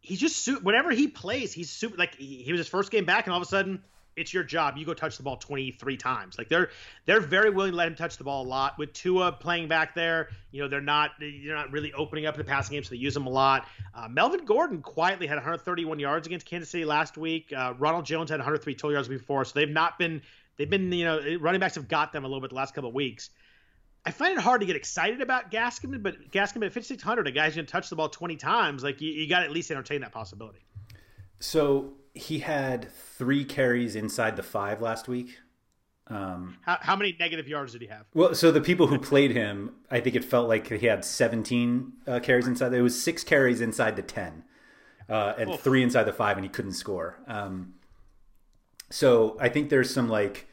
he's 0.00 0.20
just 0.20 0.44
su- 0.44 0.60
whenever 0.62 0.90
he 0.90 1.08
plays, 1.08 1.52
he's 1.52 1.70
super. 1.70 1.96
Like 1.96 2.14
he, 2.16 2.50
was 2.50 2.58
his 2.58 2.68
first 2.68 2.90
game 2.90 3.04
back, 3.04 3.26
and 3.26 3.32
all 3.32 3.40
of 3.40 3.46
a 3.46 3.50
sudden 3.50 3.82
it's 4.18 4.34
your 4.34 4.42
job. 4.42 4.76
You 4.76 4.84
go 4.84 4.94
touch 4.94 5.16
the 5.16 5.22
ball 5.22 5.36
23 5.36 5.96
times. 5.96 6.36
Like 6.38 6.48
they're 6.48 6.70
they're 7.06 7.20
very 7.20 7.50
willing 7.50 7.72
to 7.72 7.76
let 7.76 7.88
him 7.88 7.94
touch 7.94 8.16
the 8.16 8.24
ball 8.24 8.44
a 8.44 8.48
lot. 8.48 8.76
With 8.78 8.92
Tua 8.92 9.32
playing 9.32 9.68
back 9.68 9.94
there, 9.94 10.30
you 10.50 10.62
know 10.62 10.68
they're 10.68 10.80
not 10.80 11.12
they're 11.20 11.54
not 11.54 11.70
really 11.70 11.92
opening 11.92 12.26
up 12.26 12.36
the 12.36 12.44
passing 12.44 12.74
game, 12.74 12.84
so 12.84 12.90
they 12.90 12.96
use 12.96 13.16
him 13.16 13.26
a 13.26 13.30
lot. 13.30 13.66
Uh, 13.94 14.08
Melvin 14.08 14.44
Gordon 14.44 14.82
quietly 14.82 15.26
had 15.26 15.36
131 15.36 15.98
yards 15.98 16.26
against 16.26 16.46
Kansas 16.46 16.68
City 16.68 16.84
last 16.84 17.16
week. 17.16 17.52
Uh, 17.56 17.74
Ronald 17.78 18.04
Jones 18.04 18.30
had 18.30 18.40
103 18.40 18.74
total 18.74 18.92
yards 18.92 19.08
before, 19.08 19.44
so 19.44 19.52
they've 19.54 19.70
not 19.70 19.98
been 19.98 20.20
they've 20.56 20.70
been 20.70 20.92
you 20.92 21.04
know 21.04 21.36
running 21.40 21.60
backs 21.60 21.76
have 21.76 21.88
got 21.88 22.12
them 22.12 22.24
a 22.24 22.28
little 22.28 22.40
bit 22.40 22.50
the 22.50 22.56
last 22.56 22.74
couple 22.74 22.88
of 22.88 22.94
weeks. 22.94 23.30
I 24.04 24.10
find 24.10 24.38
it 24.38 24.40
hard 24.40 24.60
to 24.60 24.66
get 24.66 24.76
excited 24.76 25.20
about 25.20 25.50
Gaskin, 25.50 26.02
but 26.02 26.30
Gaskin 26.30 26.64
at 26.64 26.72
5600, 26.72 27.26
a 27.26 27.30
guy's 27.30 27.54
going 27.54 27.66
to 27.66 27.70
touch 27.70 27.90
the 27.90 27.96
ball 27.96 28.08
20 28.08 28.36
times. 28.36 28.82
Like 28.82 29.00
you, 29.00 29.10
you 29.10 29.28
got 29.28 29.40
to 29.40 29.44
at 29.44 29.52
least 29.52 29.70
entertain 29.70 30.00
that 30.00 30.12
possibility. 30.12 30.60
So 31.40 31.94
he 32.14 32.38
had 32.38 32.90
three 33.16 33.44
carries 33.44 33.96
inside 33.96 34.36
the 34.36 34.42
five 34.42 34.80
last 34.80 35.08
week. 35.08 35.38
Um, 36.06 36.56
how, 36.62 36.78
how 36.80 36.96
many 36.96 37.14
negative 37.20 37.48
yards 37.48 37.72
did 37.72 37.82
he 37.82 37.88
have? 37.88 38.06
Well, 38.14 38.34
so 38.34 38.50
the 38.50 38.62
people 38.62 38.86
who 38.86 38.98
played 38.98 39.32
him, 39.32 39.74
I 39.90 40.00
think 40.00 40.16
it 40.16 40.24
felt 40.24 40.48
like 40.48 40.68
he 40.68 40.86
had 40.86 41.04
17 41.04 41.92
uh, 42.06 42.20
carries 42.20 42.46
inside. 42.46 42.72
It 42.72 42.80
was 42.80 43.00
six 43.00 43.22
carries 43.22 43.60
inside 43.60 43.96
the 43.96 44.02
10 44.02 44.42
uh, 45.08 45.34
and 45.38 45.50
Oof. 45.50 45.60
three 45.60 45.82
inside 45.82 46.04
the 46.04 46.12
five, 46.12 46.36
and 46.36 46.44
he 46.44 46.48
couldn't 46.48 46.72
score. 46.72 47.18
Um, 47.26 47.74
so 48.90 49.36
I 49.38 49.48
think 49.48 49.68
there's 49.68 49.92
some 49.92 50.08
like 50.08 50.48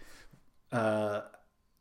uh, 0.71 1.21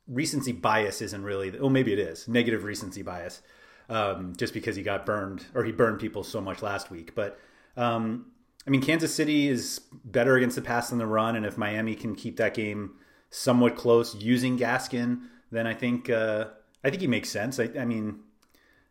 recency 0.09 0.53
bias 0.53 1.01
isn't 1.03 1.23
really, 1.23 1.57
oh, 1.59 1.69
maybe 1.69 1.93
it 1.93 1.99
is 1.99 2.29
negative 2.29 2.65
recency 2.65 3.03
bias 3.03 3.43
um, 3.89 4.35
just 4.37 4.55
because 4.55 4.77
he 4.77 4.83
got 4.83 5.07
burned 5.07 5.47
or 5.55 5.65
he 5.65 5.73
burned 5.73 6.01
people 6.01 6.25
so 6.25 6.41
much 6.41 6.63
last 6.63 6.91
week. 6.91 7.15
But 7.15 7.39
um, 7.77 8.27
I 8.67 8.71
mean, 8.71 8.83
Kansas 8.83 9.15
City 9.15 9.49
is 9.49 9.81
better 10.05 10.37
against 10.37 10.57
the 10.57 10.63
pass 10.63 10.91
than 10.91 10.99
the 10.99 11.07
run, 11.07 11.37
and 11.37 11.45
if 11.45 11.59
Miami 11.59 11.95
can 11.95 12.15
keep 12.15 12.37
that 12.37 12.55
game 12.55 12.93
somewhat 13.31 13.77
close 13.77 14.15
using 14.15 14.59
Gaskin, 14.59 15.23
then 15.51 15.67
I 15.67 15.75
think 15.75 16.09
uh, 16.09 16.47
I 16.83 16.91
think 16.91 17.01
he 17.01 17.07
makes 17.07 17.29
sense. 17.29 17.59
I, 17.59 17.71
I, 17.79 17.85
mean, 17.85 18.21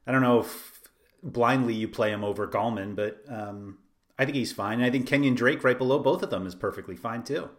I 0.06 0.12
don't 0.12 0.21
know 0.21 0.41
if 0.41 0.82
blindly 1.23 1.73
you 1.73 1.88
play 1.88 2.12
him 2.12 2.23
over 2.23 2.47
Gallman, 2.47 2.95
but 2.95 3.23
um, 3.28 3.80
I 4.19 4.26
think 4.26 4.36
he's 4.36 4.52
fine. 4.52 4.80
And 4.80 4.86
I 4.86 4.89
think 4.89 5.08
Kenyon 5.08 5.36
Drake 5.36 5.63
right 5.63 5.78
below 5.78 5.99
both 5.99 6.23
of 6.23 6.30
them 6.30 6.45
is 6.45 6.56
perfectly 6.56 6.95
fine 6.95 7.23
too. 7.23 7.49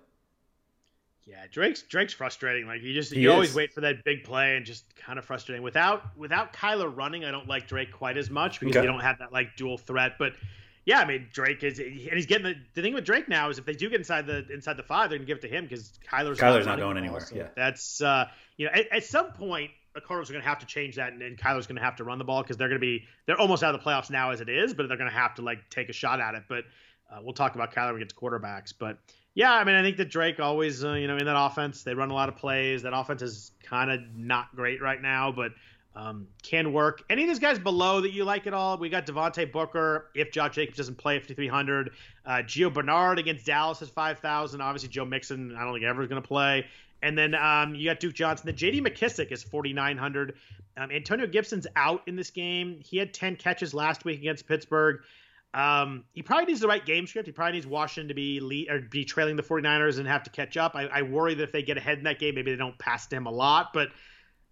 Yeah, 1.26 1.46
Drake's 1.50 1.82
Drake's 1.82 2.12
frustrating. 2.12 2.66
Like 2.66 2.82
you 2.82 2.92
just 2.92 3.12
he 3.12 3.20
you 3.20 3.30
is. 3.30 3.34
always 3.34 3.54
wait 3.54 3.72
for 3.72 3.80
that 3.80 4.04
big 4.04 4.24
play 4.24 4.56
and 4.56 4.66
just 4.66 4.84
kind 4.96 5.18
of 5.18 5.24
frustrating. 5.24 5.62
Without 5.62 6.16
without 6.16 6.52
Kyler 6.52 6.94
running, 6.94 7.24
I 7.24 7.30
don't 7.30 7.48
like 7.48 7.66
Drake 7.66 7.92
quite 7.92 8.18
as 8.18 8.28
much 8.28 8.60
because 8.60 8.76
okay. 8.76 8.84
you 8.84 8.92
don't 8.92 9.00
have 9.00 9.18
that 9.20 9.32
like 9.32 9.56
dual 9.56 9.78
threat. 9.78 10.12
But 10.18 10.34
yeah, 10.84 11.00
I 11.00 11.06
mean 11.06 11.28
Drake 11.32 11.62
is, 11.62 11.78
and 11.78 11.90
he's 11.92 12.26
getting 12.26 12.44
the, 12.44 12.54
the 12.74 12.82
thing 12.82 12.92
with 12.92 13.04
Drake 13.04 13.28
now 13.28 13.48
is 13.48 13.58
if 13.58 13.64
they 13.64 13.72
do 13.72 13.88
get 13.88 14.00
inside 14.00 14.26
the 14.26 14.46
inside 14.52 14.76
the 14.76 14.82
five, 14.82 15.08
they're 15.08 15.18
gonna 15.18 15.26
give 15.26 15.38
it 15.38 15.42
to 15.42 15.48
him 15.48 15.64
because 15.64 15.98
Kyler's 16.06 16.38
Kyler's 16.38 16.66
not, 16.66 16.78
going 16.78 16.98
anywhere. 16.98 17.20
So 17.20 17.36
yeah, 17.36 17.48
that's 17.56 18.02
uh, 18.02 18.26
you 18.58 18.66
know 18.66 18.72
at, 18.74 18.92
at, 18.92 19.04
some 19.04 19.32
point 19.32 19.70
the 19.94 20.02
Cardinals 20.02 20.28
are 20.28 20.34
gonna 20.34 20.44
have 20.44 20.58
to 20.58 20.66
change 20.66 20.96
that, 20.96 21.14
and, 21.14 21.22
and 21.22 21.38
Kyler's 21.38 21.66
gonna 21.66 21.80
have 21.80 21.96
to 21.96 22.04
run 22.04 22.18
the 22.18 22.24
ball 22.24 22.42
because 22.42 22.58
they're 22.58 22.68
gonna 22.68 22.80
be 22.80 23.04
they're 23.24 23.40
almost 23.40 23.62
out 23.62 23.74
of 23.74 23.82
the 23.82 23.90
playoffs 23.90 24.10
now 24.10 24.30
as 24.30 24.42
it 24.42 24.50
is, 24.50 24.74
but 24.74 24.88
they're 24.88 24.98
gonna 24.98 25.10
have 25.10 25.34
to 25.36 25.42
like 25.42 25.70
take 25.70 25.88
a 25.88 25.94
shot 25.94 26.20
at 26.20 26.34
it. 26.34 26.42
But 26.50 26.64
uh, 27.10 27.20
we'll 27.22 27.32
talk 27.32 27.54
about 27.54 27.72
Kyler 27.72 27.86
when 27.86 27.94
we 27.94 28.00
get 28.00 28.10
to 28.10 28.16
quarterbacks, 28.16 28.74
but. 28.78 28.98
Yeah, 29.34 29.52
I 29.52 29.64
mean, 29.64 29.74
I 29.74 29.82
think 29.82 29.96
that 29.96 30.10
Drake 30.10 30.38
always, 30.38 30.84
uh, 30.84 30.92
you 30.92 31.08
know, 31.08 31.16
in 31.16 31.26
that 31.26 31.36
offense, 31.36 31.82
they 31.82 31.94
run 31.94 32.10
a 32.10 32.14
lot 32.14 32.28
of 32.28 32.36
plays. 32.36 32.82
That 32.82 32.92
offense 32.96 33.20
is 33.20 33.50
kind 33.64 33.90
of 33.90 34.00
not 34.16 34.54
great 34.54 34.80
right 34.80 35.02
now, 35.02 35.32
but 35.32 35.52
um, 35.96 36.28
can 36.42 36.72
work. 36.72 37.02
Any 37.10 37.22
of 37.22 37.28
these 37.28 37.40
guys 37.40 37.58
below 37.58 38.00
that 38.00 38.12
you 38.12 38.24
like 38.24 38.46
at 38.46 38.54
all? 38.54 38.78
We 38.78 38.88
got 38.88 39.06
Devontae 39.06 39.50
Booker 39.50 40.10
if 40.14 40.30
Josh 40.30 40.54
Jacobs 40.54 40.76
doesn't 40.76 40.98
play 40.98 41.16
at 41.16 41.22
5,300. 41.22 41.90
Uh, 42.24 42.30
Gio 42.38 42.72
Bernard 42.72 43.18
against 43.18 43.46
Dallas 43.46 43.82
is 43.82 43.88
5,000. 43.88 44.60
Obviously, 44.60 44.88
Joe 44.88 45.04
Mixon, 45.04 45.56
I 45.56 45.64
don't 45.64 45.72
think 45.72 45.84
ever 45.84 46.02
is 46.02 46.08
going 46.08 46.22
to 46.22 46.26
play. 46.26 46.66
And 47.02 47.18
then 47.18 47.34
um, 47.34 47.74
you 47.74 47.88
got 47.88 48.00
Duke 48.00 48.14
Johnson. 48.14 48.46
The 48.46 48.52
J.D. 48.52 48.80
McKissic 48.80 49.30
is 49.30 49.42
4,900. 49.42 50.36
Um, 50.76 50.90
Antonio 50.90 51.26
Gibson's 51.26 51.66
out 51.76 52.02
in 52.06 52.16
this 52.16 52.30
game. 52.30 52.80
He 52.82 52.96
had 52.96 53.12
10 53.12 53.36
catches 53.36 53.74
last 53.74 54.04
week 54.04 54.20
against 54.20 54.48
Pittsburgh. 54.48 55.02
Um, 55.54 56.04
he 56.12 56.22
probably 56.22 56.46
needs 56.46 56.60
the 56.60 56.68
right 56.68 56.84
game 56.84 57.06
script. 57.06 57.26
He 57.26 57.32
probably 57.32 57.52
needs 57.52 57.66
Washington 57.66 58.08
to 58.08 58.14
be 58.14 58.40
lead, 58.40 58.70
or 58.70 58.80
be 58.80 59.04
trailing 59.04 59.36
the 59.36 59.42
49ers 59.42 59.98
and 59.98 60.08
have 60.08 60.24
to 60.24 60.30
catch 60.30 60.56
up. 60.56 60.74
I, 60.74 60.86
I 60.86 61.02
worry 61.02 61.34
that 61.34 61.42
if 61.44 61.52
they 61.52 61.62
get 61.62 61.76
ahead 61.76 61.98
in 61.98 62.04
that 62.04 62.18
game, 62.18 62.34
maybe 62.34 62.50
they 62.50 62.56
don't 62.56 62.78
pass 62.78 63.06
to 63.06 63.16
him 63.16 63.26
a 63.26 63.32
lot. 63.32 63.72
But– 63.72 63.88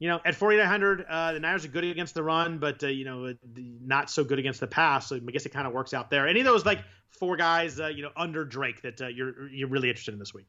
you 0.02 0.08
know, 0.08 0.20
at 0.24 0.34
4,900, 0.34 1.06
uh, 1.08 1.32
the 1.34 1.38
Niners 1.38 1.64
are 1.64 1.68
good 1.68 1.84
against 1.84 2.14
the 2.14 2.24
run, 2.24 2.58
but, 2.58 2.82
uh, 2.82 2.88
you 2.88 3.04
know, 3.04 3.32
not 3.54 4.10
so 4.10 4.24
good 4.24 4.40
against 4.40 4.58
the 4.58 4.66
pass. 4.66 5.06
So 5.06 5.14
I 5.14 5.30
guess 5.30 5.46
it 5.46 5.50
kind 5.50 5.64
of 5.64 5.72
works 5.72 5.94
out 5.94 6.10
there. 6.10 6.26
Any 6.26 6.40
of 6.40 6.44
those, 6.44 6.66
like, 6.66 6.80
four 7.10 7.36
guys, 7.36 7.78
uh, 7.78 7.86
you 7.86 8.02
know, 8.02 8.10
under 8.16 8.44
Drake 8.44 8.82
that 8.82 9.00
uh, 9.00 9.06
you're, 9.06 9.48
you're 9.50 9.68
really 9.68 9.88
interested 9.88 10.12
in 10.12 10.18
this 10.18 10.34
week? 10.34 10.46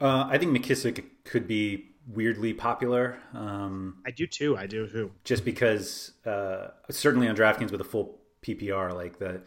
Uh, 0.00 0.28
I 0.30 0.38
think 0.38 0.56
McKissic 0.56 1.02
could 1.24 1.48
be 1.48 1.96
weirdly 2.06 2.52
popular. 2.52 3.18
Um, 3.34 3.96
I 4.06 4.12
do 4.12 4.24
too. 4.28 4.56
I 4.56 4.68
do 4.68 4.86
too. 4.86 5.10
Just 5.24 5.44
because, 5.44 6.12
uh, 6.24 6.68
certainly 6.88 7.26
on 7.26 7.34
DraftKings 7.34 7.72
with 7.72 7.80
a 7.80 7.84
full 7.84 8.20
PPR, 8.46 8.94
like 8.94 9.18
the, 9.18 9.42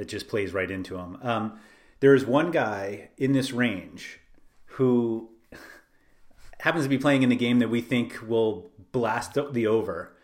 it 0.00 0.08
just 0.08 0.28
plays 0.28 0.54
right 0.54 0.70
into 0.70 0.96
him. 0.96 1.18
Um, 1.22 1.60
there 2.00 2.14
is 2.14 2.24
one 2.24 2.50
guy 2.50 3.10
in 3.18 3.32
this 3.32 3.52
range 3.52 4.18
who 4.64 5.28
happens 6.60 6.84
to 6.84 6.88
be 6.88 6.96
playing 6.96 7.22
in 7.22 7.28
the 7.28 7.36
game 7.36 7.58
that 7.58 7.68
we 7.68 7.82
think 7.82 8.18
will 8.26 8.70
blast 8.92 9.36
the 9.52 9.66
over. 9.66 10.16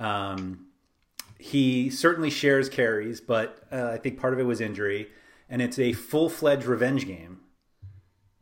Um, 0.00 0.66
he 1.38 1.90
certainly 1.90 2.28
shares 2.28 2.68
carries, 2.68 3.20
but 3.20 3.62
uh, 3.70 3.90
I 3.92 3.98
think 3.98 4.18
part 4.18 4.32
of 4.32 4.40
it 4.40 4.44
was 4.44 4.60
injury, 4.60 5.08
and 5.48 5.62
it's 5.62 5.78
a 5.78 5.92
full 5.92 6.28
fledged 6.28 6.66
revenge 6.66 7.06
game. 7.06 7.38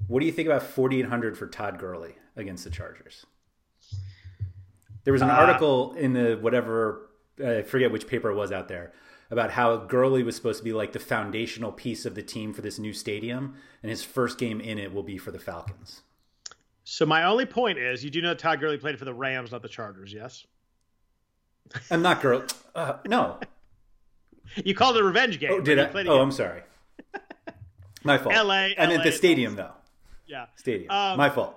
What 0.06 0.20
do 0.20 0.26
you 0.26 0.32
think 0.32 0.48
about 0.48 0.62
4,800 0.62 1.36
for 1.36 1.46
Todd 1.46 1.78
Gurley 1.78 2.14
against 2.34 2.64
the 2.64 2.70
Chargers? 2.70 3.26
There 5.04 5.12
was 5.12 5.20
an 5.20 5.28
uh, 5.28 5.34
article 5.34 5.92
in 5.94 6.14
the 6.14 6.36
whatever, 6.40 7.10
I 7.44 7.60
forget 7.60 7.92
which 7.92 8.06
paper 8.06 8.30
it 8.30 8.34
was 8.34 8.52
out 8.52 8.68
there, 8.68 8.92
about 9.30 9.50
how 9.52 9.76
Gurley 9.76 10.22
was 10.22 10.36
supposed 10.36 10.58
to 10.58 10.64
be 10.64 10.72
like 10.72 10.92
the 10.92 10.98
foundational 10.98 11.72
piece 11.72 12.06
of 12.06 12.14
the 12.14 12.22
team 12.22 12.52
for 12.52 12.62
this 12.62 12.78
new 12.78 12.92
stadium, 12.92 13.54
and 13.82 13.90
his 13.90 14.02
first 14.02 14.38
game 14.38 14.60
in 14.60 14.78
it 14.78 14.92
will 14.92 15.02
be 15.02 15.18
for 15.18 15.30
the 15.30 15.38
Falcons. 15.38 16.02
So 16.84 17.04
my 17.04 17.24
only 17.24 17.44
point 17.44 17.78
is, 17.78 18.02
you 18.02 18.10
do 18.10 18.22
know 18.22 18.34
Todd 18.34 18.60
Gurley 18.60 18.78
played 18.78 18.98
for 18.98 19.04
the 19.04 19.12
Rams, 19.12 19.52
not 19.52 19.60
the 19.62 19.68
Chargers, 19.68 20.12
yes? 20.12 20.46
I'm 21.90 22.00
not 22.00 22.22
Gurley. 22.22 22.46
Uh, 22.74 22.94
no. 23.06 23.38
You 24.56 24.74
called 24.74 24.96
it 24.96 25.02
a 25.02 25.04
revenge 25.04 25.38
game. 25.38 25.50
Oh, 25.52 25.60
did 25.60 25.78
I? 25.78 25.90
Oh, 26.06 26.20
I'm 26.20 26.32
sorry. 26.32 26.62
My 28.04 28.16
fault. 28.16 28.34
LA. 28.34 28.68
I 28.78 28.86
meant 28.86 29.04
the 29.04 29.12
stadium, 29.12 29.56
though. 29.56 29.72
Yeah. 30.26 30.46
Stadium. 30.56 30.90
Um, 30.90 31.18
My 31.18 31.30
fault. 31.30 31.54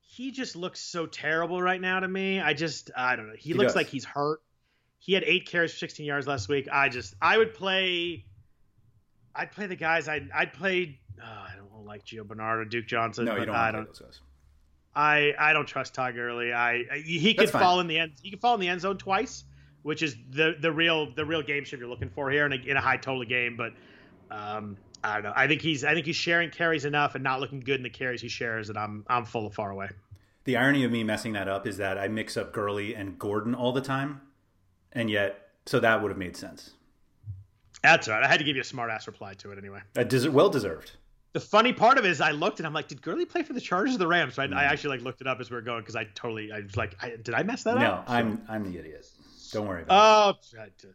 He 0.00 0.30
just 0.30 0.56
looks 0.56 0.80
so 0.80 1.06
terrible 1.06 1.60
right 1.60 1.80
now 1.80 2.00
to 2.00 2.08
me. 2.08 2.40
I 2.40 2.54
just, 2.54 2.90
I 2.96 3.16
don't 3.16 3.28
know. 3.28 3.34
He, 3.36 3.50
he 3.50 3.54
looks 3.54 3.70
does. 3.70 3.76
like 3.76 3.86
he's 3.88 4.04
hurt. 4.04 4.40
He 4.98 5.12
had 5.12 5.22
eight 5.24 5.46
carries 5.46 5.72
for 5.72 5.78
16 5.78 6.04
yards 6.04 6.26
last 6.26 6.48
week. 6.48 6.68
I 6.70 6.88
just, 6.88 7.14
I 7.20 7.38
would 7.38 7.54
play, 7.54 8.24
I'd 9.34 9.52
play 9.52 9.66
the 9.66 9.76
guys. 9.76 10.08
I'd, 10.08 10.30
I'd 10.34 10.52
play. 10.52 10.98
Oh, 11.20 11.24
I 11.24 11.52
don't 11.56 11.66
like 11.86 12.04
Gio 12.04 12.26
Bernard 12.26 12.60
or 12.60 12.64
Duke 12.64 12.86
Johnson. 12.86 13.24
No, 13.24 13.36
you 13.36 13.46
don't. 13.46 13.54
I 13.54 13.70
don't. 13.70 13.86
Those 13.86 14.00
guys. 14.00 14.20
I, 14.94 15.34
I 15.38 15.52
don't 15.52 15.66
trust 15.66 15.94
Todd 15.94 16.14
Gurley. 16.14 16.52
I 16.52 16.84
he 17.04 17.34
could 17.34 17.50
fall 17.50 17.80
in 17.80 17.86
the 17.86 17.98
end. 17.98 18.12
He 18.22 18.30
could 18.30 18.40
fall 18.40 18.54
in 18.54 18.60
the 18.60 18.68
end 18.68 18.80
zone 18.80 18.96
twice, 18.96 19.44
which 19.82 20.02
is 20.02 20.16
the 20.30 20.56
the 20.58 20.72
real 20.72 21.12
the 21.14 21.24
real 21.24 21.42
game 21.42 21.64
shape 21.64 21.80
you're 21.80 21.88
looking 21.88 22.08
for 22.08 22.30
here 22.30 22.46
in 22.46 22.52
a, 22.52 22.56
in 22.56 22.76
a 22.76 22.80
high 22.80 22.96
total 22.96 23.24
game. 23.24 23.56
But 23.56 23.74
um, 24.34 24.78
I 25.04 25.14
don't 25.14 25.24
know. 25.24 25.32
I 25.36 25.46
think 25.48 25.60
he's 25.60 25.84
I 25.84 25.92
think 25.92 26.06
he's 26.06 26.16
sharing 26.16 26.50
carries 26.50 26.86
enough 26.86 27.14
and 27.14 27.22
not 27.22 27.40
looking 27.40 27.60
good 27.60 27.76
in 27.76 27.82
the 27.82 27.90
carries 27.90 28.22
he 28.22 28.28
shares, 28.28 28.70
and 28.70 28.78
I'm 28.78 29.04
I'm 29.06 29.26
full 29.26 29.46
of 29.46 29.54
far 29.54 29.70
away. 29.70 29.90
The 30.44 30.56
irony 30.56 30.84
of 30.84 30.90
me 30.90 31.04
messing 31.04 31.34
that 31.34 31.48
up 31.48 31.66
is 31.66 31.76
that 31.76 31.98
I 31.98 32.08
mix 32.08 32.36
up 32.36 32.52
Gurley 32.52 32.94
and 32.94 33.18
Gordon 33.18 33.54
all 33.54 33.72
the 33.72 33.80
time, 33.82 34.22
and 34.96 35.08
yet 35.08 35.50
so 35.66 35.78
that 35.78 36.02
would 36.02 36.10
have 36.10 36.18
made 36.18 36.36
sense. 36.36 36.72
That's 37.82 38.08
right. 38.08 38.22
I 38.22 38.26
had 38.26 38.38
to 38.38 38.44
give 38.44 38.56
you 38.56 38.62
a 38.62 38.64
smart 38.64 38.90
ass 38.90 39.06
reply 39.06 39.34
to 39.34 39.52
it 39.52 39.58
anyway. 39.58 39.80
Uh, 39.96 40.02
des- 40.02 40.28
well 40.28 40.48
deserved 40.48 40.92
the 41.36 41.40
funny 41.40 41.70
part 41.74 41.98
of 41.98 42.06
it 42.06 42.10
is 42.10 42.22
I 42.22 42.30
looked 42.30 42.60
and 42.60 42.66
I'm 42.66 42.72
like, 42.72 42.88
did 42.88 43.02
Gurley 43.02 43.26
play 43.26 43.42
for 43.42 43.52
the 43.52 43.60
Chargers 43.60 43.94
or 43.94 43.98
the 43.98 44.06
Rams? 44.06 44.36
So 44.36 44.42
I, 44.42 44.46
I 44.46 44.48
mm. 44.48 44.56
actually 44.56 44.96
like 44.96 45.04
looked 45.04 45.20
it 45.20 45.26
up 45.26 45.38
as 45.38 45.50
we 45.50 45.58
are 45.58 45.60
going 45.60 45.80
because 45.80 45.94
I 45.94 46.04
totally 46.14 46.50
I 46.50 46.60
was 46.60 46.78
like, 46.78 46.96
I, 47.02 47.10
did 47.22 47.34
I 47.34 47.42
mess 47.42 47.62
that 47.64 47.76
no, 47.76 47.84
up? 47.84 48.08
No, 48.08 48.14
I'm 48.14 48.42
I'm 48.48 48.72
the 48.72 48.78
idiot. 48.78 49.06
Don't 49.52 49.68
worry 49.68 49.82
about 49.82 50.38
oh, 50.54 50.58
it. 50.62 50.86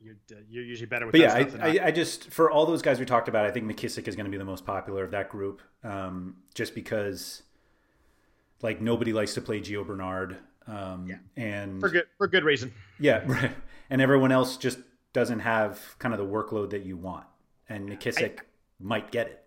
You're, 0.00 0.16
you're 0.48 0.64
usually 0.64 0.86
better 0.86 1.06
with 1.06 1.12
but 1.12 1.20
yeah, 1.20 1.34
I, 1.34 1.68
I, 1.68 1.86
I, 1.86 1.90
just 1.92 2.30
for 2.30 2.50
all 2.50 2.66
those 2.66 2.82
guys 2.82 2.98
we 2.98 3.06
talked 3.06 3.28
about, 3.28 3.46
I 3.46 3.50
think 3.50 3.66
McKissic 3.66 4.06
is 4.06 4.14
going 4.14 4.26
to 4.26 4.30
be 4.30 4.36
the 4.36 4.44
most 4.44 4.66
popular 4.66 5.02
of 5.04 5.12
that 5.12 5.30
group, 5.30 5.62
um, 5.82 6.36
just 6.54 6.74
because 6.74 7.42
like 8.62 8.80
nobody 8.80 9.12
likes 9.12 9.34
to 9.34 9.40
play 9.40 9.60
Gio 9.60 9.86
Bernard, 9.86 10.36
um, 10.66 11.06
yeah. 11.08 11.16
and 11.36 11.80
for 11.80 11.88
good 11.88 12.06
for 12.18 12.26
good 12.26 12.44
reason. 12.44 12.72
Yeah, 12.98 13.22
right. 13.26 13.52
and 13.90 14.00
everyone 14.00 14.32
else 14.32 14.56
just 14.56 14.78
doesn't 15.12 15.40
have 15.40 15.80
kind 15.98 16.12
of 16.12 16.18
the 16.18 16.26
workload 16.26 16.70
that 16.70 16.84
you 16.84 16.96
want, 16.96 17.24
and 17.68 17.88
McKissic 17.88 18.40
might 18.78 19.10
get 19.10 19.28
it. 19.28 19.42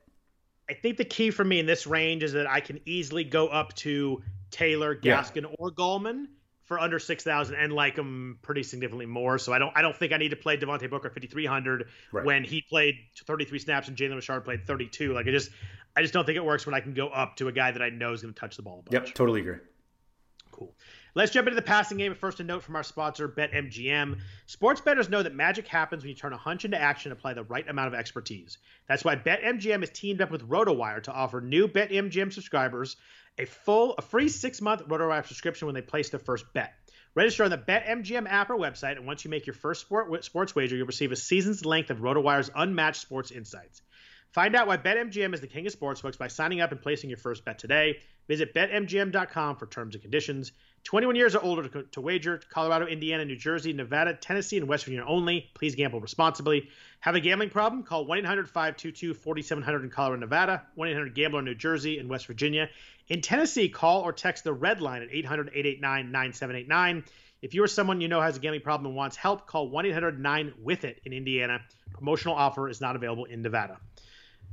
I 0.69 0.73
think 0.73 0.97
the 0.97 1.05
key 1.05 1.31
for 1.31 1.43
me 1.43 1.59
in 1.59 1.65
this 1.65 1.87
range 1.87 2.23
is 2.23 2.33
that 2.33 2.47
I 2.47 2.59
can 2.59 2.79
easily 2.85 3.23
go 3.23 3.47
up 3.47 3.73
to 3.77 4.21
Taylor, 4.51 4.95
Gaskin, 4.95 5.43
yeah. 5.43 5.55
or 5.57 5.71
Gallman 5.71 6.27
for 6.69 6.79
under 6.79 6.99
six 6.99 7.23
thousand 7.23 7.55
and 7.55 7.73
like 7.73 7.95
them 7.95 8.37
pretty 8.43 8.61
significantly 8.61 9.07
more. 9.07 9.39
So 9.39 9.51
I 9.51 9.57
don't 9.57 9.75
I 9.75 9.81
don't 9.81 9.95
think 9.95 10.13
I 10.13 10.17
need 10.17 10.29
to 10.29 10.35
play 10.35 10.55
Devontae 10.55 10.89
Booker 10.89 11.09
fifty 11.09 11.27
three 11.27 11.47
hundred 11.47 11.89
right. 12.11 12.23
when 12.23 12.43
he 12.43 12.61
played 12.61 12.95
thirty 13.25 13.43
three 13.43 13.57
snaps 13.57 13.87
and 13.87 13.97
Jalen 13.97 14.15
Richard 14.15 14.41
played 14.45 14.67
thirty 14.67 14.87
two. 14.87 15.13
Like 15.13 15.27
I 15.27 15.31
just 15.31 15.49
I 15.97 16.01
just 16.03 16.13
don't 16.13 16.25
think 16.25 16.37
it 16.37 16.45
works 16.45 16.67
when 16.67 16.75
I 16.75 16.79
can 16.79 16.93
go 16.93 17.07
up 17.07 17.35
to 17.37 17.47
a 17.47 17.51
guy 17.51 17.71
that 17.71 17.81
I 17.81 17.89
know 17.89 18.13
is 18.13 18.21
going 18.21 18.33
to 18.33 18.39
touch 18.39 18.55
the 18.55 18.61
ball. 18.61 18.85
Yep, 18.91 19.15
totally 19.15 19.41
agree. 19.41 19.57
Let's 21.15 21.31
jump 21.31 21.47
into 21.47 21.55
the 21.55 21.61
passing 21.61 21.97
game. 21.97 22.13
First, 22.13 22.39
a 22.39 22.43
note 22.43 22.63
from 22.63 22.75
our 22.75 22.83
sponsor, 22.83 23.27
BetMGM. 23.27 24.19
Sports 24.45 24.81
bettors 24.81 25.09
know 25.09 25.23
that 25.23 25.33
magic 25.33 25.67
happens 25.67 26.03
when 26.03 26.09
you 26.09 26.15
turn 26.15 26.33
a 26.33 26.37
hunch 26.37 26.65
into 26.65 26.79
action 26.79 27.11
and 27.11 27.19
apply 27.19 27.33
the 27.33 27.43
right 27.43 27.67
amount 27.67 27.87
of 27.87 27.93
expertise. 27.93 28.57
That's 28.87 29.03
why 29.03 29.15
BetMGM 29.15 29.79
has 29.79 29.89
teamed 29.89 30.21
up 30.21 30.31
with 30.31 30.47
RotoWire 30.47 31.03
to 31.03 31.11
offer 31.11 31.41
new 31.41 31.67
BetMGM 31.67 32.31
subscribers 32.31 32.95
a 33.39 33.45
full, 33.45 33.95
a 33.97 34.01
free 34.01 34.29
six-month 34.29 34.87
RotoWire 34.87 35.25
subscription 35.25 35.65
when 35.65 35.75
they 35.75 35.81
place 35.81 36.09
their 36.09 36.19
first 36.19 36.45
bet. 36.53 36.73
Register 37.15 37.43
on 37.43 37.49
the 37.49 37.57
BetMGM 37.57 38.29
app 38.29 38.49
or 38.49 38.57
website, 38.57 38.97
and 38.97 39.07
once 39.07 39.25
you 39.25 39.31
make 39.31 39.47
your 39.47 39.55
first 39.55 39.81
sport, 39.81 40.23
sports 40.23 40.55
wager, 40.55 40.75
you'll 40.75 40.85
receive 40.85 41.11
a 41.11 41.15
season's 41.15 41.65
length 41.65 41.89
of 41.89 41.99
RotoWire's 41.99 42.51
unmatched 42.53 43.01
sports 43.01 43.31
insights. 43.31 43.81
Find 44.31 44.55
out 44.55 44.67
why 44.67 44.77
BetMGM 44.77 45.33
is 45.33 45.41
the 45.41 45.47
king 45.47 45.65
of 45.65 45.73
sportsbooks 45.73 46.17
by 46.17 46.27
signing 46.27 46.61
up 46.61 46.71
and 46.71 46.81
placing 46.81 47.09
your 47.09 47.17
first 47.17 47.43
bet 47.45 47.57
today. 47.57 47.97
Visit 48.27 48.53
BetMGM.com 48.53 49.55
for 49.55 49.65
terms 49.65 49.95
and 49.95 50.03
conditions. 50.03 50.51
21 50.83 51.15
years 51.15 51.35
or 51.35 51.43
older 51.43 51.67
to, 51.67 51.83
to, 51.83 52.01
wager. 52.01 52.39
Colorado, 52.49 52.85
Indiana, 52.85 53.25
New 53.25 53.35
Jersey, 53.35 53.73
Nevada, 53.73 54.13
Tennessee, 54.13 54.57
and 54.57 54.67
West 54.67 54.85
Virginia 54.85 55.05
only. 55.05 55.49
Please 55.53 55.75
gamble 55.75 55.99
responsibly. 55.99 56.69
Have 57.01 57.15
a 57.15 57.19
gambling 57.19 57.49
problem? 57.49 57.83
Call 57.83 58.05
1 58.05 58.19
800 58.19 58.47
522 58.47 59.13
4700 59.13 59.83
in 59.83 59.89
Colorado, 59.89 60.19
Nevada, 60.19 60.63
1 60.75 60.87
800 60.87 61.15
Gambler 61.15 61.39
in 61.39 61.45
New 61.45 61.55
Jersey 61.55 61.99
and 61.99 62.09
West 62.09 62.27
Virginia. 62.27 62.69
In 63.07 63.21
Tennessee, 63.21 63.69
call 63.69 64.01
or 64.01 64.13
text 64.13 64.43
the 64.43 64.53
red 64.53 64.81
line 64.81 65.01
at 65.01 65.09
800 65.11 65.49
889 65.49 66.11
9789. 66.11 67.03
If 67.41 67.53
you 67.53 67.63
or 67.63 67.67
someone 67.67 68.01
you 68.01 68.07
know 68.07 68.21
has 68.21 68.37
a 68.37 68.39
gambling 68.39 68.61
problem 68.61 68.87
and 68.87 68.95
wants 68.95 69.15
help, 69.15 69.47
call 69.47 69.69
1 69.69 69.85
800 69.85 70.19
9 70.19 70.53
with 70.61 70.83
it 70.83 71.01
in 71.05 71.13
Indiana. 71.13 71.61
Promotional 71.93 72.35
offer 72.35 72.69
is 72.69 72.81
not 72.81 72.95
available 72.95 73.25
in 73.25 73.41
Nevada. 73.41 73.77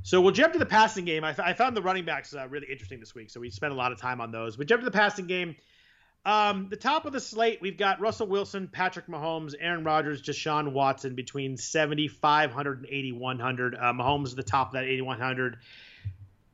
So 0.03 0.21
we'll 0.21 0.31
jump 0.31 0.53
to 0.53 0.59
the 0.59 0.65
passing 0.65 1.05
game. 1.05 1.23
I, 1.23 1.35
I 1.37 1.53
found 1.53 1.75
the 1.75 1.81
running 1.81 2.05
backs 2.05 2.33
uh, 2.33 2.47
really 2.47 2.67
interesting 2.71 2.99
this 2.99 3.13
week, 3.13 3.29
so 3.29 3.39
we 3.39 3.49
spent 3.49 3.73
a 3.73 3.75
lot 3.75 3.91
of 3.91 3.99
time 3.99 4.21
on 4.21 4.31
those. 4.31 4.57
We 4.57 4.65
jump 4.65 4.81
to 4.81 4.85
the 4.85 4.91
passing 4.91 5.27
game. 5.27 5.55
Um, 6.27 6.67
the 6.69 6.75
top 6.75 7.05
of 7.05 7.13
the 7.13 7.21
slate, 7.21 7.61
we've 7.61 7.77
got 7.77 8.01
Russell 8.01 8.27
Wilson, 8.27 8.67
Patrick 8.67 9.07
Mahomes, 9.07 9.55
Aaron 9.57 9.85
Rodgers, 9.85 10.21
Deshaun 10.21 10.73
Watson 10.73 11.15
between 11.15 11.55
7,500 11.55 12.79
and 12.79 12.85
8,100. 12.85 13.75
Uh, 13.75 13.79
Mahomes 13.93 14.35
the 14.35 14.43
top 14.43 14.67
of 14.67 14.73
that 14.73 14.83
8,100. 14.83 15.55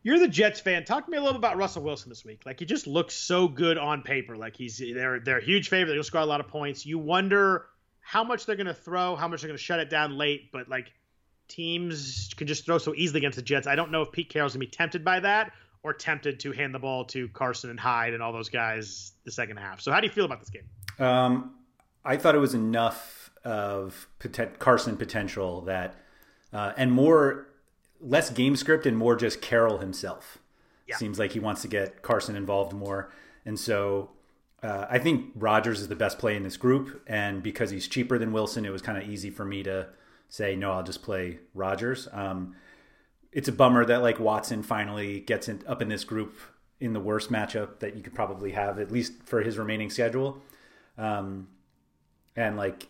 You're 0.03 0.19
the 0.19 0.28
Jets 0.28 0.59
fan. 0.59 0.86
Talk 0.86 1.05
to 1.05 1.11
me 1.11 1.17
a 1.17 1.21
little 1.21 1.38
about 1.38 1.57
Russell 1.57 1.82
Wilson 1.82 2.09
this 2.09 2.24
week. 2.24 2.41
Like 2.45 2.59
he 2.59 2.65
just 2.67 2.86
looks 2.86 3.15
so 3.15 3.47
good 3.47 3.80
on 3.80 4.03
paper. 4.03 4.38
Like 4.38 4.55
he's 4.55 4.78
they're 4.78 5.19
they're 5.19 5.39
a 5.39 5.43
huge 5.43 5.69
favorite. 5.69 5.95
They'll 5.95 6.03
score 6.03 6.21
a 6.21 6.26
lot 6.26 6.39
of 6.39 6.49
points. 6.49 6.86
You 6.86 6.99
wonder 6.99 7.65
how 7.99 8.24
much 8.24 8.45
they're 8.45 8.57
going 8.57 8.67
to 8.67 8.76
throw, 8.76 9.15
how 9.15 9.28
much 9.28 9.41
they're 9.41 9.47
going 9.47 9.57
to 9.57 9.63
shut 9.63 9.80
it 9.80 9.89
down 9.89 10.19
late. 10.19 10.51
But 10.51 10.69
like 10.69 10.91
teams 11.47 12.32
can 12.38 12.45
just 12.45 12.65
throw 12.65 12.78
so 12.78 12.93
easily 12.93 13.21
against 13.21 13.38
the 13.38 13.41
Jets. 13.41 13.65
I 13.65 13.76
don't 13.76 13.89
know 13.89 14.03
if 14.03 14.11
Pete 14.11 14.30
Carroll's 14.30 14.53
going 14.53 14.67
to 14.67 14.67
be 14.67 14.71
tempted 14.71 15.03
by 15.03 15.21
that 15.21 15.51
or 15.84 15.93
tempted 15.93 16.39
to 16.39 16.51
hand 16.51 16.73
the 16.73 16.79
ball 16.79 17.05
to 17.05 17.27
Carson 17.29 17.69
and 17.69 17.79
Hyde 17.79 18.13
and 18.13 18.23
all 18.23 18.31
those 18.31 18.49
guys 18.49 19.13
the 19.25 19.31
second 19.31 19.57
half. 19.57 19.81
So 19.81 19.91
how 19.91 19.99
do 19.99 20.07
you 20.07 20.13
feel 20.13 20.25
about 20.25 20.39
this 20.39 20.49
game? 20.49 20.63
Um, 20.99 21.55
I 22.05 22.17
thought 22.17 22.36
it 22.36 22.39
was 22.39 22.53
enough 22.53 23.29
of 23.43 24.07
poten- 24.19 24.57
Carson 24.59 24.97
potential 24.97 25.61
that, 25.61 25.95
uh, 26.51 26.73
and 26.77 26.91
more, 26.91 27.47
less 27.99 28.29
game 28.29 28.55
script 28.55 28.86
and 28.86 28.97
more 28.97 29.15
just 29.15 29.41
Carroll 29.41 29.79
himself. 29.79 30.39
Yeah. 30.88 30.97
Seems 30.97 31.19
like 31.19 31.31
he 31.31 31.39
wants 31.39 31.61
to 31.61 31.67
get 31.67 32.01
Carson 32.01 32.36
involved 32.36 32.73
more, 32.73 33.11
and 33.45 33.57
so 33.57 34.11
uh, 34.63 34.88
I 34.89 34.97
think 34.97 35.31
Rodgers 35.36 35.81
is 35.81 35.89
the 35.89 35.95
best 35.95 36.17
play 36.17 36.36
in 36.36 36.43
this 36.43 36.57
group. 36.57 37.03
And 37.05 37.43
because 37.43 37.69
he's 37.69 37.88
cheaper 37.88 38.17
than 38.17 38.31
Wilson, 38.31 38.65
it 38.65 38.71
was 38.71 38.81
kind 38.81 38.97
of 38.97 39.07
easy 39.07 39.29
for 39.29 39.43
me 39.43 39.61
to 39.63 39.88
say 40.29 40.55
no. 40.55 40.71
I'll 40.71 40.84
just 40.84 41.03
play 41.03 41.39
Rodgers. 41.53 42.07
Um, 42.11 42.55
it's 43.34 43.47
a 43.47 43.51
bummer 43.51 43.84
that 43.86 44.01
like 44.01 44.19
Watson 44.19 44.63
finally 44.63 45.19
gets 45.19 45.49
in, 45.49 45.63
up 45.67 45.81
in 45.81 45.89
this 45.89 46.03
group 46.03 46.38
in 46.79 46.93
the 46.93 46.99
worst 46.99 47.31
matchup 47.31 47.79
that 47.79 47.95
you 47.95 48.03
could 48.03 48.13
probably 48.13 48.51
have, 48.51 48.79
at 48.79 48.91
least 48.91 49.13
for 49.25 49.41
his 49.41 49.57
remaining 49.57 49.89
schedule. 49.89 50.41
Um, 50.97 51.47
and 52.36 52.57
like, 52.57 52.88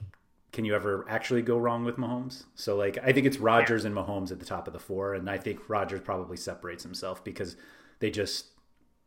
can 0.52 0.66
you 0.66 0.76
ever 0.76 1.06
actually 1.10 1.42
go 1.42 1.58
wrong 1.58 1.86
with 1.86 1.98
Mahomes? 1.98 2.44
So 2.56 2.76
like, 2.76 2.98
I 3.04 3.14
think 3.14 3.26
it's 3.26 3.38
Rodgers 3.38 3.86
and 3.86 3.96
Mahomes 3.96 4.32
at 4.32 4.40
the 4.40 4.46
top 4.46 4.68
of 4.68 4.74
the 4.74 4.80
four, 4.80 5.14
and 5.14 5.30
I 5.30 5.38
think 5.38 5.70
Rodgers 5.70 6.02
probably 6.02 6.38
separates 6.38 6.84
himself 6.84 7.24
because 7.24 7.56
they 8.00 8.12
just 8.12 8.48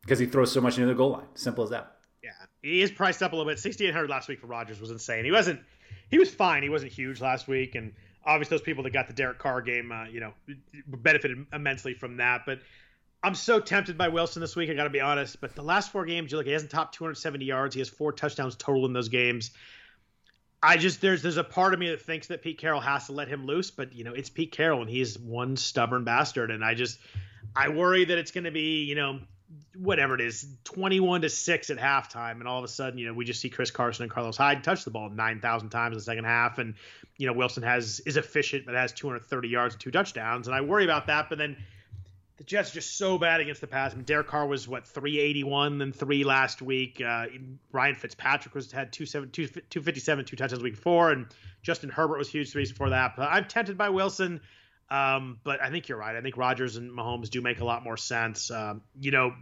because 0.02 0.18
he 0.18 0.26
throws 0.26 0.52
so 0.52 0.60
much 0.60 0.76
into 0.76 0.86
the 0.86 0.94
goal 0.94 1.10
line. 1.10 1.26
Simple 1.34 1.64
as 1.64 1.70
that. 1.70 1.98
Yeah, 2.22 2.30
he 2.62 2.80
is 2.80 2.90
priced 2.90 3.22
up 3.22 3.32
a 3.32 3.36
little 3.36 3.50
bit. 3.50 3.58
Sixty 3.58 3.86
eight 3.86 3.92
hundred 3.92 4.10
last 4.10 4.28
week 4.28 4.40
for 4.40 4.46
Rodgers 4.46 4.80
was 4.80 4.90
insane. 4.90 5.24
He 5.24 5.32
wasn't. 5.32 5.60
He 6.08 6.18
was 6.18 6.32
fine. 6.32 6.62
He 6.62 6.68
wasn't 6.68 6.92
huge 6.92 7.20
last 7.20 7.46
week, 7.48 7.74
and 7.74 7.92
obviously 8.26 8.56
those 8.56 8.64
people 8.64 8.82
that 8.84 8.92
got 8.92 9.06
the 9.06 9.14
Derek 9.14 9.38
Carr 9.38 9.62
game, 9.62 9.92
uh, 9.92 10.04
you 10.04 10.20
know, 10.20 10.32
benefited 10.86 11.46
immensely 11.52 11.94
from 11.94 12.16
that. 12.16 12.42
But 12.44 12.60
I'm 13.22 13.34
so 13.34 13.60
tempted 13.60 13.96
by 13.96 14.08
Wilson 14.08 14.40
this 14.40 14.56
week. 14.56 14.68
I 14.68 14.74
got 14.74 14.84
to 14.84 14.90
be 14.90 15.00
honest. 15.00 15.40
But 15.40 15.54
the 15.54 15.62
last 15.62 15.92
four 15.92 16.04
games, 16.04 16.32
you 16.32 16.38
look, 16.38 16.46
he 16.46 16.52
hasn't 16.52 16.70
topped 16.70 16.94
270 16.96 17.44
yards. 17.44 17.74
He 17.74 17.80
has 17.80 17.88
four 17.88 18.12
touchdowns 18.12 18.56
total 18.56 18.84
in 18.86 18.92
those 18.92 19.08
games. 19.08 19.52
I 20.62 20.76
just 20.76 21.00
there's 21.00 21.22
there's 21.22 21.36
a 21.36 21.44
part 21.44 21.74
of 21.74 21.80
me 21.80 21.90
that 21.90 22.02
thinks 22.02 22.26
that 22.28 22.42
Pete 22.42 22.58
Carroll 22.58 22.80
has 22.80 23.06
to 23.06 23.12
let 23.12 23.28
him 23.28 23.46
loose, 23.46 23.70
but 23.70 23.92
you 23.94 24.04
know 24.04 24.14
it's 24.14 24.30
Pete 24.30 24.52
Carroll 24.52 24.80
and 24.80 24.90
he's 24.90 25.18
one 25.18 25.56
stubborn 25.56 26.02
bastard, 26.02 26.50
and 26.50 26.64
I 26.64 26.74
just 26.74 26.98
I 27.54 27.68
worry 27.68 28.04
that 28.06 28.18
it's 28.18 28.30
going 28.30 28.44
to 28.44 28.50
be 28.50 28.84
you 28.84 28.94
know 28.94 29.20
whatever 29.76 30.14
it 30.14 30.20
is, 30.20 30.46
21 30.64 31.22
to 31.22 31.28
6 31.28 31.70
at 31.70 31.78
halftime. 31.78 32.32
And 32.32 32.48
all 32.48 32.58
of 32.58 32.64
a 32.64 32.68
sudden, 32.68 32.98
you 32.98 33.06
know, 33.06 33.14
we 33.14 33.24
just 33.24 33.40
see 33.40 33.50
Chris 33.50 33.70
Carson 33.70 34.02
and 34.02 34.10
Carlos 34.10 34.36
Hyde 34.36 34.64
touch 34.64 34.84
the 34.84 34.90
ball 34.90 35.08
9,000 35.10 35.70
times 35.70 35.92
in 35.92 35.98
the 35.98 36.04
second 36.04 36.24
half. 36.24 36.58
And, 36.58 36.74
you 37.16 37.26
know, 37.26 37.32
Wilson 37.32 37.62
has 37.62 38.00
is 38.00 38.16
efficient, 38.16 38.66
but 38.66 38.74
has 38.74 38.92
230 38.92 39.48
yards 39.48 39.74
and 39.74 39.80
two 39.80 39.90
touchdowns. 39.90 40.46
And 40.46 40.56
I 40.56 40.60
worry 40.62 40.84
about 40.84 41.06
that. 41.06 41.28
But 41.28 41.38
then 41.38 41.56
the 42.38 42.44
Jets 42.44 42.70
are 42.70 42.74
just 42.74 42.98
so 42.98 43.18
bad 43.18 43.40
against 43.40 43.60
the 43.60 43.66
pass. 43.66 43.92
I 43.92 43.96
mean, 43.96 44.04
Derek 44.04 44.26
Carr 44.26 44.46
was 44.46 44.68
what 44.68 44.86
381 44.86 45.78
then 45.78 45.92
three 45.92 46.24
last 46.24 46.60
week. 46.60 47.00
Uh, 47.00 47.26
Ryan 47.72 47.94
Fitzpatrick 47.94 48.54
was 48.54 48.70
had 48.70 48.92
257, 48.92 50.24
two 50.24 50.36
touchdowns 50.36 50.62
week 50.62 50.74
before, 50.74 51.12
and 51.12 51.26
Justin 51.62 51.88
Herbert 51.88 52.18
was 52.18 52.28
huge 52.28 52.50
three 52.50 52.66
before 52.66 52.90
that. 52.90 53.14
But 53.16 53.30
I'm 53.30 53.46
tempted 53.46 53.78
by 53.78 53.88
Wilson. 53.88 54.40
Um, 54.88 55.40
but 55.42 55.60
I 55.60 55.70
think 55.70 55.88
you're 55.88 55.98
right. 55.98 56.14
I 56.14 56.20
think 56.20 56.36
Rodgers 56.36 56.76
and 56.76 56.92
Mahomes 56.92 57.28
do 57.28 57.42
make 57.42 57.60
a 57.60 57.64
lot 57.64 57.82
more 57.82 57.96
sense. 57.96 58.50
Um, 58.52 58.82
you 59.00 59.10
know, 59.10 59.34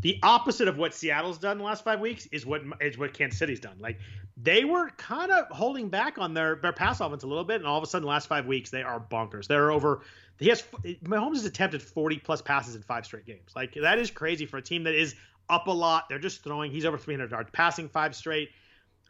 the 0.00 0.18
opposite 0.22 0.66
of 0.66 0.78
what 0.78 0.94
Seattle's 0.94 1.38
done 1.38 1.58
the 1.58 1.64
last 1.64 1.84
five 1.84 2.00
weeks 2.00 2.26
is 2.26 2.46
what 2.46 2.62
is 2.80 2.96
what 2.96 3.12
Kansas 3.12 3.38
City's 3.38 3.60
done. 3.60 3.76
Like 3.80 3.98
they 4.42 4.64
were 4.64 4.88
kind 4.96 5.30
of 5.30 5.46
holding 5.48 5.90
back 5.90 6.16
on 6.16 6.32
their 6.32 6.56
their 6.56 6.72
pass 6.72 7.00
offense 7.00 7.22
a 7.22 7.26
little 7.26 7.44
bit, 7.44 7.56
and 7.56 7.66
all 7.66 7.76
of 7.76 7.84
a 7.84 7.86
sudden, 7.86 8.04
the 8.04 8.10
last 8.10 8.28
five 8.28 8.46
weeks 8.46 8.70
they 8.70 8.82
are 8.82 8.98
bonkers. 8.98 9.46
They're 9.46 9.70
over. 9.70 10.00
He 10.38 10.48
has 10.48 10.62
Mahomes 11.04 11.34
has 11.34 11.44
attempted 11.44 11.82
40 11.82 12.18
plus 12.20 12.40
passes 12.40 12.74
in 12.74 12.82
five 12.82 13.04
straight 13.04 13.26
games. 13.26 13.50
Like 13.54 13.74
that 13.74 13.98
is 13.98 14.10
crazy 14.10 14.46
for 14.46 14.56
a 14.56 14.62
team 14.62 14.84
that 14.84 14.94
is 14.94 15.14
up 15.50 15.66
a 15.66 15.72
lot. 15.72 16.08
They're 16.08 16.18
just 16.18 16.42
throwing. 16.42 16.70
He's 16.70 16.86
over 16.86 16.96
300 16.96 17.30
yards 17.30 17.50
passing 17.52 17.88
five 17.88 18.16
straight. 18.16 18.50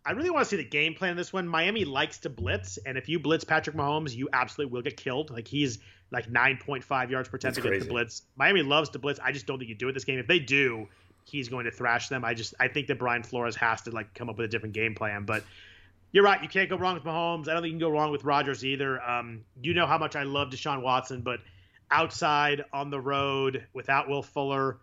I 0.05 0.13
really 0.13 0.31
want 0.31 0.45
to 0.45 0.49
see 0.49 0.57
the 0.57 0.65
game 0.65 0.95
plan 0.95 1.13
in 1.13 1.17
this 1.17 1.33
one. 1.33 1.47
Miami 1.47 1.85
likes 1.85 2.19
to 2.19 2.31
blitz, 2.31 2.79
and 2.79 2.97
if 2.97 3.09
you 3.09 3.19
blitz 3.19 3.45
Patrick 3.45 3.77
Mahomes, 3.77 4.15
you 4.15 4.29
absolutely 4.33 4.73
will 4.73 4.83
get 4.83 4.97
killed. 4.97 5.31
Like 5.31 5.47
he's 5.47 5.79
like 6.11 6.31
9.5 6.31 7.11
yards 7.11 7.29
per 7.29 7.37
attempt 7.37 7.59
against 7.59 7.87
the 7.87 7.91
blitz. 7.91 8.23
Miami 8.37 8.63
loves 8.63 8.91
to 8.91 8.99
blitz. 8.99 9.21
I 9.23 9.33
just 9.33 9.47
don't 9.47 9.59
think 9.59 9.69
you 9.69 9.75
do 9.75 9.89
it 9.89 9.93
this 9.93 10.05
game. 10.05 10.19
If 10.19 10.27
they 10.27 10.39
do, 10.39 10.89
he's 11.25 11.49
going 11.49 11.67
to 11.67 11.71
thrash 11.71 12.09
them. 12.09 12.25
I 12.25 12.35
just 12.35 12.55
I 12.59 12.69
think 12.69 12.87
that 12.89 12.99
Brian 12.99 13.23
Flores 13.23 13.57
has 13.57 13.83
to 13.83 13.91
like 13.91 14.15
come 14.15 14.31
up 14.31 14.39
with 14.39 14.47
a 14.47 14.49
different 14.49 14.75
game 14.75 14.95
plan. 14.95 15.25
But 15.25 15.45
you're 16.13 16.25
right. 16.25 16.43
You 16.43 16.49
can't 16.49 16.71
go 16.71 16.77
wrong 16.77 16.95
with 16.95 17.05
Mahomes. 17.05 17.49
I 17.49 17.53
don't 17.53 17.63
think 17.63 17.73
you 17.73 17.79
can 17.79 17.81
go 17.81 17.91
wrong 17.91 18.11
with 18.11 18.25
Rodgers 18.25 18.65
either. 18.65 19.03
Um, 19.03 19.43
you 19.61 19.75
know 19.75 19.87
how 19.87 19.99
much 19.99 20.17
I 20.17 20.23
love 20.23 20.49
Deshaun 20.49 20.83
Watson, 20.83 21.21
but 21.21 21.41
outside 21.91 22.65
on 22.73 22.91
the 22.91 23.01
road 23.01 23.67
without 23.73 24.09
Will 24.09 24.23
Fuller 24.23 24.79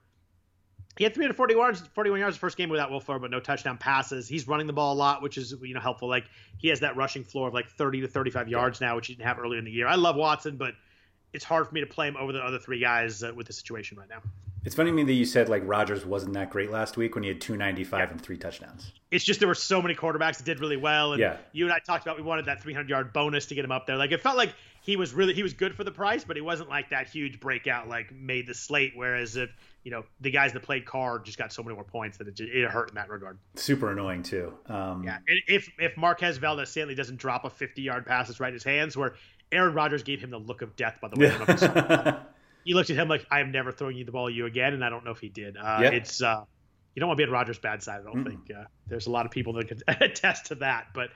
he 0.97 1.03
had 1.03 1.13
340 1.13 1.53
yards, 1.53 1.81
41 1.93 2.19
yards 2.19 2.35
the 2.35 2.39
first 2.39 2.57
game 2.57 2.69
without 2.69 2.89
Will 2.89 2.99
Fuller, 2.99 3.19
but 3.19 3.31
no 3.31 3.39
touchdown 3.39 3.77
passes. 3.77 4.27
He's 4.27 4.47
running 4.47 4.67
the 4.67 4.73
ball 4.73 4.93
a 4.93 4.95
lot, 4.95 5.21
which 5.21 5.37
is 5.37 5.53
you 5.61 5.73
know 5.73 5.79
helpful. 5.79 6.07
Like 6.07 6.25
he 6.57 6.69
has 6.69 6.79
that 6.79 6.95
rushing 6.95 7.23
floor 7.23 7.49
of 7.49 7.53
like 7.53 7.69
30 7.69 8.01
to 8.01 8.07
35 8.07 8.47
yards 8.47 8.81
now, 8.81 8.95
which 8.95 9.07
he 9.07 9.13
didn't 9.13 9.27
have 9.27 9.39
earlier 9.39 9.59
in 9.59 9.65
the 9.65 9.71
year. 9.71 9.87
I 9.87 9.95
love 9.95 10.15
Watson, 10.15 10.57
but 10.57 10.73
it's 11.33 11.43
hard 11.43 11.67
for 11.67 11.73
me 11.73 11.81
to 11.81 11.87
play 11.87 12.07
him 12.07 12.15
over 12.17 12.31
the 12.31 12.39
other 12.39 12.59
three 12.59 12.79
guys 12.79 13.23
uh, 13.23 13.33
with 13.35 13.47
the 13.47 13.53
situation 13.53 13.97
right 13.97 14.09
now. 14.09 14.21
It's 14.63 14.73
funny 14.73 14.89
to 14.89 14.95
me 14.95 15.03
that 15.03 15.13
you 15.13 15.25
said 15.25 15.47
like 15.47 15.61
Rodgers 15.65 16.05
wasn't 16.05 16.33
that 16.33 16.49
great 16.49 16.71
last 16.71 16.97
week 16.97 17.13
when 17.13 17.23
he 17.23 17.29
had 17.29 17.39
295 17.39 17.99
yeah. 17.99 18.11
and 18.11 18.21
three 18.21 18.37
touchdowns. 18.37 18.93
It's 19.11 19.23
just 19.23 19.39
there 19.39 19.47
were 19.47 19.53
so 19.53 19.81
many 19.81 19.93
quarterbacks 19.93 20.37
that 20.37 20.45
did 20.45 20.59
really 20.59 20.77
well, 20.77 21.11
and 21.11 21.21
yeah. 21.21 21.37
you 21.51 21.65
and 21.65 21.73
I 21.73 21.79
talked 21.79 22.03
about 22.03 22.17
we 22.17 22.23
wanted 22.23 22.45
that 22.45 22.63
300 22.63 22.89
yard 22.89 23.13
bonus 23.13 23.45
to 23.47 23.55
get 23.55 23.63
him 23.63 23.71
up 23.71 23.85
there. 23.85 23.97
Like 23.97 24.11
it 24.11 24.21
felt 24.21 24.37
like 24.37 24.55
he 24.85 24.97
was 24.97 25.15
really 25.15 25.33
he 25.33 25.41
was 25.41 25.53
good 25.53 25.73
for 25.73 25.83
the 25.83 25.91
price, 25.91 26.23
but 26.23 26.35
he 26.35 26.43
wasn't 26.43 26.69
like 26.69 26.91
that 26.91 27.07
huge 27.07 27.39
breakout 27.39 27.89
like 27.89 28.13
made 28.13 28.45
the 28.45 28.53
slate. 28.53 28.93
Whereas 28.95 29.35
if 29.35 29.49
you 29.83 29.89
know 29.89 30.03
the 30.21 30.29
guys 30.29 30.53
that 30.53 30.61
played 30.61 30.85
Carr 30.85 31.17
just 31.17 31.39
got 31.39 31.51
so 31.51 31.63
many 31.63 31.73
more 31.73 31.83
points 31.83 32.19
that 32.19 32.27
it, 32.27 32.39
it 32.39 32.69
hurt 32.69 32.89
in 32.89 32.95
that 32.95 33.09
regard. 33.09 33.39
Super 33.55 33.91
annoying 33.91 34.21
too. 34.21 34.53
Um, 34.67 35.03
yeah, 35.03 35.17
and 35.27 35.39
if 35.47 35.71
if 35.79 35.97
Marquez 35.97 36.37
Valdes-Scantling 36.37 36.95
doesn't 36.95 37.17
drop 37.17 37.45
a 37.45 37.49
50 37.49 37.81
yard 37.81 38.05
pass 38.05 38.27
that's 38.27 38.39
right 38.39 38.49
in 38.49 38.53
his 38.53 38.63
hands, 38.63 38.95
where 38.95 39.15
Aaron 39.51 39.73
Rodgers 39.73 40.03
gave 40.03 40.21
him 40.21 40.29
the 40.29 40.37
look 40.37 40.61
of 40.61 40.75
death 40.75 40.99
by 41.01 41.07
the 41.07 41.19
way. 41.19 42.13
He 42.65 42.73
looked 42.73 42.89
at 42.89 42.95
him 42.95 43.07
like 43.07 43.27
I 43.29 43.41
am 43.41 43.51
never 43.51 43.71
throwing 43.71 43.95
you 43.95 44.05
the 44.05 44.11
ball 44.11 44.27
at 44.27 44.33
you 44.33 44.47
again, 44.47 44.73
and 44.73 44.83
I 44.83 44.89
don't 44.89 45.05
know 45.05 45.11
if 45.11 45.19
he 45.19 45.29
did. 45.29 45.55
Uh, 45.55 45.81
yeah. 45.83 45.89
It's 45.89 46.19
uh, 46.19 46.43
you 46.95 46.99
don't 46.99 47.07
want 47.07 47.19
to 47.19 47.23
be 47.23 47.27
on 47.27 47.31
Rodgers' 47.31 47.59
bad 47.59 47.83
side. 47.83 48.01
I 48.01 48.03
don't 48.03 48.25
mm. 48.25 48.27
think 48.27 48.39
uh, 48.49 48.63
there's 48.87 49.05
a 49.05 49.11
lot 49.11 49.27
of 49.27 49.31
people 49.31 49.53
that 49.53 49.67
can 49.67 49.81
attest 49.87 50.47
to 50.47 50.55
that, 50.55 50.87
but. 50.93 51.09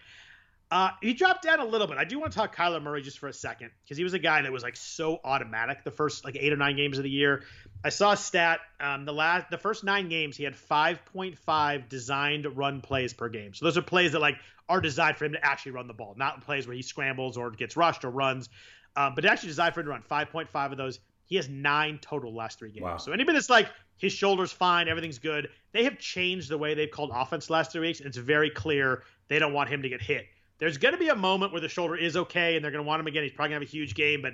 Uh, 0.71 0.91
he 1.01 1.13
dropped 1.13 1.41
down 1.41 1.59
a 1.59 1.65
little 1.65 1.87
bit. 1.87 1.97
I 1.97 2.03
do 2.03 2.19
want 2.19 2.31
to 2.31 2.37
talk 2.37 2.55
Kyler 2.55 2.81
Murray 2.81 3.01
just 3.01 3.17
for 3.17 3.27
a 3.27 3.33
second 3.33 3.71
because 3.83 3.97
he 3.97 4.03
was 4.03 4.13
a 4.13 4.19
guy 4.19 4.43
that 4.43 4.51
was 4.51 4.61
like 4.61 4.75
so 4.75 5.19
automatic 5.23 5.83
the 5.83 5.89
first 5.89 6.23
like 6.23 6.37
eight 6.39 6.53
or 6.53 6.57
nine 6.57 6.75
games 6.75 6.99
of 6.99 7.03
the 7.03 7.09
year. 7.09 7.43
I 7.83 7.89
saw 7.89 8.11
a 8.11 8.17
stat. 8.17 8.59
Um, 8.79 9.03
the 9.05 9.13
last 9.13 9.49
the 9.49 9.57
first 9.57 9.83
nine 9.83 10.09
games 10.09 10.37
he 10.37 10.43
had 10.43 10.53
5.5 10.53 11.89
designed 11.89 12.45
run 12.55 12.81
plays 12.81 13.13
per 13.13 13.29
game. 13.29 13.55
So 13.55 13.65
those 13.65 13.77
are 13.77 13.81
plays 13.81 14.11
that 14.11 14.19
like 14.19 14.35
are 14.67 14.79
designed 14.79 15.17
for 15.17 15.25
him 15.25 15.31
to 15.31 15.43
actually 15.43 15.71
run 15.71 15.87
the 15.87 15.93
ball, 15.95 16.13
not 16.15 16.41
plays 16.41 16.67
where 16.67 16.75
he 16.75 16.83
scrambles 16.83 17.35
or 17.35 17.49
gets 17.49 17.75
rushed 17.75 18.05
or 18.05 18.11
runs. 18.11 18.49
Um, 18.95 19.15
but 19.15 19.25
actually 19.25 19.49
designed 19.49 19.73
for 19.73 19.79
him 19.79 19.87
to 19.87 19.91
run 19.91 20.03
5.5 20.03 20.71
of 20.71 20.77
those. 20.77 20.99
He 21.25 21.35
has 21.37 21.49
nine 21.49 21.97
total 21.99 22.33
last 22.33 22.59
three 22.59 22.71
games. 22.71 22.83
Wow. 22.83 22.97
So 22.97 23.11
anybody 23.11 23.37
that's 23.37 23.49
like 23.49 23.69
his 23.97 24.13
shoulder's 24.13 24.51
fine, 24.51 24.87
everything's 24.87 25.19
good. 25.19 25.49
They 25.71 25.83
have 25.85 25.97
changed 25.97 26.49
the 26.49 26.57
way 26.59 26.75
they've 26.75 26.89
called 26.89 27.11
offense 27.13 27.49
last 27.49 27.71
three 27.71 27.81
weeks. 27.81 27.99
And 27.99 28.07
it's 28.07 28.17
very 28.17 28.51
clear 28.51 29.03
they 29.29 29.39
don't 29.39 29.53
want 29.53 29.69
him 29.69 29.81
to 29.81 29.89
get 29.89 30.01
hit 30.01 30.25
there's 30.59 30.77
going 30.77 30.93
to 30.93 30.99
be 30.99 31.09
a 31.09 31.15
moment 31.15 31.51
where 31.51 31.61
the 31.61 31.69
shoulder 31.69 31.95
is 31.95 32.15
okay 32.15 32.55
and 32.55 32.63
they're 32.63 32.71
going 32.71 32.83
to 32.83 32.87
want 32.87 32.99
him 32.99 33.07
again. 33.07 33.23
He's 33.23 33.31
probably 33.31 33.51
going 33.51 33.61
to 33.61 33.65
have 33.65 33.69
a 33.69 33.77
huge 33.77 33.95
game, 33.95 34.21
but 34.21 34.33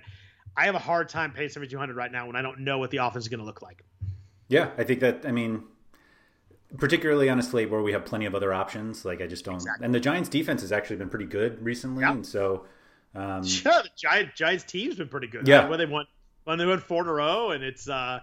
I 0.58 0.66
have 0.66 0.76
a 0.76 0.80
hard 0.80 1.10
time 1.10 1.32
paying 1.32 1.50
7,200 1.50 1.96
right 1.96 2.12
now 2.12 2.28
when 2.28 2.36
I 2.36 2.42
don't 2.42 2.60
know 2.60 2.78
what 2.80 2.92
the 2.92 2.98
offense 2.98 3.26
is 3.26 3.30
going 3.30 3.40
to 3.40 3.46
look 3.46 3.62
like. 3.62 3.84
Yeah, 4.48 4.72
I 4.78 4.84
think 4.84 5.00
that, 5.00 5.26
I 5.26 5.32
mean, 5.32 5.64
particularly 6.78 7.30
on 7.30 7.40
a 7.40 7.44
slate 7.44 7.70
where 7.70 7.82
we 7.82 7.92
have 7.94 8.06
plenty 8.06 8.26
of 8.26 8.36
other 8.36 8.54
options, 8.54 9.06
like 9.06 9.22
I 9.22 9.28
just 9.28 9.46
don't. 9.46 9.56
Exactly. 9.56 9.86
And 9.86 9.94
the 9.94 10.00
Giants 10.00 10.30
defense 10.30 10.62
has 10.62 10.72
actually 10.72 10.98
been 10.98 11.10
pretty 11.10 11.26
good 11.26 11.64
recently. 11.64 12.04
Yep. 12.04 12.14
And 12.14 12.26
so. 12.26 12.66
Um, 13.14 13.42
yeah, 13.44 13.82
the 13.84 13.90
Giant, 13.96 14.36
Giants 14.36 14.64
team's 14.66 14.96
been 14.96 15.08
pretty 15.08 15.28
good. 15.28 15.48
Yeah. 15.48 15.62
Right? 15.62 15.70
When 15.70 15.80
they 15.80 15.86
won, 15.86 16.06
when 16.44 16.58
they 16.58 16.66
won 16.66 16.80
four 16.80 17.04
in 17.04 17.08
a 17.08 17.14
row, 17.14 17.52
and 17.52 17.64
it's, 17.64 17.88
uh, 17.88 18.20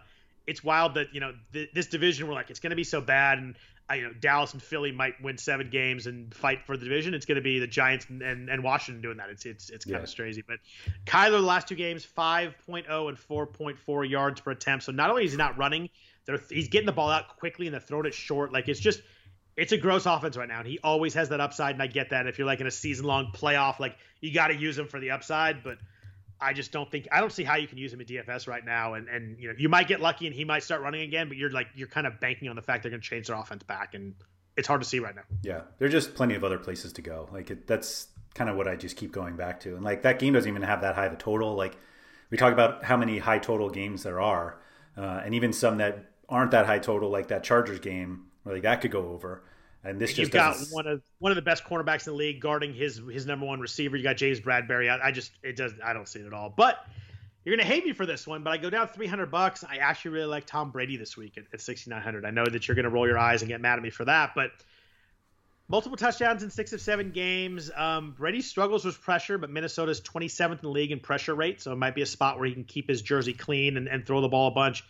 it's 0.47 0.65
wild 0.65 0.95
that 0.95 1.15
you 1.15 1.21
know 1.21 1.33
th- 1.53 1.71
this 1.73 1.87
division 1.87 2.27
we're 2.27 2.35
like 2.35 2.51
it's 2.51 2.61
going 2.61 2.71
to 2.71 2.77
be 2.77 2.85
so 2.85 3.01
bad 3.01 3.39
and 3.39 3.55
you 3.95 4.05
know 4.05 4.13
Dallas 4.13 4.53
and 4.53 4.63
Philly 4.63 4.93
might 4.93 5.21
win 5.23 5.39
seven 5.39 5.71
games 5.71 6.07
and 6.07 6.35
fight 6.35 6.65
for 6.67 6.77
the 6.77 6.85
division. 6.85 7.15
It's 7.15 7.27
going 7.27 7.37
to 7.37 7.43
be 7.43 7.59
the 7.59 7.67
Giants 7.67 8.07
and, 8.09 8.23
and, 8.23 8.49
and, 8.49 8.63
Washington 8.63 9.03
doing 9.03 9.17
that. 9.19 9.31
It's 9.31 9.47
it's 9.47 9.71
it's 9.71 9.85
kind 9.85 9.99
yeah. 9.99 10.11
of 10.11 10.15
crazy. 10.15 10.43
But 10.47 10.59
Kyler 11.07 11.33
the 11.33 11.41
last 11.41 11.69
two 11.69 11.75
games 11.75 12.07
5.0 12.07 13.09
and 13.09 13.19
4.4 13.19 14.11
yards 14.11 14.41
per 14.41 14.53
attempt. 14.53 14.85
So 14.85 14.93
not 14.93 15.11
only 15.11 15.25
is 15.25 15.33
he 15.33 15.37
not 15.37 15.59
running, 15.59 15.91
he's 16.49 16.69
getting 16.69 16.87
the 16.87 16.93
ball 16.93 17.11
out 17.11 17.37
quickly 17.39 17.67
and 17.67 17.75
they're 17.75 17.81
throwing 17.81 18.07
it 18.07 18.15
short. 18.15 18.53
Like 18.53 18.69
it's 18.69 18.81
just 18.81 19.03
it's 19.57 19.73
a 19.73 19.79
gross 19.79 20.07
offense 20.07 20.37
right 20.37 20.49
now, 20.49 20.61
and 20.61 20.69
he 20.69 20.79
always 20.83 21.15
has 21.15 21.29
that 21.29 21.41
upside. 21.41 21.75
And 21.75 21.83
I 21.83 21.87
get 21.87 22.11
that 22.11 22.27
if 22.27 22.39
you're 22.39 22.47
like 22.47 22.61
in 22.61 22.67
a 22.67 22.71
season 22.71 23.07
long 23.07 23.33
playoff, 23.33 23.79
like 23.79 23.97
you 24.21 24.33
got 24.33 24.49
to 24.49 24.57
use 24.57 24.79
him 24.79 24.89
for 24.89 25.01
the 25.01 25.11
upside, 25.11 25.63
but. 25.63 25.79
I 26.43 26.53
just 26.53 26.73
don't 26.73 26.91
think 26.91 27.09
I 27.13 27.21
don't 27.21 27.33
see 27.33 27.45
how 27.45 27.57
you 27.57 27.69
can 27.69 27.79
use 27.79 27.93
him 27.93 28.01
in 28.01 28.07
DFS 28.07 28.49
right 28.49 28.65
now. 28.65 28.95
And 28.95 29.09
and 29.09 29.39
you 29.39 29.49
know 29.49 29.55
you 29.57 29.69
might 29.69 29.89
get 29.89 30.01
lucky 30.01 30.27
and 30.27 30.35
he 30.35 30.45
might 30.45 30.63
start 30.63 30.83
running 30.83 31.03
again, 31.03 31.29
but 31.29 31.37
you're 31.37 31.51
like 31.51 31.69
you're 31.75 31.89
kind 31.89 32.07
of 32.07 32.21
banking 32.21 32.49
on 32.49 32.57
the 32.57 32.63
fact 32.63 32.83
they're 32.83 32.91
going 32.91 33.01
to 33.01 33.09
change 33.09 33.29
their 33.29 33.37
offense 33.37 33.63
back, 33.63 33.95
and 33.95 34.15
it's 34.57 34.69
hard 34.69 34.83
to 34.83 34.89
see 34.89 34.99
right 34.99 35.15
now. 35.15 35.23
Yeah, 35.43 35.63
there's 35.79 35.93
just 35.93 36.15
plenty 36.15 36.35
of 36.35 36.45
other 36.45 36.59
places 36.59 36.93
to 36.95 37.03
go. 37.03 37.29
Like 37.33 37.51
it, 37.51 37.67
that's 37.67 38.09
kind 38.35 38.51
of 38.51 38.57
what 38.57 38.67
I 38.67 38.77
just 38.77 38.97
keep 38.97 39.13
going 39.13 39.37
back 39.37 39.61
to. 39.61 39.77
And 39.77 39.85
like 39.85 40.03
that 40.03 40.19
game 40.19 40.33
doesn't 40.33 40.49
even 40.49 40.63
have 40.63 40.83
that 40.83 40.95
high 40.95 41.07
of 41.07 41.13
a 41.13 41.17
total. 41.17 41.55
Like 41.55 41.77
we 42.31 42.37
talk 42.37 42.53
about 42.53 42.85
how 42.85 42.97
many 42.97 43.19
high 43.19 43.39
total 43.39 43.71
games 43.71 44.03
there 44.03 44.21
are, 44.21 44.61
uh, 44.97 45.23
and 45.25 45.35
even 45.35 45.53
some 45.53 45.79
that 45.79 46.11
aren't 46.29 46.51
that 46.51 46.67
high 46.67 46.79
total, 46.79 47.11
like 47.11 47.29
that 47.29 47.45
Chargers 47.45 47.79
game, 47.79 48.27
like 48.45 48.63
that 48.63 48.81
could 48.81 48.91
go 48.91 49.09
over. 49.11 49.45
And 49.85 50.01
this 50.01 50.17
you've 50.17 50.31
got 50.31 50.57
one 50.71 50.87
of 50.87 51.03
one 51.19 51.33
of 51.33 51.37
the 51.37 51.43
best 51.43 51.65
cornerbacks 51.65 52.07
in 52.07 52.13
the 52.13 52.19
league 52.19 52.41
guarding 52.41 52.73
his 52.73 53.01
his 53.11 53.27
number 53.27 53.47
one 53.47 53.61
receiver. 53.61 53.97
You 53.97 54.03
got 54.03 54.17
James 54.17 54.41
Bradberry. 54.41 54.89
I, 54.89 55.09
I 55.09 55.11
just 55.11 55.33
it 55.43 55.57
does 55.57 55.73
I 55.85 55.93
don't 55.93 56.09
see 56.09 56.21
it 56.21 56.27
at 56.27 56.33
all. 56.33 56.53
But 56.57 56.87
you're 57.45 57.57
gonna 57.57 57.69
hate 57.69 57.85
me 57.85 57.93
for 57.93 58.07
this 58.07 58.27
one, 58.27 58.45
but 58.45 58.53
I 58.53 58.59
go 58.59 58.71
down 58.71 58.89
300 58.89 59.31
bucks. 59.31 59.65
I 59.65 59.79
actually 59.79 60.13
really 60.13 60.27
like 60.27 60.47
Tom 60.47 60.71
Brady 60.71 60.97
this 60.97 61.17
week 61.17 61.37
at, 61.37 61.45
at 61.53 61.61
6,900. 61.61 62.25
I 62.25 62.31
know 62.31 62.45
that 62.47 62.69
you're 62.69 62.77
gonna 62.77 62.91
roll 62.91 63.09
your 63.09 63.19
eyes 63.19 63.43
and 63.43 63.49
get 63.49 63.61
mad 63.61 63.79
at 63.79 63.83
me 63.83 63.91
for 63.91 64.05
that, 64.05 64.33
but 64.37 64.53
multiple 65.69 65.97
touchdowns 65.97 66.45
in 66.45 66.51
six 66.51 66.73
of 66.73 66.81
seven 66.81 67.11
games. 67.11 67.69
Um, 67.75 68.15
Brady 68.17 68.43
struggles 68.43 68.85
with 68.85 69.01
pressure, 69.01 69.39
but 69.39 69.51
Minnesota's 69.51 70.01
27th 70.01 70.53
in 70.53 70.59
the 70.63 70.69
league 70.69 70.93
in 70.93 71.01
pressure 71.01 71.35
rate, 71.35 71.61
so 71.61 71.73
it 71.73 71.77
might 71.77 71.97
be 71.97 72.03
a 72.03 72.07
spot 72.07 72.39
where 72.39 72.47
he 72.47 72.55
can 72.55 72.65
keep 72.65 72.89
his 72.89 73.03
jersey 73.03 73.33
clean 73.33 73.77
and, 73.77 73.89
and 73.89 74.07
throw 74.07 74.21
the 74.21 74.29
ball 74.29 74.47
a 74.47 74.53
bunch. 74.53 74.85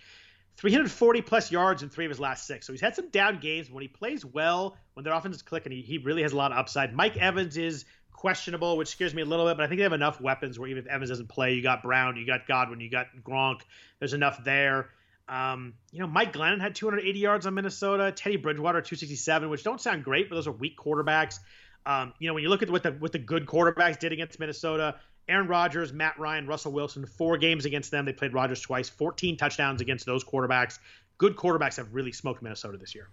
340 0.56 1.22
plus 1.22 1.50
yards 1.50 1.82
in 1.82 1.88
three 1.88 2.04
of 2.04 2.10
his 2.10 2.20
last 2.20 2.46
six. 2.46 2.66
So 2.66 2.72
he's 2.72 2.80
had 2.80 2.94
some 2.94 3.08
down 3.10 3.38
games. 3.40 3.70
When 3.70 3.82
he 3.82 3.88
plays 3.88 4.24
well, 4.24 4.76
when 4.94 5.04
their 5.04 5.12
offense 5.12 5.36
is 5.36 5.42
clicking, 5.42 5.72
he, 5.72 5.82
he 5.82 5.98
really 5.98 6.22
has 6.22 6.32
a 6.32 6.36
lot 6.36 6.52
of 6.52 6.58
upside. 6.58 6.94
Mike 6.94 7.16
Evans 7.16 7.56
is 7.56 7.84
questionable, 8.12 8.76
which 8.76 8.88
scares 8.88 9.14
me 9.14 9.22
a 9.22 9.24
little 9.24 9.46
bit, 9.46 9.56
but 9.56 9.64
I 9.64 9.66
think 9.66 9.78
they 9.78 9.84
have 9.84 9.92
enough 9.92 10.20
weapons 10.20 10.58
where 10.58 10.68
even 10.68 10.84
if 10.84 10.90
Evans 10.90 11.10
doesn't 11.10 11.28
play, 11.28 11.54
you 11.54 11.62
got 11.62 11.82
Brown, 11.82 12.16
you 12.16 12.26
got 12.26 12.46
Godwin, 12.46 12.80
you 12.80 12.90
got 12.90 13.06
Gronk. 13.24 13.62
There's 13.98 14.12
enough 14.12 14.44
there. 14.44 14.90
Um, 15.28 15.74
you 15.90 16.00
know, 16.00 16.06
Mike 16.06 16.32
Glennon 16.32 16.60
had 16.60 16.74
280 16.74 17.18
yards 17.18 17.46
on 17.46 17.54
Minnesota. 17.54 18.12
Teddy 18.12 18.36
Bridgewater 18.36 18.80
267, 18.80 19.48
which 19.48 19.64
don't 19.64 19.80
sound 19.80 20.04
great, 20.04 20.28
but 20.28 20.36
those 20.36 20.46
are 20.46 20.52
weak 20.52 20.76
quarterbacks. 20.76 21.38
Um, 21.84 22.12
you 22.18 22.28
know, 22.28 22.34
when 22.34 22.42
you 22.42 22.48
look 22.48 22.62
at 22.62 22.70
what 22.70 22.82
the 22.82 22.92
what 22.92 23.12
the 23.12 23.18
good 23.18 23.46
quarterbacks 23.46 23.98
did 23.98 24.12
against 24.12 24.38
Minnesota, 24.38 24.96
Aaron 25.28 25.46
Rodgers, 25.46 25.92
Matt 25.92 26.18
Ryan, 26.18 26.46
Russell 26.46 26.72
Wilson, 26.72 27.06
four 27.06 27.36
games 27.38 27.64
against 27.64 27.90
them. 27.90 28.04
They 28.04 28.12
played 28.12 28.34
Rodgers 28.34 28.60
twice, 28.60 28.88
14 28.88 29.36
touchdowns 29.36 29.80
against 29.80 30.04
those 30.04 30.24
quarterbacks. 30.24 30.78
Good 31.18 31.36
quarterbacks 31.36 31.76
have 31.76 31.94
really 31.94 32.12
smoked 32.12 32.42
Minnesota 32.42 32.76
this 32.76 32.94
year. 32.94 33.08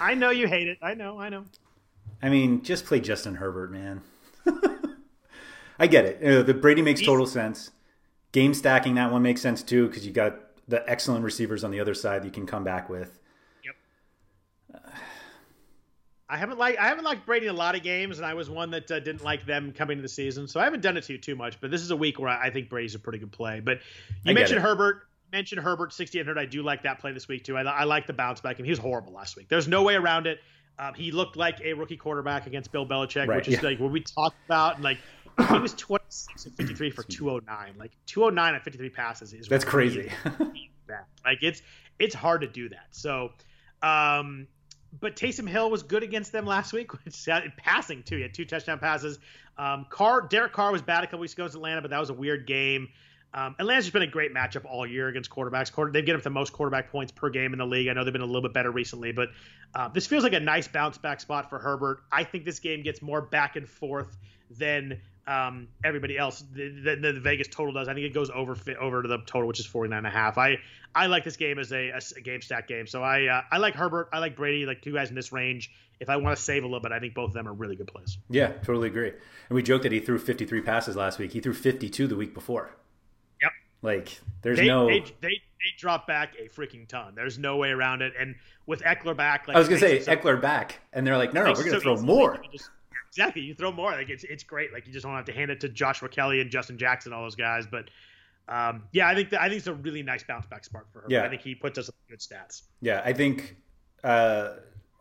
I 0.00 0.14
know 0.14 0.30
you 0.30 0.48
hate 0.48 0.68
it. 0.68 0.78
I 0.82 0.94
know. 0.94 1.20
I 1.20 1.28
know. 1.28 1.44
I 2.22 2.28
mean, 2.28 2.62
just 2.62 2.86
play 2.86 3.00
Justin 3.00 3.36
Herbert, 3.36 3.70
man. 3.70 4.02
I 5.78 5.86
get 5.86 6.04
it. 6.04 6.24
Uh, 6.24 6.42
the 6.42 6.54
Brady 6.54 6.82
makes 6.82 7.00
total 7.00 7.26
sense. 7.26 7.70
Game 8.32 8.54
stacking 8.54 8.94
that 8.94 9.10
one 9.10 9.22
makes 9.22 9.40
sense 9.40 9.62
too 9.62 9.88
because 9.88 10.06
you 10.06 10.12
got 10.12 10.36
the 10.68 10.88
excellent 10.88 11.24
receivers 11.24 11.64
on 11.64 11.70
the 11.70 11.80
other 11.80 11.94
side 11.94 12.22
that 12.22 12.26
you 12.26 12.32
can 12.32 12.46
come 12.46 12.64
back 12.64 12.88
with. 12.88 13.18
I 16.30 16.36
haven't 16.36 16.58
liked 16.58 16.78
I 16.78 16.86
haven't 16.86 17.04
liked 17.04 17.26
Brady 17.26 17.46
in 17.46 17.54
a 17.54 17.58
lot 17.58 17.74
of 17.74 17.82
games, 17.82 18.18
and 18.18 18.26
I 18.26 18.34
was 18.34 18.48
one 18.48 18.70
that 18.70 18.90
uh, 18.90 19.00
didn't 19.00 19.24
like 19.24 19.44
them 19.46 19.72
coming 19.72 19.98
to 19.98 20.02
the 20.02 20.08
season. 20.08 20.46
So 20.46 20.60
I 20.60 20.64
haven't 20.64 20.80
done 20.80 20.96
it 20.96 21.02
to 21.04 21.12
you 21.14 21.18
too 21.18 21.34
much. 21.34 21.60
But 21.60 21.70
this 21.70 21.82
is 21.82 21.90
a 21.90 21.96
week 21.96 22.20
where 22.20 22.28
I, 22.28 22.46
I 22.46 22.50
think 22.50 22.68
Brady's 22.68 22.94
a 22.94 23.00
pretty 23.00 23.18
good 23.18 23.32
play. 23.32 23.60
But 23.60 23.80
you 24.24 24.34
mentioned 24.34 24.60
Herbert. 24.60 25.02
Mentioned 25.32 25.62
Herbert 25.62 25.92
6800. 25.92 26.40
I 26.40 26.44
do 26.44 26.62
like 26.62 26.82
that 26.82 26.98
play 26.98 27.12
this 27.12 27.28
week 27.28 27.44
too. 27.44 27.56
I, 27.56 27.62
I 27.62 27.84
like 27.84 28.06
the 28.06 28.12
bounce 28.12 28.40
back, 28.40 28.58
and 28.58 28.66
he 28.66 28.70
was 28.70 28.78
horrible 28.78 29.12
last 29.12 29.36
week. 29.36 29.48
There's 29.48 29.68
no 29.68 29.82
way 29.82 29.94
around 29.94 30.26
it. 30.26 30.40
Um, 30.78 30.94
he 30.94 31.12
looked 31.12 31.36
like 31.36 31.60
a 31.62 31.74
rookie 31.74 31.96
quarterback 31.96 32.46
against 32.46 32.72
Bill 32.72 32.86
Belichick, 32.86 33.28
right, 33.28 33.36
which 33.36 33.48
is 33.48 33.54
yeah. 33.54 33.60
like 33.68 33.80
what 33.80 33.92
we 33.92 34.00
talked 34.00 34.36
about. 34.46 34.76
And 34.76 34.84
like 34.84 34.98
he 35.48 35.58
was 35.58 35.74
26 35.74 36.46
and 36.46 36.54
53 36.54 36.90
for 36.90 37.02
209. 37.02 37.74
Like 37.78 37.92
209 38.06 38.54
and 38.54 38.62
53 38.64 38.88
passes 38.90 39.32
is 39.32 39.46
that's 39.46 39.64
crazy. 39.64 40.10
like 41.24 41.38
it's 41.42 41.62
it's 41.98 42.14
hard 42.14 42.40
to 42.40 42.48
do 42.48 42.68
that. 42.70 42.86
So, 42.90 43.30
um, 43.82 44.46
but 44.98 45.16
Taysom 45.16 45.48
Hill 45.48 45.70
was 45.70 45.82
good 45.82 46.02
against 46.02 46.32
them 46.32 46.46
last 46.46 46.72
week, 46.72 46.92
which 47.04 47.28
passing 47.56 48.02
too. 48.02 48.16
He 48.16 48.22
had 48.22 48.34
two 48.34 48.44
touchdown 48.44 48.78
passes. 48.78 49.18
Um, 49.58 49.86
Carr, 49.90 50.22
Derek 50.22 50.52
Carr 50.52 50.72
was 50.72 50.82
bad 50.82 51.04
a 51.04 51.06
couple 51.06 51.20
weeks 51.20 51.34
ago 51.34 51.44
against 51.44 51.56
Atlanta, 51.56 51.82
but 51.82 51.90
that 51.90 52.00
was 52.00 52.10
a 52.10 52.14
weird 52.14 52.46
game. 52.46 52.88
Um, 53.32 53.54
Atlanta's 53.60 53.84
just 53.84 53.92
been 53.92 54.02
a 54.02 54.08
great 54.08 54.34
matchup 54.34 54.64
all 54.64 54.84
year 54.84 55.06
against 55.08 55.30
quarterbacks. 55.30 55.70
Quarter, 55.70 55.92
they've 55.92 56.04
given 56.04 56.18
up 56.18 56.24
the 56.24 56.30
most 56.30 56.52
quarterback 56.52 56.90
points 56.90 57.12
per 57.12 57.30
game 57.30 57.52
in 57.52 57.60
the 57.60 57.66
league. 57.66 57.86
I 57.88 57.92
know 57.92 58.02
they've 58.02 58.12
been 58.12 58.22
a 58.22 58.26
little 58.26 58.42
bit 58.42 58.52
better 58.52 58.72
recently, 58.72 59.12
but 59.12 59.28
uh, 59.74 59.88
this 59.88 60.06
feels 60.06 60.24
like 60.24 60.32
a 60.32 60.40
nice 60.40 60.66
bounce 60.66 60.98
back 60.98 61.20
spot 61.20 61.48
for 61.48 61.58
Herbert. 61.58 62.00
I 62.10 62.24
think 62.24 62.44
this 62.44 62.58
game 62.58 62.82
gets 62.82 63.02
more 63.02 63.20
back 63.20 63.54
and 63.54 63.68
forth 63.68 64.16
than 64.50 65.00
um, 65.30 65.68
everybody 65.84 66.18
else 66.18 66.44
the, 66.52 66.68
the, 66.68 66.96
the, 66.96 67.20
Vegas 67.20 67.46
total 67.48 67.72
does. 67.72 67.86
I 67.86 67.94
think 67.94 68.04
it 68.04 68.12
goes 68.12 68.30
over 68.30 68.56
over 68.80 69.02
to 69.02 69.08
the 69.08 69.18
total, 69.18 69.46
which 69.46 69.60
is 69.60 69.66
49 69.66 69.96
and 69.96 70.06
a 70.06 70.10
half. 70.10 70.38
I 70.38 70.58
I 70.92 71.06
like 71.06 71.22
this 71.22 71.36
game 71.36 71.60
as 71.60 71.72
a, 71.72 71.92
a 72.16 72.20
game 72.20 72.42
stack 72.42 72.66
game. 72.66 72.88
So 72.88 73.02
I 73.02 73.26
uh, 73.26 73.42
I 73.52 73.58
like 73.58 73.74
Herbert. 73.74 74.08
I 74.12 74.18
like 74.18 74.36
Brady. 74.36 74.66
Like 74.66 74.82
two 74.82 74.92
guys 74.92 75.08
in 75.08 75.14
this 75.14 75.30
range. 75.30 75.70
If 76.00 76.08
I 76.08 76.16
want 76.16 76.36
to 76.36 76.42
save 76.42 76.64
a 76.64 76.66
little 76.66 76.80
bit, 76.80 76.90
I 76.90 76.98
think 76.98 77.14
both 77.14 77.28
of 77.28 77.34
them 77.34 77.46
are 77.46 77.52
really 77.52 77.76
good 77.76 77.86
plays. 77.86 78.18
Yeah, 78.28 78.48
totally 78.64 78.88
agree. 78.88 79.10
And 79.10 79.20
we 79.50 79.62
joked 79.62 79.84
that 79.84 79.92
he 79.92 80.00
threw 80.00 80.18
53 80.18 80.62
passes 80.62 80.96
last 80.96 81.18
week. 81.18 81.32
He 81.32 81.40
threw 81.40 81.52
52 81.52 82.06
the 82.06 82.16
week 82.16 82.34
before. 82.34 82.70
Yep. 83.42 83.52
Like 83.82 84.18
there's 84.42 84.58
they, 84.58 84.66
no 84.66 84.86
they, 84.88 85.00
they, 85.20 85.28
they 85.28 85.76
drop 85.78 86.08
back 86.08 86.34
a 86.40 86.48
freaking 86.48 86.88
ton. 86.88 87.14
There's 87.14 87.38
no 87.38 87.58
way 87.58 87.68
around 87.68 88.02
it. 88.02 88.14
And 88.18 88.34
with 88.66 88.80
Ekeler 88.80 89.16
back, 89.16 89.46
like 89.46 89.56
I 89.56 89.60
was 89.60 89.68
gonna 89.68 89.80
say 89.80 90.00
Ekeler 90.00 90.40
back, 90.40 90.80
and 90.92 91.06
they're 91.06 91.18
like, 91.18 91.34
no, 91.34 91.44
no, 91.44 91.52
we're 91.52 91.64
gonna 91.64 91.70
so 91.72 91.80
throw 91.80 91.96
more. 92.00 92.42
Just, 92.50 92.70
exactly. 93.10 93.42
You 93.42 93.54
throw 93.54 93.72
more. 93.72 93.90
Like 93.92 94.08
it's 94.10 94.24
it's 94.24 94.42
great. 94.42 94.72
Like 94.72 94.86
you 94.86 94.92
just 94.92 95.04
don't 95.04 95.14
have 95.14 95.24
to 95.26 95.32
hand 95.32 95.50
it 95.50 95.60
to 95.60 95.68
Joshua 95.68 96.08
Kelley 96.08 96.40
and 96.40 96.50
Justin 96.50 96.78
Jackson, 96.78 97.12
all 97.12 97.22
those 97.22 97.36
guys. 97.36 97.66
But 97.66 97.90
um, 98.48 98.84
yeah, 98.92 99.08
I 99.08 99.14
think 99.14 99.30
that, 99.30 99.40
I 99.40 99.48
think 99.48 99.58
it's 99.58 99.66
a 99.66 99.74
really 99.74 100.02
nice 100.02 100.22
bounce 100.22 100.46
back 100.46 100.64
spot 100.64 100.84
for 100.92 101.00
her. 101.00 101.06
Yeah. 101.08 101.24
I 101.24 101.28
think 101.28 101.42
he 101.42 101.54
puts 101.54 101.78
us 101.78 101.86
some 101.86 101.94
good 102.08 102.20
stats. 102.20 102.62
Yeah, 102.80 103.02
I 103.04 103.12
think 103.12 103.56
uh, 104.02 104.54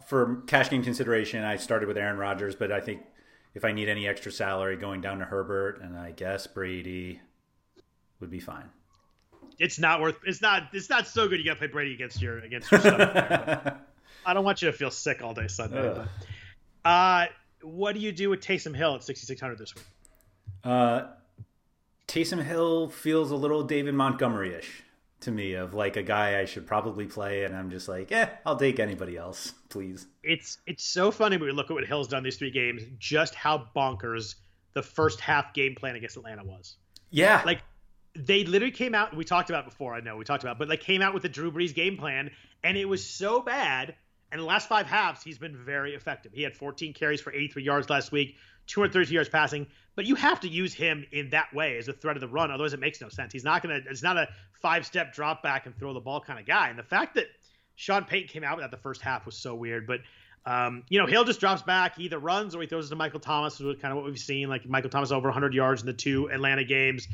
for 0.05 0.41
cash 0.47 0.70
game 0.70 0.84
consideration, 0.84 1.43
I 1.43 1.57
started 1.57 1.88
with 1.88 1.97
Aaron 1.97 2.18
Rodgers, 2.18 2.55
but 2.55 2.72
I 2.72 2.80
think 2.80 3.01
if 3.55 3.66
I 3.66 3.72
need 3.72 3.89
any 3.89 4.07
extra 4.07 4.32
salary, 4.32 4.78
going 4.78 5.01
down 5.01 5.20
to 5.20 5.26
Herbert 5.26 5.82
and 5.82 5.97
I 5.97 6.12
guess 6.12 6.47
Brady 6.47 7.20
would 8.20 8.30
be 8.30 8.39
fine. 8.39 8.70
It's 9.57 9.80
not 9.80 9.99
worth. 9.99 10.16
It's 10.26 10.41
not. 10.41 10.70
It's 10.72 10.89
not 10.89 11.05
so 11.05 11.28
good. 11.28 11.39
You 11.39 11.45
got 11.45 11.53
to 11.53 11.60
play 11.60 11.68
Brady 11.68 11.93
against 11.93 12.22
your 12.22 12.39
against 12.39 12.72
your. 12.72 12.82
I 14.26 14.34
don't 14.34 14.45
want 14.45 14.62
you 14.62 14.72
to 14.72 14.78
feel 14.78 14.91
sick 14.91 15.22
all 15.22 15.34
day 15.34 15.47
Sunday. 15.47 16.05
Uh, 16.86 17.26
what 17.62 17.93
do 17.93 18.01
you 18.01 18.12
do 18.12 18.30
with 18.30 18.41
Taysom 18.41 18.76
Hill 18.76 18.95
at 18.95 19.03
6,600 19.03 19.57
this 19.57 19.76
week? 19.76 19.86
Uh, 20.64 21.07
Taysom 22.07 22.43
Hill 22.43 22.89
feels 22.89 23.32
a 23.32 23.36
little 23.36 23.64
David 23.64 23.93
Montgomery 23.93 24.55
ish 24.55 24.84
to 25.22 25.32
me, 25.32 25.53
of 25.53 25.74
like 25.74 25.97
a 25.97 26.03
guy 26.03 26.39
I 26.39 26.45
should 26.45 26.66
probably 26.66 27.05
play, 27.05 27.43
and 27.43 27.55
I'm 27.55 27.70
just 27.70 27.88
like, 27.88 28.12
eh, 28.12 28.30
I'll 28.45 28.55
take 28.55 28.80
anybody 28.80 29.18
else, 29.18 29.53
please. 29.70 30.07
It's 30.24 30.57
it's 30.66 30.84
so 30.84 31.12
funny 31.12 31.38
when 31.38 31.47
we 31.47 31.51
look 31.51 31.70
at 31.70 31.74
what 31.74 31.86
Hill's 31.86 32.07
done 32.07 32.24
these 32.24 32.38
three 32.38 32.51
games, 32.51 32.84
just 32.97 33.36
how 33.36 33.68
bonkers 33.76 34.36
the 34.74 34.82
first 34.82 35.20
half 35.20 35.53
game 35.53 35.76
plan 35.76 35.95
against 35.95 36.18
Atlanta 36.18 36.43
was. 36.43 36.78
Yeah, 37.10 37.41
like 37.45 37.62
they 38.16 38.45
literally 38.45 38.72
came 38.72 38.95
out. 38.95 39.16
We 39.16 39.26
talked 39.26 39.49
about 39.49 39.66
before. 39.66 39.93
I 39.93 39.99
know 39.99 40.16
we 40.16 40.26
talked 40.26 40.43
about, 40.43 40.57
but 40.57 40.68
they 40.68 40.78
came 40.78 41.01
out 41.01 41.14
with 41.14 41.24
the 41.24 41.30
Drew 41.30 41.51
Brees 41.51 41.74
game 41.74 41.97
plan, 41.97 42.32
and 42.64 42.78
it 42.78 42.86
was 42.86 43.05
so 43.05 43.41
bad 43.41 43.95
and 44.32 44.39
the 44.39 44.45
last 44.45 44.67
five 44.67 44.86
halves, 44.86 45.23
he's 45.23 45.38
been 45.38 45.57
very 45.57 45.95
effective. 45.95 46.32
He 46.34 46.43
had 46.43 46.55
14 46.55 46.93
carries 46.93 47.21
for 47.21 47.34
83 47.34 47.63
yards 47.63 47.89
last 47.89 48.11
week, 48.11 48.36
230 48.67 49.13
yards 49.13 49.30
passing. 49.30 49.67
But 49.95 50.05
you 50.05 50.15
have 50.15 50.39
to 50.41 50.47
use 50.47 50.73
him 50.73 51.05
in 51.11 51.30
that 51.32 51.53
way 51.53 51.77
as 51.77 51.88
a 51.88 51.93
threat 51.93 52.15
of 52.15 52.21
the 52.21 52.27
run, 52.27 52.51
otherwise 52.51 52.73
it 52.73 52.80
makes 52.80 53.01
no 53.01 53.09
sense. 53.09 53.34
He's 53.34 53.43
not 53.43 53.61
gonna. 53.61 53.80
It's 53.89 54.03
not 54.03 54.17
a 54.17 54.27
five-step 54.61 55.13
drop 55.13 55.43
back 55.43 55.65
and 55.65 55.77
throw 55.77 55.93
the 55.93 55.99
ball 55.99 56.21
kind 56.21 56.39
of 56.39 56.45
guy. 56.45 56.69
And 56.69 56.77
the 56.77 56.84
fact 56.84 57.15
that 57.15 57.27
Sean 57.75 58.05
Payton 58.05 58.30
came 58.30 58.43
out 58.43 58.57
with 58.57 58.63
that 58.63 58.71
the 58.71 58.82
first 58.82 59.01
half 59.01 59.25
was 59.25 59.36
so 59.36 59.55
weird. 59.55 59.88
But 59.88 60.01
um, 60.45 60.84
you 60.89 60.99
know, 60.99 61.05
Hill 61.05 61.25
just 61.25 61.39
drops 61.39 61.61
back, 61.61 61.97
he 61.97 62.03
either 62.03 62.19
runs 62.19 62.55
or 62.55 62.61
he 62.61 62.67
throws 62.67 62.88
it 62.88 62.89
to 62.89 62.95
Michael 62.95 63.19
Thomas, 63.19 63.59
which 63.59 63.75
is 63.75 63.82
kind 63.82 63.91
of 63.91 63.97
what 63.97 64.05
we've 64.05 64.17
seen. 64.17 64.47
Like 64.49 64.67
Michael 64.67 64.89
Thomas 64.89 65.11
over 65.11 65.27
100 65.27 65.53
yards 65.53 65.82
in 65.82 65.88
the 65.88 65.93
two 65.93 66.30
Atlanta 66.32 66.63
games. 66.63 67.07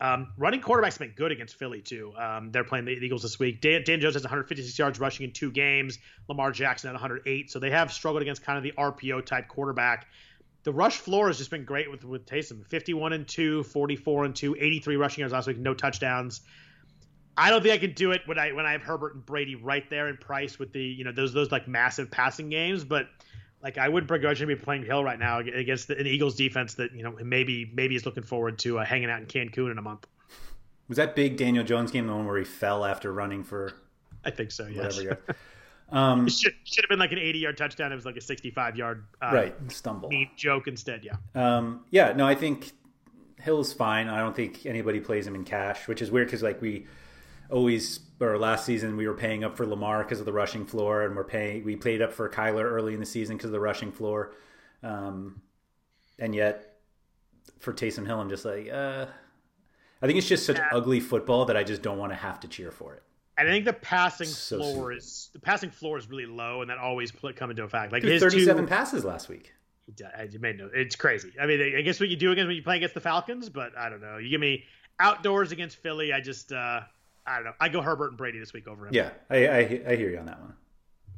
Um, 0.00 0.32
running 0.38 0.62
quarterbacks 0.62 0.98
been 0.98 1.12
good 1.14 1.30
against 1.30 1.56
Philly 1.56 1.82
too. 1.82 2.14
Um, 2.16 2.50
they're 2.50 2.64
playing 2.64 2.86
the 2.86 2.92
Eagles 2.92 3.22
this 3.22 3.38
week. 3.38 3.60
Dan, 3.60 3.82
Dan, 3.84 4.00
Jones 4.00 4.14
has 4.14 4.22
156 4.22 4.78
yards 4.78 4.98
rushing 4.98 5.24
in 5.24 5.32
two 5.32 5.50
games. 5.50 5.98
Lamar 6.28 6.52
Jackson 6.52 6.88
at 6.88 6.94
108. 6.94 7.50
So 7.50 7.58
they 7.58 7.70
have 7.70 7.92
struggled 7.92 8.22
against 8.22 8.42
kind 8.42 8.56
of 8.56 8.64
the 8.64 8.72
RPO 8.72 9.26
type 9.26 9.48
quarterback. 9.48 10.06
The 10.62 10.72
rush 10.72 10.98
floor 10.98 11.26
has 11.26 11.38
just 11.38 11.50
been 11.50 11.64
great 11.64 11.90
with 11.90 12.04
with 12.04 12.24
Taysom. 12.24 12.66
51 12.66 13.12
and 13.12 13.28
2, 13.28 13.62
44 13.64 14.24
and 14.24 14.34
2, 14.36 14.56
83 14.58 14.96
rushing 14.96 15.20
yards 15.20 15.32
last 15.34 15.46
week, 15.46 15.58
no 15.58 15.74
touchdowns. 15.74 16.40
I 17.36 17.50
don't 17.50 17.62
think 17.62 17.74
I 17.74 17.78
can 17.78 17.92
do 17.92 18.12
it 18.12 18.22
when 18.26 18.38
I 18.38 18.52
when 18.52 18.66
I 18.66 18.72
have 18.72 18.82
Herbert 18.82 19.14
and 19.14 19.24
Brady 19.24 19.54
right 19.54 19.88
there 19.88 20.08
in 20.08 20.16
price 20.16 20.58
with 20.58 20.72
the 20.72 20.82
you 20.82 21.04
know 21.04 21.12
those 21.12 21.32
those 21.32 21.52
like 21.52 21.68
massive 21.68 22.10
passing 22.10 22.48
games, 22.48 22.84
but 22.84 23.06
like 23.62 23.78
I 23.78 23.88
would 23.88 24.06
begrudgingly 24.06 24.54
be 24.54 24.60
playing 24.60 24.84
Hill 24.84 25.04
right 25.04 25.18
now 25.18 25.38
against 25.40 25.88
the, 25.88 25.98
an 25.98 26.06
Eagles 26.06 26.34
defense 26.34 26.74
that 26.74 26.92
you 26.92 27.02
know 27.02 27.16
maybe 27.22 27.70
maybe 27.74 27.94
is 27.94 28.06
looking 28.06 28.22
forward 28.22 28.58
to 28.60 28.78
uh, 28.78 28.84
hanging 28.84 29.10
out 29.10 29.20
in 29.20 29.26
Cancun 29.26 29.70
in 29.70 29.78
a 29.78 29.82
month. 29.82 30.06
Was 30.88 30.96
that 30.96 31.14
big 31.14 31.36
Daniel 31.36 31.64
Jones 31.64 31.90
game 31.90 32.06
the 32.06 32.14
one 32.14 32.26
where 32.26 32.38
he 32.38 32.44
fell 32.44 32.84
after 32.84 33.12
running 33.12 33.44
for? 33.44 33.72
I 34.24 34.30
think 34.30 34.50
so. 34.50 34.66
Yes. 34.66 35.00
Um, 35.92 36.28
it 36.28 36.32
should, 36.32 36.54
should 36.62 36.84
have 36.84 36.88
been 36.88 37.00
like 37.00 37.10
an 37.10 37.18
80 37.18 37.38
yard 37.40 37.56
touchdown. 37.56 37.90
It 37.90 37.96
was 37.96 38.06
like 38.06 38.16
a 38.16 38.20
65 38.20 38.76
yard 38.76 39.06
uh, 39.20 39.30
right 39.32 39.72
stumble 39.72 40.10
joke 40.36 40.68
instead. 40.68 41.04
Yeah. 41.04 41.16
Um, 41.34 41.84
yeah. 41.90 42.12
No, 42.12 42.26
I 42.26 42.36
think 42.36 42.70
Hill's 43.40 43.72
fine. 43.72 44.08
I 44.08 44.18
don't 44.18 44.36
think 44.36 44.66
anybody 44.66 45.00
plays 45.00 45.26
him 45.26 45.34
in 45.34 45.44
cash, 45.44 45.88
which 45.88 46.00
is 46.00 46.10
weird 46.10 46.28
because 46.28 46.42
like 46.42 46.62
we 46.62 46.86
always 47.50 48.00
or 48.20 48.38
last 48.38 48.66
season 48.66 48.96
we 48.96 49.08
were 49.08 49.14
paying 49.14 49.44
up 49.44 49.56
for 49.56 49.66
Lamar 49.66 50.02
because 50.02 50.20
of 50.20 50.26
the 50.26 50.32
rushing 50.32 50.66
floor, 50.66 51.02
and 51.02 51.16
we're 51.16 51.24
paying 51.24 51.64
we 51.64 51.76
paid 51.76 52.02
up 52.02 52.12
for 52.12 52.28
Kyler 52.28 52.64
early 52.64 52.94
in 52.94 53.00
the 53.00 53.06
season 53.06 53.36
because 53.36 53.46
of 53.46 53.52
the 53.52 53.60
rushing 53.60 53.92
floor, 53.92 54.34
um, 54.82 55.40
and 56.18 56.34
yet 56.34 56.78
for 57.58 57.72
Taysom 57.72 58.06
Hill, 58.06 58.20
I'm 58.20 58.28
just 58.28 58.44
like, 58.44 58.68
uh, 58.70 59.06
I 60.02 60.06
think 60.06 60.18
it's 60.18 60.28
just 60.28 60.46
such 60.46 60.56
yeah. 60.56 60.68
ugly 60.72 61.00
football 61.00 61.44
that 61.46 61.56
I 61.56 61.64
just 61.64 61.82
don't 61.82 61.98
want 61.98 62.12
to 62.12 62.16
have 62.16 62.40
to 62.40 62.48
cheer 62.48 62.70
for 62.70 62.94
it. 62.94 63.02
And 63.38 63.48
I 63.48 63.52
think 63.52 63.64
the 63.64 63.72
passing 63.72 64.26
so 64.26 64.58
floor 64.58 64.92
is 64.92 65.30
the 65.32 65.40
passing 65.40 65.70
floor 65.70 65.96
is 65.96 66.08
really 66.08 66.26
low, 66.26 66.60
and 66.60 66.70
that 66.70 66.78
always 66.78 67.12
come 67.36 67.50
into 67.50 67.62
effect. 67.64 67.92
Like 67.92 68.02
his 68.02 68.22
37 68.22 68.64
two, 68.64 68.68
passes 68.68 69.04
last 69.04 69.28
week. 69.28 69.52
You 69.98 70.38
made 70.38 70.58
no, 70.58 70.70
it's 70.72 70.94
crazy. 70.94 71.32
I 71.40 71.46
mean, 71.46 71.74
I 71.76 71.80
guess 71.80 71.98
what 71.98 72.10
you 72.10 72.16
do 72.16 72.30
against 72.32 72.46
when 72.46 72.56
you 72.56 72.62
play 72.62 72.76
against 72.76 72.94
the 72.94 73.00
Falcons, 73.00 73.48
but 73.48 73.76
I 73.76 73.88
don't 73.88 74.00
know. 74.00 74.18
You 74.18 74.28
give 74.28 74.40
me 74.40 74.64
outdoors 75.00 75.52
against 75.52 75.78
Philly, 75.78 76.12
I 76.12 76.20
just 76.20 76.52
uh, 76.52 76.82
I 77.30 77.36
don't 77.36 77.44
know. 77.44 77.52
I 77.60 77.68
go 77.68 77.80
Herbert 77.80 78.08
and 78.08 78.16
Brady 78.16 78.40
this 78.40 78.52
week 78.52 78.66
over 78.66 78.88
him. 78.88 78.94
Yeah, 78.94 79.10
I, 79.30 79.46
I, 79.46 79.58
I 79.88 79.96
hear 79.96 80.10
you 80.10 80.18
on 80.18 80.26
that 80.26 80.40
one. 80.40 80.54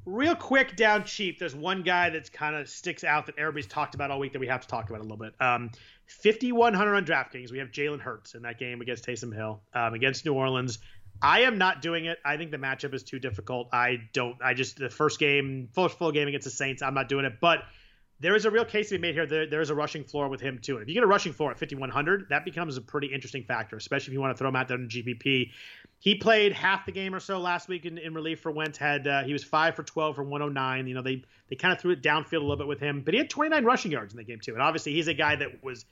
Real 0.05 0.35
quick, 0.35 0.77
down 0.77 1.05
cheap. 1.05 1.39
There's 1.39 1.55
one 1.55 1.83
guy 1.83 2.11
that's 2.11 2.29
kind 2.29 2.57
of 2.57 2.69
sticks 2.69 3.05
out 3.05 3.27
that 3.27 3.39
everybody's 3.39 3.69
talked 3.69 3.95
about 3.95 4.11
all 4.11 4.19
week 4.19 4.33
that 4.33 4.41
we 4.41 4.49
have 4.49 4.61
to 4.61 4.69
talk 4.69 4.91
about 4.91 5.01
a 5.01 5.05
little 5.05 5.17
bit. 5.17 5.33
Um, 5.41 5.71
5100 6.07 6.95
on 6.95 7.05
DraftKings. 7.05 7.51
We 7.51 7.59
have 7.59 7.69
Jalen 7.69 8.01
Hurts 8.01 8.35
in 8.35 8.43
that 8.43 8.59
game 8.59 8.81
against 8.81 9.07
Taysom 9.07 9.35
Hill 9.35 9.63
um, 9.75 9.95
against 9.95 10.27
New 10.27 10.35
Orleans. 10.35 10.81
I 11.23 11.43
am 11.43 11.57
not 11.57 11.83
doing 11.83 12.07
it. 12.07 12.19
I 12.25 12.37
think 12.37 12.51
the 12.51 12.59
matchup 12.59 12.93
is 12.95 13.05
too 13.05 13.21
difficult. 13.21 13.69
I 13.73 13.99
don't. 14.13 14.37
I 14.43 14.55
just 14.55 14.77
the 14.77 14.91
first 14.91 15.21
game, 15.21 15.69
first 15.73 15.97
full 15.97 16.11
game 16.11 16.27
against 16.27 16.45
the 16.45 16.51
Saints. 16.51 16.83
I'm 16.83 16.95
not 16.95 17.09
doing 17.09 17.25
it. 17.25 17.35
But 17.41 17.63
there 18.23 18.37
is 18.37 18.45
a 18.45 18.51
real 18.51 18.65
case 18.65 18.89
to 18.89 18.95
be 18.95 19.01
made 19.01 19.15
here. 19.15 19.27
There, 19.27 19.47
there 19.47 19.61
is 19.61 19.71
a 19.71 19.75
rushing 19.75 20.05
floor 20.05 20.29
with 20.29 20.41
him 20.41 20.59
too. 20.63 20.75
And 20.77 20.83
if 20.83 20.89
you 20.89 20.95
get 20.95 21.03
a 21.03 21.09
rushing 21.09 21.33
floor 21.33 21.51
at 21.51 21.59
5100, 21.59 22.29
that 22.31 22.45
becomes 22.45 22.77
a 22.77 22.81
pretty 22.81 23.09
interesting 23.09 23.43
factor, 23.43 23.77
especially 23.77 24.13
if 24.13 24.15
you 24.15 24.21
want 24.21 24.35
to 24.35 24.39
throw 24.39 24.49
him 24.49 24.57
out 24.57 24.69
there 24.69 24.79
in 24.79 24.89
GPP. 24.89 25.51
He 26.03 26.17
played 26.17 26.53
half 26.53 26.85
the 26.85 26.91
game 26.91 27.15
or 27.15 27.21
so 27.21 27.39
last 27.39 27.69
week 27.69 27.87
in, 27.87 27.97
in 27.97 28.13
relief 28.13 28.41
for 28.41 28.51
Wentz. 28.51 28.77
Had 28.77 29.07
uh, 29.07 29.23
he 29.23 29.33
was 29.33 29.45
five 29.45 29.77
for 29.77 29.85
12 29.85 30.17
for 30.17 30.25
109. 30.25 30.89
You 30.89 30.95
know 30.95 31.01
they 31.01 31.23
they 31.49 31.55
kind 31.55 31.73
of 31.73 31.81
threw 31.81 31.93
it 31.93 32.03
downfield 32.03 32.39
a 32.39 32.41
little 32.41 32.57
bit 32.57 32.67
with 32.67 32.81
him, 32.81 33.03
but 33.03 33.15
he 33.15 33.19
had 33.19 33.31
29 33.31 33.65
rushing 33.65 33.93
yards 33.93 34.13
in 34.13 34.17
the 34.17 34.25
game 34.25 34.41
too. 34.41 34.53
And 34.53 34.61
obviously 34.61 34.95
he's 34.95 35.07
a 35.07 35.15
guy 35.15 35.37
that 35.37 35.63
was 35.63 35.85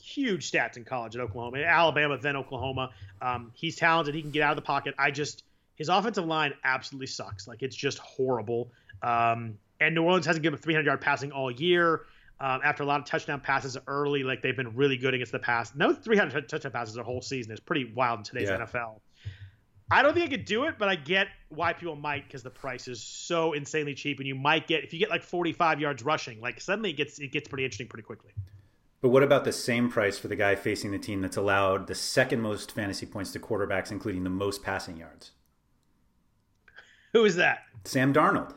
huge 0.00 0.50
stats 0.50 0.78
in 0.78 0.84
college 0.84 1.14
at 1.14 1.20
Oklahoma, 1.20 1.58
Alabama, 1.58 2.16
then 2.16 2.36
Oklahoma. 2.36 2.88
Um, 3.20 3.50
he's 3.54 3.76
talented. 3.76 4.14
He 4.14 4.22
can 4.22 4.30
get 4.30 4.42
out 4.42 4.52
of 4.52 4.56
the 4.56 4.62
pocket. 4.62 4.94
I 4.98 5.10
just 5.10 5.44
his 5.74 5.90
offensive 5.90 6.24
line 6.24 6.54
absolutely 6.64 7.08
sucks. 7.08 7.46
Like 7.46 7.62
it's 7.62 7.76
just 7.76 7.98
horrible. 7.98 8.72
Um, 9.02 9.58
and 9.78 9.94
New 9.94 10.04
Orleans 10.04 10.24
hasn't 10.24 10.42
given 10.42 10.58
up 10.58 10.64
300 10.64 10.86
yard 10.86 11.02
passing 11.02 11.32
all 11.32 11.50
year. 11.50 12.06
Um, 12.40 12.62
after 12.64 12.82
a 12.82 12.86
lot 12.86 12.98
of 13.00 13.04
touchdown 13.04 13.40
passes 13.40 13.76
early, 13.86 14.22
like 14.22 14.40
they've 14.40 14.56
been 14.56 14.74
really 14.74 14.96
good 14.96 15.12
against 15.12 15.32
the 15.32 15.38
pass. 15.38 15.74
No 15.74 15.92
300 15.92 16.48
touchdown 16.48 16.72
passes 16.72 16.94
the 16.94 17.02
whole 17.02 17.20
season 17.20 17.52
is 17.52 17.60
pretty 17.60 17.92
wild 17.94 18.20
in 18.20 18.24
today's 18.24 18.48
yeah. 18.48 18.56
NFL. 18.56 19.00
I 19.90 20.02
don't 20.02 20.14
think 20.14 20.26
I 20.26 20.28
could 20.36 20.44
do 20.44 20.64
it, 20.64 20.76
but 20.78 20.88
I 20.88 20.94
get 20.94 21.28
why 21.48 21.72
people 21.72 21.96
might 21.96 22.24
because 22.24 22.42
the 22.42 22.50
price 22.50 22.86
is 22.86 23.02
so 23.02 23.52
insanely 23.54 23.94
cheap, 23.94 24.18
and 24.18 24.28
you 24.28 24.34
might 24.34 24.66
get 24.68 24.84
if 24.84 24.92
you 24.92 24.98
get 24.98 25.10
like 25.10 25.22
45 25.22 25.80
yards 25.80 26.02
rushing, 26.04 26.40
like 26.40 26.60
suddenly 26.60 26.90
it 26.90 26.96
gets 26.96 27.18
it 27.18 27.32
gets 27.32 27.48
pretty 27.48 27.64
interesting 27.64 27.88
pretty 27.88 28.04
quickly. 28.04 28.30
But 29.02 29.08
what 29.08 29.22
about 29.22 29.44
the 29.44 29.52
same 29.52 29.90
price 29.90 30.18
for 30.18 30.28
the 30.28 30.36
guy 30.36 30.54
facing 30.54 30.90
the 30.90 30.98
team 30.98 31.22
that's 31.22 31.36
allowed 31.36 31.86
the 31.86 31.94
second 31.94 32.40
most 32.42 32.72
fantasy 32.72 33.06
points 33.06 33.32
to 33.32 33.40
quarterbacks, 33.40 33.90
including 33.90 34.24
the 34.24 34.30
most 34.30 34.62
passing 34.62 34.98
yards? 34.98 35.32
Who 37.12 37.24
is 37.24 37.36
that? 37.36 37.60
Sam 37.84 38.12
Darnold. 38.12 38.54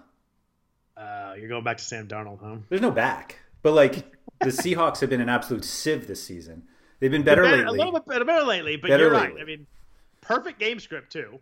Uh, 0.95 1.33
you're 1.39 1.49
going 1.49 1.63
back 1.63 1.77
to 1.77 1.83
Sam 1.83 2.07
Darnold, 2.07 2.39
huh? 2.43 2.57
There's 2.69 2.81
no 2.81 2.91
back, 2.91 3.39
but 3.63 3.73
like 3.73 3.95
the 4.39 4.47
Seahawks 4.51 4.99
have 4.99 5.09
been 5.09 5.21
an 5.21 5.29
absolute 5.29 5.65
sieve 5.65 6.07
this 6.07 6.23
season. 6.23 6.63
They've 6.99 7.09
been 7.09 7.23
better, 7.23 7.41
better 7.43 7.57
lately. 7.57 7.69
A 7.79 7.83
little 7.83 7.93
bit 7.93 8.05
better, 8.05 8.25
better 8.25 8.45
lately, 8.45 8.75
but 8.77 8.89
Better 8.89 9.05
you're 9.05 9.13
lately. 9.13 9.33
right. 9.35 9.41
I 9.41 9.45
mean, 9.45 9.67
perfect 10.23 10.59
game 10.59 10.79
script 10.79 11.11
too. 11.11 11.39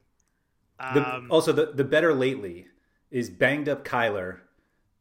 The- 0.79 1.15
Um, 1.15 1.27
also, 1.29 1.51
the, 1.51 1.67
the 1.73 1.83
better 1.83 2.13
lately 2.13 2.67
is 3.11 3.29
banged 3.29 3.69
up 3.69 3.83
Kyler, 3.85 4.39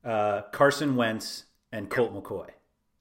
uh, 0.04 0.42
Carson 0.52 0.94
Wentz, 0.96 1.44
and 1.72 1.88
Colt 1.88 2.12
McCoy. 2.14 2.48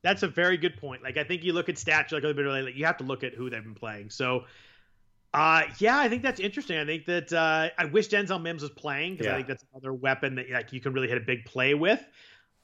That's 0.02 0.24
a 0.24 0.28
very 0.30 0.56
good 0.58 0.78
point. 0.78 1.04
Like 1.04 1.18
I 1.18 1.24
think 1.26 1.44
you 1.44 1.52
look 1.54 1.68
at 1.68 1.76
stats 1.76 2.12
like 2.14 2.24
a 2.24 2.28
little 2.28 2.34
bit 2.34 2.46
like 2.66 2.76
you 2.76 2.86
have 2.86 2.98
to 2.98 3.04
look 3.04 3.24
at 3.24 3.34
who 3.34 3.50
they've 3.50 3.64
been 3.64 3.76
playing. 3.76 4.10
So, 4.12 4.46
uh, 5.34 5.64
yeah, 5.80 5.98
I 6.00 6.08
think 6.08 6.24
that's 6.24 6.40
interesting. 6.40 6.78
I 6.78 6.86
think 6.86 7.06
that 7.08 7.34
uh, 7.34 7.70
I 7.78 7.86
wish 7.86 8.08
Denzel 8.08 8.42
Mims 8.42 8.62
was 8.62 8.72
playing 8.72 9.14
because 9.14 9.26
Yeah. 9.26 9.34
I 9.34 9.36
think 9.38 9.48
that's 9.48 9.66
another 9.74 9.94
weapon 9.94 10.36
that 10.36 10.50
like 10.50 10.72
you 10.72 10.80
can 10.80 10.94
really 10.94 11.10
hit 11.10 11.18
a 11.18 11.26
big 11.26 11.44
play 11.46 11.74
with. 11.74 12.02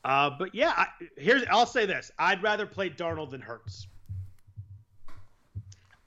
Uh, 0.06 0.30
but 0.40 0.56
yeah, 0.56 0.72
I, 0.78 0.88
here's 1.18 1.44
I'll 1.50 1.66
say 1.66 1.86
this: 1.86 2.10
I'd 2.18 2.42
rather 2.42 2.66
play 2.66 2.90
Darnold 2.90 3.32
than 3.32 3.42
Hurts. 3.42 3.88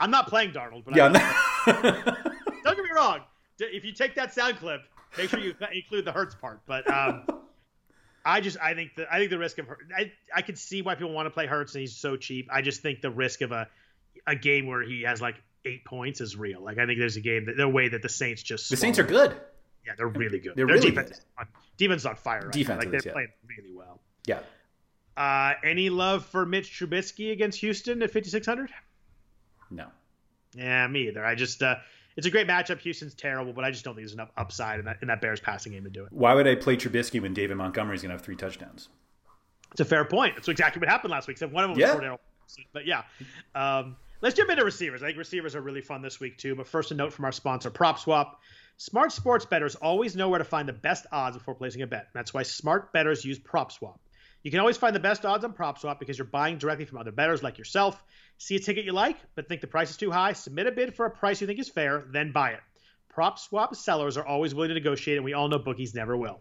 I'm 0.00 0.10
not 0.10 0.28
playing 0.28 0.52
Darnold, 0.52 0.84
but 0.84 0.96
Yeah, 0.96 1.04
I, 1.04 1.06
I'm 1.06 1.82
not- 1.82 2.18
don't 2.64 2.76
get 2.76 2.84
me 2.84 2.90
wrong. 2.94 3.20
If 3.58 3.84
you 3.84 3.92
take 3.92 4.14
that 4.14 4.32
sound 4.32 4.56
clip, 4.58 4.82
make 5.16 5.30
sure 5.30 5.40
you 5.40 5.54
include 5.72 6.04
the 6.04 6.12
Hurts 6.12 6.34
part. 6.34 6.60
But 6.66 6.88
um, 6.90 7.24
I 8.24 8.40
just 8.40 8.58
I 8.60 8.74
think 8.74 8.94
the 8.96 9.12
I 9.12 9.18
think 9.18 9.30
the 9.30 9.38
risk 9.38 9.58
of 9.58 9.66
I 9.96 10.12
I 10.34 10.42
could 10.42 10.58
see 10.58 10.82
why 10.82 10.94
people 10.94 11.12
want 11.12 11.26
to 11.26 11.30
play 11.30 11.46
Hurts 11.46 11.74
and 11.74 11.80
he's 11.80 11.96
so 11.96 12.16
cheap. 12.16 12.48
I 12.52 12.62
just 12.62 12.82
think 12.82 13.00
the 13.00 13.10
risk 13.10 13.40
of 13.40 13.52
a 13.52 13.68
a 14.26 14.36
game 14.36 14.66
where 14.66 14.82
he 14.82 15.02
has 15.02 15.20
like 15.20 15.36
eight 15.64 15.84
points 15.84 16.20
is 16.20 16.36
real. 16.36 16.62
Like 16.62 16.78
I 16.78 16.86
think 16.86 16.98
there's 16.98 17.16
a 17.16 17.20
game 17.20 17.46
that 17.46 17.56
the 17.56 17.68
way 17.68 17.88
that 17.88 18.02
the 18.02 18.08
Saints 18.08 18.42
just 18.42 18.70
the 18.70 18.76
Saints 18.76 18.98
are 18.98 19.04
good. 19.04 19.34
Yeah, 19.86 19.92
they're 19.96 20.06
really 20.06 20.38
good. 20.38 20.52
They're 20.54 20.66
Their 20.66 20.76
really 20.76 20.90
defense 20.90 21.10
good. 21.10 21.18
On, 21.38 21.46
defense 21.78 22.02
is 22.02 22.06
on 22.06 22.16
fire. 22.16 22.42
Right 22.42 22.52
Defense 22.52 22.78
like 22.78 22.90
they're 22.90 23.00
yeah. 23.04 23.12
playing 23.12 23.28
really 23.48 23.74
well. 23.74 24.00
Yeah. 24.26 24.40
Uh, 25.16 25.54
any 25.64 25.88
love 25.90 26.24
for 26.26 26.44
Mitch 26.46 26.70
Trubisky 26.78 27.32
against 27.32 27.58
Houston 27.60 28.02
at 28.02 28.10
5600? 28.10 28.70
No. 29.70 29.86
Yeah, 30.54 30.86
me 30.88 31.08
either. 31.08 31.24
I 31.24 31.34
just 31.34 31.62
uh, 31.62 31.76
it's 32.16 32.26
a 32.26 32.30
great 32.30 32.46
matchup. 32.48 32.78
Houston's 32.80 33.14
terrible, 33.14 33.52
but 33.52 33.64
I 33.64 33.70
just 33.70 33.84
don't 33.84 33.94
think 33.94 34.06
there's 34.06 34.14
enough 34.14 34.30
upside 34.36 34.78
in 34.80 34.86
that 34.86 34.98
in 35.02 35.08
that 35.08 35.20
Bears 35.20 35.40
passing 35.40 35.72
game 35.72 35.84
to 35.84 35.90
do 35.90 36.04
it. 36.04 36.12
Why 36.12 36.34
would 36.34 36.46
I 36.46 36.54
play 36.54 36.76
Trubisky 36.76 37.20
when 37.20 37.34
David 37.34 37.56
Montgomery's 37.56 38.02
going 38.02 38.10
to 38.10 38.14
have 38.14 38.22
three 38.24 38.36
touchdowns? 38.36 38.88
It's 39.72 39.80
a 39.80 39.84
fair 39.84 40.04
point. 40.04 40.34
That's 40.36 40.48
exactly 40.48 40.80
what 40.80 40.88
happened 40.88 41.10
last 41.12 41.28
week. 41.28 41.34
Except 41.36 41.52
one 41.52 41.64
of 41.64 41.70
them 41.70 41.78
Yeah. 41.78 41.94
was 41.94 42.00
Cordero. 42.02 42.18
But 42.72 42.86
yeah, 42.86 43.02
um, 43.54 43.96
let's 44.22 44.34
jump 44.34 44.48
into 44.48 44.64
receivers. 44.64 45.02
I 45.02 45.06
think 45.06 45.18
receivers 45.18 45.54
are 45.54 45.60
really 45.60 45.82
fun 45.82 46.00
this 46.00 46.18
week 46.18 46.38
too. 46.38 46.54
But 46.54 46.66
first, 46.66 46.90
a 46.90 46.94
note 46.94 47.12
from 47.12 47.26
our 47.26 47.32
sponsor, 47.32 47.70
PropSwap. 47.70 48.30
Smart 48.78 49.10
sports 49.12 49.44
bettors 49.44 49.74
always 49.74 50.14
know 50.16 50.28
where 50.28 50.38
to 50.38 50.44
find 50.44 50.68
the 50.68 50.72
best 50.72 51.04
odds 51.12 51.36
before 51.36 51.54
placing 51.56 51.82
a 51.82 51.86
bet. 51.86 52.08
That's 52.14 52.32
why 52.32 52.44
smart 52.44 52.92
bettors 52.92 53.24
use 53.24 53.38
PropSwap. 53.38 53.98
You 54.48 54.50
can 54.50 54.60
always 54.60 54.78
find 54.78 54.96
the 54.96 55.00
best 55.00 55.26
odds 55.26 55.44
on 55.44 55.52
PropSwap 55.52 55.98
because 55.98 56.16
you're 56.16 56.26
buying 56.26 56.56
directly 56.56 56.86
from 56.86 56.96
other 56.96 57.12
bettors 57.12 57.42
like 57.42 57.58
yourself. 57.58 58.02
See 58.38 58.56
a 58.56 58.58
ticket 58.58 58.86
you 58.86 58.92
like, 58.92 59.18
but 59.34 59.46
think 59.46 59.60
the 59.60 59.66
price 59.66 59.90
is 59.90 59.98
too 59.98 60.10
high? 60.10 60.32
Submit 60.32 60.66
a 60.66 60.72
bid 60.72 60.94
for 60.94 61.04
a 61.04 61.10
price 61.10 61.42
you 61.42 61.46
think 61.46 61.58
is 61.60 61.68
fair, 61.68 62.06
then 62.10 62.32
buy 62.32 62.52
it. 62.52 62.60
PropSwap 63.14 63.76
sellers 63.76 64.16
are 64.16 64.24
always 64.24 64.54
willing 64.54 64.70
to 64.70 64.74
negotiate, 64.74 65.18
and 65.18 65.24
we 65.26 65.34
all 65.34 65.48
know 65.48 65.58
bookies 65.58 65.94
never 65.94 66.16
will. 66.16 66.40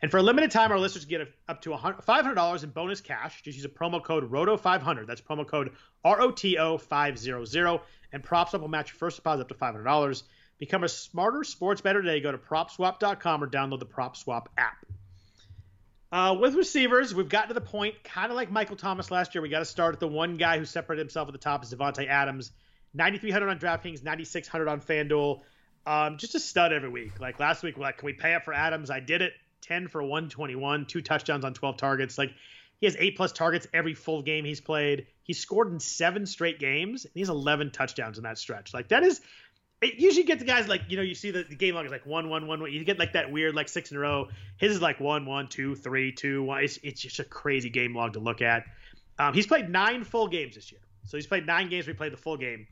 And 0.00 0.08
for 0.08 0.18
a 0.18 0.22
limited 0.22 0.52
time, 0.52 0.70
our 0.70 0.78
listeners 0.78 1.04
get 1.04 1.22
up 1.48 1.60
to 1.62 1.70
$500 1.70 2.62
in 2.62 2.70
bonus 2.70 3.00
cash. 3.00 3.42
Just 3.42 3.56
use 3.56 3.64
a 3.64 3.68
promo 3.68 4.04
code 4.04 4.30
ROTO500. 4.30 5.08
That's 5.08 5.20
promo 5.20 5.44
code 5.44 5.72
ROTO500. 6.04 7.80
And 8.12 8.22
PropSwap 8.22 8.60
will 8.60 8.68
match 8.68 8.90
your 8.90 8.98
first 8.98 9.16
deposit 9.16 9.40
up 9.40 9.48
to 9.48 9.54
$500. 9.54 10.22
Become 10.60 10.84
a 10.84 10.88
smarter 10.88 11.42
sports 11.42 11.80
better 11.80 12.02
today. 12.02 12.20
Go 12.20 12.30
to 12.30 12.38
propswap.com 12.38 13.42
or 13.42 13.48
download 13.48 13.80
the 13.80 13.86
PropSwap 13.86 14.46
app. 14.56 14.76
Uh, 16.10 16.36
with 16.40 16.54
receivers, 16.54 17.14
we've 17.14 17.28
gotten 17.28 17.48
to 17.48 17.54
the 17.54 17.60
point, 17.60 18.02
kind 18.02 18.30
of 18.30 18.36
like 18.36 18.50
Michael 18.50 18.76
Thomas 18.76 19.10
last 19.10 19.34
year. 19.34 19.42
We 19.42 19.50
got 19.50 19.58
to 19.58 19.64
start 19.66 19.94
at 19.94 20.00
the 20.00 20.08
one 20.08 20.36
guy 20.36 20.58
who 20.58 20.64
separated 20.64 21.00
himself 21.00 21.28
at 21.28 21.32
the 21.32 21.38
top 21.38 21.62
is 21.62 21.74
Davante 21.74 22.06
Adams. 22.08 22.50
9,300 22.94 23.48
on 23.48 23.58
DraftKings, 23.58 24.02
9,600 24.02 24.68
on 24.68 24.80
FanDuel. 24.80 25.40
Um, 25.86 26.16
just 26.16 26.34
a 26.34 26.40
stud 26.40 26.72
every 26.72 26.88
week. 26.88 27.20
Like 27.20 27.38
last 27.38 27.62
week, 27.62 27.76
we're 27.76 27.84
like, 27.84 27.98
can 27.98 28.06
we 28.06 28.14
pay 28.14 28.34
up 28.34 28.44
for 28.44 28.54
Adams? 28.54 28.90
I 28.90 29.00
did 29.00 29.20
it. 29.20 29.32
10 29.62 29.88
for 29.88 30.02
121, 30.02 30.86
two 30.86 31.02
touchdowns 31.02 31.44
on 31.44 31.52
12 31.52 31.76
targets. 31.76 32.16
Like 32.16 32.30
he 32.80 32.86
has 32.86 32.96
eight 32.98 33.16
plus 33.16 33.32
targets 33.32 33.66
every 33.74 33.94
full 33.94 34.22
game 34.22 34.44
he's 34.44 34.60
played. 34.60 35.06
He 35.22 35.32
scored 35.34 35.70
in 35.72 35.80
seven 35.80 36.26
straight 36.26 36.58
games, 36.58 37.04
and 37.04 37.12
he 37.12 37.20
has 37.20 37.28
11 37.28 37.70
touchdowns 37.72 38.18
in 38.18 38.24
that 38.24 38.38
stretch. 38.38 38.72
Like 38.72 38.88
that 38.88 39.02
is 39.02 39.20
it 39.80 39.94
usually 39.98 40.24
gets 40.24 40.40
the 40.40 40.46
guys 40.46 40.66
like 40.66 40.82
you 40.88 40.96
know 40.96 41.02
you 41.02 41.14
see 41.14 41.30
the, 41.30 41.44
the 41.44 41.54
game 41.54 41.74
log 41.74 41.86
is 41.86 41.92
like 41.92 42.04
one 42.04 42.28
one 42.28 42.46
one 42.46 42.60
one. 42.60 42.72
You 42.72 42.84
get 42.84 42.98
like 42.98 43.12
that 43.12 43.30
weird 43.30 43.54
like 43.54 43.68
six 43.68 43.90
in 43.90 43.96
a 43.96 44.00
row. 44.00 44.28
His 44.56 44.72
is 44.72 44.82
like 44.82 44.98
one 44.98 45.24
one 45.24 45.48
two 45.48 45.74
three 45.76 46.12
two 46.12 46.42
one. 46.42 46.64
It's, 46.64 46.78
it's 46.82 47.00
just 47.00 47.20
a 47.20 47.24
crazy 47.24 47.70
game 47.70 47.94
log 47.94 48.14
to 48.14 48.20
look 48.20 48.42
at. 48.42 48.64
Um, 49.18 49.34
he's 49.34 49.46
played 49.46 49.68
nine 49.68 50.04
full 50.04 50.28
games 50.28 50.56
this 50.56 50.72
year. 50.72 50.80
So 51.04 51.16
he's 51.16 51.26
played 51.26 51.46
nine 51.46 51.68
games 51.68 51.86
we 51.86 51.92
played 51.92 52.12
the 52.12 52.18
full 52.18 52.36
game. 52.36 52.66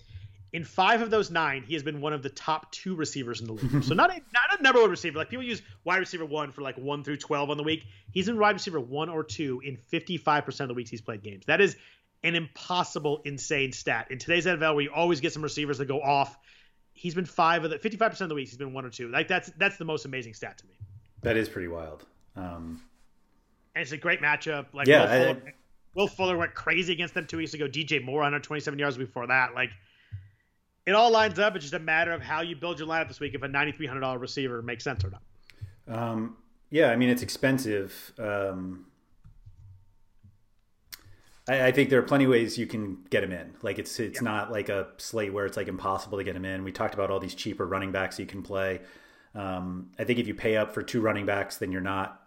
In 0.52 0.64
five 0.64 1.02
of 1.02 1.10
those 1.10 1.30
nine 1.30 1.62
he 1.62 1.74
has 1.74 1.82
been 1.82 2.00
one 2.00 2.12
of 2.12 2.22
the 2.22 2.28
top 2.28 2.72
two 2.72 2.96
receivers 2.96 3.40
in 3.40 3.46
the 3.46 3.52
league. 3.52 3.84
So 3.84 3.94
not 3.94 4.10
a 4.10 4.14
not 4.14 4.58
a 4.58 4.62
number 4.62 4.80
one 4.80 4.90
receiver. 4.90 5.18
Like 5.18 5.30
people 5.30 5.44
use 5.44 5.62
wide 5.84 5.98
receiver 5.98 6.24
one 6.24 6.50
for 6.50 6.62
like 6.62 6.76
one 6.76 7.04
through 7.04 7.18
12 7.18 7.50
on 7.50 7.56
the 7.56 7.62
week. 7.62 7.84
He's 8.10 8.28
in 8.28 8.36
wide 8.36 8.54
receiver 8.54 8.80
one 8.80 9.08
or 9.08 9.22
two 9.22 9.60
in 9.64 9.78
55% 9.92 10.60
of 10.60 10.68
the 10.68 10.74
weeks 10.74 10.90
he's 10.90 11.02
played 11.02 11.22
games. 11.22 11.44
That 11.46 11.60
is 11.60 11.76
an 12.24 12.34
impossible 12.34 13.22
insane 13.24 13.70
stat. 13.72 14.08
In 14.10 14.18
today's 14.18 14.46
NFL 14.46 14.74
where 14.74 14.82
you 14.82 14.90
always 14.92 15.20
get 15.20 15.32
some 15.32 15.42
receivers 15.42 15.78
that 15.78 15.86
go 15.86 16.00
off 16.00 16.36
he's 16.98 17.14
been 17.14 17.26
five 17.26 17.62
of 17.62 17.70
the 17.70 17.78
55% 17.78 18.20
of 18.22 18.28
the 18.30 18.34
weeks 18.34 18.50
he's 18.50 18.58
been 18.58 18.72
one 18.72 18.84
or 18.84 18.90
two. 18.90 19.08
Like 19.08 19.28
that's 19.28 19.50
that's 19.58 19.76
the 19.76 19.84
most 19.84 20.04
amazing 20.06 20.34
stat 20.34 20.58
to 20.58 20.66
me. 20.66 20.72
That 21.22 21.36
is 21.36 21.48
pretty 21.48 21.68
wild. 21.68 22.04
Um, 22.34 22.82
and 23.74 23.82
it's 23.82 23.92
a 23.92 23.96
great 23.96 24.20
matchup. 24.20 24.66
Like 24.72 24.86
Yeah, 24.88 25.02
Will, 25.04 25.08
I- 25.10 25.34
Fuller, 25.34 25.54
Will 25.94 26.08
Fuller 26.08 26.36
went 26.36 26.54
crazy 26.54 26.92
against 26.92 27.14
them 27.14 27.26
two 27.26 27.36
weeks 27.36 27.54
ago. 27.54 27.66
DJ 27.68 28.02
Moore 28.04 28.18
127 28.20 28.78
yards 28.78 28.96
before 28.96 29.26
that. 29.28 29.54
Like 29.54 29.70
it 30.86 30.92
all 30.92 31.10
lines 31.10 31.38
up. 31.38 31.54
It's 31.56 31.64
just 31.64 31.74
a 31.74 31.78
matter 31.78 32.12
of 32.12 32.22
how 32.22 32.40
you 32.40 32.56
build 32.56 32.78
your 32.78 32.88
lineup 32.88 33.08
this 33.08 33.20
week 33.20 33.34
if 33.34 33.42
a 33.42 33.48
$9300 33.48 34.20
receiver 34.20 34.62
makes 34.62 34.84
sense 34.84 35.04
or 35.04 35.10
not. 35.10 35.22
Um, 35.88 36.36
yeah, 36.70 36.90
I 36.90 36.96
mean 36.96 37.08
it's 37.10 37.22
expensive. 37.22 38.12
Um, 38.18 38.86
I, 41.48 41.66
I 41.68 41.72
think 41.72 41.90
there 41.90 41.98
are 41.98 42.04
plenty 42.04 42.24
of 42.24 42.30
ways 42.30 42.58
you 42.58 42.66
can 42.66 42.98
get 43.10 43.22
him 43.22 43.32
in. 43.32 43.54
Like 43.62 43.78
it's 43.78 43.98
it's 44.00 44.22
not 44.22 44.50
like 44.50 44.68
a 44.68 44.88
slate 44.98 45.32
where 45.32 45.46
it's 45.46 45.56
like 45.56 45.68
impossible 45.68 46.18
to 46.18 46.24
get 46.24 46.36
him 46.36 46.44
in. 46.44 46.64
We 46.64 46.72
talked 46.72 46.94
about 46.94 47.10
all 47.10 47.20
these 47.20 47.34
cheaper 47.34 47.66
running 47.66 47.92
backs 47.92 48.18
you 48.18 48.26
can 48.26 48.42
play. 48.42 48.80
Um, 49.34 49.90
I 49.98 50.04
think 50.04 50.18
if 50.18 50.26
you 50.26 50.34
pay 50.34 50.56
up 50.56 50.72
for 50.72 50.82
two 50.82 51.00
running 51.00 51.26
backs, 51.26 51.58
then 51.58 51.70
you're 51.70 51.82
not 51.82 52.22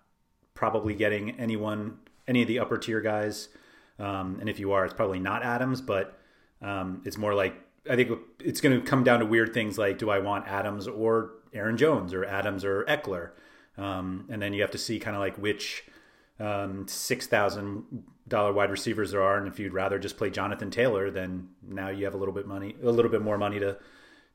probably 0.53 0.93
getting 0.93 1.31
anyone, 1.39 1.97
any 2.27 2.43
of 2.43 2.47
the 2.47 2.59
upper 2.59 2.77
tier 2.77 3.01
guys. 3.01 3.49
Um, 3.97 4.37
and 4.39 4.47
if 4.47 4.59
you 4.59 4.71
are, 4.73 4.85
it's 4.85 4.93
probably 4.93 5.19
not 5.19 5.43
Adams, 5.43 5.81
but 5.81 6.19
um, 6.61 7.01
it's 7.05 7.17
more 7.17 7.33
like 7.33 7.55
I 7.89 7.95
think 7.95 8.11
it's 8.39 8.61
going 8.61 8.79
to 8.79 8.85
come 8.85 9.03
down 9.03 9.19
to 9.19 9.25
weird 9.25 9.53
things 9.53 9.77
like 9.77 9.97
do 9.97 10.09
I 10.09 10.19
want 10.19 10.47
Adams 10.47 10.87
or 10.87 11.31
Aaron 11.53 11.77
Jones 11.77 12.13
or 12.13 12.23
Adams 12.25 12.63
or 12.63 12.83
Ekeler, 12.85 13.31
um, 13.77 14.27
and 14.29 14.41
then 14.41 14.53
you 14.53 14.61
have 14.61 14.71
to 14.71 14.77
see 14.77 14.99
kind 14.99 15.15
of 15.15 15.21
like 15.21 15.35
which 15.37 15.83
um, 16.39 16.87
six 16.87 17.27
thousand 17.27 18.03
dollar 18.27 18.53
wide 18.53 18.71
receivers 18.71 19.11
there 19.11 19.21
are, 19.21 19.37
and 19.37 19.47
if 19.47 19.59
you'd 19.59 19.73
rather 19.73 19.99
just 19.99 20.17
play 20.17 20.29
Jonathan 20.29 20.69
Taylor, 20.71 21.09
then 21.11 21.49
now 21.67 21.89
you 21.89 22.05
have 22.05 22.13
a 22.13 22.17
little 22.17 22.33
bit 22.33 22.47
money, 22.47 22.75
a 22.83 22.89
little 22.91 23.11
bit 23.11 23.21
more 23.21 23.37
money 23.37 23.59
to 23.59 23.77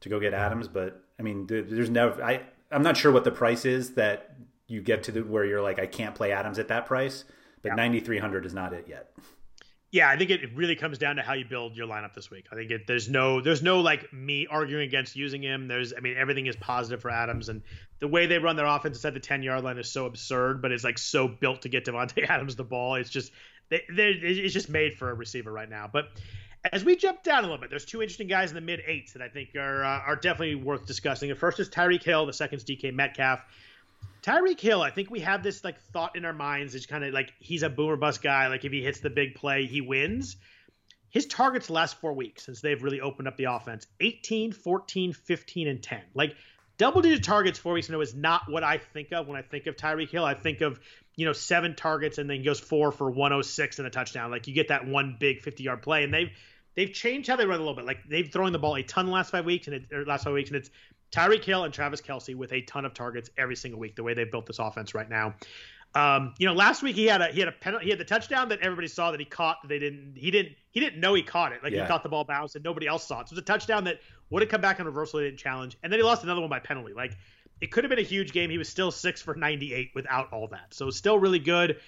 to 0.00 0.09
go 0.09 0.20
get 0.20 0.34
Adams. 0.34 0.68
But 0.68 1.02
I 1.18 1.22
mean, 1.22 1.46
there's 1.46 1.90
never 1.90 2.22
I 2.22 2.42
I'm 2.70 2.82
not 2.82 2.96
sure 2.96 3.12
what 3.12 3.24
the 3.24 3.30
price 3.30 3.64
is 3.64 3.94
that 3.94 4.36
you 4.66 4.80
get 4.80 5.05
to 5.05 5.12
the 5.12 5.20
where 5.22 5.44
you're 5.44 5.62
like 5.62 5.78
I 5.78 5.86
can't 5.86 6.14
play 6.14 6.32
Adams 6.32 6.59
at 6.59 6.68
that 6.68 6.86
price, 6.86 7.24
but 7.62 7.74
ninety 7.74 8.00
three 8.00 8.18
hundred 8.18 8.44
is 8.46 8.55
not 8.55 8.72
it 8.72 8.86
yet. 8.88 9.12
yeah 9.92 10.09
i 10.09 10.16
think 10.16 10.30
it, 10.30 10.42
it 10.42 10.50
really 10.57 10.74
comes 10.74 10.98
down 10.98 11.16
to 11.16 11.22
how 11.22 11.34
you 11.34 11.44
build 11.44 11.76
your 11.76 11.86
lineup 11.86 12.14
this 12.14 12.30
week 12.30 12.46
i 12.50 12.57
think 12.57 12.70
it, 12.70 12.86
there's 12.86 13.09
no 13.09 13.40
there's 13.40 13.62
no 13.62 13.80
like 13.80 14.12
me 14.12 14.46
arguing 14.50 14.82
against 14.86 15.14
using 15.14 15.40
him 15.42 15.68
there's 15.68 15.92
i 15.96 16.00
mean 16.00 16.16
everything 16.16 16.46
is 16.46 16.57
positive 16.57 17.00
for 17.00 17.11
adams 17.11 17.48
and 17.48 17.62
the 18.05 18.09
way 18.09 18.26
they 18.26 18.38
run 18.38 18.55
their 18.55 18.66
offense 18.66 18.98
inside 18.98 19.14
the 19.14 19.20
10 19.20 19.42
yard 19.42 19.64
line 19.64 19.78
is 19.78 19.90
so 19.90 20.05
absurd 20.05 20.61
but 20.61 20.70
it's 20.72 20.84
like 20.84 20.98
so 20.98 21.26
built 21.26 21.62
to 21.62 21.70
get 21.70 21.86
Davante 21.86 22.22
adams 22.28 22.55
the 22.55 22.62
ball 22.62 22.96
it's 22.96 23.09
just 23.09 23.32
they, 23.70 23.80
it's 23.88 24.52
just 24.52 24.68
made 24.68 24.92
for 24.98 25.09
a 25.09 25.14
receiver 25.14 25.50
right 25.50 25.70
now 25.70 25.88
but 25.90 26.09
as 26.70 26.84
we 26.84 26.96
jump 26.96 27.22
down 27.22 27.40
a 27.40 27.42
little 27.42 27.59
bit, 27.59 27.68
there's 27.68 27.84
two 27.84 28.00
interesting 28.00 28.26
guys 28.26 28.50
in 28.50 28.55
the 28.55 28.61
mid 28.61 28.82
eights 28.86 29.12
that 29.12 29.22
I 29.22 29.28
think 29.28 29.55
are 29.55 29.84
uh, 29.84 30.00
are 30.00 30.16
definitely 30.16 30.55
worth 30.55 30.86
discussing. 30.86 31.28
The 31.28 31.34
first 31.34 31.61
is 31.61 31.68
Tyreek 31.68 32.02
Hill. 32.02 32.24
The 32.24 32.32
second 32.32 32.57
is 32.57 32.64
DK 32.64 32.94
Metcalf. 32.94 33.40
Tyreek 34.22 34.59
Hill, 34.59 34.80
I 34.80 34.90
think 34.90 35.11
we 35.11 35.20
have 35.20 35.42
this 35.42 35.62
like 35.62 35.78
thought 35.92 36.16
in 36.16 36.24
our 36.24 36.32
minds. 36.32 36.74
It's 36.74 36.86
kind 36.86 37.05
of 37.05 37.12
like 37.12 37.34
he's 37.38 37.62
a 37.62 37.68
boomer 37.68 37.96
bust 37.96 38.22
guy. 38.22 38.46
Like 38.46 38.64
if 38.64 38.72
he 38.72 38.82
hits 38.82 39.00
the 39.00 39.11
big 39.11 39.34
play, 39.34 39.66
he 39.66 39.82
wins. 39.82 40.36
His 41.11 41.26
targets 41.26 41.68
last 41.68 42.00
four 42.00 42.14
weeks 42.14 42.46
since 42.46 42.61
they've 42.61 42.82
really 42.82 43.00
opened 43.02 43.28
up 43.28 43.36
the 43.36 43.44
offense 43.44 43.86
18, 44.00 44.52
14, 44.52 45.12
15, 45.12 45.68
and 45.68 45.82
10. 45.82 46.00
Like 46.14 46.34
double 46.78 47.02
digit 47.02 47.24
targets 47.24 47.58
four 47.58 47.72
weeks 47.72 47.88
in 47.88 47.94
a 47.94 47.98
row 47.98 48.02
is 48.02 48.14
not 48.14 48.42
what 48.48 48.64
I 48.64 48.78
think 48.78 49.12
of 49.12 49.26
when 49.26 49.36
I 49.36 49.42
think 49.42 49.66
of 49.66 49.76
Tyreek 49.76 50.10
Hill. 50.10 50.24
I 50.24 50.34
think 50.34 50.60
of 50.60 50.80
you 51.16 51.26
know 51.26 51.32
seven 51.32 51.74
targets 51.74 52.18
and 52.18 52.28
then 52.28 52.38
he 52.38 52.42
goes 52.44 52.60
four 52.60 52.92
for 52.92 53.10
106 53.10 53.78
and 53.78 53.86
a 53.86 53.90
touchdown. 53.90 54.30
Like 54.30 54.46
you 54.46 54.54
get 54.54 54.68
that 54.68 54.86
one 54.86 55.16
big 55.18 55.40
50 55.42 55.62
yard 55.62 55.82
play, 55.82 56.04
and 56.04 56.12
they've 56.12 56.30
they've 56.74 56.92
changed 56.92 57.28
how 57.28 57.36
they 57.36 57.46
run 57.46 57.56
a 57.56 57.62
little 57.62 57.76
bit. 57.76 57.84
Like 57.84 58.08
they've 58.08 58.30
thrown 58.30 58.52
the 58.52 58.58
ball 58.58 58.76
a 58.76 58.82
ton 58.82 59.10
last 59.10 59.30
five 59.30 59.44
weeks 59.44 59.66
and 59.68 59.76
it, 59.76 60.06
last 60.06 60.24
five 60.24 60.34
weeks, 60.34 60.50
and 60.50 60.56
it's 60.56 60.70
Tyreek 61.12 61.44
Hill 61.44 61.64
and 61.64 61.72
Travis 61.72 62.00
Kelce 62.00 62.34
with 62.34 62.52
a 62.52 62.62
ton 62.62 62.84
of 62.84 62.94
targets 62.94 63.30
every 63.36 63.56
single 63.56 63.78
week. 63.78 63.96
The 63.96 64.02
way 64.02 64.14
they've 64.14 64.30
built 64.30 64.46
this 64.46 64.58
offense 64.58 64.94
right 64.94 65.08
now. 65.08 65.34
Um, 65.95 66.34
you 66.38 66.47
know, 66.47 66.55
last 66.55 66.82
week 66.82 66.97
he 66.97 67.07
had 67.07 67.20
a 67.20 67.28
he 67.28 67.38
had 67.38 67.49
a 67.49 67.53
penalty, 67.53 67.84
he 67.84 67.90
had 67.90 68.01
the 68.01 68.05
touchdown 68.05 68.49
that 68.49 68.61
everybody 68.61 68.88
saw 68.88 69.12
that 69.12 69.20
he 69.20 69.26
caught. 69.26 69.62
That 69.62 69.68
they 69.68 69.78
didn't 69.78 70.14
he 70.16 70.30
didn't 70.30 70.57
he 70.70 70.80
didn't 70.80 70.99
know 70.99 71.14
he 71.14 71.22
caught 71.22 71.53
it. 71.53 71.62
Like 71.62 71.72
yeah. 71.72 71.82
he 71.82 71.88
thought 71.88 72.03
the 72.03 72.09
ball 72.09 72.24
bounced 72.24 72.57
and 72.57 72.64
nobody 72.64 72.86
else 72.86 73.07
saw 73.07 73.20
it. 73.20 73.28
So 73.28 73.32
it 73.32 73.36
was 73.36 73.38
a 73.38 73.42
touchdown 73.42 73.84
that 73.84 74.01
would 74.30 74.42
have 74.42 74.51
come 74.51 74.61
back 74.61 74.80
on 74.80 74.86
reversal. 74.86 75.20
They 75.20 75.26
didn't 75.26 75.38
challenge, 75.38 75.78
and 75.82 75.92
then 75.92 76.01
he 76.01 76.05
lost 76.05 76.24
another 76.24 76.40
one 76.40 76.51
by 76.51 76.59
penalty. 76.59 76.95
Like 76.95 77.16
it 77.61 77.70
could 77.70 77.84
have 77.84 77.88
been 77.88 78.01
a 78.01 78.03
huge 78.03 78.32
game. 78.32 78.51
He 78.51 78.59
was 78.59 78.68
still 78.68 78.90
six 78.90 79.22
for 79.22 79.34
98 79.34 79.92
without 79.95 80.32
all 80.32 80.49
that. 80.49 80.74
So 80.74 80.90
still 80.90 81.18
really 81.18 81.38
good. 81.38 81.78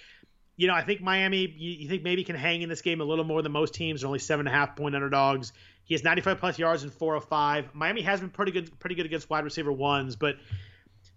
You 0.55 0.67
know, 0.67 0.73
I 0.73 0.81
think 0.81 1.01
Miami, 1.01 1.53
you, 1.55 1.71
you, 1.71 1.87
think 1.87 2.01
maybe 2.01 2.23
can 2.23 2.35
hang 2.35 2.63
in 2.63 2.69
this 2.69 2.81
game 2.81 2.99
a 2.99 3.03
little 3.03 3.25
more 3.25 3.43
than 3.43 3.51
most 3.51 3.75
teams. 3.75 4.01
They're 4.01 4.07
only 4.07 4.17
seven 4.17 4.47
and 4.47 4.55
a 4.55 4.57
half 4.57 4.75
point 4.75 4.95
underdogs. 4.95 5.53
He 5.83 5.93
has 5.93 6.03
95 6.03 6.39
plus 6.39 6.57
yards 6.57 6.83
and 6.83 6.91
405. 6.91 7.75
Miami 7.75 8.01
has 8.01 8.21
been 8.21 8.31
pretty 8.31 8.51
good, 8.51 8.79
pretty 8.79 8.95
good 8.95 9.05
against 9.05 9.29
wide 9.29 9.43
receiver 9.43 9.71
ones, 9.71 10.15
but 10.15 10.37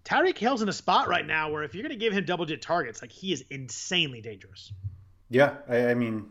Tyreek 0.03 0.37
Hill's 0.37 0.61
in 0.61 0.69
a 0.69 0.73
spot 0.73 1.07
right 1.07 1.25
now 1.25 1.51
where 1.51 1.63
if 1.63 1.75
you're 1.75 1.83
going 1.83 1.91
to 1.91 2.03
give 2.03 2.13
him 2.13 2.25
double 2.25 2.45
digit 2.45 2.61
targets, 2.61 3.01
like 3.01 3.11
he 3.11 3.31
is 3.31 3.43
insanely 3.49 4.21
dangerous. 4.21 4.73
Yeah, 5.29 5.55
I, 5.69 5.87
I 5.87 5.93
mean, 5.93 6.29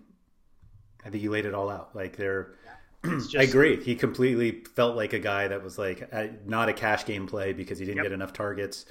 I 1.04 1.10
think 1.10 1.22
you 1.22 1.30
laid 1.30 1.46
it 1.46 1.54
all 1.54 1.70
out. 1.70 1.94
Like 1.94 2.16
they're 2.16 2.54
just, 3.04 3.36
I 3.36 3.42
agree. 3.42 3.82
He 3.82 3.94
completely 3.94 4.62
felt 4.74 4.96
like 4.96 5.12
a 5.12 5.18
guy 5.18 5.48
that 5.48 5.62
was 5.62 5.78
like 5.78 6.12
not 6.46 6.68
a 6.68 6.72
cash 6.72 7.06
game 7.06 7.26
play 7.26 7.52
because 7.52 7.78
he 7.78 7.84
didn't 7.84 7.98
yep. 7.98 8.06
get 8.06 8.12
enough 8.12 8.32
targets. 8.32 8.86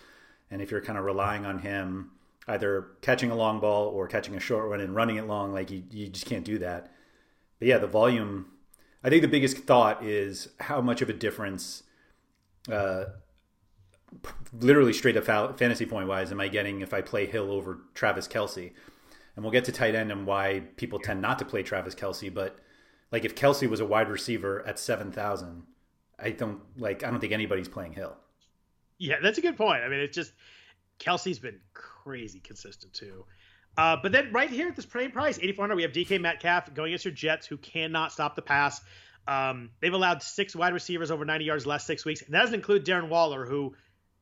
And 0.52 0.62
if 0.62 0.72
you're 0.72 0.82
kind 0.82 0.98
of 0.98 1.06
relying 1.06 1.46
on 1.46 1.60
him 1.60 2.12
either 2.48 2.88
catching 3.02 3.30
a 3.30 3.36
long 3.36 3.60
ball 3.60 3.88
or 3.90 4.08
catching 4.08 4.36
a 4.36 4.40
short 4.40 4.70
one 4.70 4.82
and 4.82 4.96
running 4.96 5.18
it 5.18 5.28
long, 5.28 5.54
like 5.54 5.70
you, 5.70 5.84
you 5.92 6.08
just 6.08 6.26
can't 6.26 6.44
do 6.44 6.58
that. 6.60 6.92
But 7.60 7.68
yeah, 7.68 7.78
the 7.78 7.88
volume. 7.88 8.48
I 9.04 9.10
think 9.10 9.22
the 9.22 9.28
biggest 9.28 9.58
thought 9.60 10.04
is 10.04 10.50
how 10.60 10.82
much 10.82 11.02
of 11.02 11.10
a 11.10 11.14
difference, 11.14 11.84
uh, 12.70 13.06
literally 14.54 14.94
straight 14.94 15.18
up 15.18 15.58
fantasy 15.58 15.86
point 15.86 16.08
wise, 16.08 16.32
am 16.32 16.40
I 16.40 16.48
getting 16.48 16.82
if 16.82 16.94
I 16.94 17.02
play 17.02 17.26
Hill 17.26 17.52
over 17.52 17.80
Travis 17.94 18.28
Kelce? 18.28 18.72
And 19.36 19.44
we'll 19.44 19.52
get 19.52 19.66
to 19.66 19.72
tight 19.72 19.96
end 19.96 20.12
and 20.12 20.26
why 20.26 20.64
people 20.76 21.00
tend 21.00 21.22
not 21.22 21.40
to 21.40 21.46
play 21.46 21.64
Travis 21.64 21.96
Kelce, 21.96 22.34
but 22.34 22.58
like 23.12 23.26
if 23.26 23.36
Kelce 23.36 23.70
was 23.70 23.80
a 23.80 23.86
wide 23.86 24.10
receiver 24.10 24.66
at 24.68 24.80
seven 24.80 25.12
thousand, 25.12 25.64
I 26.18 26.32
don't 26.32 26.62
like. 26.78 27.04
I 27.04 27.12
don't 27.12 27.20
think 27.20 27.34
anybody's 27.34 27.70
playing 27.70 27.94
Hill. 27.94 28.16
Yeah, 28.98 29.16
that's 29.22 29.38
a 29.38 29.42
good 29.42 29.56
point. 29.56 29.84
I 29.84 29.88
mean, 29.88 30.00
it's 30.00 30.16
just 30.16 30.34
Kelce's 31.00 31.40
been 31.40 31.60
crazy 31.74 32.40
consistent 32.40 32.94
too. 32.94 33.26
Uh, 33.78 33.96
but 34.02 34.12
then 34.12 34.32
right 34.34 34.50
here 34.50 34.68
at 34.68 34.76
this 34.76 34.86
same 34.92 35.12
price, 35.12 35.38
8,400, 35.38 35.76
we 35.76 35.84
have 35.84 35.94
DK 35.94 36.20
Metcalf 36.20 36.74
going 36.74 36.90
against 36.90 37.06
your 37.06 37.14
Jets, 37.14 37.48
who 37.48 37.56
cannot 37.56 38.12
stop 38.12 38.36
the 38.36 38.42
pass. 38.42 38.82
Um, 39.28 39.70
they've 39.80 39.94
allowed 39.94 40.22
six 40.22 40.56
wide 40.56 40.74
receivers 40.74 41.12
over 41.12 41.24
90 41.24 41.46
yards 41.46 41.66
last 41.66 41.88
six 41.88 42.04
weeks. 42.04 42.22
And 42.22 42.34
that 42.34 42.42
doesn't 42.42 42.56
include 42.56 42.86
Darren 42.86 43.08
Waller, 43.08 43.46
who 43.46 43.76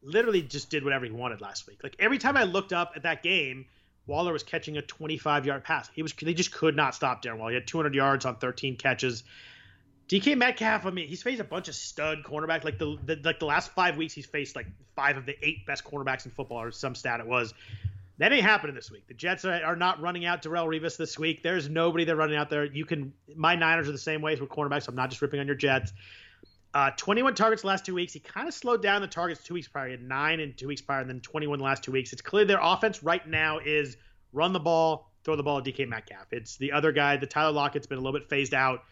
literally 0.07 0.41
just 0.41 0.69
did 0.69 0.83
whatever 0.83 1.05
he 1.05 1.11
wanted 1.11 1.41
last 1.41 1.67
week. 1.67 1.83
Like 1.83 1.95
every 1.99 2.17
time 2.17 2.37
I 2.37 2.43
looked 2.43 2.73
up 2.73 2.93
at 2.95 3.03
that 3.03 3.21
game, 3.21 3.65
Waller 4.07 4.31
was 4.31 4.43
catching 4.43 4.77
a 4.77 4.81
25 4.81 5.45
yard 5.45 5.63
pass. 5.63 5.89
He 5.93 6.01
was 6.01 6.13
they 6.13 6.33
just 6.33 6.51
could 6.51 6.75
not 6.75 6.95
stop 6.95 7.23
Darren 7.23 7.37
Waller. 7.37 7.51
He 7.51 7.55
had 7.55 7.67
200 7.67 7.93
yards 7.93 8.25
on 8.25 8.37
13 8.37 8.77
catches. 8.77 9.23
DK 10.07 10.37
Metcalf, 10.37 10.85
I 10.85 10.91
mean, 10.91 11.09
he's 11.09 11.21
faced 11.21 11.41
a 11.41 11.43
bunch 11.43 11.67
of 11.67 11.75
stud 11.75 12.23
cornerback. 12.23 12.63
Like 12.63 12.79
the, 12.79 12.97
the 13.03 13.19
like 13.23 13.39
the 13.39 13.45
last 13.45 13.71
five 13.71 13.97
weeks, 13.97 14.13
he's 14.13 14.25
faced 14.25 14.55
like 14.55 14.67
five 14.95 15.17
of 15.17 15.25
the 15.25 15.35
eight 15.45 15.65
best 15.65 15.83
cornerbacks 15.83 16.25
in 16.25 16.31
football, 16.31 16.61
or 16.61 16.71
some 16.71 16.95
stat 16.95 17.19
it 17.19 17.27
was. 17.27 17.53
That 18.17 18.31
ain't 18.31 18.43
happening 18.43 18.73
this 18.73 18.89
week. 18.89 19.05
The 19.07 19.13
Jets 19.13 19.45
are, 19.45 19.63
are 19.63 19.75
not 19.75 20.01
running 20.01 20.25
out 20.25 20.41
Darrelle 20.41 20.65
Revis 20.65 20.97
this 20.97 21.19
week. 21.19 21.43
There's 21.43 21.69
nobody 21.69 22.03
they're 22.03 22.15
running 22.15 22.37
out 22.37 22.49
there. 22.49 22.65
You 22.65 22.85
can 22.85 23.13
my 23.35 23.55
Niners 23.55 23.89
are 23.89 23.91
the 23.91 23.97
same 23.97 24.21
way 24.21 24.35
with 24.35 24.49
cornerbacks. 24.49 24.87
I'm 24.87 24.95
not 24.95 25.09
just 25.09 25.21
ripping 25.21 25.41
on 25.41 25.45
your 25.45 25.55
Jets. 25.57 25.91
Uh, 26.73 26.91
21 26.97 27.33
targets 27.33 27.63
last 27.63 27.85
two 27.85 27.95
weeks. 27.95 28.13
He 28.13 28.19
kind 28.19 28.47
of 28.47 28.53
slowed 28.53 28.81
down 28.81 29.01
the 29.01 29.07
targets 29.07 29.43
two 29.43 29.53
weeks 29.53 29.67
prior. 29.67 29.85
He 29.87 29.91
had 29.91 30.01
nine 30.01 30.39
in 30.39 30.53
two 30.53 30.67
weeks 30.67 30.81
prior, 30.81 31.01
and 31.01 31.09
then 31.09 31.21
21 31.21 31.59
the 31.59 31.65
last 31.65 31.83
two 31.83 31.91
weeks. 31.91 32.13
It's 32.13 32.21
clear 32.21 32.45
their 32.45 32.59
offense 32.61 33.01
right 33.01 33.25
now 33.27 33.59
is 33.59 33.97
run 34.33 34.53
the 34.53 34.59
ball, 34.59 35.11
throw 35.23 35.35
the 35.35 35.43
ball 35.43 35.59
at 35.59 35.63
DK 35.63 35.87
Metcalf. 35.87 36.27
It's 36.31 36.57
the 36.57 36.71
other 36.71 36.91
guy. 36.91 37.17
The 37.17 37.25
Tyler 37.25 37.51
Lockett's 37.51 37.87
been 37.87 37.97
a 37.97 38.01
little 38.01 38.17
bit 38.19 38.29
phased 38.29 38.53
out. 38.53 38.83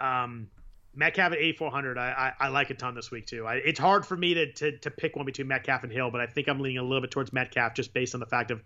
Um, 0.00 0.48
Metcalf 0.94 1.32
at 1.32 1.38
8,400, 1.38 1.98
I, 1.98 2.32
I, 2.40 2.46
I, 2.46 2.48
like 2.48 2.70
a 2.70 2.74
ton 2.74 2.94
this 2.94 3.10
week 3.10 3.26
too. 3.26 3.46
I, 3.46 3.56
it's 3.56 3.78
hard 3.78 4.06
for 4.06 4.16
me 4.16 4.34
to, 4.34 4.52
to, 4.54 4.78
to 4.78 4.90
pick 4.90 5.14
one 5.14 5.26
between 5.26 5.46
Metcalf 5.46 5.84
and 5.84 5.92
Hill, 5.92 6.10
but 6.10 6.20
I 6.20 6.26
think 6.26 6.48
I'm 6.48 6.60
leaning 6.60 6.78
a 6.78 6.82
little 6.82 7.00
bit 7.00 7.10
towards 7.10 7.32
Metcalf 7.32 7.74
just 7.74 7.92
based 7.92 8.14
on 8.14 8.20
the 8.20 8.26
fact 8.26 8.50
of 8.50 8.62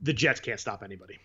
the 0.00 0.12
Jets 0.12 0.40
can't 0.40 0.60
stop 0.60 0.82
anybody. 0.82 1.18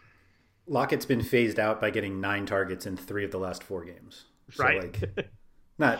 Lockett's 0.68 1.05
been 1.05 1.22
phased 1.22 1.59
out 1.59 1.80
by 1.80 1.89
getting 1.89 2.20
nine 2.20 2.45
targets 2.45 2.86
in 2.86 2.97
three 2.97 3.24
of 3.24 3.32
the 3.32 3.38
last 3.38 3.64
four 3.64 3.86
games. 3.86 4.26
So 4.51 4.64
right. 4.64 4.82
Like, 4.82 5.30
not 5.78 5.99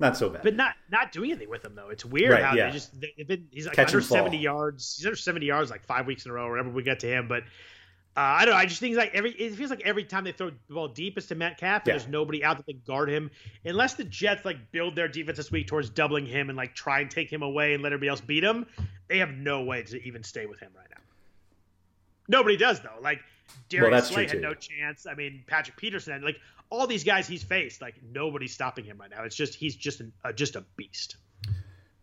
not 0.00 0.16
so 0.16 0.30
bad. 0.30 0.42
But 0.42 0.54
not 0.54 0.74
not 0.90 1.12
doing 1.12 1.30
anything 1.30 1.50
with 1.50 1.64
him 1.64 1.74
though. 1.74 1.88
It's 1.88 2.04
weird 2.04 2.32
right, 2.32 2.44
how 2.44 2.54
yeah. 2.54 2.66
they 2.66 2.72
just 2.72 3.00
they've 3.00 3.26
been 3.26 3.48
he's 3.50 3.66
like 3.66 3.74
Catch 3.74 3.88
under 3.88 4.00
seventy 4.00 4.38
yards. 4.38 4.96
He's 4.96 5.06
under 5.06 5.16
seventy 5.16 5.46
yards 5.46 5.70
like 5.70 5.84
five 5.84 6.06
weeks 6.06 6.24
in 6.24 6.30
a 6.30 6.34
row, 6.34 6.50
whenever 6.50 6.70
we 6.70 6.82
get 6.82 7.00
to 7.00 7.08
him. 7.08 7.26
But 7.26 7.42
uh, 8.16 8.20
I 8.20 8.44
don't 8.44 8.54
know. 8.54 8.58
I 8.58 8.66
just 8.66 8.80
think 8.80 8.96
like 8.96 9.14
every 9.14 9.30
it 9.32 9.54
feels 9.54 9.70
like 9.70 9.82
every 9.84 10.04
time 10.04 10.24
they 10.24 10.32
throw 10.32 10.50
the 10.50 10.74
ball 10.74 10.88
deep 10.88 11.18
is 11.18 11.26
to 11.26 11.34
Metcalf, 11.34 11.82
yeah. 11.84 11.92
there's 11.92 12.08
nobody 12.08 12.44
out 12.44 12.56
that 12.56 12.66
can 12.66 12.80
guard 12.86 13.08
him. 13.08 13.30
Unless 13.64 13.94
the 13.94 14.04
Jets 14.04 14.44
like 14.44 14.72
build 14.72 14.94
their 14.94 15.08
defense 15.08 15.36
this 15.36 15.50
week 15.50 15.66
towards 15.66 15.90
doubling 15.90 16.26
him 16.26 16.48
and 16.48 16.56
like 16.56 16.74
try 16.74 17.00
and 17.00 17.10
take 17.10 17.32
him 17.32 17.42
away 17.42 17.74
and 17.74 17.82
let 17.82 17.92
everybody 17.92 18.08
else 18.08 18.20
beat 18.20 18.44
him, 18.44 18.66
they 19.08 19.18
have 19.18 19.30
no 19.30 19.62
way 19.62 19.82
to 19.82 20.02
even 20.04 20.22
stay 20.22 20.46
with 20.46 20.60
him 20.60 20.70
right 20.76 20.86
now. 20.90 21.00
Nobody 22.28 22.56
does 22.56 22.80
though. 22.80 23.00
Like 23.00 23.20
Darius 23.68 23.90
well, 23.90 24.02
Slay 24.02 24.26
had 24.26 24.40
no 24.40 24.54
chance. 24.54 25.06
I 25.06 25.14
mean, 25.14 25.44
Patrick 25.46 25.76
Peterson 25.76 26.12
had 26.12 26.22
like 26.22 26.40
all 26.70 26.86
these 26.86 27.04
guys 27.04 27.26
he's 27.26 27.42
faced. 27.42 27.80
Like 27.80 27.96
nobody's 28.12 28.52
stopping 28.52 28.84
him 28.84 28.98
right 28.98 29.10
now. 29.10 29.24
It's 29.24 29.36
just 29.36 29.54
he's 29.54 29.76
just 29.76 30.00
an, 30.00 30.12
uh, 30.24 30.32
just 30.32 30.56
a 30.56 30.64
beast. 30.76 31.16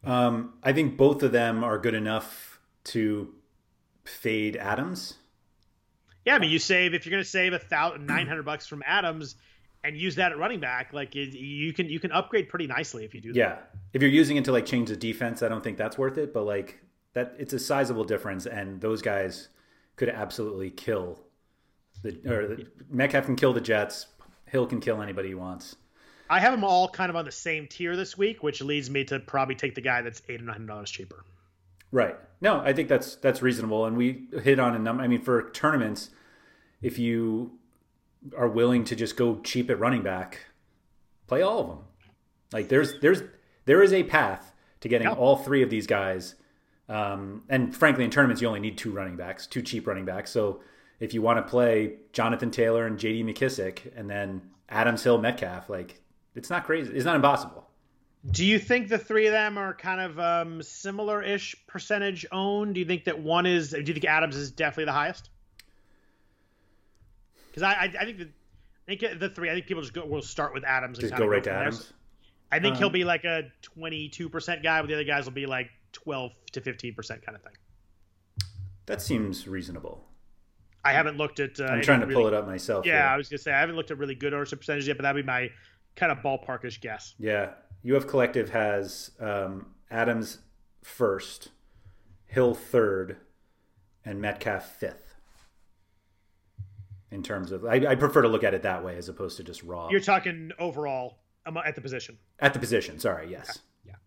Um, 0.04 0.54
I 0.64 0.74
think 0.74 0.98
both 0.98 1.24
of 1.24 1.32
them 1.32 1.64
are 1.64 1.80
good 1.80 1.96
enough 1.96 2.60
to 2.86 3.34
fade 4.04 4.56
Adams. 4.56 5.16
Yeah, 6.26 6.36
I 6.36 6.40
mean, 6.40 6.50
you 6.50 6.60
save 6.60 6.94
if 6.94 7.06
you're 7.06 7.12
going 7.12 7.24
to 7.24 7.30
save 7.30 7.54
a 7.54 7.60
thousand 7.60 8.06
nine 8.06 8.28
hundred 8.28 8.44
bucks 8.44 8.68
from 8.68 8.84
Adams 8.86 9.36
and 9.84 9.96
use 9.96 10.16
that 10.16 10.32
at 10.32 10.38
running 10.38 10.60
back, 10.60 10.94
like 10.94 11.14
you 11.14 11.72
can 11.74 11.88
you 11.88 12.00
can 12.00 12.12
upgrade 12.12 12.50
pretty 12.50 12.68
nicely 12.68 13.06
if 13.06 13.14
you 13.14 13.22
do. 13.22 13.34
That. 13.34 13.40
Yeah, 13.40 13.58
if 13.94 14.02
you're 14.02 14.12
using 14.12 14.38
it 14.38 14.46
to 14.46 14.52
like 14.52 14.66
change 14.66 14.90
the 14.90 14.96
defense, 14.96 15.44
I 15.44 15.48
don't 15.48 15.64
think 15.64 15.78
that's 15.78 15.98
worth 15.98 16.18
it. 16.18 16.34
But 16.34 16.44
like 16.44 16.80
that, 17.14 17.36
it's 17.38 17.54
a 17.54 17.60
sizable 17.60 18.04
difference, 18.04 18.48
and 18.48 18.82
those 18.82 19.02
guys 19.02 19.50
could 19.96 20.10
absolutely 20.10 20.72
kill 20.72 21.20
the 22.02 22.10
or 22.28 22.48
the, 22.48 22.68
Metcalf 22.90 23.26
can 23.26 23.36
kill 23.36 23.54
the 23.54 23.62
Jets. 23.62 24.08
Hill 24.46 24.68
can 24.68 24.80
kill 24.80 25.02
anybody 25.02 25.30
he 25.30 25.36
wants. 25.36 25.76
I 26.30 26.40
have 26.40 26.54
them 26.54 26.64
all 26.64 26.88
kind 26.90 27.10
of 27.10 27.16
on 27.16 27.26
the 27.26 27.32
same 27.32 27.68
tier 27.68 27.96
this 27.96 28.18
week, 28.18 28.42
which 28.42 28.62
leads 28.62 28.90
me 28.90 29.04
to 29.06 29.20
probably 29.20 29.56
take 29.56 29.76
the 29.76 29.82
guy 29.82 30.02
that's 30.02 30.22
eight 30.28 30.42
or 30.42 30.46
nine 30.46 30.56
hundred 30.56 30.68
dollars 30.68 30.92
cheaper. 30.92 31.24
Right. 31.92 32.16
No, 32.42 32.60
I 32.60 32.74
think 32.74 32.90
that's 32.90 33.16
that's 33.16 33.42
reasonable, 33.42 33.86
and 33.86 33.96
we 33.96 34.28
hit 34.44 34.60
on 34.60 34.76
a 34.76 34.80
number. 34.80 35.04
I 35.04 35.08
mean, 35.08 35.22
for 35.22 35.50
tournaments, 35.52 36.10
if 36.82 36.98
you 36.98 37.52
are 38.36 38.48
willing 38.48 38.84
to 38.86 38.96
just 38.96 39.16
go 39.16 39.40
cheap 39.42 39.70
at 39.70 39.80
running 39.80 40.02
back, 40.02 40.48
play 41.28 41.42
all 41.42 41.60
of 41.60 41.68
them. 41.68 41.78
Like 42.52 42.70
there's 42.70 43.00
there's 43.02 43.22
there 43.66 43.84
is 43.84 43.94
a 43.94 44.04
path 44.04 44.52
to 44.82 44.90
getting 44.90 45.08
yep. 45.08 45.18
all 45.18 45.38
three 45.38 45.62
of 45.62 45.70
these 45.70 45.88
guys. 45.88 46.36
Um, 46.88 47.44
and 47.50 47.76
frankly, 47.76 48.04
in 48.04 48.12
tournaments, 48.12 48.42
you 48.42 48.48
only 48.48 48.60
need 48.60 48.78
two 48.78 48.92
running 48.92 49.16
backs, 49.16 49.48
two 49.48 49.62
cheap 49.62 49.88
running 49.88 50.06
backs. 50.06 50.32
So 50.32 50.62
if 51.00 51.14
you 51.14 51.22
want 51.22 51.38
to 51.38 51.50
play 51.50 51.94
Jonathan 52.14 52.52
Taylor 52.52 52.86
and 52.86 52.98
J.D. 52.98 53.24
McKissic 53.24 53.92
and 53.96 54.10
then 54.10 54.42
Adams 54.70 55.04
Hill 55.04 55.18
Metcalf, 55.18 55.70
like 55.70 56.02
it's 56.36 56.50
not 56.50 56.66
crazy. 56.66 56.94
It's 56.94 57.06
not 57.06 57.16
impossible. 57.16 57.68
Do 58.32 58.44
you 58.44 58.58
think 58.58 58.90
the 58.90 58.98
three 58.98 59.28
of 59.28 59.34
them 59.34 59.58
are 59.58 59.74
kind 59.74 60.02
of 60.02 60.20
um, 60.20 60.62
similar-ish 60.64 61.56
percentage 61.68 62.26
owned? 62.32 62.74
Do 62.74 62.80
you 62.80 62.86
think 62.86 63.04
that 63.06 63.20
one 63.20 63.46
is? 63.46 63.70
Do 63.70 63.80
you 63.80 63.94
think 63.94 64.06
Adams 64.06 64.36
is 64.36 64.50
definitely 64.50 64.86
the 64.86 64.94
highest? 64.94 65.30
Because 67.50 67.64
I, 67.64 67.74
I, 67.74 67.94
I, 68.00 68.06
think 68.06 68.18
the, 68.18 68.30
I 68.88 68.96
think 68.96 69.20
the 69.20 69.30
three. 69.30 69.50
I 69.50 69.54
think 69.54 69.68
people 69.68 69.84
just 69.84 69.94
go. 69.94 70.06
will 70.06 70.24
start 70.24 70.54
with 70.54 70.64
Adams. 70.64 70.98
And 70.98 71.08
just 71.08 71.20
go 71.20 71.28
right 71.28 71.44
go 71.44 71.52
to 71.52 71.58
Adams. 71.58 71.94
I 72.52 72.60
think 72.60 72.76
um, 72.76 72.80
he'll 72.80 72.90
be 72.90 73.04
like 73.04 73.26
a 73.26 73.44
twenty-two 73.62 74.30
percent 74.30 74.64
guy, 74.64 74.82
but 74.82 74.88
the 74.88 74.96
other 74.96 75.04
guys 75.04 75.26
will 75.26 75.34
be 75.34 75.46
like 75.46 75.70
twelve 75.92 76.32
to 76.54 76.62
fifteen 76.62 76.96
percent 76.96 77.24
kind 77.24 77.36
of 77.36 77.44
thing. 77.44 77.54
That 78.88 79.02
seems 79.02 79.48
reasonable. 79.48 80.04
I 80.86 80.94
haven't 80.94 81.18
looked 81.18 81.40
at. 81.40 81.60
Uh, 81.60 81.66
I'm 81.66 81.82
trying 81.82 82.00
to 82.02 82.06
really, 82.06 82.22
pull 82.22 82.28
it 82.28 82.34
up 82.34 82.46
myself. 82.46 82.86
Yeah. 82.86 83.12
I 83.12 83.18
was 83.18 83.28
gonna 83.28 83.40
say 83.40 83.52
I 83.52 83.60
haven't 83.60 83.76
looked 83.76 83.92
at 83.92 83.98
really 83.98 84.16
good 84.16 84.34
ownership 84.34 84.60
percentage 84.60 84.88
yet, 84.88 84.98
but 84.98 85.04
that'd 85.04 85.22
be 85.22 85.26
my 85.26 85.50
kind 85.96 86.12
of 86.12 86.20
ballparkish 86.20 86.80
guess. 86.80 87.16
Yeah, 87.18 87.52
UF 87.90 88.08
Collective 88.08 88.50
has 88.50 89.12
um, 89.20 89.68
Adams 89.90 90.40
first, 90.84 91.50
Hill 92.26 92.54
third, 92.54 93.18
and 94.06 94.22
Metcalf 94.22 94.78
fifth. 94.78 95.16
In 97.12 97.24
terms 97.24 97.52
of, 97.52 97.66
I, 97.66 97.76
I, 97.76 97.96
prefer 97.96 98.24
to 98.24 98.28
look 98.28 98.44
at 98.44 98.54
it 98.54 98.64
that 98.64 98.84
way 98.84 98.98
as 98.98 99.08
opposed 99.08 99.38
to 99.38 99.44
just 99.44 99.64
raw. 99.64 99.88
You're 99.90 100.02
talking 100.02 100.52
overall 100.60 101.20
at 101.46 101.76
the 101.76 101.82
position. 101.82 102.18
At 102.40 102.54
the 102.54 102.60
position, 102.60 103.00
sorry, 103.00 103.32
yes. 103.32 103.50
Okay. 103.50 103.60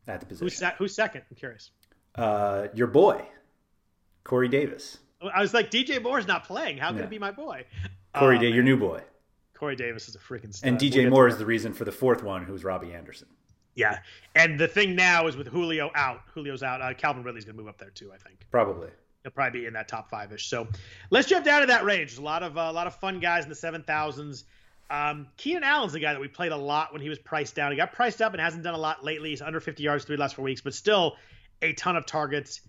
Yeah. 0.06 0.12
at 0.12 0.20
the 0.20 0.26
position. 0.26 0.44
Who's, 0.44 0.56
se- 0.56 0.74
who's 0.76 0.94
second? 0.94 1.22
I'm 1.30 1.36
curious. 1.36 1.70
Uh, 2.14 2.66
your 2.74 2.88
boy, 2.88 3.24
Corey 4.24 4.48
Davis. 4.48 4.98
I 5.20 5.40
was 5.40 5.52
like, 5.52 5.70
DJ 5.70 6.00
Moore's 6.02 6.26
not 6.26 6.44
playing. 6.44 6.78
How 6.78 6.88
can 6.88 6.98
Yeah. 6.98 7.04
it 7.04 7.10
be 7.10 7.18
my 7.18 7.30
boy? 7.32 7.64
Corey, 8.14 8.36
Oh, 8.36 8.40
Da- 8.40 8.50
your 8.50 8.62
new 8.62 8.76
boy. 8.76 9.02
Corey 9.54 9.74
Davis 9.76 10.08
is 10.08 10.14
a 10.14 10.18
freaking 10.18 10.54
stud. 10.54 10.68
And 10.68 10.80
We'll 10.80 10.90
DJ 10.90 11.08
Moore 11.10 11.26
is 11.28 11.38
the 11.38 11.46
reason 11.46 11.72
for 11.72 11.84
the 11.84 11.90
fourth 11.92 12.22
one, 12.22 12.44
who's 12.44 12.62
Robby 12.64 12.92
Anderson. 12.94 13.26
Yeah, 13.74 13.98
and 14.34 14.58
the 14.58 14.66
thing 14.68 14.94
now 14.96 15.26
is 15.28 15.36
with 15.36 15.48
Julio 15.48 15.90
out, 15.94 16.20
Julio's 16.34 16.62
out. 16.64 16.80
Uh, 16.82 16.94
Calvin 16.94 17.22
Ridley's 17.22 17.44
going 17.44 17.56
to 17.56 17.62
move 17.62 17.68
up 17.68 17.78
there 17.78 17.90
too. 17.90 18.12
I 18.12 18.16
think 18.16 18.40
Probably. 18.50 18.88
he'll 19.22 19.30
probably 19.32 19.60
be 19.60 19.66
in 19.66 19.72
that 19.74 19.86
top 19.88 20.10
five 20.10 20.32
ish. 20.32 20.46
So 20.48 20.66
let's 21.10 21.28
jump 21.28 21.44
down 21.44 21.60
to 21.60 21.66
that 21.68 21.84
range. 21.84 22.10
There's 22.10 22.18
a 22.18 22.22
lot 22.22 22.42
of 22.42 22.56
uh, 22.58 22.62
a 22.62 22.72
lot 22.72 22.86
of 22.88 22.96
fun 22.96 23.20
guys 23.20 23.44
in 23.44 23.48
the 23.50 23.54
seven 23.56 23.82
thousands. 23.84 24.44
Um, 24.90 25.28
Keenan 25.36 25.62
Allen's 25.64 25.92
the 25.92 26.00
guy 26.00 26.12
that 26.12 26.20
we 26.20 26.28
played 26.28 26.50
a 26.50 26.56
lot 26.56 26.92
when 26.92 27.02
he 27.02 27.08
was 27.08 27.18
priced 27.18 27.54
down. 27.54 27.70
He 27.70 27.76
got 27.76 27.92
priced 27.92 28.20
up 28.22 28.32
and 28.32 28.40
hasn't 28.40 28.64
done 28.64 28.74
a 28.74 28.78
lot 28.78 29.04
lately. 29.04 29.30
He's 29.30 29.42
under 29.42 29.60
50 29.60 29.82
yards 29.82 30.04
three 30.04 30.16
last 30.16 30.34
four 30.34 30.44
weeks, 30.44 30.60
but 30.62 30.72
still 30.74 31.16
a 31.62 31.72
ton 31.74 31.96
of 31.96 32.06
targets. 32.06 32.62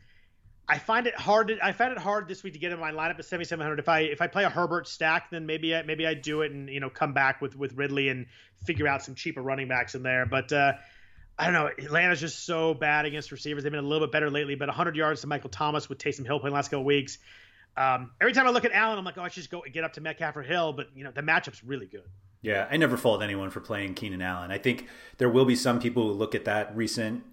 I 0.70 0.78
find 0.78 1.08
it 1.08 1.16
hard. 1.16 1.48
To, 1.48 1.58
I 1.66 1.72
found 1.72 1.94
it 1.94 1.98
hard 1.98 2.28
this 2.28 2.44
week 2.44 2.54
to 2.54 2.60
get 2.60 2.72
in 2.72 2.80
my 2.80 2.92
lineup 2.92 3.18
at 3.18 3.26
7700. 3.26 3.80
If 3.80 3.90
I 3.90 4.02
if 4.02 4.22
I 4.22 4.28
play 4.28 4.44
a 4.44 4.50
Herbert 4.50 4.88
stack, 4.88 5.32
then 5.32 5.48
maybe 5.48 5.76
I, 5.76 5.82
maybe 5.82 6.06
I 6.06 6.14
do 6.14 6.44
it 6.44 6.52
and 6.52 6.70
you 6.70 6.80
know 6.80 6.90
come 6.90 7.12
back 7.12 7.42
with 7.42 7.56
with 7.56 7.74
Ridley 7.74 8.10
and 8.10 8.28
figure 8.66 8.88
out 8.88 9.04
some 9.04 9.16
cheaper 9.16 9.42
running 9.42 9.68
backs 9.68 9.96
in 9.96 10.04
there. 10.04 10.28
But 10.28 10.54
uh, 10.54 10.74
I 11.40 11.46
don't 11.46 11.54
know. 11.54 11.68
Atlanta's 11.68 12.20
just 12.20 12.46
so 12.46 12.76
bad 12.76 13.06
against 13.06 13.32
receivers. 13.32 13.64
They've 13.64 13.72
been 13.72 13.84
a 13.84 13.88
little 13.88 14.06
bit 14.06 14.12
better 14.12 14.30
lately, 14.30 14.54
but 14.54 14.68
100 14.68 14.96
yards 14.96 15.22
to 15.22 15.28
Michael 15.28 15.50
Thomas 15.50 15.90
with 15.90 15.98
Taysom 15.98 16.26
Hill 16.26 16.40
playing 16.40 16.54
last 16.54 16.70
couple 16.70 16.86
weeks. 16.86 17.18
Um, 17.76 18.12
every 18.22 18.34
time 18.34 18.46
I 18.46 18.52
look 18.52 18.66
at 18.66 18.72
Allen, 18.72 19.00
I'm 19.00 19.06
like, 19.06 19.18
oh, 19.18 19.24
I 19.24 19.30
should 19.30 19.42
just 19.42 19.50
go 19.50 19.64
get 19.72 19.84
up 19.84 19.94
to 19.94 20.02
Metcalf 20.02 20.36
or 20.36 20.44
Hill. 20.44 20.74
But 20.74 20.90
you 20.96 21.04
know 21.04 21.12
the 21.12 21.22
matchup's 21.22 21.64
really 21.64 21.88
good. 21.88 22.06
Yeah, 22.42 22.68
I 22.70 22.78
never 22.78 22.96
fault 22.96 23.24
anyone 23.24 23.50
for 23.50 23.60
playing 23.60 23.96
Keenan 23.96 24.22
Allen. 24.22 24.52
I 24.52 24.60
think 24.60 24.88
there 25.18 25.30
will 25.30 25.46
be 25.46 25.56
some 25.56 25.80
people 25.80 26.04
who 26.04 26.14
look 26.14 26.36
at 26.36 26.46
that 26.46 26.76
recent 26.76 27.24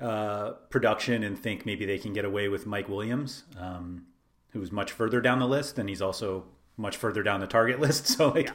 uh, 0.00 0.52
production 0.70 1.22
and 1.22 1.38
think 1.38 1.66
maybe 1.66 1.84
they 1.84 1.98
can 1.98 2.12
get 2.12 2.24
away 2.24 2.48
with 2.48 2.66
Mike 2.66 2.88
Williams, 2.88 3.44
um, 3.58 4.06
who's 4.50 4.72
much 4.72 4.92
further 4.92 5.20
down 5.20 5.38
the 5.38 5.46
list, 5.46 5.78
and 5.78 5.88
he's 5.88 6.02
also 6.02 6.44
much 6.76 6.96
further 6.96 7.22
down 7.22 7.40
the 7.40 7.46
target 7.46 7.80
list. 7.80 8.06
So, 8.06 8.28
like, 8.28 8.50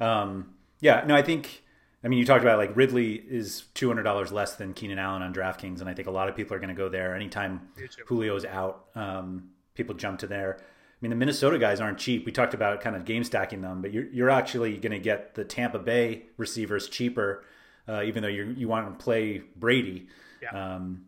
yeah, 0.00 0.22
um, 0.22 0.54
yeah 0.80 1.04
no, 1.06 1.14
I 1.14 1.22
think. 1.22 1.62
I 2.02 2.08
mean, 2.08 2.18
you 2.18 2.24
talked 2.24 2.42
about 2.42 2.56
like 2.56 2.74
Ridley 2.74 3.14
is 3.14 3.64
two 3.74 3.88
hundred 3.88 4.04
dollars 4.04 4.32
less 4.32 4.56
than 4.56 4.72
Keenan 4.72 4.98
Allen 4.98 5.20
on 5.20 5.34
DraftKings, 5.34 5.80
and 5.80 5.88
I 5.88 5.92
think 5.92 6.08
a 6.08 6.10
lot 6.10 6.28
of 6.30 6.36
people 6.36 6.56
are 6.56 6.58
going 6.58 6.74
to 6.74 6.74
go 6.74 6.88
there 6.88 7.14
anytime 7.14 7.68
Julio's 8.08 8.46
out. 8.46 8.86
Um, 8.94 9.50
people 9.74 9.94
jump 9.94 10.18
to 10.20 10.26
there. 10.26 10.56
I 10.58 10.96
mean, 11.00 11.10
the 11.10 11.16
Minnesota 11.16 11.58
guys 11.58 11.80
aren't 11.80 11.98
cheap. 11.98 12.26
We 12.26 12.32
talked 12.32 12.52
about 12.52 12.80
kind 12.82 12.94
of 12.94 13.06
game 13.06 13.24
stacking 13.24 13.62
them, 13.62 13.80
but 13.80 13.92
you're 13.92 14.06
you're 14.06 14.30
actually 14.30 14.76
going 14.76 14.92
to 14.92 14.98
get 14.98 15.34
the 15.34 15.44
Tampa 15.44 15.78
Bay 15.78 16.24
receivers 16.36 16.88
cheaper, 16.88 17.44
uh, 17.88 18.02
even 18.02 18.22
though 18.22 18.28
you 18.28 18.54
you 18.56 18.68
want 18.68 18.98
to 18.98 19.02
play 19.02 19.42
Brady. 19.56 20.08
Yeah. 20.42 20.74
Um, 20.74 21.06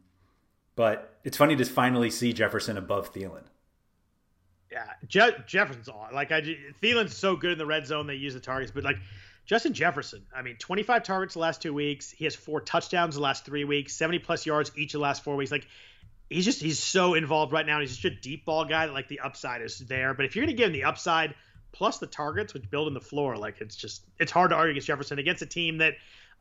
but 0.75 1.19
it's 1.25 1.37
funny 1.37 1.57
to 1.57 1.65
finally 1.65 2.11
see 2.11 2.33
Jefferson 2.33 2.77
above 2.77 3.13
Thielen. 3.13 3.45
Yeah, 4.71 4.87
Je- 5.07 5.37
Jefferson's 5.47 5.89
on. 5.89 6.15
Like 6.15 6.33
I, 6.33 6.41
Thielen's 6.83 7.17
so 7.17 7.37
good 7.37 7.53
in 7.53 7.59
the 7.59 7.67
red 7.67 7.87
zone. 7.87 8.07
They 8.07 8.15
use 8.15 8.35
the 8.35 8.41
targets, 8.41 8.73
but 8.73 8.85
like 8.85 8.97
Justin 9.45 9.75
Jefferson, 9.75 10.23
I 10.35 10.43
mean, 10.43 10.57
25 10.57 11.03
targets 11.03 11.35
the 11.35 11.41
last 11.41 11.61
two 11.61 11.75
weeks. 11.75 12.11
He 12.11 12.25
has 12.25 12.35
four 12.35 12.61
touchdowns 12.61 13.17
the 13.17 13.21
last 13.21 13.45
three 13.45 13.65
weeks, 13.65 13.93
70 13.95 14.21
plus 14.21 14.47
yards 14.47 14.73
each 14.77 14.95
of 14.95 15.01
the 15.01 15.03
last 15.03 15.25
four 15.25 15.37
weeks. 15.37 15.51
Like 15.51 15.67
he's 16.31 16.45
just 16.45 16.63
he's 16.63 16.79
so 16.79 17.15
involved 17.15 17.53
right 17.53 17.67
now. 17.67 17.81
He's 17.81 17.97
just 17.97 18.05
a 18.05 18.11
deep 18.21 18.45
ball 18.47 18.65
guy 18.65 18.87
that 18.87 18.93
like 18.93 19.09
the 19.09 19.21
upside 19.21 19.61
is 19.63 19.79
there. 19.79 20.15
But 20.15 20.25
if 20.25 20.35
you're 20.35 20.45
gonna 20.45 20.57
give 20.57 20.69
him 20.69 20.73
the 20.73 20.85
upside 20.85 21.35
plus 21.73 21.99
the 21.99 22.07
targets, 22.07 22.55
which 22.55 22.71
build 22.71 22.89
in 22.89 22.95
the 22.95 23.01
floor, 23.01 23.37
like 23.37 23.61
it's 23.61 23.77
just 23.77 24.03
it's 24.19 24.33
hard 24.33 24.51
to 24.51 24.57
argue 24.57 24.71
against 24.71 24.87
Jefferson 24.87 25.19
against 25.19 25.43
a 25.43 25.47
team 25.47 25.79
that 25.79 25.95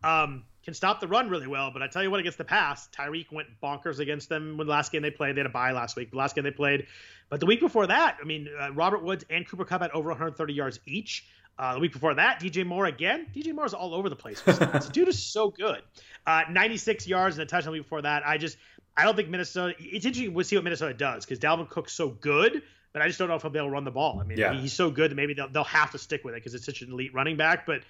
um, 0.03 0.43
can 0.63 0.73
stop 0.73 0.99
the 0.99 1.07
run 1.07 1.29
really 1.29 1.47
well. 1.47 1.71
But 1.71 1.81
I 1.81 1.87
tell 1.87 2.03
you 2.03 2.11
what, 2.11 2.19
against 2.19 2.37
the 2.37 2.43
pass, 2.43 2.87
Tyreek 2.95 3.31
went 3.31 3.47
bonkers 3.61 3.99
against 3.99 4.29
them 4.29 4.57
when 4.57 4.67
the 4.67 4.71
last 4.71 4.91
game 4.91 5.01
they 5.01 5.11
played. 5.11 5.35
They 5.35 5.39
had 5.39 5.45
a 5.47 5.49
bye 5.49 5.71
last 5.71 5.95
week. 5.95 6.11
The 6.11 6.17
last 6.17 6.35
game 6.35 6.43
they 6.43 6.51
played, 6.51 6.87
but 7.29 7.39
the 7.39 7.45
week 7.45 7.59
before 7.59 7.87
that, 7.87 8.17
I 8.21 8.25
mean, 8.25 8.47
uh, 8.59 8.71
Robert 8.73 9.03
Woods 9.03 9.25
and 9.29 9.47
Cooper 9.47 9.65
Kupp 9.65 9.81
had 9.81 9.91
over 9.91 10.09
130 10.09 10.53
yards 10.53 10.79
each. 10.85 11.25
Uh, 11.59 11.75
the 11.75 11.79
week 11.79 11.93
before 11.93 12.15
that, 12.15 12.39
DJ 12.39 12.65
Moore 12.65 12.85
again. 12.85 13.27
DJ 13.35 13.53
Moore's 13.53 13.73
all 13.73 13.93
over 13.93 14.09
the 14.09 14.15
place. 14.15 14.41
this 14.41 14.87
dude 14.93 15.07
is 15.09 15.21
so 15.21 15.49
good. 15.51 15.81
Uh, 16.25 16.43
96 16.49 17.07
yards 17.07 17.37
and 17.37 17.43
a 17.43 17.45
touchdown 17.45 17.73
the 17.73 17.79
week 17.79 17.83
before 17.85 18.01
that. 18.01 18.25
I 18.25 18.37
just, 18.37 18.57
I 18.97 19.03
don't 19.03 19.15
think 19.15 19.29
Minnesota. 19.29 19.75
It's 19.79 20.05
interesting 20.05 20.33
We'll 20.33 20.45
see 20.45 20.55
what 20.55 20.63
Minnesota 20.63 20.93
does 20.93 21.23
because 21.25 21.39
Dalvin 21.39 21.69
Cook's 21.69 21.93
so 21.93 22.09
good, 22.09 22.63
but 22.93 23.01
I 23.01 23.07
just 23.07 23.19
don't 23.19 23.27
know 23.27 23.35
if 23.35 23.41
he'll 23.43 23.51
be 23.51 23.59
able 23.59 23.67
to 23.67 23.73
run 23.73 23.83
the 23.83 23.91
ball. 23.91 24.19
I 24.19 24.23
mean, 24.23 24.37
Yeah. 24.39 24.53
he's 24.53 24.73
so 24.73 24.89
good 24.89 25.11
that 25.11 25.15
maybe 25.15 25.33
they'll, 25.35 25.49
they'll 25.49 25.63
have 25.65 25.91
to 25.91 25.97
stick 25.99 26.23
with 26.23 26.33
it 26.33 26.37
because 26.37 26.55
it's 26.55 26.65
such 26.65 26.81
an 26.81 26.91
elite 26.91 27.13
running 27.13 27.37
back. 27.37 27.65
But 27.65 27.81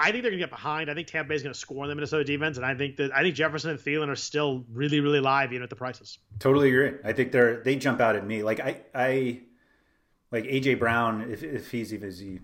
I 0.00 0.10
think 0.10 0.22
they're 0.22 0.30
gonna 0.30 0.38
get 0.38 0.50
behind. 0.50 0.90
I 0.90 0.94
think 0.94 1.08
Tampa 1.08 1.28
Bay 1.28 1.34
is 1.34 1.42
gonna 1.42 1.54
score 1.54 1.84
in 1.84 1.88
the 1.88 1.94
Minnesota 1.94 2.24
defense, 2.24 2.56
and 2.56 2.64
I 2.64 2.74
think 2.74 2.96
that 2.96 3.14
I 3.14 3.22
think 3.22 3.34
Jefferson 3.34 3.70
and 3.70 3.78
Thielen 3.78 4.08
are 4.08 4.16
still 4.16 4.64
really, 4.72 5.00
really 5.00 5.20
live 5.20 5.52
even 5.52 5.62
at 5.62 5.70
the 5.70 5.76
prices. 5.76 6.18
Totally 6.38 6.68
agree. 6.68 6.98
I 7.04 7.12
think 7.12 7.32
they're 7.32 7.62
they 7.62 7.76
jump 7.76 8.00
out 8.00 8.16
at 8.16 8.26
me. 8.26 8.42
Like 8.42 8.60
I 8.60 8.82
I 8.94 9.40
like 10.30 10.44
AJ 10.44 10.78
Brown. 10.78 11.30
If 11.30 11.42
if 11.42 11.70
he's 11.70 11.92
even 11.92 12.08
is 12.08 12.18
he 12.18 12.40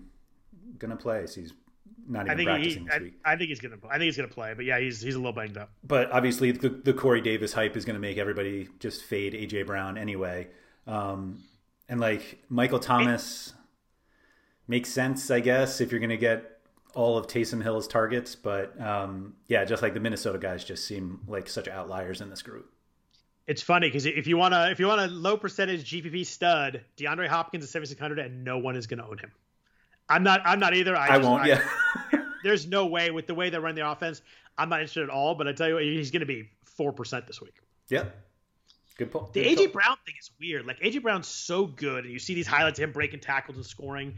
gonna 0.77 0.95
play? 0.95 1.25
So 1.25 1.41
he's 1.41 1.53
not 2.07 2.29
I 2.29 2.33
even 2.33 2.37
think 2.37 2.47
practicing 2.47 2.81
he, 2.81 2.85
this 2.87 2.95
I, 2.95 2.99
week. 2.99 3.13
I 3.25 3.35
think 3.35 3.49
he's 3.49 3.59
gonna, 3.59 3.75
I 3.89 3.93
think 3.93 4.03
he's 4.03 4.17
gonna 4.17 4.27
play, 4.29 4.53
but 4.53 4.65
yeah, 4.65 4.79
he's 4.79 5.01
he's 5.01 5.15
a 5.15 5.17
little 5.17 5.33
banged 5.33 5.57
up. 5.57 5.71
but 5.83 6.11
obviously 6.11 6.51
the, 6.51 6.69
the 6.69 6.93
Corey 6.93 7.21
Davis 7.21 7.53
hype 7.53 7.75
is 7.75 7.85
going 7.85 7.95
to 7.95 7.99
make 7.99 8.17
everybody 8.17 8.69
just 8.79 9.03
fade 9.03 9.33
AJ 9.33 9.65
Brown 9.65 9.97
anyway. 9.97 10.47
Um, 10.85 11.43
and 11.89 11.99
like 11.99 12.43
Michael 12.49 12.79
Thomas 12.79 13.53
makes 14.67 14.89
sense, 14.89 15.31
I 15.31 15.39
guess, 15.39 15.81
if 15.81 15.91
you're 15.91 15.99
going 15.99 16.09
to 16.09 16.17
get 16.17 16.56
all 16.97 17.17
of 17.17 17.27
Taysom 17.27 17.61
Hill's 17.61 17.87
targets. 17.87 18.35
But 18.35 18.79
um, 18.81 19.35
yeah, 19.47 19.63
just 19.65 19.81
like 19.83 19.93
the 19.93 19.99
Minnesota 19.99 20.39
guys 20.39 20.63
just 20.65 20.85
seem 20.85 21.19
like 21.27 21.47
such 21.47 21.67
outliers 21.67 22.19
in 22.21 22.29
this 22.29 22.41
group. 22.41 22.69
It's 23.45 23.61
funny 23.61 23.87
because 23.87 24.05
if 24.05 24.27
you 24.27 24.35
want 24.35 24.53
to, 24.53 24.71
if 24.71 24.79
you 24.79 24.87
want 24.87 24.99
a 24.99 25.07
low 25.07 25.37
percentage 25.37 25.89
GPP 25.89 26.25
stud, 26.25 26.81
DeAndre 26.97 27.27
Hopkins 27.27 27.63
is 27.63 27.69
7600, 27.69 28.19
and 28.19 28.43
no 28.43 28.57
one 28.57 28.75
is 28.75 28.87
gonna 28.87 29.07
own 29.07 29.19
him. 29.19 29.31
I'm 30.09 30.23
not, 30.23 30.41
I'm 30.43 30.59
not 30.59 30.73
either. 30.73 30.95
I, 30.97 31.05
I, 31.05 31.17
just- 31.17 31.29
won't. 31.29 31.43
I- 31.43 31.47
yeah. 31.47 31.63
there's 32.43 32.67
no 32.67 32.87
way 32.87 33.11
with 33.11 33.27
the 33.27 33.35
way 33.35 33.49
they 33.49 33.57
run 33.59 33.75
the 33.75 33.89
offense. 33.89 34.21
I'm 34.57 34.69
not 34.69 34.79
interested 34.81 35.03
at 35.03 35.09
all. 35.09 35.35
But 35.35 35.47
I 35.47 35.53
tell 35.53 35.67
you 35.69 35.75
what, 35.75 35.83
he's 35.83 36.11
gonna 36.11 36.25
be 36.25 36.49
four 36.65 36.91
percent 36.91 37.27
this 37.27 37.39
week. 37.39 37.53
yeah. 37.89 38.05
Good 38.97 39.11
point. 39.11 39.31
The 39.31 39.43
AJ 39.45 39.73
Brown 39.73 39.95
thing 40.07 40.15
is 40.19 40.31
weird. 40.39 40.65
Like 40.65 40.79
AJ 40.79 41.03
Brown's 41.03 41.27
so 41.27 41.67
good, 41.67 42.03
and 42.05 42.11
you 42.11 42.17
see 42.17 42.33
these 42.33 42.47
highlights 42.47 42.79
of 42.79 42.83
him 42.83 42.91
breaking 42.91 43.19
tackles 43.19 43.55
and 43.55 43.63
scoring. 43.65 44.15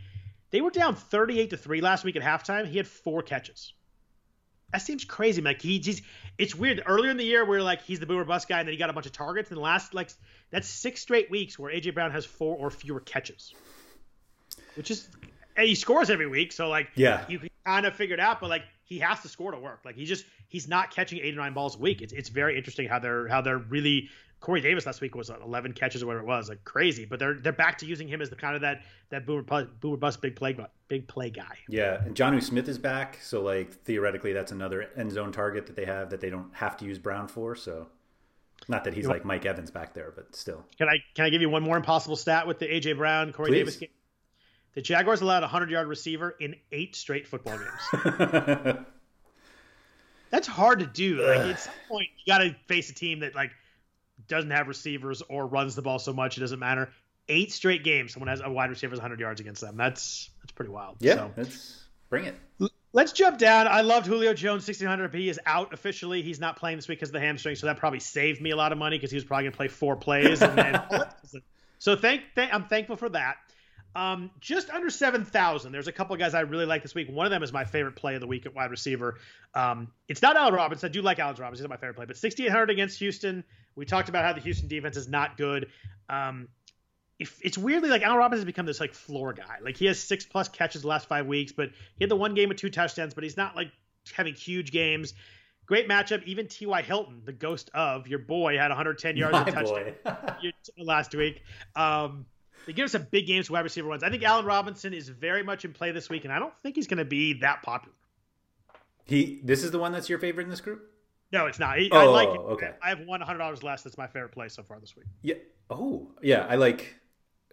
They 0.52 0.62
were 0.62 0.72
down 0.72 0.95
38 0.95 1.52
to 1.52 1.58
three 1.58 1.82
last 1.82 2.04
week 2.04 2.16
at 2.16 2.22
halftime. 2.24 2.68
He 2.68 2.78
had 2.78 2.88
four 2.88 3.22
catches. 3.22 3.74
That 4.72 4.82
seems 4.84 5.04
crazy. 5.04 5.41
Like 5.41 5.62
he, 5.62 5.80
he's, 5.80 6.02
it's 6.38 6.54
weird. 6.54 6.84
Earlier 6.86 7.10
in 7.12 7.18
the 7.18 7.24
year, 7.24 7.43
we 7.43 7.58
are 7.58 7.64
like 7.64 7.82
he's 7.84 8.00
the 8.00 8.06
boomer 8.06 8.24
bust 8.24 8.47
guy, 8.47 8.60
and 8.60 8.68
then 8.68 8.74
he 8.74 8.78
got 8.78 8.89
a 8.89 8.93
bunch 8.93 9.08
of 9.08 9.12
targets. 9.12 9.50
And 9.50 9.58
the 9.58 9.62
last 9.62 9.93
like 9.93 10.12
that's 10.52 10.68
six 10.68 11.02
straight 11.02 11.32
weeks 11.32 11.58
where 11.58 11.74
AJ 11.74 11.93
Brown 11.95 12.12
has 12.12 12.26
four 12.26 12.56
or 12.56 12.70
fewer 12.70 13.00
catches, 13.00 13.54
which 14.76 14.91
is 14.91 15.08
and 15.58 15.68
he 15.68 15.76
scores 15.76 16.10
every 16.10 16.28
week. 16.28 16.52
So 16.52 16.68
like 16.70 16.89
Yeah. 16.95 17.26
you 17.28 17.39
can 17.39 17.50
kind 17.66 17.86
of 17.86 17.95
figure 17.95 18.14
it 18.14 18.20
out. 18.20 18.39
But 18.39 18.50
like 18.50 18.64
he 18.84 19.00
has 19.00 19.20
to 19.22 19.28
score 19.28 19.52
to 19.52 19.58
work. 19.60 19.82
Like 19.86 19.95
he 19.95 20.06
just 20.06 20.24
he's 20.47 20.68
not 20.68 20.91
catching 20.91 21.20
eight 21.20 21.34
or 21.34 21.38
nine 21.38 21.54
balls 21.54 21.76
a 21.76 21.80
week. 21.80 22.02
It's 22.04 22.14
it's 22.14 22.30
very 22.30 22.56
interesting 22.58 22.88
how 22.88 23.00
they're 23.00 23.28
how 23.28 23.41
they're 23.41 23.58
really 23.58 24.10
Corey 24.40 24.62
Davis 24.62 24.86
last 24.86 25.02
week 25.02 25.16
was 25.16 25.30
uh, 25.30 25.38
11 25.44 25.74
catches 25.74 26.02
or 26.02 26.08
whatever 26.08 26.24
it 26.24 26.28
was, 26.28 26.50
like 26.50 26.64
crazy. 26.64 27.06
But 27.06 27.20
they're 27.20 27.36
they're 27.36 27.52
back 27.52 27.78
to 27.80 27.86
using 27.86 28.08
him 28.08 28.22
as 28.22 28.30
the 28.30 28.36
kind 28.36 28.56
of 28.56 28.62
that 28.62 28.84
that 29.10 29.26
boomer 29.26 29.44
boomer 29.82 29.98
bust 29.98 30.22
big 30.22 30.36
play 30.36 30.58
big 30.88 31.08
play 31.08 31.30
guy. 31.30 31.58
Yeah, 31.68 32.02
and 32.04 32.16
Jonnu 32.16 32.42
Smith 32.42 32.70
is 32.70 32.78
back, 32.78 33.20
so 33.22 33.42
like 33.42 33.74
theoretically, 33.84 34.34
that's 34.34 34.52
another 34.52 34.90
end 34.96 35.12
zone 35.12 35.32
target 35.32 35.68
that 35.68 35.76
they 35.76 35.86
have 35.86 36.10
that 36.12 36.22
they 36.22 36.30
don't 36.30 36.54
have 36.54 36.78
to 36.78 36.86
use 36.86 37.00
Brown 37.00 37.28
for. 37.28 37.56
So, 37.56 37.88
not 38.70 38.86
that 38.86 38.94
he's 38.94 39.08
like 39.08 39.26
Mike 39.26 39.46
Evans 39.46 39.72
back 39.72 39.94
there, 39.94 40.14
but 40.16 40.36
still. 40.36 40.66
Can 40.78 40.88
I 40.88 41.04
can 41.16 41.26
I 41.26 41.30
give 41.30 41.42
you 41.42 41.50
one 41.50 41.64
more 41.64 41.76
impossible 41.76 42.16
stat 42.16 42.48
with 42.48 42.60
the 42.60 42.68
AJ 42.68 42.98
Brown 42.98 43.34
Corey 43.34 43.50
Please. 43.50 43.58
Davis 43.58 43.76
game? 43.78 43.90
The 44.76 44.82
Jaguars 44.82 45.22
allowed 45.22 45.40
a 45.40 45.48
100 45.48 45.72
yard 45.72 45.88
receiver 45.88 46.36
in 46.40 46.56
eight 46.72 46.96
straight 46.96 47.28
football 47.28 47.58
games. 47.58 48.78
That's 50.30 50.48
hard 50.48 50.80
to 50.80 50.86
do. 50.86 51.26
Like 51.28 51.40
at 51.40 51.60
some 51.60 51.74
point, 51.90 52.08
you 52.24 52.32
got 52.32 52.40
to 52.40 52.56
face 52.68 52.90
a 52.90 52.94
team 52.94 53.22
that 53.22 53.36
like 53.36 53.52
doesn't 54.30 54.52
have 54.52 54.68
receivers 54.68 55.22
or 55.28 55.46
runs 55.48 55.76
the 55.76 55.82
ball 55.82 56.00
so 56.00 56.14
much 56.14 56.38
it 56.38 56.42
doesn't 56.42 56.60
matter. 56.60 56.90
Eight 57.28 57.52
straight 57.52 57.84
games, 57.84 58.14
someone 58.14 58.30
has 58.30 58.42
a 58.44 58.50
wide 58.50 58.70
receiver 58.70 58.96
100 58.96 59.20
yards 59.20 59.42
against 59.42 59.62
them. 59.62 59.76
That's 59.78 60.30
that's 60.42 60.52
pretty 60.54 60.72
wild. 60.72 60.96
yeah, 61.00 61.16
So. 61.16 61.32
let's 61.38 61.84
bring 62.10 62.26
it. 62.26 62.36
Let's 62.92 63.12
jump 63.12 63.38
down. 63.38 63.68
I 63.68 63.82
loved 63.82 64.08
Julio 64.08 64.34
Jones 64.34 64.66
1600. 64.66 65.14
He 65.14 65.30
is 65.30 65.40
out 65.46 65.74
officially. 65.74 66.24
He's 66.24 66.40
not 66.40 66.56
playing 66.56 66.78
this 66.78 66.88
week 66.88 66.98
because 66.98 67.10
of 67.10 67.14
the 67.14 67.20
hamstring, 67.20 67.56
so 67.56 67.68
that 67.68 67.78
probably 67.78 68.00
saved 68.00 68.42
me 68.42 68.50
a 68.50 68.56
lot 68.56 68.72
of 68.72 68.80
money 68.80 68.98
because 68.98 69.12
he 69.12 69.18
was 69.18 69.24
probably 69.24 69.44
going 69.44 69.52
to 69.52 69.58
play 69.58 69.68
four 69.68 69.96
plays. 69.96 70.42
And 70.42 70.58
then, 70.58 70.82
so 71.78 71.96
thank, 71.96 72.24
thank 72.34 72.52
I'm 72.52 72.66
thankful 72.66 72.96
for 72.96 73.10
that. 73.10 73.38
Um, 73.96 74.30
just 74.40 74.70
under 74.70 74.90
7,000. 74.90 75.72
There's 75.72 75.88
a 75.88 75.92
couple 75.92 76.14
of 76.14 76.20
guys 76.20 76.34
I 76.34 76.42
really 76.42 76.66
like 76.66 76.84
this 76.84 76.94
week. 76.94 77.10
One 77.10 77.26
of 77.26 77.32
them 77.32 77.42
is 77.44 77.52
my 77.52 77.66
favorite 77.66 77.96
play 77.96 78.16
of 78.16 78.22
the 78.22 78.28
week 78.28 78.46
at 78.46 78.54
wide 78.54 78.70
receiver. 78.72 79.18
Um, 79.56 79.92
it's 80.08 80.22
not 80.22 80.38
Allen 80.38 80.54
Robinson. 80.54 80.90
I 80.90 80.92
do 80.92 81.02
like 81.02 81.20
Allen 81.20 81.36
Robinson. 81.40 81.64
He's 81.64 81.70
not 81.70 81.72
my 81.72 81.78
favorite 81.78 81.96
play, 81.96 82.06
but 82.06 82.18
6,800 82.18 82.70
against 82.70 83.00
Houston. 83.00 83.44
We 83.76 83.86
talked 83.86 84.10
about 84.10 84.26
how 84.26 84.34
the 84.34 84.42
Houston 84.42 84.68
defense 84.68 84.96
is 84.96 85.08
not 85.08 85.38
good. 85.38 85.68
Um, 86.08 86.50
if 87.18 87.38
it's 87.44 87.58
weirdly 87.58 87.90
like 87.90 88.02
Allen 88.02 88.18
Robinson 88.18 88.42
has 88.42 88.46
become 88.46 88.66
this 88.66 88.80
like 88.80 88.94
floor 88.94 89.34
guy. 89.34 89.58
Like 89.62 89.76
he 89.76 89.86
has 89.88 90.00
six 90.00 90.26
plus 90.26 90.48
catches 90.48 90.84
the 90.84 90.88
last 90.88 91.08
five 91.08 91.26
weeks, 91.26 91.52
but 91.52 91.70
he 91.98 92.04
had 92.04 92.10
the 92.10 92.16
one 92.16 92.34
game 92.34 92.50
with 92.50 92.58
two 92.58 92.70
touchdowns, 92.70 93.14
but 93.14 93.24
he's 93.24 93.38
not 93.38 93.56
like 93.56 93.72
having 94.14 94.34
huge 94.34 94.72
games. 94.72 95.14
great 95.66 95.90
matchup. 95.90 96.24
Even 96.24 96.48
T.Y. 96.48 96.82
Hilton, 96.82 97.22
the 97.26 97.34
ghost 97.34 97.70
of 97.74 98.08
your 98.08 98.20
boy, 98.20 98.58
had 98.58 98.70
110 98.70 99.18
yards 99.18 99.34
My 99.34 99.44
and 99.44 99.54
touchdown 99.54 99.94
last 100.78 101.14
week. 101.14 101.44
Um, 101.76 102.26
they 102.70 102.74
give 102.74 102.86
us 102.86 102.91
some 102.91 103.07
big 103.09 103.26
games 103.26 103.49
wide 103.49 103.61
receiver 103.61 103.88
ones. 103.88 104.03
I 104.03 104.11
think 104.11 104.22
Allen 104.22 104.45
Robinson 104.45 104.93
is 104.93 105.09
very 105.09 105.41
much 105.41 105.65
in 105.65 105.74
play 105.74 105.91
this 105.91 106.07
week, 106.07 106.24
and 106.24 106.32
I 106.32 106.38
don't 106.38 106.55
think 106.59 106.76
he's 106.76 106.86
going 106.86 106.99
to 106.99 107.05
be 107.05 107.39
that 107.39 107.63
popular. 107.63 107.95
He. 109.05 109.41
This 109.43 109.63
is 109.63 109.72
the 109.72 109.80
one 109.80 109.91
that's 109.91 110.07
your 110.07 110.20
favorite 110.20 110.43
in 110.43 110.51
this 110.51 110.61
group. 110.61 110.84
No, 111.32 111.47
it's 111.47 111.57
not. 111.57 111.80
He, 111.80 111.89
oh, 111.91 111.97
I 111.97 112.03
like 112.03 112.30
it. 112.30 112.38
okay. 112.38 112.72
I 112.80 112.89
have 112.89 112.99
one 113.07 113.22
hundred 113.22 113.39
dollars 113.39 113.63
less. 113.63 113.82
That's 113.82 113.97
my 113.97 114.05
favorite 114.05 114.34
play 114.34 114.49
so 114.49 114.61
far 114.61 114.80
this 114.80 114.95
week. 114.95 115.07
Yeah. 115.24 115.34
Oh, 115.72 116.11
yeah. 116.22 116.45
I 116.47 116.57
like. 116.57 116.95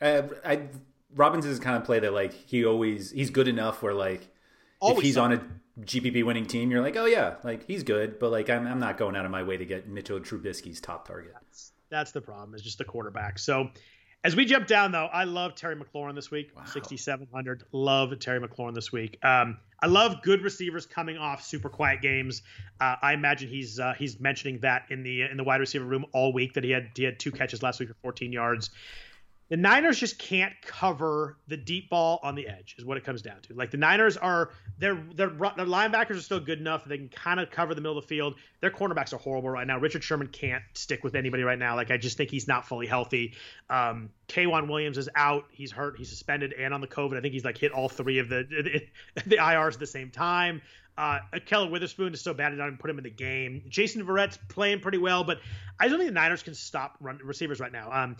Uh, 0.03 0.25
I 0.45 0.69
Robbins 1.15 1.47
is 1.47 1.59
kind 1.61 1.79
of 1.79 1.85
play 1.85 1.99
that 2.01 2.13
like 2.13 2.35
he 2.35 2.67
always 2.67 3.11
he's 3.11 3.31
good 3.31 3.49
enough 3.49 3.83
where 3.83 3.95
like 3.95 4.29
Always 4.81 4.99
if 4.99 5.05
he's 5.05 5.15
something. 5.15 5.39
on 5.39 5.81
a 5.81 5.87
GPP 5.87 6.27
winning 6.27 6.45
team, 6.45 6.71
you're 6.71 6.83
like, 6.83 6.97
oh 6.97 7.07
yeah, 7.07 7.37
like 7.43 7.67
he's 7.67 7.85
good, 7.85 8.19
but 8.19 8.31
like 8.31 8.51
I'm 8.51 8.67
I'm 8.67 8.81
not 8.81 8.99
going 8.99 9.17
out 9.17 9.25
of 9.25 9.31
my 9.31 9.45
way 9.45 9.57
to 9.57 9.65
get 9.65 9.89
Mitchell 9.89 10.21
Trubisky's 10.21 10.79
top 10.79 11.09
target. 11.09 11.33
That's 11.89 12.11
the 12.13 12.21
problem. 12.21 12.53
It's 12.53 12.63
just 12.63 12.77
the 12.77 12.85
quarterback. 12.85 13.39
So. 13.39 13.71
As 14.27 14.35
we 14.35 14.45
jump 14.45 14.67
down, 14.67 14.91
though, 14.91 15.07
I 15.07 15.23
love 15.23 15.55
Terry 15.55 15.77
McLaurin 15.77 16.17
this 16.17 16.33
week. 16.33 16.51
Wow. 16.57 16.65
6,700. 16.65 17.63
Love 17.71 18.19
Terry 18.19 18.41
McLaurin 18.41 18.75
this 18.75 18.91
week. 18.91 19.25
Um, 19.25 19.59
I 19.81 19.87
love 19.87 20.21
good 20.23 20.43
receivers 20.43 20.85
coming 20.85 21.17
off 21.17 21.45
super 21.45 21.69
quiet 21.69 22.03
games. 22.03 22.43
Uh, 22.81 22.97
I 23.01 23.13
imagine 23.13 23.49
he's 23.49 23.79
uh, 23.79 23.95
he's 23.97 24.19
mentioning 24.19 24.59
that 24.63 24.87
in 24.91 25.05
the 25.05 25.23
in 25.23 25.37
the 25.37 25.45
wide 25.45 25.61
receiver 25.61 25.85
room 25.85 26.07
all 26.13 26.33
week 26.33 26.55
that 26.55 26.65
he 26.65 26.73
had 26.73 26.91
he 26.97 27.05
had 27.05 27.21
two 27.21 27.31
catches 27.31 27.63
last 27.63 27.79
week 27.79 27.89
for 27.91 27.95
14 28.03 28.33
yards. 28.33 28.71
The 29.49 29.57
Niners 29.57 29.99
just 29.99 30.19
can't 30.19 30.53
cover 30.61 31.37
the 31.47 31.57
deep 31.57 31.89
ball 31.89 32.19
on 32.25 32.35
the 32.35 32.49
edge, 32.49 32.75
is 32.79 32.85
what 32.85 32.97
it 32.97 33.05
comes 33.05 33.23
down 33.23 33.41
to. 33.43 33.55
Like 33.55 33.71
the 33.71 33.77
Niners 33.77 34.17
are, 34.17 34.51
their 34.79 34.97
their 35.15 35.29
their 35.29 35.67
linebackers 35.67 36.17
are 36.17 36.21
still 36.21 36.41
good 36.41 36.59
enough 36.59 36.85
they 36.85 36.99
can 36.99 37.09
kind 37.09 37.39
of 37.39 37.51
cover 37.51 37.75
the 37.75 37.81
middle 37.81 37.97
of 37.97 38.05
the 38.05 38.09
field. 38.09 38.35
Their 38.61 38.71
cornerbacks 38.71 39.13
are 39.13 39.19
horrible 39.19 39.51
right 39.51 39.67
now. 39.67 39.79
Richard 39.79 40.03
Sherman 40.03 40.29
can't 40.29 40.65
stick 40.75 41.05
with 41.05 41.15
anybody 41.15 41.45
right 41.45 41.59
now. 41.59 41.77
Like 41.77 41.93
I 41.93 41.97
just 41.97 42.17
think 42.17 42.31
he's 42.31 42.49
not 42.49 42.67
fully 42.67 42.87
healthy. 42.87 43.35
Um, 43.71 44.11
K'Waun 44.29 44.69
Williams 44.69 44.99
is 44.99 45.09
out. 45.15 45.45
He's 45.53 45.71
hurt. 45.71 45.97
He's 45.97 46.09
suspended 46.09 46.53
and 46.53 46.75
on 46.75 46.81
the 46.81 46.89
COVID. 46.89 47.17
I 47.17 47.21
think 47.21 47.33
he's 47.33 47.45
like 47.45 47.57
hit 47.57 47.71
all 47.71 47.89
three 47.89 48.19
of 48.19 48.29
the 48.29 48.47
the, 49.15 49.29
the 49.29 49.37
IRs 49.37 49.75
at 49.75 49.81
the 49.81 49.87
same 49.87 50.11
time. 50.11 50.61
Uh, 50.99 51.19
Keller 51.45 51.69
Witherspoon 51.69 52.15
is 52.15 52.23
so 52.23 52.33
bad 52.33 52.53
I 52.53 52.57
didn't 52.57 52.79
put 52.79 52.89
him 52.89 52.97
in 52.99 53.05
the 53.05 53.11
game. 53.11 53.63
Jason 53.69 54.03
Verrett's 54.03 54.39
playing 54.49 54.81
pretty 54.81 54.97
well, 54.97 55.25
but 55.25 55.41
I 55.79 55.89
don't 55.89 55.99
think 55.99 56.09
the 56.09 56.15
Niners 56.15 56.43
can 56.43 56.55
stop 56.55 56.97
run 57.01 57.21
receivers 57.23 57.61
right 57.61 57.73
now. 57.73 57.93
Um, 57.93 58.17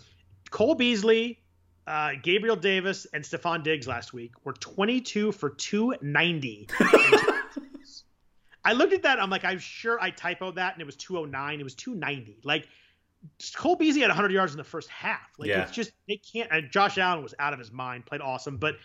Cole 0.49 0.75
Beasley, 0.75 1.39
uh, 1.85 2.11
Gabriel 2.21 2.55
Davis, 2.55 3.05
and 3.13 3.23
Stefon 3.23 3.63
Diggs 3.63 3.87
last 3.87 4.13
week 4.13 4.33
were 4.45 4.53
22 4.53 5.31
for 5.31 5.49
290. 5.49 6.69
I 8.65 8.73
looked 8.73 8.91
at 8.93 9.03
that. 9.03 9.21
I'm 9.21 9.29
like, 9.29 9.45
I'm 9.45 9.59
sure 9.59 9.97
I 10.01 10.11
typoed 10.11 10.55
that, 10.55 10.73
and 10.73 10.81
it 10.81 10.85
was 10.85 10.97
209. 10.97 11.59
It 11.59 11.63
was 11.63 11.75
290. 11.75 12.39
Like 12.43 12.67
Cole 13.55 13.75
Beasley 13.77 14.01
had 14.01 14.09
100 14.09 14.31
yards 14.31 14.51
in 14.51 14.57
the 14.57 14.63
first 14.63 14.89
half. 14.89 15.31
Like 15.37 15.49
Yeah. 15.49 15.61
it's 15.61 15.71
just 15.71 15.91
they 16.07 16.17
can't. 16.17 16.51
And 16.51 16.69
Josh 16.71 16.97
Allen 16.97 17.23
was 17.23 17.33
out 17.39 17.53
of 17.53 17.59
his 17.59 17.71
mind, 17.71 18.05
played 18.05 18.21
awesome. 18.21 18.57
But 18.57 18.75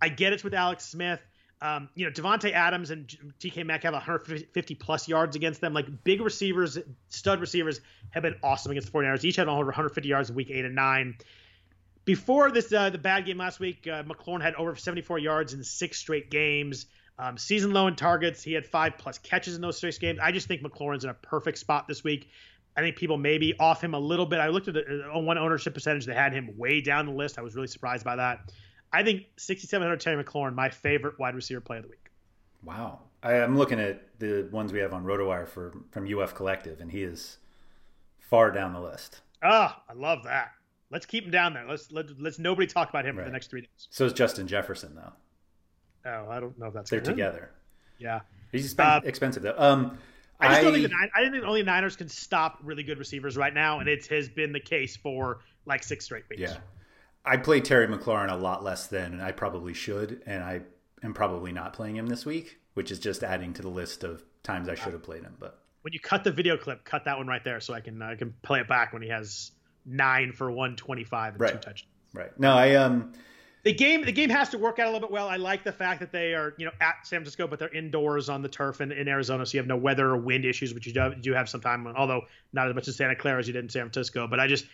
I 0.00 0.08
get 0.08 0.32
it's 0.32 0.42
with 0.44 0.54
Alex 0.54 0.84
Smith. 0.84 1.20
Um, 1.62 1.88
you 1.94 2.04
know, 2.04 2.12
Davante 2.12 2.52
Adams 2.52 2.90
and 2.90 3.08
TK 3.40 3.64
Mack 3.64 3.84
have 3.84 3.94
150 3.94 4.74
plus 4.74 5.08
yards 5.08 5.36
against 5.36 5.60
them. 5.60 5.72
Like 5.72 5.86
big 6.04 6.20
receivers, 6.20 6.78
stud 7.08 7.40
receivers 7.40 7.80
have 8.10 8.22
been 8.22 8.36
awesome 8.42 8.72
against 8.72 8.92
the 8.92 8.98
49ers. 8.98 9.24
Each 9.24 9.36
had 9.36 9.48
over 9.48 9.64
150 9.64 10.08
yards 10.08 10.28
in 10.28 10.36
week 10.36 10.50
eight 10.50 10.64
and 10.64 10.74
nine. 10.74 11.16
Before 12.04 12.50
this, 12.50 12.72
uh, 12.72 12.90
the 12.90 12.98
bad 12.98 13.24
game 13.24 13.38
last 13.38 13.58
week, 13.58 13.86
uh, 13.86 14.02
McLaurin 14.04 14.42
had 14.42 14.54
over 14.54 14.76
74 14.76 15.18
yards 15.18 15.54
in 15.54 15.64
six 15.64 15.98
straight 15.98 16.30
games. 16.30 16.86
Um, 17.18 17.38
season 17.38 17.72
low 17.72 17.86
in 17.86 17.96
targets. 17.96 18.42
He 18.42 18.52
had 18.52 18.66
five 18.66 18.98
plus 18.98 19.16
catches 19.18 19.56
in 19.56 19.62
those 19.62 19.78
six 19.78 19.96
games. 19.96 20.18
I 20.22 20.32
just 20.32 20.46
think 20.46 20.62
McLaurin's 20.62 21.04
in 21.04 21.10
a 21.10 21.14
perfect 21.14 21.56
spot 21.56 21.88
this 21.88 22.04
week. 22.04 22.28
I 22.76 22.82
think 22.82 22.96
people 22.96 23.16
maybe 23.16 23.54
off 23.58 23.82
him 23.82 23.94
a 23.94 23.98
little 23.98 24.26
bit. 24.26 24.38
I 24.38 24.48
looked 24.48 24.68
at 24.68 24.74
the, 24.74 25.10
uh, 25.10 25.18
one 25.18 25.38
ownership 25.38 25.72
percentage 25.72 26.04
that 26.06 26.16
had 26.16 26.34
him 26.34 26.50
way 26.58 26.82
down 26.82 27.06
the 27.06 27.12
list. 27.12 27.38
I 27.38 27.42
was 27.42 27.54
really 27.54 27.68
surprised 27.68 28.04
by 28.04 28.16
that. 28.16 28.52
I 28.96 29.04
think 29.04 29.26
6,700 29.36 30.00
Terry 30.00 30.24
McLaurin, 30.24 30.54
my 30.54 30.70
favorite 30.70 31.18
wide 31.18 31.34
receiver 31.34 31.60
play 31.60 31.76
of 31.76 31.82
the 31.82 31.90
week. 31.90 32.10
Wow. 32.64 33.00
I, 33.22 33.34
I'm 33.34 33.58
looking 33.58 33.78
at 33.78 34.18
the 34.18 34.48
ones 34.50 34.72
we 34.72 34.78
have 34.78 34.94
on 34.94 35.04
RotoWire 35.04 35.46
for 35.46 35.74
from 35.90 36.12
UF 36.12 36.34
Collective, 36.34 36.80
and 36.80 36.90
he 36.90 37.02
is 37.02 37.36
far 38.20 38.50
down 38.50 38.72
the 38.72 38.80
list. 38.80 39.20
Ah, 39.42 39.82
I 39.86 39.92
love 39.92 40.24
that. 40.24 40.52
Let's 40.90 41.04
keep 41.04 41.24
him 41.26 41.30
down 41.30 41.52
there. 41.52 41.66
Let's 41.68 41.92
let, 41.92 42.06
let's 42.18 42.38
nobody 42.38 42.66
talk 42.66 42.88
about 42.88 43.04
him 43.04 43.16
for 43.16 43.24
the 43.24 43.30
next 43.30 43.50
three 43.50 43.60
days. 43.60 43.88
So 43.90 44.06
is 44.06 44.14
Justin 44.14 44.46
Jefferson, 44.46 44.94
though. 44.94 45.12
Oh, 46.10 46.30
I 46.30 46.40
don't 46.40 46.58
know 46.58 46.68
if 46.68 46.72
that's 46.72 46.88
They're 46.88 47.00
together. 47.00 47.50
Yeah, 47.98 48.20
He's 48.50 48.72
expen- 48.74 48.96
Uh, 48.96 49.00
expensive 49.04 49.42
though. 49.42 49.56
Um, 49.58 49.98
I 50.40 50.48
just 50.48 50.62
don't 50.62 50.72
think 50.72 50.84
the 50.84 50.96
Nin- 50.96 51.10
I 51.14 51.20
didn't 51.20 51.32
think 51.34 51.44
only 51.44 51.60
the 51.60 51.66
Niners 51.66 51.96
can 51.96 52.08
stop 52.08 52.60
really 52.62 52.82
good 52.82 52.98
receivers 52.98 53.36
right 53.36 53.52
now, 53.52 53.80
and 53.80 53.88
it 53.88 54.06
has 54.06 54.28
been 54.28 54.52
the 54.52 54.60
case 54.60 54.96
for 54.96 55.40
like 55.66 55.82
six 55.82 56.06
straight 56.06 56.24
weeks. 56.30 56.40
Yeah. 56.40 56.56
I 57.26 57.36
play 57.36 57.60
Terry 57.60 57.86
McLaurin 57.88 58.30
a 58.30 58.36
lot 58.36 58.62
less 58.62 58.86
than 58.86 59.20
I 59.20 59.32
probably 59.32 59.74
should, 59.74 60.22
and 60.26 60.42
I 60.42 60.60
am 61.02 61.12
probably 61.12 61.52
not 61.52 61.72
playing 61.72 61.96
him 61.96 62.06
this 62.06 62.24
week, 62.24 62.58
which 62.74 62.90
is 62.90 62.98
just 62.98 63.22
adding 63.24 63.52
to 63.54 63.62
the 63.62 63.68
list 63.68 64.04
of 64.04 64.22
times 64.42 64.68
I 64.68 64.74
should 64.76 64.92
have 64.92 65.02
played 65.02 65.22
him. 65.22 65.34
But 65.38 65.58
When 65.82 65.92
you 65.92 66.00
cut 66.00 66.24
the 66.24 66.30
video 66.32 66.56
clip, 66.56 66.84
cut 66.84 67.04
that 67.04 67.18
one 67.18 67.26
right 67.26 67.42
there, 67.42 67.60
so 67.60 67.74
I 67.74 67.80
can 67.80 68.00
I 68.00 68.14
can 68.14 68.32
play 68.42 68.60
it 68.60 68.68
back 68.68 68.92
when 68.92 69.02
he 69.02 69.08
has 69.08 69.50
nine 69.84 70.32
for 70.32 70.50
one 70.50 70.76
twenty 70.76 71.04
five 71.04 71.34
and 71.34 71.38
two 71.40 71.44
Right. 71.44 71.52
touchdowns. 71.62 71.84
right, 72.14 72.40
no, 72.40 72.52
I 72.52 72.74
um, 72.76 73.12
the 73.64 73.72
game 73.72 74.04
the 74.04 74.12
game 74.12 74.30
has 74.30 74.48
to 74.50 74.58
work 74.58 74.78
out 74.78 74.86
a 74.86 74.90
little 74.92 75.08
bit 75.08 75.10
well. 75.12 75.28
I 75.28 75.36
like 75.36 75.64
the 75.64 75.72
fact 75.72 75.98
that 76.00 76.12
they 76.12 76.32
are 76.34 76.54
you 76.58 76.64
know 76.66 76.72
at 76.80 76.94
San 77.04 77.18
Francisco, 77.18 77.48
but 77.48 77.58
they're 77.58 77.74
indoors 77.74 78.28
on 78.28 78.40
the 78.42 78.48
turf 78.48 78.80
in, 78.80 78.92
in 78.92 79.08
Arizona, 79.08 79.44
so 79.44 79.54
you 79.56 79.58
have 79.60 79.66
no 79.66 79.76
weather 79.76 80.06
or 80.10 80.16
wind 80.16 80.44
issues, 80.44 80.72
which 80.74 80.86
you 80.86 80.92
do, 80.92 81.14
do 81.20 81.32
have 81.32 81.48
sometime. 81.48 81.86
Although 81.88 82.22
not 82.52 82.68
as 82.68 82.74
much 82.76 82.86
in 82.86 82.94
Santa 82.94 83.16
Clara 83.16 83.40
as 83.40 83.48
you 83.48 83.52
did 83.52 83.64
in 83.64 83.68
San 83.68 83.82
Francisco, 83.82 84.28
but 84.28 84.38
I 84.38 84.46
just 84.46 84.66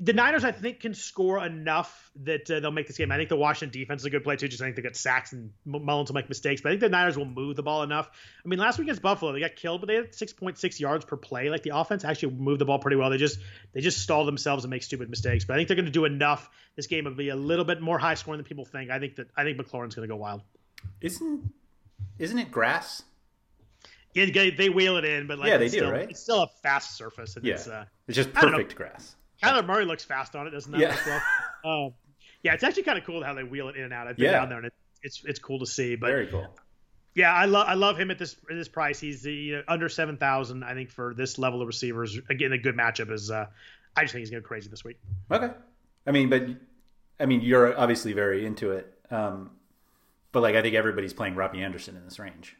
the 0.00 0.14
Niners 0.14 0.42
I 0.42 0.52
think 0.52 0.80
can 0.80 0.94
score 0.94 1.44
enough 1.44 2.10
that 2.24 2.50
uh, 2.50 2.60
they'll 2.60 2.70
make 2.70 2.86
this 2.86 2.96
game. 2.96 3.12
I 3.12 3.16
think 3.18 3.28
the 3.28 3.36
Washington 3.36 3.78
defense 3.78 4.00
is 4.00 4.06
a 4.06 4.10
good 4.10 4.24
play 4.24 4.36
too. 4.36 4.48
Just 4.48 4.62
I 4.62 4.64
think 4.64 4.76
they 4.76 4.82
got 4.82 4.96
sacks 4.96 5.32
and 5.32 5.50
Mullens 5.66 6.08
will 6.08 6.14
make 6.14 6.28
mistakes, 6.30 6.62
but 6.62 6.70
I 6.70 6.72
think 6.72 6.80
the 6.80 6.88
Niners 6.88 7.18
will 7.18 7.26
move 7.26 7.56
the 7.56 7.62
ball 7.62 7.82
enough. 7.82 8.08
I 8.42 8.48
mean, 8.48 8.58
last 8.58 8.78
week 8.78 8.86
against 8.86 9.02
Buffalo, 9.02 9.32
they 9.32 9.40
got 9.40 9.56
killed, 9.56 9.82
but 9.82 9.88
they 9.88 9.96
had 9.96 10.12
6.6 10.12 10.80
yards 10.80 11.04
per 11.04 11.16
play. 11.16 11.50
Like 11.50 11.62
the 11.62 11.76
offense 11.76 12.04
actually 12.04 12.34
moved 12.34 12.60
the 12.60 12.64
ball 12.64 12.78
pretty 12.78 12.96
well. 12.96 13.10
They 13.10 13.18
just 13.18 13.38
they 13.72 13.80
just 13.82 13.98
stall 13.98 14.24
themselves 14.24 14.64
and 14.64 14.70
make 14.70 14.82
stupid 14.82 15.10
mistakes. 15.10 15.44
But 15.44 15.54
I 15.54 15.56
think 15.58 15.68
they're 15.68 15.76
going 15.76 15.84
to 15.86 15.90
do 15.92 16.06
enough. 16.06 16.48
This 16.76 16.86
game 16.86 17.04
will 17.04 17.14
be 17.14 17.28
a 17.28 17.36
little 17.36 17.66
bit 17.66 17.82
more 17.82 17.98
high 17.98 18.14
scoring 18.14 18.38
than 18.38 18.46
people 18.46 18.64
think. 18.64 18.90
I 18.90 18.98
think 18.98 19.16
that 19.16 19.28
I 19.36 19.44
think 19.44 19.58
McLaurin's 19.58 19.94
going 19.94 20.08
to 20.08 20.12
go 20.12 20.16
wild. 20.16 20.40
isn't 21.02 21.52
isn't 22.18 22.38
it 22.38 22.50
grass? 22.50 23.02
Yeah, 24.14 24.50
they, 24.56 24.68
wheel 24.68 24.96
it 24.96 25.04
in, 25.04 25.28
but 25.28 25.38
like 25.38 25.48
Yeah, 25.50 25.58
they 25.58 25.66
it's 25.66 25.74
do, 25.74 25.80
still, 25.80 25.92
right? 25.92 26.10
It's 26.10 26.20
still 26.20 26.42
a 26.42 26.48
fast 26.62 26.96
surface, 26.96 27.36
and 27.36 27.44
Yeah, 27.44 27.54
it's 27.54 27.68
uh, 27.68 27.84
it's 28.08 28.16
just 28.16 28.30
I 28.34 28.40
don't 28.40 28.50
know. 28.52 28.56
perfect 28.56 28.74
grass. 28.74 29.14
Kyler 29.42 29.66
Murray 29.66 29.84
looks 29.84 30.04
fast 30.04 30.36
on 30.36 30.46
it, 30.46 30.50
doesn't 30.50 30.72
that? 30.72 30.80
Yeah. 30.80 31.20
Well? 31.64 31.86
um, 31.86 31.94
yeah, 32.42 32.54
it's 32.54 32.64
actually 32.64 32.82
kind 32.84 32.98
of 32.98 33.04
cool 33.04 33.22
how 33.22 33.34
they 33.34 33.42
wheel 33.44 33.68
it 33.68 33.76
in 33.76 33.84
and 33.84 33.92
out. 33.92 34.06
I've 34.08 34.16
been 34.16 34.26
Yeah. 34.26 34.32
down 34.32 34.48
there, 34.48 34.58
and 34.58 34.66
it, 34.68 34.74
it's 35.02 35.22
it's 35.24 35.38
cool 35.38 35.58
to 35.60 35.66
see. 35.66 35.96
But 35.96 36.08
Very 36.08 36.26
cool. 36.26 36.46
yeah, 37.14 37.32
I 37.32 37.44
love 37.46 37.66
I 37.68 37.74
love 37.74 37.98
him 37.98 38.10
at 38.10 38.18
this 38.18 38.34
at 38.50 38.56
this 38.56 38.68
price. 38.68 38.98
He's 39.00 39.22
the 39.22 39.32
you 39.32 39.56
know, 39.56 39.62
under 39.68 39.88
seven 39.88 40.16
thousand. 40.16 40.64
I 40.64 40.74
think 40.74 40.90
for 40.90 41.14
this 41.14 41.38
level 41.38 41.60
of 41.62 41.66
receivers, 41.66 42.18
again, 42.28 42.52
a 42.52 42.58
good 42.58 42.76
matchup 42.76 43.10
is. 43.10 43.30
Uh, 43.30 43.46
I 43.96 44.02
just 44.02 44.12
think 44.12 44.20
he's 44.20 44.30
going 44.30 44.42
to 44.42 44.44
go 44.44 44.48
crazy 44.48 44.68
this 44.70 44.84
week. 44.84 44.98
Okay, 45.30 45.50
I 46.06 46.10
mean, 46.12 46.30
but 46.30 46.46
I 47.18 47.26
mean, 47.26 47.40
you're 47.40 47.78
obviously 47.78 48.12
very 48.12 48.46
into 48.46 48.70
it. 48.72 48.92
Um, 49.10 49.50
but 50.32 50.42
like, 50.42 50.54
I 50.54 50.62
think 50.62 50.74
everybody's 50.76 51.12
playing 51.12 51.34
Robby 51.34 51.62
Anderson 51.62 51.96
in 51.96 52.04
this 52.04 52.18
range. 52.18 52.56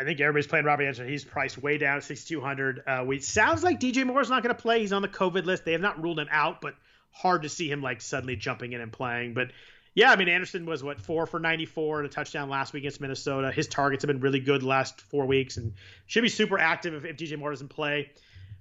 I 0.00 0.04
think 0.04 0.18
everybody's 0.18 0.46
playing 0.46 0.64
Robby 0.64 0.86
Anderson. 0.86 1.06
He's 1.06 1.26
priced 1.26 1.58
way 1.58 1.76
down 1.76 1.98
at 1.98 2.04
6,200. 2.04 2.82
Uh, 2.86 3.04
we 3.06 3.20
sounds 3.20 3.62
like 3.62 3.78
DJ 3.78 4.06
Moore's 4.06 4.30
not 4.30 4.42
going 4.42 4.54
to 4.54 4.60
play. 4.60 4.80
He's 4.80 4.94
on 4.94 5.02
the 5.02 5.08
COVID 5.08 5.44
list. 5.44 5.66
They 5.66 5.72
have 5.72 5.82
not 5.82 6.02
ruled 6.02 6.18
him 6.18 6.28
out, 6.30 6.62
but 6.62 6.74
hard 7.10 7.42
to 7.42 7.50
see 7.50 7.70
him 7.70 7.82
like 7.82 8.00
suddenly 8.00 8.34
jumping 8.34 8.72
in 8.72 8.80
and 8.80 8.90
playing. 8.90 9.34
But 9.34 9.50
yeah, 9.94 10.10
I 10.10 10.16
mean 10.16 10.28
Anderson 10.28 10.64
was 10.64 10.82
what 10.82 11.00
four 11.00 11.26
for 11.26 11.38
94 11.38 12.00
and 12.00 12.06
a 12.06 12.08
touchdown 12.08 12.48
last 12.48 12.72
week 12.72 12.82
against 12.82 13.00
Minnesota. 13.00 13.52
His 13.52 13.66
targets 13.66 14.02
have 14.02 14.08
been 14.08 14.20
really 14.20 14.40
good 14.40 14.62
last 14.62 15.02
four 15.02 15.26
weeks 15.26 15.58
and 15.58 15.74
should 16.06 16.22
be 16.22 16.30
super 16.30 16.58
active 16.58 16.94
if, 16.94 17.04
if 17.04 17.16
DJ 17.18 17.38
Moore 17.38 17.50
doesn't 17.50 17.68
play. 17.68 18.10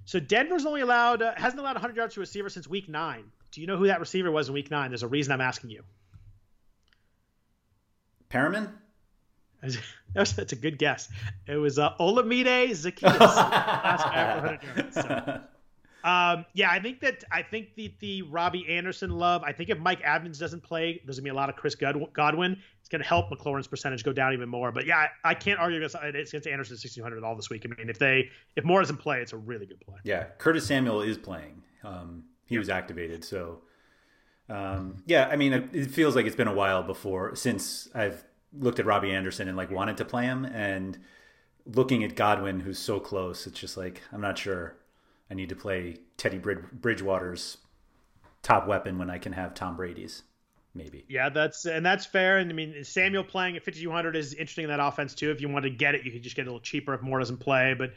So 0.03 0.19
Denver's 0.19 0.65
only 0.65 0.81
allowed 0.81 1.21
uh, 1.21 1.35
hasn't 1.37 1.59
allowed 1.59 1.75
100 1.75 1.95
yards 1.95 2.15
to 2.15 2.19
a 2.19 2.23
receiver 2.23 2.49
since 2.49 2.67
week 2.67 2.89
nine. 2.89 3.31
Do 3.51 3.61
you 3.61 3.67
know 3.67 3.77
who 3.77 3.87
that 3.87 4.01
receiver 4.01 4.29
was 4.29 4.49
in 4.49 4.53
week 4.53 4.69
nine? 4.69 4.89
There's 4.89 5.03
a 5.03 5.07
reason 5.07 5.31
I'm 5.31 5.41
asking 5.41 5.69
you. 5.69 5.83
Perriman? 8.29 8.69
That's, 10.13 10.53
a 10.53 10.55
good 10.55 10.77
guess. 10.77 11.09
It 11.47 11.57
was 11.57 11.77
uh, 11.77 11.93
Olamide 11.99 12.69
Zaccheaus. 12.69 13.19
last 13.19 14.03
guy 14.05 14.39
for 14.39 14.47
100 14.47 14.77
yards. 14.77 14.95
So. 14.95 15.41
Um, 16.03 16.45
yeah, 16.53 16.71
I 16.71 16.79
think 16.79 17.01
that 17.01 17.23
I 17.31 17.41
think 17.41 17.75
the 17.75 17.93
the 17.99 18.21
Robby 18.21 18.65
Anderson 18.69 19.11
love. 19.11 19.43
I 19.43 19.51
think 19.51 19.69
if 19.69 19.79
Mike 19.79 20.01
Evans 20.01 20.39
doesn't 20.39 20.63
play, 20.63 21.01
there's 21.03 21.17
gonna 21.17 21.25
be 21.25 21.29
a 21.29 21.33
lot 21.33 21.49
of 21.49 21.55
Chris 21.55 21.75
Godwin. 21.75 22.57
It's 22.79 22.89
gonna 22.89 23.03
help 23.03 23.29
McLaurin's 23.29 23.67
percentage 23.67 24.03
go 24.03 24.13
down 24.13 24.31
even 24.33 24.47
more. 24.47 24.71
But 24.71 24.85
yeah, 24.85 25.07
I, 25.23 25.31
I 25.31 25.33
can't 25.33 25.59
argue 25.59 25.77
against 25.77 25.95
it's 26.01 26.31
against 26.31 26.47
Anderson 26.47 26.75
1600 26.75 27.23
all 27.23 27.35
this 27.35 27.49
week. 27.49 27.65
I 27.65 27.75
mean, 27.75 27.89
if 27.89 27.99
they 27.99 28.29
if 28.55 28.63
Moore 28.63 28.79
doesn't 28.79 28.97
play, 28.97 29.19
it's 29.21 29.33
a 29.33 29.37
really 29.37 29.65
good 29.65 29.81
play. 29.81 29.97
Yeah, 30.03 30.25
Curtis 30.37 30.65
Samuel 30.65 31.01
is 31.01 31.17
playing. 31.17 31.63
Um, 31.83 32.23
he 32.45 32.57
was 32.57 32.69
activated, 32.69 33.25
so 33.25 33.59
um, 34.47 35.03
yeah. 35.05 35.27
I 35.29 35.35
mean, 35.35 35.51
it, 35.51 35.69
it 35.73 35.91
feels 35.91 36.15
like 36.15 36.25
it's 36.25 36.35
been 36.35 36.47
a 36.47 36.53
while 36.53 36.81
before 36.81 37.35
since 37.35 37.89
I've 37.93 38.23
looked 38.53 38.79
at 38.79 38.85
Robby 38.85 39.11
Anderson 39.11 39.47
and 39.47 39.57
like 39.57 39.71
wanted 39.71 39.97
to 39.97 40.05
play 40.05 40.25
him, 40.25 40.45
and 40.45 40.97
looking 41.65 42.03
at 42.03 42.15
Godwin, 42.15 42.61
who's 42.61 42.79
so 42.79 42.99
close, 42.99 43.47
it's 43.47 43.59
just 43.59 43.77
like 43.77 44.01
I'm 44.11 44.21
not 44.21 44.37
sure. 44.37 44.75
I 45.31 45.35
need 45.35 45.49
to 45.49 45.55
play 45.55 45.97
Teddy 46.17 46.39
Bridgewater's 46.39 47.57
top 48.41 48.67
weapon 48.67 48.97
when 48.97 49.09
I 49.11 49.19
can 49.19 49.33
have 49.33 49.53
Tom 49.53 49.75
Brady's. 49.75 50.23
Maybe. 50.73 51.03
Yeah, 51.07 51.29
that's 51.29 51.65
and 51.65 51.85
that's 51.85 52.05
fair. 52.05 52.37
And 52.37 52.49
I 52.49 52.53
mean, 52.53 52.83
Samuel 52.83 53.23
playing 53.23 53.55
at 53.55 53.63
5200 53.63 54.15
is 54.15 54.33
interesting 54.33 54.65
in 54.65 54.69
that 54.69 54.79
offense 54.79 55.15
too. 55.15 55.31
If 55.31 55.41
you 55.41 55.49
want 55.49 55.63
to 55.63 55.69
get 55.69 55.95
it, 55.95 56.05
you 56.05 56.11
could 56.11 56.21
just 56.21 56.35
get 56.35 56.43
a 56.43 56.45
little 56.45 56.59
cheaper 56.59 56.93
if 56.93 57.01
Moore 57.01 57.19
doesn't 57.19 57.39
play. 57.39 57.75
But 57.77 57.93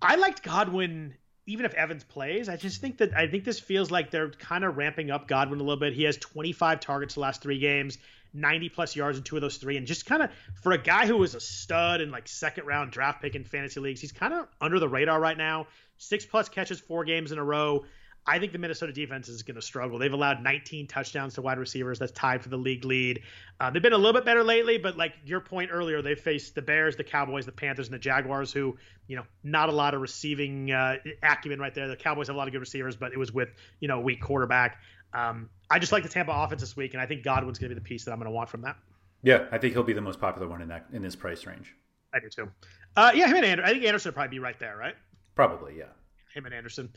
I 0.00 0.16
liked 0.16 0.42
Godwin 0.42 1.14
even 1.46 1.64
if 1.64 1.74
Evans 1.74 2.04
plays, 2.04 2.48
I 2.48 2.56
just 2.56 2.80
think 2.80 2.98
that 2.98 3.14
I 3.14 3.28
think 3.28 3.44
this 3.44 3.60
feels 3.60 3.90
like 3.90 4.10
they're 4.10 4.30
kind 4.30 4.64
of 4.64 4.76
ramping 4.76 5.10
up 5.10 5.28
Godwin 5.28 5.60
a 5.60 5.62
little 5.62 5.78
bit. 5.78 5.92
He 5.92 6.02
has 6.02 6.16
25 6.16 6.80
targets 6.80 7.14
the 7.14 7.20
last 7.20 7.40
three 7.40 7.58
games, 7.58 7.98
90 8.36 8.68
plus 8.68 8.94
yards 8.94 9.18
in 9.18 9.24
two 9.24 9.36
of 9.36 9.42
those 9.42 9.56
three, 9.56 9.76
and 9.76 9.86
just 9.86 10.06
kind 10.06 10.22
of 10.22 10.30
for 10.62 10.72
a 10.72 10.78
guy 10.78 11.06
who 11.06 11.16
was 11.16 11.34
a 11.34 11.40
stud 11.40 12.00
and 12.00 12.12
like 12.12 12.28
second 12.28 12.66
round 12.66 12.92
draft 12.92 13.22
pick 13.22 13.34
in 13.34 13.44
fantasy 13.44 13.80
leagues, 13.80 14.00
he's 14.00 14.12
kind 14.12 14.34
of 14.34 14.46
under 14.60 14.78
the 14.78 14.88
radar 14.88 15.18
right 15.18 15.36
now. 15.36 15.66
Six 15.98 16.26
plus 16.26 16.48
catches, 16.48 16.78
four 16.78 17.04
games 17.04 17.32
in 17.32 17.38
a 17.38 17.44
row. 17.44 17.84
I 18.28 18.40
think 18.40 18.50
the 18.50 18.58
Minnesota 18.58 18.92
defense 18.92 19.28
is 19.28 19.44
going 19.44 19.54
to 19.54 19.62
struggle. 19.62 19.98
They've 19.98 20.12
allowed 20.12 20.42
19 20.42 20.88
touchdowns 20.88 21.34
to 21.34 21.42
wide 21.42 21.58
receivers. 21.58 22.00
That's 22.00 22.10
tied 22.10 22.42
for 22.42 22.48
the 22.48 22.56
league 22.56 22.84
lead. 22.84 23.22
Uh, 23.60 23.70
they've 23.70 23.82
been 23.82 23.92
a 23.92 23.98
little 23.98 24.12
bit 24.12 24.24
better 24.24 24.42
lately, 24.42 24.78
but 24.78 24.96
like 24.96 25.14
your 25.24 25.38
point 25.38 25.70
earlier, 25.72 26.02
they 26.02 26.16
faced 26.16 26.56
the 26.56 26.62
Bears, 26.62 26.96
the 26.96 27.04
Cowboys, 27.04 27.46
the 27.46 27.52
Panthers, 27.52 27.86
and 27.86 27.94
the 27.94 28.00
Jaguars, 28.00 28.52
who, 28.52 28.76
you 29.06 29.14
know, 29.14 29.22
not 29.44 29.68
a 29.68 29.72
lot 29.72 29.94
of 29.94 30.00
receiving 30.00 30.72
uh, 30.72 30.96
acumen 31.22 31.60
right 31.60 31.72
there. 31.72 31.86
The 31.86 31.94
Cowboys 31.94 32.26
have 32.26 32.34
a 32.34 32.38
lot 32.38 32.48
of 32.48 32.52
good 32.52 32.60
receivers, 32.60 32.96
but 32.96 33.12
it 33.12 33.18
was 33.18 33.32
with, 33.32 33.50
you 33.78 33.86
know, 33.86 33.98
a 33.98 34.02
weak 34.02 34.20
quarterback. 34.20 34.80
Um, 35.12 35.50
I 35.70 35.78
just 35.78 35.92
like 35.92 36.02
the 36.02 36.08
Tampa 36.08 36.32
offense 36.32 36.60
this 36.60 36.76
week, 36.76 36.94
and 36.94 37.02
I 37.02 37.06
think 37.06 37.22
Godwin's 37.22 37.58
going 37.58 37.70
to 37.70 37.74
be 37.74 37.80
the 37.80 37.84
piece 37.84 38.04
that 38.04 38.12
I'm 38.12 38.18
going 38.18 38.26
to 38.26 38.34
want 38.34 38.48
from 38.48 38.62
that. 38.62 38.76
Yeah, 39.22 39.46
I 39.50 39.58
think 39.58 39.72
he'll 39.72 39.82
be 39.82 39.92
the 39.92 40.00
most 40.00 40.20
popular 40.20 40.46
one 40.46 40.62
in 40.62 40.68
that 40.68 40.86
in 40.92 41.02
this 41.02 41.16
price 41.16 41.46
range. 41.46 41.74
I 42.14 42.20
do 42.20 42.28
too. 42.28 42.50
Uh, 42.96 43.12
yeah, 43.14 43.26
him 43.26 43.36
and 43.36 43.44
Anderson. 43.44 43.68
I 43.68 43.72
think 43.72 43.84
Anderson 43.84 44.10
would 44.10 44.14
probably 44.14 44.36
be 44.36 44.38
right 44.38 44.58
there, 44.58 44.76
right? 44.76 44.94
Probably, 45.34 45.78
yeah. 45.78 45.86
Him 46.34 46.46
and 46.46 46.54
Anderson. 46.54 46.90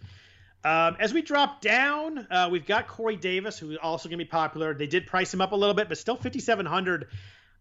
Um, 0.64 0.98
as 0.99 1.14
we 1.14 1.22
drop 1.22 1.61
down, 1.61 2.27
uh, 2.30 2.49
we've 2.52 2.65
got 2.65 2.88
Corey 2.88 3.15
Davis, 3.15 3.57
who's 3.57 3.77
also 3.81 4.10
going 4.10 4.19
to 4.19 4.26
be 4.26 4.30
popular. 4.30 4.73
They 4.73 4.88
did 4.88 5.07
price 5.07 5.34
him 5.34 5.41
up 5.41 5.53
a 5.53 5.56
little 5.56 5.73
bit, 5.73 5.88
but 5.88 5.98
still 5.98 6.15
5,700. 6.15 7.07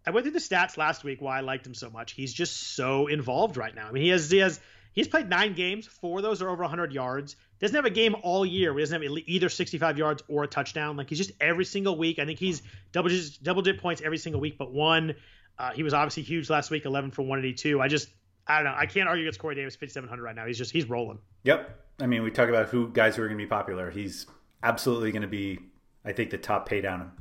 I 0.07 0.11
went 0.11 0.25
through 0.25 0.33
the 0.33 0.39
stats 0.39 0.77
last 0.77 1.05
week 1.05 1.21
why 1.21 1.39
I 1.39 1.41
liked 1.41 1.67
him 1.67 1.75
so 1.75 1.91
much. 1.91 2.13
He's 2.13 2.33
just 2.33 2.75
so 2.75 3.07
involved 3.07 3.57
right 3.57 3.75
now. 3.75 3.89
I 3.89 3.93
mean, 3.93 4.03
he 4.03 4.09
has 4.11 4.31
he 4.31 4.39
has 4.39 4.59
he's 4.93 5.09
played 5.09 5.29
nine 5.29 5.55
games. 5.55 5.87
Four 5.87 6.19
of 6.19 6.23
those 6.23 6.43
are 6.43 6.49
over 6.49 6.63
100 6.63 6.93
yards. 6.93 7.37
Doesn't 7.61 7.75
have 7.75 7.85
a 7.85 7.91
game 7.91 8.15
all 8.23 8.47
year. 8.47 8.73
He 8.73 8.81
doesn't 8.81 9.03
have 9.03 9.19
either 9.27 9.49
65 9.49 9.99
yards 9.99 10.23
or 10.29 10.45
a 10.45 10.47
touchdown. 10.47 10.97
Like 10.97 11.09
he's 11.09 11.19
just 11.19 11.33
every 11.41 11.65
single 11.65 11.99
week. 11.99 12.19
I 12.19 12.25
think 12.25 12.39
he's 12.39 12.63
double 12.93 13.09
digit, 13.09 13.43
double 13.43 13.63
digit 13.63 13.81
points 13.81 14.01
every 14.05 14.19
single 14.19 14.41
week, 14.41 14.57
but 14.59 14.73
one. 14.73 15.15
Uh, 15.59 15.73
he 15.73 15.83
was 15.83 15.93
obviously 15.93 16.23
huge 16.23 16.49
last 16.49 16.71
week, 16.71 16.85
11 16.85 17.11
for 17.11 17.23
182. 17.23 17.81
I 17.81 17.89
just 17.89 18.09
I 18.47 18.63
don't 18.63 18.73
know. 18.73 18.79
I 18.79 18.87
can't 18.87 19.09
argue 19.09 19.25
against 19.25 19.41
Corey 19.41 19.55
Davis 19.55 19.77
5,700 19.77 20.23
right 20.23 20.35
now. 20.35 20.47
He's 20.47 20.57
just 20.57 20.71
he's 20.71 20.89
rolling. 20.89 21.19
Yep. 21.43 21.85
I 22.01 22.07
mean, 22.07 22.23
we 22.23 22.31
talk 22.31 22.49
about 22.49 22.69
who 22.69 22.89
guys 22.91 23.17
who 23.17 23.23
are 23.23 23.27
going 23.27 23.39
to 23.39 23.45
be 23.45 23.49
popular. 23.49 23.91
He's 23.91 24.27
absolutely 24.63 25.13
going 25.13 25.23
to 25.23 25.29
be, 25.29 25.59
I 26.05 26.13
think, 26.13 26.31
the 26.31 26.39
top 26.39 26.69
pay 26.69 26.81
down 26.81 27.13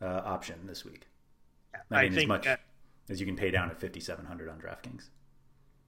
uh, 0.00 0.22
option 0.24 0.60
this 0.66 0.84
week. 0.84 1.08
I, 1.90 2.00
I 2.00 2.02
mean, 2.02 2.12
think, 2.12 2.22
as 2.22 2.28
much 2.28 2.46
uh, 2.46 2.56
as 3.08 3.20
you 3.20 3.26
can 3.26 3.36
pay 3.36 3.50
down 3.50 3.70
at 3.70 3.80
5,700 3.80 4.48
on 4.48 4.58
DraftKings. 4.60 5.08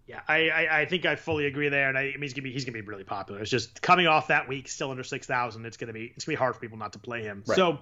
Yeah, 0.09 0.20
I, 0.26 0.48
I, 0.48 0.80
I, 0.80 0.85
think 0.86 1.05
I 1.05 1.16
fully 1.16 1.44
agree 1.44 1.68
there, 1.68 1.90
and 1.90 1.98
I, 1.98 2.01
I 2.01 2.12
mean 2.12 2.22
he's 2.22 2.32
gonna 2.32 2.44
be 2.44 2.52
he's 2.52 2.64
gonna 2.64 2.72
be 2.72 2.80
really 2.80 3.05
popular. 3.05 3.43
It's 3.43 3.51
just 3.51 3.82
coming 3.82 4.06
off 4.06 4.28
that 4.28 4.48
week, 4.48 4.66
still 4.66 4.90
under 4.90 5.05
six 5.05 5.26
thousand. 5.26 5.66
It's 5.66 5.76
gonna 5.76 5.93
be 5.93 6.12
it's 6.16 6.24
gonna 6.24 6.32
be 6.32 6.39
hard 6.39 6.55
for 6.55 6.60
people 6.62 6.78
not 6.78 6.94
to 6.94 6.98
play 6.98 7.22
him. 7.22 7.44
Right. 7.47 7.56
So 7.56 7.78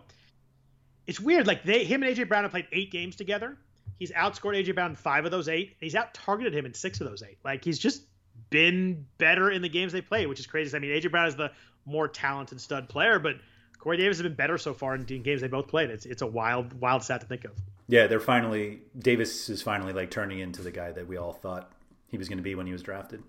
it's 1.07 1.21
weird. 1.21 1.47
Like 1.47 1.63
they 1.63 1.85
him 1.85 2.03
and 2.03 2.15
AJ 2.15 2.27
Brown 2.27 2.43
have 2.43 2.51
played 2.51 2.67
eight 2.73 2.91
games 2.91 3.15
together. 3.15 3.57
He's 4.01 4.11
outscored 4.11 4.61
AJ 4.61 4.75
Brown 4.75 4.91
in 4.91 4.97
five 4.97 5.25
of 5.25 5.31
those 5.31 5.49
eight. 5.49 5.77
He's 5.81 5.95
out 5.95 6.15
targeted 6.15 6.53
him 6.53 6.67
in 6.67 6.75
six 6.75 7.01
of 7.01 7.09
those 7.09 7.23
eight. 7.23 7.39
Like 7.45 7.65
he's 7.65 7.79
just 7.79 8.03
been 8.51 9.07
better 9.19 9.49
in 9.49 9.63
the 9.63 9.69
games 9.69 9.93
they 9.93 10.01
play, 10.01 10.27
which 10.27 10.41
is 10.41 10.49
crazy. 10.49 10.77
I 10.77 10.81
mean, 10.81 10.91
AJ 10.91 11.13
Brown 11.13 11.29
is 11.29 11.37
the 11.37 11.53
more 11.85 12.09
talented 12.09 12.61
stud 12.61 12.89
player, 12.89 13.21
but 13.21 13.37
Corey 13.79 13.99
Davis 13.99 14.17
has 14.17 14.25
been 14.25 14.35
better 14.35 14.59
so 14.59 14.75
far 14.75 14.97
in 14.97 15.05
games 15.05 15.43
they 15.43 15.47
both 15.47 15.69
played. 15.69 15.91
It's 15.91 16.07
it's 16.07 16.23
a 16.23 16.27
wild 16.27 16.73
wild 16.81 17.05
stat 17.05 17.21
to 17.21 17.27
think 17.29 17.45
of. 17.45 17.53
Yeah, 17.87 18.09
they're 18.09 18.19
finally 18.19 18.81
Davis 18.99 19.49
is 19.49 19.63
finally 19.63 19.93
like 19.93 20.11
turning 20.11 20.41
into 20.41 20.63
the 20.63 20.73
guy 20.73 20.91
that 20.91 21.07
we 21.07 21.17
all 21.17 21.33
thought 21.33 21.71
he 22.17 22.19
was 22.19 22.29
going 22.31 22.39
to 22.39 22.43
be 22.43 22.55
when 22.55 22.67
he 22.67 22.73
was 22.73 22.83
drafted. 22.83 23.23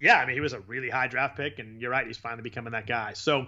Yeah, 0.00 0.18
I 0.18 0.26
mean, 0.26 0.34
he 0.36 0.40
was 0.40 0.52
a 0.52 0.60
really 0.60 0.88
high 0.88 1.08
draft 1.08 1.36
pick, 1.36 1.58
and 1.58 1.80
you're 1.80 1.90
right, 1.90 2.06
he's 2.06 2.16
finally 2.16 2.42
becoming 2.42 2.72
that 2.72 2.86
guy. 2.86 3.12
So, 3.14 3.46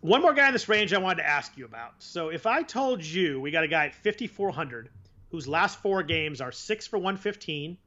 one 0.00 0.20
more 0.20 0.34
guy 0.34 0.48
in 0.48 0.52
this 0.52 0.68
range 0.68 0.92
I 0.92 0.98
wanted 0.98 1.22
to 1.22 1.28
ask 1.28 1.56
you 1.56 1.64
about. 1.64 1.92
So, 1.98 2.30
if 2.30 2.46
I 2.46 2.62
told 2.62 3.04
you 3.04 3.40
we 3.40 3.50
got 3.50 3.64
a 3.64 3.68
guy 3.68 3.86
at 3.86 3.94
5,400 3.94 4.90
whose 5.30 5.46
last 5.46 5.78
four 5.80 6.02
games 6.02 6.40
are 6.40 6.50
six 6.50 6.86
for 6.86 6.96
115, 6.98 7.78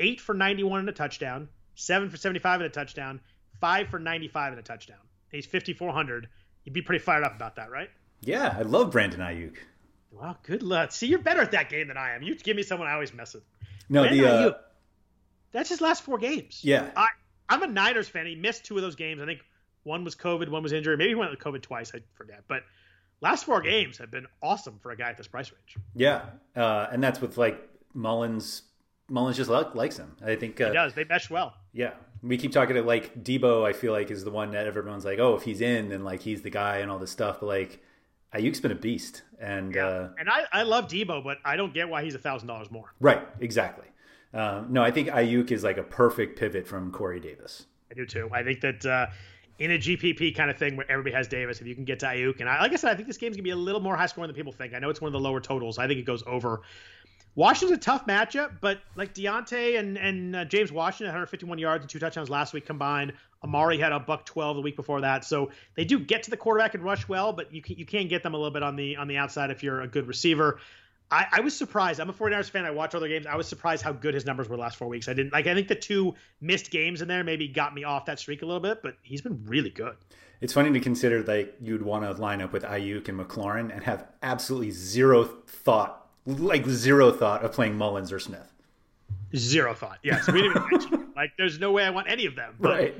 eight 0.00 0.20
for 0.20 0.34
91 0.34 0.80
and 0.80 0.88
a 0.88 0.92
touchdown, 0.92 1.48
seven 1.74 2.10
for 2.10 2.16
75 2.16 2.60
and 2.60 2.66
a 2.66 2.70
touchdown, 2.70 3.20
five 3.60 3.88
for 3.88 3.98
95 3.98 4.52
and 4.52 4.60
a 4.60 4.62
touchdown. 4.62 4.98
He's 5.30 5.46
5,400. 5.46 6.28
You'd 6.64 6.72
be 6.72 6.82
pretty 6.82 7.02
fired 7.02 7.24
up 7.24 7.34
about 7.34 7.56
that, 7.56 7.70
right? 7.70 7.88
Yeah, 8.20 8.54
I 8.58 8.62
love 8.62 8.90
Brandon 8.90 9.20
Aiyuk. 9.20 9.56
Well, 10.10 10.36
good 10.42 10.62
luck. 10.62 10.92
See, 10.92 11.06
you're 11.06 11.20
better 11.20 11.40
at 11.40 11.52
that 11.52 11.70
game 11.70 11.88
than 11.88 11.96
I 11.96 12.14
am. 12.14 12.22
You 12.22 12.34
give 12.34 12.56
me 12.56 12.62
someone 12.62 12.88
I 12.88 12.92
always 12.92 13.14
mess 13.14 13.32
with. 13.34 13.44
No, 13.88 14.02
Brandon 14.02 14.18
the 14.18 14.28
uh, 14.28 14.50
Aiyuk, 14.50 14.56
that's 15.52 15.68
his 15.68 15.80
last 15.80 16.02
four 16.02 16.18
games. 16.18 16.60
Yeah, 16.62 16.90
I, 16.96 17.08
I'm 17.48 17.62
a 17.62 17.66
Niners 17.66 18.08
fan. 18.08 18.26
He 18.26 18.34
missed 18.34 18.64
two 18.64 18.76
of 18.76 18.82
those 18.82 18.96
games. 18.96 19.20
I 19.20 19.26
think 19.26 19.40
one 19.82 20.04
was 20.04 20.14
COVID, 20.14 20.48
one 20.48 20.62
was 20.62 20.72
injury. 20.72 20.96
Maybe 20.96 21.10
he 21.10 21.14
went 21.14 21.30
with 21.30 21.40
COVID 21.40 21.62
twice. 21.62 21.92
I 21.94 22.00
forget, 22.14 22.44
but 22.48 22.62
last 23.20 23.44
four 23.44 23.60
games 23.60 23.98
have 23.98 24.10
been 24.10 24.26
awesome 24.42 24.78
for 24.82 24.90
a 24.92 24.96
guy 24.96 25.10
at 25.10 25.16
this 25.16 25.28
price 25.28 25.52
range. 25.52 25.76
Yeah, 25.94 26.22
uh, 26.56 26.88
and 26.90 27.02
that's 27.02 27.20
with 27.20 27.36
like 27.36 27.68
Mullens. 27.94 28.62
Mullens 29.08 29.36
just 29.36 29.50
likes 29.50 29.96
him. 29.96 30.16
I 30.24 30.36
think 30.36 30.60
uh, 30.60 30.68
he 30.68 30.74
does. 30.74 30.94
They 30.94 31.04
mesh 31.04 31.30
well. 31.30 31.54
Yeah, 31.72 31.92
we 32.22 32.36
keep 32.36 32.52
talking 32.52 32.76
to 32.76 32.82
like 32.82 33.22
Deebo. 33.22 33.66
I 33.66 33.72
feel 33.72 33.92
like 33.92 34.10
is 34.10 34.24
the 34.24 34.30
one 34.30 34.52
that 34.52 34.66
everyone's 34.66 35.04
like, 35.04 35.18
oh, 35.18 35.34
if 35.34 35.42
he's 35.42 35.60
in, 35.60 35.88
then 35.88 36.04
like 36.04 36.20
he's 36.20 36.42
the 36.42 36.50
guy 36.50 36.78
and 36.78 36.90
all 36.90 36.98
this 36.98 37.10
stuff. 37.10 37.40
But 37.40 37.46
like 37.46 37.82
Aiyuk's 38.34 38.60
been 38.60 38.72
a 38.72 38.76
beast, 38.76 39.22
and 39.40 39.74
yeah. 39.74 39.86
uh, 39.86 40.10
and 40.18 40.28
I 40.28 40.44
I 40.52 40.62
love 40.62 40.86
Deebo, 40.86 41.24
but 41.24 41.38
I 41.44 41.56
don't 41.56 41.74
get 41.74 41.88
why 41.88 42.04
he's 42.04 42.14
a 42.14 42.18
thousand 42.18 42.48
dollars 42.48 42.70
more. 42.70 42.94
Right. 43.00 43.26
Exactly. 43.40 43.86
Um, 44.32 44.72
no, 44.72 44.82
I 44.82 44.90
think 44.90 45.08
Aiyuk 45.08 45.50
is 45.50 45.64
like 45.64 45.76
a 45.76 45.82
perfect 45.82 46.38
pivot 46.38 46.66
from 46.66 46.92
Corey 46.92 47.20
Davis. 47.20 47.66
I 47.90 47.94
do 47.94 48.06
too. 48.06 48.28
I 48.32 48.44
think 48.44 48.60
that 48.60 48.86
uh, 48.86 49.06
in 49.58 49.72
a 49.72 49.78
GPP 49.78 50.36
kind 50.36 50.50
of 50.50 50.56
thing 50.56 50.76
where 50.76 50.90
everybody 50.90 51.14
has 51.14 51.26
Davis, 51.26 51.60
if 51.60 51.66
you 51.66 51.74
can 51.74 51.84
get 51.84 51.98
to 52.00 52.06
Aiyuk, 52.06 52.40
and 52.40 52.48
I, 52.48 52.60
like 52.60 52.72
I 52.72 52.76
said, 52.76 52.92
I 52.92 52.94
think 52.94 53.08
this 53.08 53.18
game's 53.18 53.36
gonna 53.36 53.42
be 53.42 53.50
a 53.50 53.56
little 53.56 53.80
more 53.80 53.96
high 53.96 54.06
scoring 54.06 54.28
than 54.28 54.36
people 54.36 54.52
think. 54.52 54.74
I 54.74 54.78
know 54.78 54.88
it's 54.88 55.00
one 55.00 55.08
of 55.08 55.12
the 55.12 55.20
lower 55.20 55.40
totals. 55.40 55.78
I 55.78 55.86
think 55.88 55.98
it 55.98 56.06
goes 56.06 56.22
over. 56.26 56.62
Washington's 57.34 57.78
a 57.78 57.80
tough 57.80 58.06
matchup, 58.06 58.54
but 58.60 58.80
like 58.96 59.14
Diontae 59.14 59.78
and 59.78 59.96
and 59.98 60.36
uh, 60.36 60.44
James 60.44 60.72
Washington, 60.72 61.06
151 61.08 61.58
yards 61.58 61.82
and 61.82 61.90
two 61.90 61.98
touchdowns 61.98 62.30
last 62.30 62.52
week 62.52 62.66
combined. 62.66 63.12
Amari 63.42 63.78
had 63.78 63.92
a 63.92 64.00
buck 64.00 64.26
12 64.26 64.56
the 64.56 64.62
week 64.62 64.76
before 64.76 65.00
that, 65.00 65.24
so 65.24 65.50
they 65.74 65.84
do 65.84 65.98
get 65.98 66.22
to 66.24 66.30
the 66.30 66.36
quarterback 66.36 66.74
and 66.74 66.82
rush 66.82 67.08
well, 67.08 67.32
but 67.32 67.52
you 67.54 67.62
can, 67.62 67.76
you 67.76 67.86
can 67.86 68.06
get 68.08 68.22
them 68.22 68.34
a 68.34 68.36
little 68.36 68.52
bit 68.52 68.62
on 68.62 68.76
the 68.76 68.96
on 68.96 69.08
the 69.08 69.16
outside 69.16 69.50
if 69.50 69.62
you're 69.62 69.82
a 69.82 69.88
good 69.88 70.06
receiver. 70.06 70.58
I, 71.10 71.26
I, 71.32 71.40
was 71.40 71.56
surprised. 71.56 71.98
I'm 71.98 72.08
a 72.08 72.12
49ers 72.12 72.50
fan. 72.50 72.64
I 72.64 72.70
watch 72.70 72.94
other 72.94 73.08
games. 73.08 73.26
I 73.26 73.34
was 73.34 73.48
surprised 73.48 73.82
how 73.82 73.92
good 73.92 74.14
his 74.14 74.24
numbers 74.24 74.48
were 74.48 74.56
last 74.56 74.76
four 74.76 74.86
weeks. 74.88 75.08
I 75.08 75.12
didn't 75.12 75.32
like. 75.32 75.46
I 75.46 75.54
think 75.54 75.66
the 75.66 75.74
two 75.74 76.14
missed 76.40 76.70
games 76.70 77.02
in 77.02 77.08
there 77.08 77.24
maybe 77.24 77.48
got 77.48 77.74
me 77.74 77.84
off 77.84 78.06
that 78.06 78.18
streak 78.18 78.42
a 78.42 78.46
little 78.46 78.60
bit, 78.60 78.80
but 78.82 78.96
he's 79.02 79.20
been 79.20 79.44
really 79.44 79.70
good. 79.70 79.96
It's 80.40 80.52
funny 80.52 80.72
to 80.72 80.80
consider 80.80 81.22
that 81.24 81.56
you'd 81.60 81.82
want 81.82 82.04
to 82.04 82.12
line 82.20 82.40
up 82.40 82.52
with 82.52 82.62
Aiyuk 82.62 83.08
and 83.08 83.18
McLaurin 83.20 83.72
and 83.74 83.84
have 83.84 84.06
absolutely 84.22 84.70
zero 84.70 85.24
thought, 85.24 86.06
like 86.24 86.66
zero 86.66 87.10
thought 87.10 87.44
of 87.44 87.52
playing 87.52 87.76
Mullens 87.76 88.12
or 88.12 88.20
Smith. 88.20 88.52
Zero 89.36 89.74
thought. 89.74 89.98
Yes, 90.02 90.26
we 90.26 90.42
didn't 90.42 90.56
even 90.56 90.68
mention 90.70 91.12
Like, 91.16 91.32
there's 91.36 91.58
no 91.58 91.72
way 91.72 91.84
I 91.84 91.90
want 91.90 92.08
any 92.08 92.26
of 92.26 92.36
them. 92.36 92.54
But 92.58 92.70
right. 92.70 92.94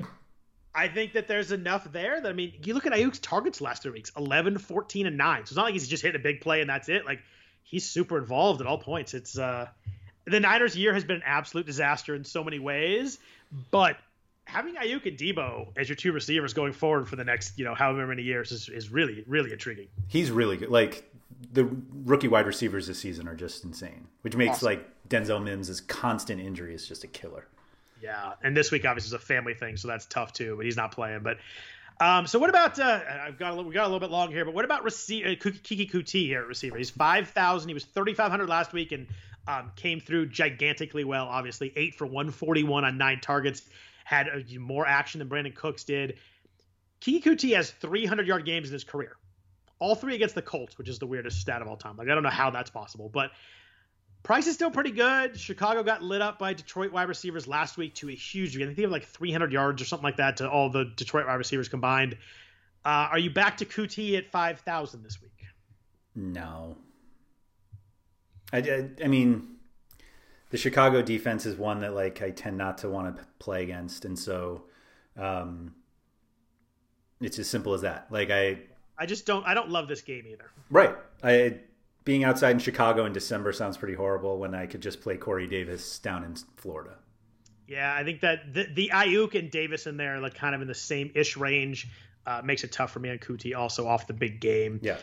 I 0.75 0.87
think 0.87 1.13
that 1.13 1.27
there's 1.27 1.51
enough 1.51 1.91
there 1.91 2.21
that 2.21 2.29
I 2.29 2.33
mean, 2.33 2.53
you 2.63 2.73
look 2.73 2.85
at 2.85 2.93
Aiyuk's 2.93 3.19
targets 3.19 3.59
last 3.59 3.83
three 3.83 3.91
weeks 3.91 4.11
11, 4.15 4.59
14, 4.59 5.07
and 5.07 5.17
9. 5.17 5.37
So 5.37 5.41
it's 5.41 5.55
not 5.55 5.63
like 5.63 5.73
he's 5.73 5.87
just 5.87 6.03
hitting 6.03 6.19
a 6.19 6.23
big 6.23 6.41
play 6.41 6.61
and 6.61 6.69
that's 6.69 6.89
it. 6.89 7.05
Like, 7.05 7.21
he's 7.63 7.87
super 7.89 8.17
involved 8.17 8.61
at 8.61 8.67
all 8.67 8.77
points. 8.77 9.13
It's, 9.13 9.37
uh, 9.37 9.67
the 10.25 10.39
Niners' 10.39 10.75
year 10.75 10.93
has 10.93 11.03
been 11.03 11.17
an 11.17 11.23
absolute 11.25 11.65
disaster 11.65 12.15
in 12.15 12.23
so 12.23 12.43
many 12.43 12.59
ways, 12.59 13.19
but 13.71 13.97
having 14.45 14.75
Aiyuk 14.75 15.05
and 15.05 15.17
Deebo 15.17 15.67
as 15.77 15.89
your 15.89 15.95
two 15.95 16.11
receivers 16.11 16.53
going 16.53 16.73
forward 16.73 17.07
for 17.07 17.15
the 17.15 17.23
next, 17.23 17.57
you 17.57 17.65
know, 17.65 17.73
however 17.73 18.05
many 18.05 18.23
years 18.23 18.51
is, 18.51 18.69
is 18.69 18.91
really, 18.91 19.23
really 19.27 19.51
intriguing. 19.51 19.87
He's 20.07 20.31
really 20.31 20.57
good. 20.57 20.69
Like 20.69 21.09
the 21.53 21.69
rookie 22.05 22.27
wide 22.27 22.45
receivers 22.45 22.87
this 22.87 22.99
season 22.99 23.27
are 23.27 23.35
just 23.35 23.63
insane, 23.63 24.07
which 24.21 24.35
makes 24.35 24.57
awesome. 24.57 24.65
like 24.67 25.09
Denzel 25.09 25.43
Mims' 25.43 25.81
constant 25.81 26.41
injury 26.41 26.73
is 26.73 26.87
just 26.87 27.03
a 27.03 27.07
killer. 27.07 27.47
Yeah, 28.01 28.33
and 28.43 28.57
this 28.57 28.71
week 28.71 28.85
obviously 28.85 29.09
is 29.09 29.13
a 29.13 29.19
family 29.19 29.53
thing, 29.53 29.77
so 29.77 29.87
that's 29.87 30.05
tough 30.07 30.33
too. 30.33 30.55
But 30.55 30.65
he's 30.65 30.77
not 30.77 30.91
playing. 30.91 31.21
But 31.21 31.37
um, 32.01 32.25
so 32.25 32.39
what 32.39 32.49
about? 32.49 32.79
Uh, 32.79 32.99
I've 33.27 33.37
got 33.37 33.51
a 33.51 33.55
little, 33.55 33.69
we 33.69 33.73
got 33.73 33.83
a 33.83 33.87
little 33.87 33.99
bit 33.99 34.09
long 34.09 34.31
here, 34.31 34.43
but 34.43 34.53
what 34.53 34.65
about 34.65 34.83
receiver 34.83 35.29
uh, 35.29 35.31
Keke 35.33 35.89
Coutee 35.91 36.25
here 36.25 36.41
at 36.41 36.47
receiver? 36.47 36.77
He's 36.77 36.89
five 36.89 37.29
thousand. 37.29 37.69
He 37.69 37.73
was 37.73 37.85
thirty 37.85 38.13
five 38.13 38.31
hundred 38.31 38.49
last 38.49 38.73
week 38.73 38.91
and 38.91 39.07
um, 39.47 39.71
came 39.75 39.99
through 39.99 40.27
gigantically 40.27 41.03
well. 41.03 41.27
Obviously, 41.27 41.71
eight 41.75 41.95
for 41.95 42.07
one 42.07 42.31
forty 42.31 42.63
one 42.63 42.85
on 42.85 42.97
nine 42.97 43.19
targets 43.21 43.61
had 44.03 44.27
a, 44.27 44.57
more 44.57 44.87
action 44.87 45.19
than 45.19 45.29
Brandin 45.29 45.55
Cooks 45.55 45.83
did. 45.83 46.17
Keke 47.01 47.23
Coutee 47.23 47.55
has 47.55 47.71
300 47.71 48.27
yard 48.27 48.45
games 48.45 48.67
in 48.67 48.73
his 48.73 48.83
career, 48.83 49.15
all 49.79 49.95
three 49.95 50.15
against 50.15 50.35
the 50.35 50.41
Colts, 50.41 50.77
which 50.77 50.89
is 50.89 50.99
the 50.99 51.07
weirdest 51.07 51.39
stat 51.39 51.61
of 51.61 51.67
all 51.67 51.77
time. 51.77 51.97
Like 51.97 52.09
I 52.09 52.13
don't 52.13 52.23
know 52.23 52.29
how 52.29 52.49
that's 52.49 52.69
possible, 52.69 53.09
but 53.09 53.31
Price 54.23 54.45
is 54.45 54.53
still 54.53 54.69
pretty 54.69 54.91
good. 54.91 55.39
Chicago 55.39 55.81
got 55.81 56.03
lit 56.03 56.21
up 56.21 56.37
by 56.37 56.53
Detroit 56.53 56.91
wide 56.91 57.07
receivers 57.07 57.47
last 57.47 57.77
week 57.77 57.95
to 57.95 58.09
a 58.09 58.13
huge 58.13 58.51
degree. 58.51 58.65
I 58.65 58.67
think 58.67 58.77
they 58.77 58.83
have 58.83 58.91
like 58.91 59.05
300 59.05 59.51
yards 59.51 59.81
or 59.81 59.85
something 59.85 60.03
like 60.03 60.17
that 60.17 60.37
to 60.37 60.49
all 60.49 60.69
the 60.69 60.85
Detroit 60.95 61.25
wide 61.25 61.35
receivers 61.35 61.67
combined. 61.67 62.17
Uh, 62.85 63.09
are 63.11 63.19
you 63.19 63.31
back 63.31 63.57
to 63.57 63.65
Coutee 63.65 64.17
at 64.17 64.29
5,000 64.31 65.03
this 65.03 65.21
week? 65.21 65.31
No. 66.15 66.77
I, 68.53 68.57
I, 68.57 68.89
I, 69.03 69.07
mean, 69.07 69.55
the 70.49 70.57
Chicago 70.57 71.01
defense 71.01 71.45
is 71.45 71.55
one 71.55 71.79
that 71.81 71.95
like 71.95 72.21
I 72.21 72.31
tend 72.31 72.57
not 72.57 72.77
to 72.79 72.89
want 72.89 73.17
to 73.17 73.25
play 73.39 73.63
against, 73.63 74.05
and 74.05 74.17
so 74.19 74.63
um, 75.17 75.73
it's 77.21 77.39
as 77.39 77.49
simple 77.49 77.73
as 77.73 77.81
that. 77.81 78.07
Like 78.11 78.29
I, 78.29 78.59
I 78.97 79.05
just 79.05 79.25
don't. 79.25 79.45
I 79.45 79.53
don't 79.53 79.69
love 79.69 79.87
this 79.87 80.01
game 80.01 80.25
either. 80.27 80.51
Right. 80.69 80.95
I 81.23 81.59
being 82.03 82.23
outside 82.23 82.51
in 82.51 82.59
Chicago 82.59 83.05
in 83.05 83.13
December 83.13 83.53
sounds 83.53 83.77
pretty 83.77 83.93
horrible 83.93 84.37
when 84.37 84.55
I 84.55 84.65
could 84.65 84.81
just 84.81 85.01
play 85.01 85.17
Corey 85.17 85.47
Davis 85.47 85.99
down 85.99 86.23
in 86.23 86.35
Florida. 86.57 86.95
Yeah, 87.67 87.93
I 87.93 88.03
think 88.03 88.21
that 88.21 88.53
the, 88.53 88.67
the 88.73 88.91
Aiyuk 88.93 89.37
and 89.37 89.49
Davis 89.49 89.87
in 89.87 89.97
there, 89.97 90.19
like 90.19 90.33
kind 90.33 90.55
of 90.55 90.61
in 90.61 90.67
the 90.67 90.75
same 90.75 91.11
ish 91.15 91.37
range, 91.37 91.87
uh, 92.25 92.41
makes 92.43 92.63
it 92.63 92.71
tough 92.71 92.91
for 92.91 92.99
me 92.99 93.09
on 93.09 93.17
Coutee. 93.17 93.55
Also 93.55 93.87
off 93.87 94.07
the 94.07 94.13
big 94.13 94.41
game. 94.41 94.79
Yeah. 94.81 94.97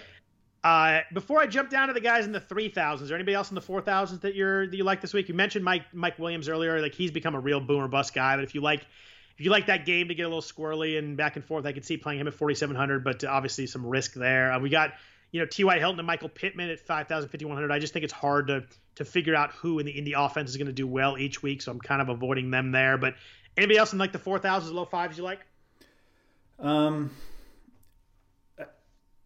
Uh, 0.65 1.01
before 1.15 1.41
I 1.41 1.47
jump 1.47 1.71
down 1.71 1.89
to 1.89 1.95
the 1.95 2.01
guys 2.01 2.27
in 2.27 2.33
the 2.33 2.41
three 2.41 2.69
thousands, 2.69 3.09
there 3.09 3.17
anybody 3.17 3.35
else 3.35 3.51
in 3.51 3.55
the 3.55 3.61
four 3.61 3.81
thousands 3.81 4.21
that 4.21 4.35
you're 4.35 4.67
that 4.67 4.77
you 4.77 4.85
like 4.85 5.01
this 5.01 5.15
week? 5.15 5.29
You 5.29 5.35
mentioned 5.35 5.65
Mike 5.65 5.85
Mike 5.95 6.19
Williams 6.19 6.49
earlier. 6.49 6.81
Like 6.83 6.95
he's 6.95 7.13
become 7.13 7.35
a 7.35 7.41
real 7.41 7.61
boomer 7.61 7.89
bust 7.89 8.13
guy. 8.13 8.37
But 8.37 8.45
if 8.45 8.55
you 8.55 8.61
like 8.61 8.85
if 9.39 9.45
you 9.45 9.53
like 9.53 9.67
that 9.67 9.87
game 9.87 10.09
to 10.09 10.15
get 10.15 10.25
a 10.25 10.29
little 10.29 10.43
squirrely 10.43 10.99
and 10.99 11.17
back 11.17 11.37
and 11.37 11.45
forth, 11.45 11.65
I 11.65 11.73
could 11.73 11.85
see 11.85 11.97
playing 11.97 12.19
him 12.19 12.27
at 12.27 12.35
4,700, 12.35 13.05
but 13.05 13.23
obviously 13.23 13.69
some 13.69 13.87
risk 13.87 14.15
there. 14.15 14.53
Uh, 14.53 14.59
we 14.59 14.69
got, 14.69 14.95
you 15.31 15.41
know, 15.41 15.47
T.Y. 15.47 15.79
Hilton 15.79 15.99
and 16.01 16.07
Michael 16.07 16.29
Pittman 16.29 16.71
at 16.71 16.81
5,000, 16.81 17.29
5,100. 17.29 17.71
I 17.71 17.79
just 17.79 17.93
think 17.93 18.05
it's 18.05 18.13
hard 18.13 18.49
to 18.49 18.65
to 18.97 19.05
figure 19.05 19.35
out 19.35 19.53
who 19.53 19.79
in 19.79 19.87
the 19.87 19.93
Indy 19.93 20.13
offense 20.13 20.51
is 20.51 20.57
going 20.57 20.67
to 20.67 20.73
do 20.73 20.87
well 20.87 21.17
each 21.17 21.41
week, 21.41 21.63
so 21.63 21.71
I'm 21.71 21.79
kind 21.79 22.03
of 22.03 22.09
avoiding 22.09 22.51
them 22.51 22.73
there. 22.73 22.99
But 22.99 23.15
anybody 23.57 23.79
else 23.79 23.93
in 23.93 23.99
like 23.99 24.11
the 24.11 24.19
4,000s, 24.19 24.73
low 24.73 24.85
fives 24.85 25.17
you 25.17 25.23
like? 25.23 25.41
Um, 26.59 27.13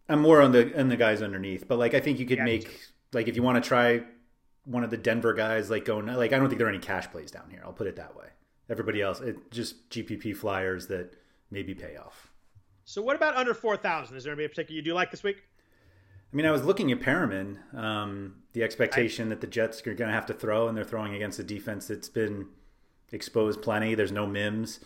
I'm 0.07 0.21
more 0.21 0.41
on 0.41 0.51
the 0.51 0.79
on 0.79 0.89
the 0.89 0.97
guys 0.97 1.21
underneath, 1.21 1.67
but 1.67 1.79
like 1.79 1.93
I 1.93 1.99
think 1.99 2.19
you 2.19 2.25
could 2.25 2.37
yeah, 2.37 2.45
make 2.45 2.79
like 3.13 3.27
if 3.27 3.35
you 3.35 3.41
want 3.41 3.63
to 3.63 3.67
try 3.67 4.03
one 4.65 4.83
of 4.83 4.91
the 4.91 4.97
Denver 4.97 5.33
guys, 5.33 5.71
like 5.71 5.85
going 5.85 6.05
like 6.05 6.33
I 6.33 6.37
don't 6.37 6.49
think 6.49 6.59
there 6.59 6.67
are 6.67 6.71
any 6.71 6.79
cash 6.79 7.09
plays 7.09 7.31
down 7.31 7.49
here. 7.49 7.61
I'll 7.65 7.73
put 7.73 7.87
it 7.87 7.95
that 7.95 8.15
way 8.15 8.27
everybody 8.69 9.01
else, 9.01 9.19
it 9.21 9.51
just 9.51 9.89
GPP 9.89 10.35
flyers 10.35 10.87
that 10.87 11.13
maybe 11.51 11.73
pay 11.73 11.95
off. 11.95 12.29
So 12.85 13.01
what 13.01 13.15
about 13.15 13.35
under 13.35 13.53
four 13.53 13.77
thousand? 13.77 14.17
Is 14.17 14.23
there 14.23 14.31
anybody 14.31 14.45
in 14.45 14.49
particular 14.49 14.75
you 14.75 14.81
do 14.81 14.93
like 14.93 15.11
this 15.11 15.23
week? 15.23 15.43
I 16.33 16.35
mean, 16.35 16.47
I 16.47 16.51
was 16.51 16.63
looking 16.63 16.91
at 16.91 16.99
Perriman. 16.99 17.57
Um, 17.75 18.37
the 18.53 18.63
expectation 18.63 19.27
I, 19.27 19.29
that 19.29 19.41
the 19.41 19.47
Jets 19.47 19.85
are 19.85 19.93
going 19.93 20.09
to 20.09 20.15
have 20.15 20.25
to 20.25 20.33
throw, 20.33 20.67
and 20.67 20.75
they're 20.75 20.83
throwing 20.83 21.13
against 21.13 21.37
a 21.37 21.43
defense 21.43 21.87
that's 21.87 22.09
been 22.09 22.47
exposed 23.11 23.61
plenty. 23.61 23.93
There's 23.93 24.11
no 24.11 24.25
Mims. 24.25 24.79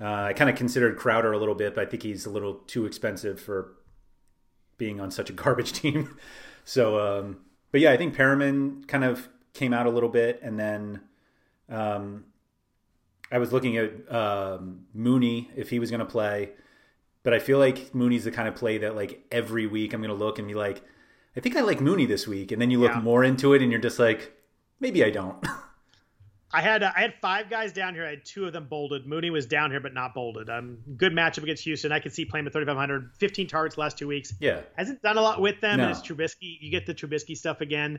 Uh, 0.00 0.22
I 0.22 0.32
kind 0.32 0.48
of 0.48 0.56
considered 0.56 0.96
Crowder 0.96 1.32
a 1.32 1.38
little 1.38 1.54
bit, 1.54 1.74
but 1.74 1.86
I 1.86 1.90
think 1.90 2.02
he's 2.02 2.24
a 2.24 2.30
little 2.30 2.54
too 2.54 2.86
expensive 2.86 3.38
for 3.38 3.74
being 4.78 4.98
on 4.98 5.10
such 5.10 5.28
a 5.28 5.32
garbage 5.34 5.74
team. 5.74 6.16
so, 6.64 6.98
um, 6.98 7.40
but 7.70 7.82
yeah, 7.82 7.92
I 7.92 7.98
think 7.98 8.16
Perriman 8.16 8.88
kind 8.88 9.04
of 9.04 9.28
came 9.52 9.74
out 9.74 9.84
a 9.84 9.90
little 9.90 10.08
bit, 10.08 10.40
and 10.42 10.58
then 10.58 11.02
um, 11.68 12.24
I 13.30 13.36
was 13.36 13.52
looking 13.52 13.76
at 13.76 14.10
um, 14.10 14.86
Mooney 14.94 15.50
if 15.54 15.68
he 15.68 15.78
was 15.78 15.90
going 15.90 16.00
to 16.00 16.06
play, 16.06 16.52
but 17.22 17.34
I 17.34 17.40
feel 17.40 17.58
like 17.58 17.94
Mooney's 17.94 18.24
the 18.24 18.30
kind 18.30 18.48
of 18.48 18.54
play 18.54 18.78
that 18.78 18.96
like 18.96 19.22
every 19.30 19.66
week 19.66 19.92
I'm 19.92 20.00
going 20.00 20.08
to 20.08 20.16
look 20.16 20.38
and 20.38 20.48
be 20.48 20.54
like, 20.54 20.82
I 21.36 21.40
think 21.40 21.56
I 21.56 21.62
like 21.62 21.80
Mooney 21.80 22.06
this 22.06 22.28
week, 22.28 22.52
and 22.52 22.62
then 22.62 22.70
you 22.70 22.78
look 22.78 22.92
yeah. 22.92 23.00
more 23.00 23.24
into 23.24 23.54
it 23.54 23.62
and 23.62 23.70
you're 23.70 23.80
just 23.80 23.98
like, 23.98 24.32
maybe 24.80 25.02
I 25.04 25.10
don't. 25.10 25.44
I 26.54 26.60
had 26.60 26.84
uh, 26.84 26.92
I 26.94 27.00
had 27.00 27.14
five 27.20 27.50
guys 27.50 27.72
down 27.72 27.94
here. 27.94 28.06
I 28.06 28.10
had 28.10 28.24
two 28.24 28.46
of 28.46 28.52
them 28.52 28.68
bolded. 28.68 29.06
Mooney 29.06 29.30
was 29.30 29.44
down 29.44 29.72
here 29.72 29.80
but 29.80 29.92
not 29.92 30.14
bolded. 30.14 30.48
Um, 30.48 30.78
good 30.96 31.12
matchup 31.12 31.42
against 31.42 31.64
Houston. 31.64 31.90
I 31.90 31.98
could 31.98 32.12
see 32.12 32.24
playing 32.24 32.44
with 32.44 32.52
3,500. 32.52 33.10
15 33.18 33.48
targets 33.48 33.76
last 33.76 33.98
two 33.98 34.06
weeks. 34.06 34.32
Yeah, 34.38 34.60
hasn't 34.76 35.02
done 35.02 35.18
a 35.18 35.20
lot 35.20 35.40
with 35.40 35.60
them. 35.60 35.78
No. 35.78 35.84
And 35.84 35.90
it's 35.90 36.00
Trubisky. 36.00 36.56
You 36.60 36.70
get 36.70 36.86
the 36.86 36.94
Trubisky 36.94 37.36
stuff 37.36 37.60
again. 37.60 37.98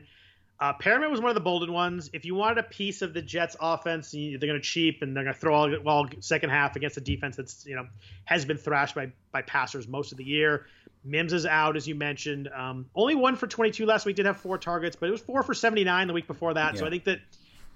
Uh, 0.58 0.72
Perriman 0.72 1.10
was 1.10 1.20
one 1.20 1.28
of 1.28 1.34
the 1.34 1.42
bolded 1.42 1.68
ones. 1.68 2.08
If 2.14 2.24
you 2.24 2.34
wanted 2.34 2.56
a 2.56 2.62
piece 2.62 3.02
of 3.02 3.12
the 3.12 3.20
Jets' 3.20 3.56
offense, 3.60 4.12
they're 4.12 4.38
going 4.38 4.54
to 4.54 4.60
cheap 4.60 5.02
and 5.02 5.14
they're 5.14 5.24
going 5.24 5.34
to 5.34 5.40
throw 5.40 5.54
all 5.54 5.76
well 5.84 6.06
second 6.20 6.48
half 6.48 6.76
against 6.76 6.96
a 6.96 7.02
defense 7.02 7.36
that's 7.36 7.66
you 7.66 7.76
know 7.76 7.86
has 8.24 8.46
been 8.46 8.56
thrashed 8.56 8.94
by 8.94 9.12
by 9.32 9.42
passers 9.42 9.86
most 9.86 10.12
of 10.12 10.18
the 10.18 10.24
year. 10.24 10.66
Mims 11.06 11.32
is 11.32 11.46
out 11.46 11.76
as 11.76 11.86
you 11.86 11.94
mentioned. 11.94 12.48
Um, 12.48 12.86
only 12.94 13.14
one 13.14 13.36
for 13.36 13.46
22 13.46 13.86
last 13.86 14.06
week. 14.06 14.16
Did 14.16 14.26
have 14.26 14.38
four 14.38 14.58
targets, 14.58 14.96
but 14.96 15.08
it 15.08 15.12
was 15.12 15.20
four 15.20 15.42
for 15.42 15.54
79 15.54 16.06
the 16.06 16.12
week 16.12 16.26
before 16.26 16.54
that. 16.54 16.74
Yeah. 16.74 16.80
So 16.80 16.86
I 16.86 16.90
think 16.90 17.04
that 17.04 17.20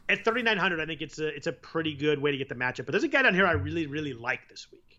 at 0.08 0.24
3,900, 0.24 0.80
I 0.80 0.86
think 0.86 1.02
it's 1.02 1.18
a 1.18 1.28
it's 1.28 1.46
a 1.46 1.52
pretty 1.52 1.94
good 1.94 2.20
way 2.20 2.32
to 2.32 2.36
get 2.36 2.48
the 2.48 2.54
matchup. 2.54 2.86
But 2.86 2.92
there's 2.92 3.04
a 3.04 3.08
guy 3.08 3.22
down 3.22 3.34
here 3.34 3.46
I 3.46 3.52
really 3.52 3.86
really 3.86 4.12
like 4.12 4.48
this 4.48 4.66
week. 4.70 4.98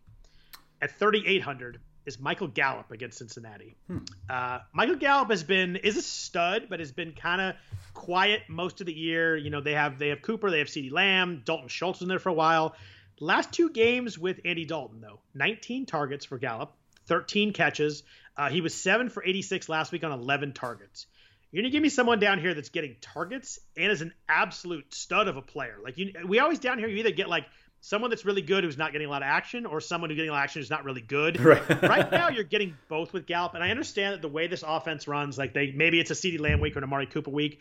At 0.81 0.97
3,800, 0.97 1.79
is 2.05 2.19
Michael 2.19 2.47
Gallup 2.47 2.91
against 2.91 3.19
Cincinnati. 3.19 3.75
Hmm. 3.87 3.99
Uh, 4.29 4.59
Michael 4.73 4.95
Gallup 4.95 5.29
has 5.29 5.43
been 5.43 5.75
is 5.75 5.97
a 5.97 6.01
stud, 6.01 6.67
but 6.69 6.79
has 6.79 6.91
been 6.91 7.13
kind 7.13 7.41
of 7.41 7.55
quiet 7.93 8.41
most 8.47 8.81
of 8.81 8.87
the 8.87 8.93
year. 8.93 9.37
You 9.37 9.49
know, 9.49 9.61
they 9.61 9.73
have 9.73 9.99
they 9.99 10.09
have 10.09 10.21
Cooper, 10.21 10.49
they 10.49 10.59
have 10.59 10.67
CeeDee 10.67 10.91
Lamb, 10.91 11.43
Dalton 11.45 11.67
Schultz 11.67 11.99
was 11.99 12.03
in 12.03 12.09
there 12.09 12.19
for 12.19 12.29
a 12.29 12.33
while. 12.33 12.75
Last 13.19 13.51
two 13.51 13.69
games 13.69 14.17
with 14.17 14.39
Andy 14.45 14.65
Dalton 14.65 14.99
though, 14.99 15.19
19 15.35 15.85
targets 15.85 16.25
for 16.25 16.37
Gallup, 16.37 16.73
13 17.05 17.53
catches. 17.53 18.03
Uh, 18.37 18.49
he 18.49 18.61
was 18.61 18.73
seven 18.73 19.09
for 19.09 19.23
86 19.23 19.69
last 19.69 19.91
week 19.91 20.03
on 20.03 20.11
11 20.11 20.53
targets. 20.53 21.07
You're 21.51 21.63
gonna 21.63 21.71
give 21.71 21.83
me 21.83 21.89
someone 21.89 22.19
down 22.19 22.39
here 22.39 22.53
that's 22.53 22.69
getting 22.69 22.95
targets 23.01 23.59
and 23.75 23.91
is 23.91 24.01
an 24.01 24.13
absolute 24.29 24.93
stud 24.93 25.27
of 25.27 25.35
a 25.35 25.41
player. 25.41 25.77
Like 25.83 25.97
you, 25.97 26.13
we 26.25 26.39
always 26.39 26.59
down 26.59 26.79
here, 26.79 26.87
you 26.87 26.97
either 26.97 27.11
get 27.11 27.27
like 27.27 27.45
someone 27.81 28.09
that's 28.09 28.25
really 28.25 28.41
good 28.41 28.63
who's 28.63 28.77
not 28.77 28.93
getting 28.93 29.07
a 29.07 29.09
lot 29.09 29.21
of 29.21 29.27
action, 29.27 29.65
or 29.65 29.81
someone 29.81 30.09
who's 30.09 30.15
getting 30.15 30.29
a 30.29 30.33
lot 30.33 30.39
of 30.39 30.43
action 30.43 30.61
who's 30.61 30.69
not 30.69 30.85
really 30.85 31.01
good. 31.01 31.39
Right. 31.51 31.81
right 31.81 32.11
now, 32.11 32.29
you're 32.29 32.43
getting 32.43 32.77
both 32.87 33.11
with 33.11 33.25
Gallup, 33.25 33.55
and 33.55 33.63
I 33.63 33.71
understand 33.71 34.13
that 34.13 34.21
the 34.21 34.29
way 34.29 34.47
this 34.47 34.63
offense 34.65 35.07
runs, 35.07 35.37
like 35.37 35.53
they 35.53 35.71
maybe 35.71 35.99
it's 35.99 36.11
a 36.11 36.13
CeeDee 36.13 36.39
Lamb 36.39 36.61
week 36.61 36.75
or 36.75 36.79
an 36.79 36.83
Amari 36.83 37.07
Cooper 37.07 37.31
week, 37.31 37.59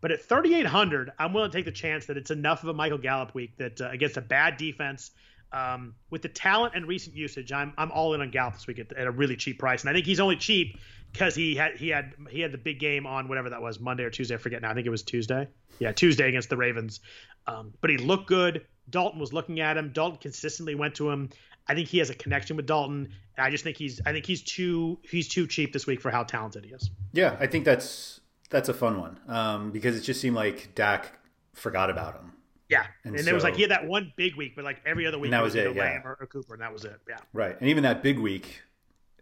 but 0.00 0.10
at 0.10 0.22
3,800, 0.22 1.12
I'm 1.18 1.32
willing 1.32 1.50
to 1.50 1.56
take 1.56 1.64
the 1.64 1.72
chance 1.72 2.06
that 2.06 2.16
it's 2.16 2.30
enough 2.30 2.62
of 2.62 2.70
a 2.70 2.74
Michael 2.74 2.98
Gallup 2.98 3.34
week 3.34 3.56
that 3.58 3.80
uh, 3.80 3.88
against 3.90 4.16
a 4.16 4.20
bad 4.20 4.56
defense. 4.56 5.10
Um, 5.52 5.94
with 6.10 6.22
the 6.22 6.28
talent 6.28 6.74
and 6.74 6.86
recent 6.86 7.16
usage, 7.16 7.52
I'm 7.52 7.72
I'm 7.76 7.90
all 7.90 8.14
in 8.14 8.20
on 8.20 8.30
Gallup 8.30 8.54
this 8.54 8.66
week 8.66 8.78
at, 8.78 8.92
at 8.92 9.06
a 9.06 9.10
really 9.10 9.36
cheap 9.36 9.58
price, 9.58 9.82
and 9.82 9.90
I 9.90 9.92
think 9.92 10.06
he's 10.06 10.20
only 10.20 10.36
cheap 10.36 10.78
because 11.12 11.34
he 11.34 11.54
had 11.54 11.76
he 11.76 11.88
had 11.88 12.14
he 12.30 12.40
had 12.40 12.52
the 12.52 12.58
big 12.58 12.78
game 12.78 13.06
on 13.06 13.28
whatever 13.28 13.50
that 13.50 13.60
was 13.60 13.80
Monday 13.80 14.04
or 14.04 14.10
Tuesday. 14.10 14.34
I 14.34 14.38
forget 14.38 14.62
now. 14.62 14.70
I 14.70 14.74
think 14.74 14.86
it 14.86 14.90
was 14.90 15.02
Tuesday. 15.02 15.48
Yeah, 15.78 15.92
Tuesday 15.92 16.28
against 16.28 16.50
the 16.50 16.56
Ravens. 16.56 17.00
Um, 17.46 17.72
but 17.80 17.90
he 17.90 17.96
looked 17.96 18.26
good. 18.26 18.66
Dalton 18.88 19.20
was 19.20 19.32
looking 19.32 19.60
at 19.60 19.76
him. 19.76 19.90
Dalton 19.92 20.18
consistently 20.18 20.74
went 20.74 20.94
to 20.96 21.10
him. 21.10 21.30
I 21.66 21.74
think 21.74 21.88
he 21.88 21.98
has 21.98 22.10
a 22.10 22.14
connection 22.14 22.56
with 22.56 22.66
Dalton. 22.66 23.10
I 23.38 23.50
just 23.50 23.64
think 23.64 23.76
he's 23.76 24.00
I 24.04 24.12
think 24.12 24.26
he's 24.26 24.42
too 24.42 24.98
he's 25.02 25.28
too 25.28 25.46
cheap 25.46 25.72
this 25.72 25.86
week 25.86 26.00
for 26.00 26.10
how 26.10 26.24
talented 26.24 26.64
he 26.64 26.72
is. 26.72 26.90
Yeah, 27.12 27.36
I 27.40 27.46
think 27.46 27.64
that's 27.64 28.20
that's 28.50 28.68
a 28.68 28.74
fun 28.74 29.00
one 29.00 29.20
um, 29.28 29.70
because 29.70 29.96
it 29.96 30.00
just 30.00 30.20
seemed 30.20 30.36
like 30.36 30.74
Dak 30.74 31.18
forgot 31.54 31.90
about 31.90 32.14
him. 32.14 32.32
Yeah, 32.70 32.86
and, 33.04 33.16
and 33.16 33.24
so, 33.24 33.30
it 33.30 33.34
was 33.34 33.42
like 33.42 33.56
he 33.56 33.62
had 33.62 33.72
that 33.72 33.86
one 33.86 34.12
big 34.16 34.36
week, 34.36 34.54
but 34.54 34.64
like 34.64 34.80
every 34.86 35.06
other 35.06 35.18
week, 35.18 35.32
that 35.32 35.42
was, 35.42 35.54
was 35.54 35.66
it. 35.66 35.74
Yeah, 35.74 36.00
or, 36.04 36.16
or, 36.20 36.26
Cooper, 36.26 36.54
and 36.54 36.62
that 36.62 36.72
was 36.72 36.84
it. 36.84 37.00
Yeah, 37.08 37.16
right. 37.32 37.58
And 37.58 37.68
even 37.68 37.82
that 37.82 38.02
big 38.02 38.18
week, 38.18 38.62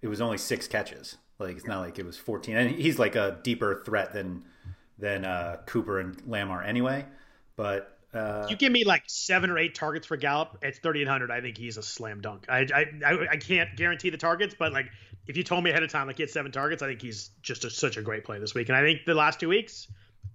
it 0.03 0.09
was 0.09 0.21
only 0.21 0.37
six 0.37 0.69
catches. 0.69 1.17
Like 1.39 1.57
it's 1.57 1.67
not 1.67 1.81
like 1.81 1.99
it 1.99 2.05
was 2.05 2.19
fourteen. 2.19 2.57
And 2.57 2.71
he's 2.71 2.99
like 2.99 3.17
a 3.17 3.39
deeper 3.43 3.83
threat 3.85 4.13
than 4.13 4.45
than 4.99 5.25
uh, 5.25 5.59
Cooper 5.67 5.99
and 5.99 6.21
Lamb 6.27 6.51
are 6.51 6.63
anyway. 6.63 7.07
But 7.57 7.99
uh, 8.13 8.47
you 8.51 8.57
give 8.57 8.73
me 8.73 8.85
like 8.85 9.05
seven 9.07 9.51
or 9.51 9.59
eight 9.59 9.75
targets 9.75 10.07
for 10.07 10.17
Gallup 10.17 10.59
at 10.63 10.77
3,800. 10.77 11.31
I 11.31 11.41
think 11.41 11.59
he's 11.59 11.77
a 11.77 11.83
slam 11.83 12.21
dunk. 12.21 12.47
I, 12.49 12.67
I 12.75 12.87
I 13.33 13.37
can't 13.37 13.77
guarantee 13.77 14.11
the 14.11 14.17
targets, 14.17 14.55
but 14.59 14.73
like 14.73 14.91
if 15.27 15.37
you 15.37 15.45
told 15.45 15.63
me 15.63 15.71
ahead 15.71 15.83
of 15.83 15.91
time 15.91 16.07
like 16.07 16.17
he 16.17 16.23
had 16.23 16.31
seven 16.31 16.51
targets, 16.51 16.83
I 16.83 16.89
think 16.89 17.03
he's 17.03 17.31
just 17.43 17.65
a, 17.65 17.71
such 17.71 17.97
a 17.97 18.03
great 18.03 18.25
play 18.25 18.39
this 18.39 18.55
week. 18.55 18.69
And 18.69 18.77
I 18.77 18.83
think 18.83 19.05
the 19.05 19.15
last 19.15 19.41
two 19.41 19.49
weeks, 19.49 19.89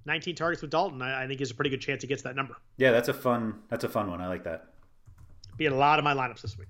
19 0.06 0.36
targets 0.36 0.62
with 0.62 0.72
Dalton, 0.72 1.02
I, 1.02 1.24
I 1.24 1.28
think 1.28 1.42
is 1.42 1.52
a 1.52 1.56
pretty 1.56 1.70
good 1.70 1.82
chance 1.82 2.02
he 2.02 2.08
gets 2.08 2.24
that 2.24 2.36
number. 2.36 2.56
Yeah, 2.78 2.92
that's 2.92 3.10
a 3.10 3.14
fun 3.14 3.62
that's 3.70 3.84
a 3.84 3.90
fun 3.90 4.10
one. 4.10 4.22
I 4.22 4.28
like 4.28 4.44
that. 4.44 4.74
Be 5.58 5.66
in 5.66 5.74
a 5.74 5.78
lot 5.78 6.00
of 6.00 6.06
my 6.06 6.14
lineups 6.14 6.42
this 6.42 6.58
week. 6.58 6.70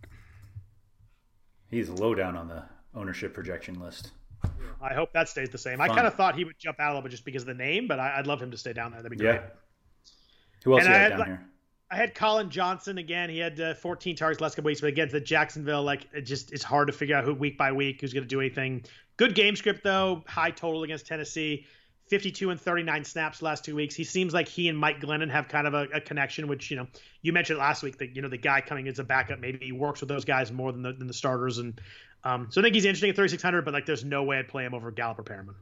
He's 1.69 1.89
low 1.89 2.13
down 2.13 2.35
on 2.35 2.47
the 2.47 2.63
ownership 2.93 3.33
projection 3.33 3.79
list. 3.79 4.11
I 4.81 4.93
hope 4.93 5.13
that 5.13 5.29
stays 5.29 5.49
the 5.49 5.57
same. 5.57 5.77
Fun. 5.77 5.89
I 5.89 5.95
kind 5.95 6.05
of 6.05 6.15
thought 6.15 6.35
he 6.35 6.43
would 6.43 6.59
jump 6.59 6.79
out 6.79 6.87
a 6.87 6.91
little 6.91 7.01
bit 7.01 7.11
just 7.11 7.25
because 7.25 7.43
of 7.43 7.47
the 7.47 7.53
name, 7.53 7.87
but 7.87 7.99
I, 7.99 8.17
would 8.17 8.27
love 8.27 8.41
him 8.41 8.51
to 8.51 8.57
stay 8.57 8.73
down 8.73 8.91
there. 8.91 9.01
That'd 9.01 9.17
be 9.17 9.23
great. 9.23 9.35
Yeah. 9.35 9.41
Who 10.65 10.73
else 10.73 10.83
and 10.83 10.89
you 10.89 10.99
had, 10.99 11.09
down 11.09 11.19
like, 11.19 11.27
here? 11.29 11.45
I 11.89 11.95
had 11.95 12.15
Collin 12.15 12.49
Johnson 12.49 12.97
again. 12.97 13.29
He 13.29 13.39
had 13.39 13.59
uh, 13.59 13.75
14 13.75 14.15
targets 14.15 14.41
last 14.41 14.55
couple 14.55 14.67
weeks, 14.67 14.81
but 14.81 14.87
against 14.87 15.13
the 15.13 15.21
Jacksonville, 15.21 15.83
like 15.83 16.07
it 16.13 16.21
just 16.21 16.51
it's 16.51 16.63
hard 16.63 16.87
to 16.87 16.93
figure 16.93 17.15
out 17.15 17.23
who 17.23 17.33
week 17.33 17.57
by 17.57 17.71
week 17.71 18.01
who's 18.01 18.13
going 18.13 18.23
to 18.23 18.27
do 18.27 18.39
anything. 18.39 18.83
Good 19.17 19.35
game 19.35 19.55
script 19.55 19.83
though. 19.83 20.23
High 20.27 20.51
total 20.51 20.83
against 20.83 21.05
Tennessee. 21.05 21.65
52 22.07 22.49
and 22.49 22.59
39 22.59 23.03
snaps 23.05 23.41
last 23.41 23.63
two 23.63 23.75
weeks. 23.75 23.95
He 23.95 24.03
seems 24.03 24.33
like 24.33 24.47
he 24.47 24.67
and 24.67 24.77
Mike 24.77 24.99
Glennon 24.99 25.31
have 25.31 25.47
kind 25.47 25.65
of 25.67 25.73
a, 25.73 25.87
a, 25.93 26.01
connection, 26.01 26.47
which 26.47 26.69
you 26.69 26.77
know 26.77 26.87
you 27.21 27.31
mentioned 27.33 27.59
last 27.59 27.81
week 27.83 27.97
that 27.99 28.15
you 28.15 28.21
know 28.21 28.27
the 28.27 28.37
guy 28.37 28.61
coming 28.61 28.87
as 28.87 28.99
a 28.99 29.03
backup 29.03 29.39
maybe 29.39 29.57
he 29.65 29.71
works 29.71 30.01
with 30.01 30.09
those 30.09 30.25
guys 30.25 30.51
more 30.51 30.71
than 30.71 30.81
the, 30.81 30.93
than 30.93 31.07
the 31.07 31.13
starters, 31.13 31.57
and 31.57 31.79
um, 32.23 32.47
so 32.49 32.61
I 32.61 32.63
think 32.63 32.75
he's 32.75 32.85
interesting 32.85 33.09
at 33.09 33.15
3600, 33.15 33.63
but 33.65 33.73
like 33.73 33.85
there's 33.85 34.05
no 34.05 34.23
way 34.23 34.37
I'd 34.37 34.47
play 34.47 34.65
him 34.65 34.73
over 34.73 34.91
Gallup 34.91 35.19
or 35.19 35.23
Perriman. 35.23 35.55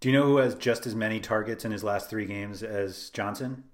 Do 0.00 0.10
you 0.10 0.18
know 0.18 0.24
who 0.26 0.36
has 0.38 0.54
just 0.54 0.86
as 0.86 0.94
many 0.94 1.20
targets 1.20 1.64
in 1.64 1.72
his 1.72 1.82
last 1.82 2.10
three 2.10 2.26
games 2.26 2.62
as 2.62 3.10
Johnson? 3.10 3.64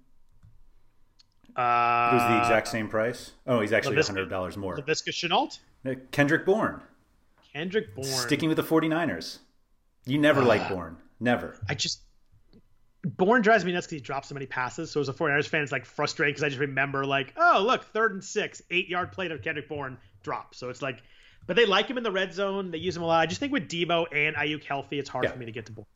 Uh, 1.55 2.11
was 2.13 2.23
the 2.29 2.37
exact 2.39 2.69
same 2.69 2.87
price. 2.87 3.31
Oh, 3.45 3.59
he's 3.59 3.73
actually 3.73 4.01
hundred 4.01 4.29
dollars 4.29 4.55
more. 4.55 4.77
Laviska 4.77 5.09
Shenault, 5.09 5.59
Uh, 5.85 5.95
Kendrick 6.11 6.45
Bourne, 6.45 6.81
Kendrick 7.51 7.93
Bourne. 7.93 8.05
sticking 8.05 8.47
with 8.47 8.55
the 8.55 8.63
49ers. 8.63 9.39
You 10.05 10.17
never 10.17 10.41
like 10.41 10.69
Bourne. 10.69 10.97
Never. 11.21 11.55
I 11.69 11.75
just 11.75 12.01
Bourne 13.03 13.41
drives 13.41 13.63
me 13.65 13.71
nuts 13.71 13.87
because 13.87 13.99
he 14.01 14.01
drops 14.03 14.27
so 14.27 14.33
many 14.35 14.45
passes. 14.45 14.91
So 14.91 14.99
as 15.01 15.09
a 15.09 15.13
49ers 15.13 15.47
fan, 15.47 15.63
it's 15.63 15.71
like 15.71 15.85
frustrating 15.85 16.33
because 16.33 16.43
I 16.43 16.49
just 16.49 16.59
remember 16.59 17.05
like, 17.05 17.33
oh 17.37 17.63
look, 17.65 17.85
third 17.85 18.11
and 18.13 18.23
six, 18.23 18.61
eight 18.69 18.89
yard 18.89 19.11
play 19.11 19.27
to 19.27 19.37
Kendrick 19.39 19.69
Bourne 19.69 19.97
drop. 20.23 20.53
So 20.53 20.69
it's 20.69 20.81
like, 20.81 21.01
but 21.47 21.55
they 21.55 21.65
like 21.65 21.87
him 21.87 21.97
in 21.97 22.03
the 22.03 22.11
red 22.11 22.33
zone. 22.33 22.69
They 22.71 22.77
use 22.77 22.95
him 22.97 23.03
a 23.03 23.07
lot. 23.07 23.21
I 23.21 23.25
just 23.25 23.39
think 23.39 23.51
with 23.53 23.67
Deebo 23.69 24.05
and 24.11 24.35
Aiyuk 24.35 24.63
healthy, 24.63 24.99
it's 24.99 25.09
hard 25.09 25.25
Yeah. 25.25 25.31
for 25.31 25.39
me 25.39 25.45
to 25.45 25.51
get 25.51 25.65
to 25.67 25.71
Bourne. 25.71 25.87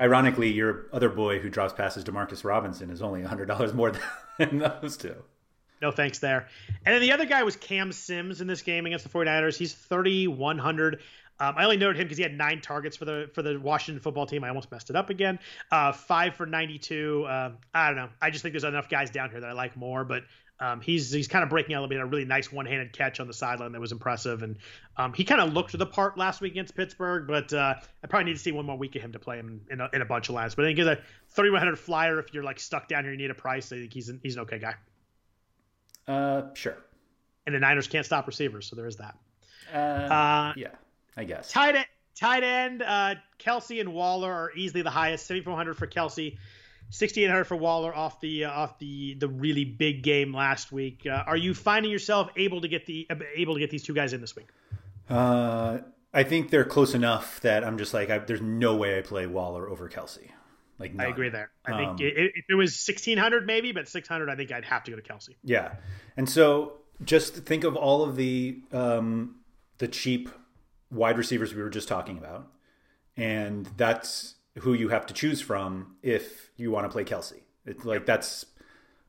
Ironically, 0.00 0.50
your 0.52 0.86
other 0.92 1.08
boy 1.08 1.40
who 1.40 1.48
drops 1.50 1.72
passes 1.72 2.04
to 2.04 2.12
Marcus 2.12 2.44
Robinson 2.44 2.90
is 2.90 3.02
only 3.02 3.22
hundred 3.22 3.46
dollars 3.46 3.72
more 3.74 3.92
than 4.38 4.58
those 4.58 4.96
two. 4.96 5.14
No 5.82 5.90
thanks 5.90 6.18
there. 6.18 6.46
And 6.84 6.94
then 6.94 7.00
the 7.00 7.12
other 7.12 7.24
guy 7.26 7.42
was 7.42 7.56
Cam 7.56 7.90
Sims 7.92 8.40
in 8.40 8.46
this 8.46 8.60
game 8.62 8.84
against 8.86 9.02
the 9.04 9.10
49ers. 9.10 9.56
He's 9.56 9.72
3,100. 9.72 11.00
Um, 11.40 11.54
I 11.56 11.64
only 11.64 11.78
noted 11.78 11.98
him 11.98 12.04
because 12.04 12.18
he 12.18 12.22
had 12.22 12.36
nine 12.36 12.60
targets 12.60 12.96
for 12.96 13.06
the 13.06 13.30
for 13.34 13.42
the 13.42 13.58
Washington 13.58 14.00
football 14.02 14.26
team. 14.26 14.44
I 14.44 14.48
almost 14.48 14.70
messed 14.70 14.90
it 14.90 14.96
up 14.96 15.10
again. 15.10 15.38
Uh, 15.72 15.92
five 15.92 16.34
for 16.34 16.46
92. 16.46 17.26
Um 17.28 17.56
I 17.74 17.88
don't 17.88 17.96
know. 17.96 18.08
I 18.20 18.30
just 18.30 18.42
think 18.42 18.52
there's 18.52 18.64
enough 18.64 18.88
guys 18.88 19.10
down 19.10 19.30
here 19.30 19.40
that 19.40 19.48
I 19.48 19.52
like 19.54 19.76
more. 19.76 20.04
But 20.04 20.24
um, 20.60 20.82
he's 20.82 21.10
he's 21.10 21.26
kind 21.26 21.42
of 21.42 21.48
breaking 21.48 21.74
out 21.74 21.78
a 21.78 21.80
little 21.80 21.96
bit. 21.96 22.00
A 22.00 22.04
really 22.04 22.26
nice 22.26 22.52
one-handed 22.52 22.92
catch 22.92 23.18
on 23.18 23.26
the 23.26 23.32
sideline 23.32 23.72
that 23.72 23.80
was 23.80 23.92
impressive. 23.92 24.42
And 24.42 24.58
um, 24.98 25.14
he 25.14 25.24
kind 25.24 25.40
of 25.40 25.54
looked 25.54 25.76
the 25.76 25.86
part 25.86 26.18
last 26.18 26.42
week 26.42 26.52
against 26.52 26.76
Pittsburgh. 26.76 27.26
But 27.26 27.50
uh, 27.54 27.76
I 28.04 28.06
probably 28.06 28.26
need 28.26 28.36
to 28.36 28.42
see 28.42 28.52
one 28.52 28.66
more 28.66 28.76
week 28.76 28.94
of 28.94 29.00
him 29.00 29.12
to 29.12 29.18
play 29.18 29.38
him 29.38 29.62
in 29.70 29.80
a, 29.80 29.88
in 29.94 30.02
a 30.02 30.04
bunch 30.04 30.28
of 30.28 30.34
lines. 30.34 30.54
But 30.54 30.66
I 30.66 30.68
think 30.68 30.78
he's 30.78 30.86
a 30.86 30.96
3,100 31.30 31.78
flyer. 31.78 32.18
If 32.20 32.34
you're 32.34 32.44
like 32.44 32.60
stuck 32.60 32.88
down 32.88 33.04
here, 33.04 33.12
you 33.12 33.18
need 33.18 33.30
a 33.30 33.34
price. 33.34 33.72
I 33.72 33.76
think 33.76 33.94
he's 33.94 34.10
an, 34.10 34.20
he's 34.22 34.36
an 34.36 34.42
okay 34.42 34.58
guy. 34.58 34.74
Uh, 36.06 36.42
sure. 36.52 36.76
And 37.46 37.54
the 37.54 37.60
Niners 37.60 37.88
can't 37.88 38.04
stop 38.04 38.26
receivers, 38.26 38.66
so 38.66 38.76
there 38.76 38.86
is 38.86 38.96
that. 38.96 39.16
Uh, 39.72 39.78
Uh, 39.78 40.52
yeah, 40.56 40.68
I 41.16 41.24
guess. 41.24 41.50
tight 41.50 41.76
end, 41.76 41.86
tight 42.18 42.42
end, 42.42 42.82
uh, 42.82 43.14
Kelce 43.38 43.80
and 43.80 43.92
Waller 43.92 44.32
are 44.32 44.50
easily 44.56 44.82
the 44.82 44.90
highest. 44.90 45.26
Seventy 45.26 45.44
four 45.44 45.56
hundred 45.56 45.74
for 45.76 45.86
Kelce, 45.86 46.38
sixty 46.90 47.24
eight 47.24 47.30
hundred 47.30 47.44
for 47.44 47.56
Waller 47.56 47.94
off 47.94 48.20
the 48.20 48.44
uh, 48.44 48.50
off 48.50 48.78
the 48.78 49.14
the 49.14 49.28
really 49.28 49.64
big 49.64 50.02
game 50.02 50.34
last 50.34 50.72
week. 50.72 51.06
Uh, 51.06 51.24
are 51.26 51.36
you 51.36 51.54
finding 51.54 51.90
yourself 51.90 52.30
able 52.36 52.60
to 52.60 52.68
get 52.68 52.86
the 52.86 53.08
able 53.36 53.54
to 53.54 53.60
get 53.60 53.70
these 53.70 53.82
two 53.82 53.94
guys 53.94 54.12
in 54.12 54.20
this 54.20 54.34
week? 54.36 54.48
Uh, 55.08 55.78
I 56.12 56.22
think 56.22 56.50
they're 56.50 56.64
close 56.64 56.94
enough 56.94 57.40
that 57.40 57.64
I'm 57.64 57.78
just 57.78 57.94
like, 57.94 58.10
I, 58.10 58.18
there's 58.18 58.40
no 58.40 58.76
way 58.76 58.98
I 58.98 59.02
play 59.02 59.26
Waller 59.26 59.68
over 59.68 59.88
Kelce. 59.88 60.28
Like, 60.78 60.98
I 60.98 61.06
agree 61.06 61.28
there. 61.28 61.50
I 61.66 61.72
Um, 61.72 61.98
think 61.98 62.10
i 62.16 62.20
if 62.34 62.44
it 62.48 62.54
was 62.54 62.78
sixteen 62.78 63.18
hundred 63.18 63.46
maybe, 63.46 63.72
but 63.72 63.86
six 63.86 64.08
hundred, 64.08 64.30
I 64.30 64.36
think 64.36 64.50
I'd 64.50 64.64
have 64.64 64.82
to 64.84 64.90
go 64.92 64.96
to 64.96 65.02
Kelce. 65.02 65.34
Yeah, 65.44 65.74
and 66.16 66.28
so 66.28 66.78
just 67.04 67.34
think 67.34 67.64
of 67.64 67.76
all 67.76 68.02
of 68.02 68.16
the 68.16 68.60
um, 68.72 69.36
the 69.78 69.88
cheap 69.88 70.30
wide 70.90 71.18
receivers 71.18 71.54
we 71.54 71.62
were 71.62 71.70
just 71.70 71.88
talking 71.88 72.18
about, 72.18 72.48
and 73.16 73.66
that's 73.76 74.36
who 74.58 74.74
you 74.74 74.88
have 74.88 75.06
to 75.06 75.14
choose 75.14 75.40
from 75.40 75.96
if 76.02 76.50
you 76.56 76.70
want 76.70 76.84
to 76.84 76.90
play 76.90 77.04
Kelce. 77.04 77.40
It's 77.66 77.84
like 77.84 78.06
that's 78.06 78.46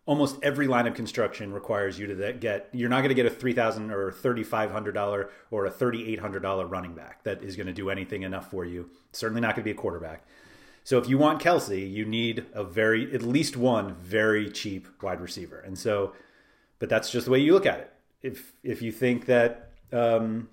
almost 0.05 0.37
every 0.43 0.67
line 0.67 0.87
of 0.87 0.93
construction 0.93 1.53
requires 1.53 1.97
you 1.97 2.07
to 2.07 2.33
get. 2.33 2.69
You're 2.73 2.89
not 2.89 2.97
going 2.97 3.09
to 3.09 3.15
get 3.15 3.25
a 3.25 3.29
three 3.29 3.53
thousand 3.53 3.91
or 3.91 4.11
thirty 4.11 4.43
five 4.43 4.71
hundred 4.71 4.93
dollar 4.93 5.29
or 5.49 5.65
a 5.65 5.71
thirty 5.71 6.11
eight 6.11 6.19
hundred 6.19 6.41
dollar 6.41 6.65
running 6.65 6.93
back 6.93 7.23
that 7.23 7.43
is 7.43 7.55
going 7.55 7.67
to 7.67 7.73
do 7.73 7.89
anything 7.89 8.23
enough 8.23 8.49
for 8.51 8.65
you. 8.65 8.89
Certainly 9.11 9.41
not 9.41 9.55
going 9.55 9.63
to 9.63 9.65
be 9.65 9.71
a 9.71 9.81
quarterback. 9.81 10.25
So 10.83 10.97
if 10.97 11.07
you 11.07 11.17
want 11.17 11.41
Kelce, 11.41 11.89
you 11.89 12.05
need 12.05 12.45
a 12.53 12.63
very 12.63 13.13
at 13.13 13.21
least 13.21 13.55
one 13.55 13.95
very 13.95 14.49
cheap 14.49 14.87
wide 15.01 15.21
receiver. 15.21 15.59
And 15.59 15.77
so, 15.77 16.13
but 16.79 16.89
that's 16.89 17.11
just 17.11 17.25
the 17.25 17.31
way 17.31 17.39
you 17.39 17.53
look 17.53 17.65
at 17.65 17.79
it. 17.79 17.93
If 18.21 18.53
if 18.63 18.81
you 18.81 18.91
think 18.91 19.25
that 19.27 19.71
um, 19.93 20.49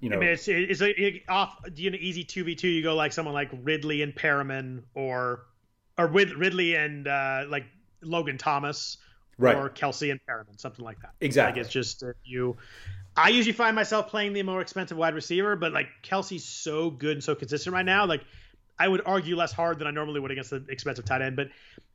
you 0.00 0.10
know, 0.10 0.16
I 0.16 0.20
mean, 0.20 0.28
it's 0.30 0.46
it's 0.48 0.80
a, 0.80 0.88
it, 1.06 1.22
off. 1.28 1.58
You 1.74 1.90
know 1.90 1.98
easy 2.00 2.24
two 2.24 2.44
v 2.44 2.54
two? 2.54 2.68
You 2.68 2.82
go 2.82 2.94
like 2.94 3.12
someone 3.12 3.34
like 3.34 3.50
Ridley 3.62 4.02
and 4.02 4.14
Perriman, 4.14 4.82
or 4.94 5.44
or 5.96 6.06
with 6.06 6.32
Ridley 6.32 6.74
and 6.76 7.06
uh, 7.08 7.44
like 7.48 7.64
Logan 8.02 8.38
Thomas, 8.38 8.98
Right. 9.38 9.56
or 9.56 9.68
Kelce 9.70 10.10
and 10.10 10.20
Perriman, 10.28 10.58
something 10.60 10.84
like 10.84 11.00
that. 11.02 11.12
Exactly. 11.20 11.60
Like 11.60 11.66
it's 11.66 11.72
just 11.72 12.02
uh, 12.02 12.12
you. 12.24 12.56
I 13.16 13.30
usually 13.30 13.52
find 13.52 13.74
myself 13.74 14.08
playing 14.08 14.32
the 14.32 14.42
more 14.44 14.60
expensive 14.60 14.96
wide 14.96 15.14
receiver, 15.14 15.56
but 15.56 15.72
like 15.72 15.88
Kelce's 16.04 16.44
so 16.44 16.90
good 16.90 17.12
and 17.16 17.24
so 17.24 17.34
consistent 17.34 17.74
right 17.74 17.84
now. 17.84 18.06
Like 18.06 18.22
I 18.78 18.86
would 18.86 19.02
argue 19.04 19.34
less 19.34 19.52
hard 19.52 19.80
than 19.80 19.88
I 19.88 19.90
normally 19.90 20.20
would 20.20 20.30
against 20.30 20.50
the 20.50 20.64
expensive 20.68 21.04
tight 21.04 21.22
end, 21.22 21.34
but 21.34 21.48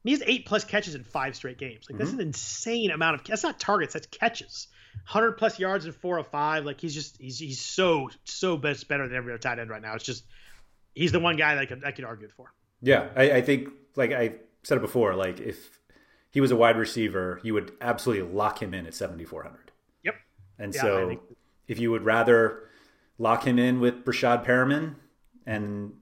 he 0.04 0.12
has 0.12 0.22
eight 0.26 0.46
plus 0.46 0.66
catches 0.66 0.96
in 0.96 1.06
five 1.06 1.36
straight 1.38 1.58
games. 1.58 1.88
Like 1.90 1.98
that's 1.98 2.12
Mm-hmm. 2.12 2.20
an 2.20 2.28
insane 2.28 2.92
amount 2.92 3.22
of. 3.22 3.26
That's 3.26 3.44
not 3.44 3.58
targets. 3.58 3.94
That's 3.94 4.08
catches. 4.08 4.68
100 5.06 5.34
plus 5.34 5.60
yards 5.60 5.86
and 5.86 5.94
four 5.96 6.18
or 6.18 6.24
five. 6.24 6.66
Like 6.66 6.80
he's 6.80 6.94
just 6.94 7.18
he's 7.20 7.40
he's 7.40 7.62
so 7.62 8.10
so 8.24 8.58
best 8.58 8.88
better 8.88 9.08
than 9.08 9.18
every 9.18 9.34
other 9.34 9.40
tight 9.40 9.60
end 9.60 9.70
right 9.70 9.82
now. 9.82 9.96
It's 9.96 10.04
just 10.04 10.24
he's 10.96 11.12
the 11.12 11.20
one 11.20 11.36
guy 11.36 11.56
that 11.56 11.62
I 11.62 11.66
could 11.66 11.84
I 11.86 11.92
could 11.92 12.06
argue 12.06 12.26
it 12.28 12.34
for. 12.34 12.54
yeah, 12.82 13.10
I, 13.16 13.32
I 13.34 13.42
think 13.42 13.70
like 13.96 14.12
I 14.12 14.36
said 14.64 14.78
it 14.78 14.82
before, 14.82 15.14
like 15.16 15.40
if 15.40 15.80
he 16.32 16.42
was 16.42 16.52
a 16.52 16.56
wide 16.56 16.78
receiver, 16.78 17.40
you 17.44 17.54
would 17.54 17.72
absolutely 17.82 18.32
lock 18.34 18.62
him 18.62 18.74
in 18.74 18.86
at 18.88 18.94
seventy 18.94 19.26
four 19.26 19.44
hundred. 19.44 19.72
Yep. 20.04 20.16
And 20.60 20.74
Yeah, 20.74 20.82
so, 20.82 21.08
think- 21.10 21.22
if 21.68 21.80
you 21.80 21.92
would 21.92 22.04
rather 22.04 22.64
lock 23.18 23.46
him 23.46 23.58
in 23.60 23.80
with 23.80 24.04
Breshad 24.06 24.46
Perriman 24.46 24.96
and 25.46 25.94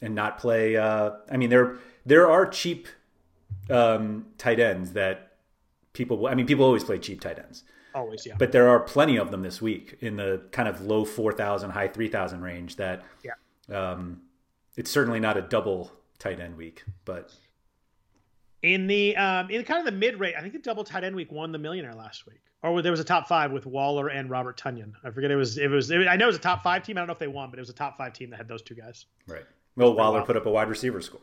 and 0.00 0.14
not 0.14 0.38
play, 0.38 0.76
uh, 0.76 1.10
I 1.30 1.36
mean, 1.36 1.50
there 1.50 1.76
there 2.04 2.30
are 2.30 2.46
cheap 2.46 2.88
um, 3.70 4.26
tight 4.38 4.58
ends 4.58 4.92
that 4.94 5.31
people. 5.92 6.26
I 6.26 6.34
mean, 6.34 6.46
people 6.46 6.64
always 6.64 6.84
play 6.84 6.98
cheap 6.98 7.20
tight 7.20 7.38
ends, 7.38 7.64
Always, 7.94 8.24
yeah. 8.26 8.34
but 8.38 8.52
there 8.52 8.68
are 8.68 8.80
plenty 8.80 9.16
of 9.16 9.30
them 9.30 9.42
this 9.42 9.60
week 9.62 9.96
in 10.00 10.16
the 10.16 10.42
kind 10.52 10.68
of 10.68 10.80
low 10.80 11.04
four 11.04 11.32
thousand, 11.32 11.70
high 11.70 11.88
three 11.88 12.08
thousand 12.08 12.42
range. 12.42 12.76
That 12.76 13.02
Yeah. 13.22 13.32
um, 13.90 14.22
it's 14.76 14.90
certainly 14.90 15.20
not 15.20 15.36
a 15.36 15.42
double 15.42 15.92
tight 16.18 16.40
end 16.40 16.56
week, 16.56 16.84
but 17.04 17.32
in 18.62 18.86
the 18.86 19.16
um 19.16 19.50
in 19.50 19.64
kind 19.64 19.80
of 19.80 19.86
the 19.86 19.98
mid 19.98 20.20
rate, 20.20 20.34
I 20.36 20.40
think 20.40 20.52
the 20.52 20.58
double 20.60 20.84
tight 20.84 21.04
end 21.04 21.16
week 21.16 21.32
won 21.32 21.52
the 21.52 21.58
millionaire 21.58 21.94
last 21.94 22.26
week. 22.26 22.40
Or 22.62 22.80
there 22.80 22.92
was 22.92 23.00
a 23.00 23.04
top 23.04 23.26
five 23.26 23.50
with 23.50 23.66
Waller 23.66 24.06
and 24.08 24.30
Robert 24.30 24.56
Tonyan. 24.56 24.92
I 25.02 25.10
forget 25.10 25.32
it 25.32 25.36
was 25.36 25.58
it 25.58 25.68
was 25.68 25.90
I 25.90 26.14
know 26.16 26.26
it 26.26 26.28
was 26.28 26.36
a 26.36 26.40
top 26.40 26.62
five 26.62 26.84
team. 26.84 26.96
I 26.96 27.00
don't 27.00 27.08
know 27.08 27.12
if 27.12 27.18
they 27.18 27.26
won, 27.26 27.50
but 27.50 27.58
it 27.58 27.62
was 27.62 27.70
a 27.70 27.74
top 27.74 27.98
five 27.98 28.12
team 28.12 28.30
that 28.30 28.36
had 28.36 28.46
those 28.48 28.62
two 28.62 28.74
guys. 28.76 29.06
right. 29.26 29.42
Well, 29.74 29.94
Waller 29.94 30.22
put 30.22 30.36
up 30.36 30.44
a 30.46 30.50
wide 30.50 30.68
receiver 30.68 31.00
score. 31.00 31.22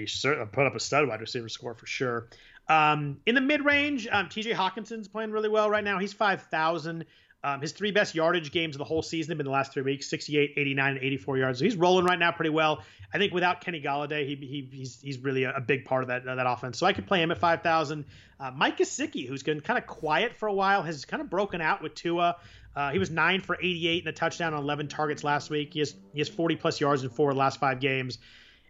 He 0.00 0.06
certainly 0.06 0.46
put 0.46 0.66
up 0.66 0.74
a 0.74 0.80
stud 0.80 1.08
wide 1.08 1.20
receiver 1.20 1.48
score 1.48 1.74
for 1.74 1.86
sure. 1.86 2.28
Um, 2.68 3.18
in 3.26 3.34
the 3.34 3.40
mid 3.40 3.64
range, 3.64 4.08
um, 4.10 4.26
TJ 4.26 4.54
Hockenson's 4.54 5.08
playing 5.08 5.30
really 5.30 5.48
well 5.48 5.68
right 5.68 5.84
now. 5.84 5.98
He's 5.98 6.12
5,000. 6.12 7.04
Um, 7.44 7.60
his 7.60 7.72
three 7.72 7.90
best 7.90 8.14
yardage 8.14 8.52
games 8.52 8.74
of 8.74 8.78
the 8.78 8.86
whole 8.86 9.02
season 9.02 9.32
have 9.32 9.36
been 9.36 9.44
the 9.44 9.52
last 9.52 9.74
three 9.74 9.82
weeks 9.82 10.08
68, 10.08 10.54
89, 10.56 10.92
and 10.92 11.04
84 11.04 11.36
yards. 11.36 11.58
So 11.58 11.66
he's 11.66 11.76
rolling 11.76 12.06
right 12.06 12.18
now 12.18 12.32
pretty 12.32 12.48
well. 12.48 12.82
I 13.12 13.18
think 13.18 13.34
without 13.34 13.60
Kenny 13.60 13.82
Golladay, 13.82 14.26
he, 14.26 14.34
he, 14.34 14.68
he's, 14.72 14.98
he's 15.02 15.18
really 15.18 15.44
a, 15.44 15.52
a 15.52 15.60
big 15.60 15.84
part 15.84 16.02
of 16.02 16.08
that, 16.08 16.24
that 16.24 16.46
offense. 16.46 16.78
So 16.78 16.86
I 16.86 16.94
could 16.94 17.06
play 17.06 17.22
him 17.22 17.30
at 17.30 17.36
5,000. 17.36 18.06
Uh, 18.40 18.50
Mike 18.56 18.78
Gesicki, 18.78 19.28
who's 19.28 19.42
been 19.42 19.60
kind 19.60 19.78
of 19.78 19.86
quiet 19.86 20.34
for 20.34 20.46
a 20.46 20.54
while, 20.54 20.82
has 20.84 21.04
kind 21.04 21.20
of 21.20 21.28
broken 21.28 21.60
out 21.60 21.82
with 21.82 21.94
Tua. 21.94 22.36
Uh, 22.74 22.90
he 22.92 22.98
was 22.98 23.10
nine 23.10 23.42
for 23.42 23.56
88 23.60 24.04
and 24.04 24.08
a 24.08 24.12
touchdown 24.12 24.54
on 24.54 24.62
11 24.62 24.88
targets 24.88 25.22
last 25.22 25.50
week. 25.50 25.74
He 25.74 25.80
has, 25.80 25.94
he 26.14 26.20
has 26.20 26.30
40 26.30 26.56
plus 26.56 26.80
yards 26.80 27.04
in 27.04 27.10
four 27.10 27.28
of 27.28 27.36
the 27.36 27.40
last 27.40 27.60
five 27.60 27.78
games. 27.78 28.18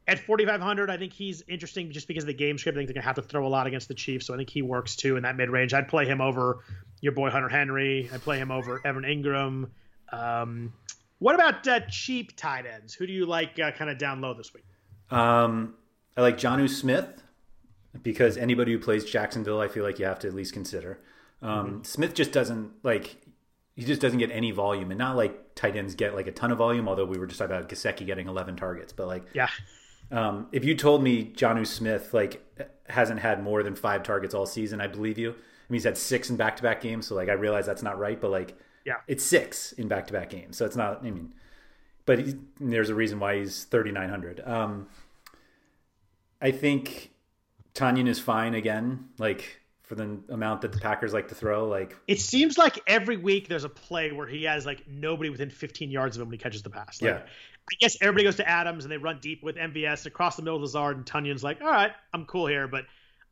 At 0.07 0.19
4,500, 0.19 0.91
I 0.91 0.99
think 0.99 1.15
he's 1.15 1.43
interesting 1.49 1.91
just 1.91 2.07
because 2.07 2.25
of 2.25 2.27
the 2.27 2.35
game 2.35 2.59
script. 2.59 2.77
I 2.77 2.81
think 2.81 2.89
they're 2.89 2.95
going 2.95 3.03
to 3.03 3.07
have 3.07 3.17
to 3.17 3.23
throw 3.23 3.47
a 3.47 3.49
lot 3.49 3.67
against 3.67 3.89
the 3.89 3.95
Chiefs, 3.95 4.27
so 4.27 4.35
I 4.35 4.37
think 4.37 4.51
he 4.51 4.61
works 4.61 4.97
too 4.97 5.17
in 5.17 5.23
that 5.23 5.37
mid 5.37 5.49
range. 5.49 5.73
I'd 5.73 5.89
play 5.89 6.05
him 6.05 6.21
over 6.21 6.59
your 7.01 7.13
boy 7.13 7.31
Hunter 7.31 7.49
Henry. 7.49 8.11
I'd 8.13 8.21
play 8.23 8.39
him 8.39 8.51
over 8.51 8.83
Evan 8.85 9.05
Engram. 9.05 9.71
Um, 10.13 10.75
what 11.21 11.35
about 11.35 11.67
uh, 11.67 11.81
cheap 11.89 12.37
tight 12.37 12.67
ends? 12.67 12.93
Who 12.93 13.07
do 13.07 13.13
you 13.15 13.25
like 13.25 13.59
uh, 13.59 13.71
kind 13.73 13.91
of 13.91 13.97
down 13.97 14.21
low 14.21 14.35
this 14.35 14.53
week? 14.53 14.65
Um, 15.11 15.75
I 16.17 16.21
like 16.21 16.37
Jonnu 16.37 16.69
Smith 16.69 17.23
because 18.03 18.37
anybody 18.37 18.73
who 18.73 18.79
plays 18.79 19.05
Jacksonville, 19.05 19.61
I 19.61 19.69
feel 19.69 19.85
like 19.85 19.99
you 19.99 20.05
have 20.05 20.19
to 20.21 20.29
at 20.29 20.35
least 20.35 20.53
consider. 20.53 21.01
Um, 21.41 21.85
Smith 21.85 22.15
just 22.15 22.33
doesn't 22.33 22.73
like 22.83 23.17
he 23.77 23.85
just 23.85 24.01
doesn't 24.01 24.19
get 24.19 24.31
any 24.31 24.51
volume, 24.51 24.91
and 24.91 24.99
not 24.99 25.17
like 25.17 25.55
tight 25.55 25.77
ends 25.77 25.95
get 25.95 26.15
like 26.15 26.27
a 26.27 26.33
ton 26.33 26.51
of 26.51 26.59
volume. 26.59 26.89
Although 26.89 27.05
we 27.05 27.19
were 27.19 27.27
just 27.27 27.39
talking 27.39 27.57
about 27.57 27.69
Gesicki 27.69 28.07
getting 28.07 28.29
11 28.29 28.57
targets, 28.57 28.93
but 28.93 29.07
like 29.07 29.25
Yeah. 29.35 29.49
Um, 30.11 30.49
if 30.53 30.65
you 30.65 30.75
told 30.75 31.03
me 31.03 31.33
Jonnu 31.35 31.67
Smith 31.67 32.13
like 32.15 32.43
hasn't 32.89 33.21
had 33.21 33.43
more 33.43 33.63
than 33.63 33.75
five 33.75 34.03
targets 34.03 34.35
all 34.35 34.47
season, 34.47 34.81
I 34.81 34.87
believe 34.87 35.19
you. 35.19 35.31
I 35.31 35.35
mean, 35.73 35.77
he's 35.79 35.85
had 35.85 35.97
six 35.97 36.29
in 36.31 36.37
back-to-back 36.37 36.81
games, 36.83 37.07
so 37.07 37.15
like 37.15 37.29
I 37.29 37.33
realize 37.33 37.67
that's 37.67 37.83
not 37.83 37.99
right, 37.99 38.21
but 38.21 38.31
like 38.31 38.57
Yeah. 38.85 38.97
it's 39.09 39.25
six 39.25 39.73
in 39.73 39.89
back-to-back 39.89 40.31
games, 40.31 40.57
so 40.57 40.67
it's 40.67 40.77
not. 40.77 40.99
I 41.01 41.11
mean, 41.11 41.33
but 42.07 42.19
he, 42.19 42.35
there's 42.61 42.91
a 42.91 42.95
reason 42.95 43.19
why 43.19 43.39
he's 43.39 43.65
3,900. 43.65 44.41
Um, 44.47 44.89
I 46.41 46.51
think 46.51 47.11
Tonyan 47.75 48.07
is 48.09 48.21
fine 48.21 48.55
again. 48.55 49.09
Like 49.19 49.61
for 49.85 49.95
the 49.95 50.19
amount 50.31 50.63
that 50.63 50.73
the 50.73 50.79
Packers 50.79 51.13
like 51.13 51.29
to 51.29 51.35
throw. 51.35 51.67
Like 51.69 51.97
it 52.09 52.21
seems 52.21 52.57
like 52.59 52.81
every 52.87 53.17
week 53.17 53.49
there's 53.49 53.65
a 53.65 53.69
play 53.69 54.13
where 54.13 54.27
he 54.27 54.45
has 54.45 54.65
like 54.67 54.87
nobody 54.89 55.29
within 55.31 55.51
15 55.51 55.91
yards 55.91 56.17
of 56.17 56.23
him 56.23 56.29
when 56.29 56.33
he 56.35 56.39
catches 56.39 56.63
the 56.63 56.71
pass. 56.71 57.01
Like, 57.03 57.11
yeah. 57.11 57.23
I 57.73 57.77
guess 57.81 57.97
everybody 58.01 58.25
goes 58.25 58.37
to 58.37 58.49
Adams 58.49 58.85
and 58.85 58.93
they 58.93 58.99
run 58.99 59.19
deep 59.21 59.43
with 59.43 59.57
MVS 59.57 60.07
across 60.07 60.37
the 60.37 60.43
middle 60.43 60.57
of 60.57 60.63
Lazard 60.63 60.97
and 60.97 61.07
Tonyan's 61.07 61.43
like, 61.43 61.63
all 61.63 61.71
right, 61.71 61.93
I'm 62.13 62.27
cool 62.27 62.47
here. 62.47 62.69
But 62.69 62.85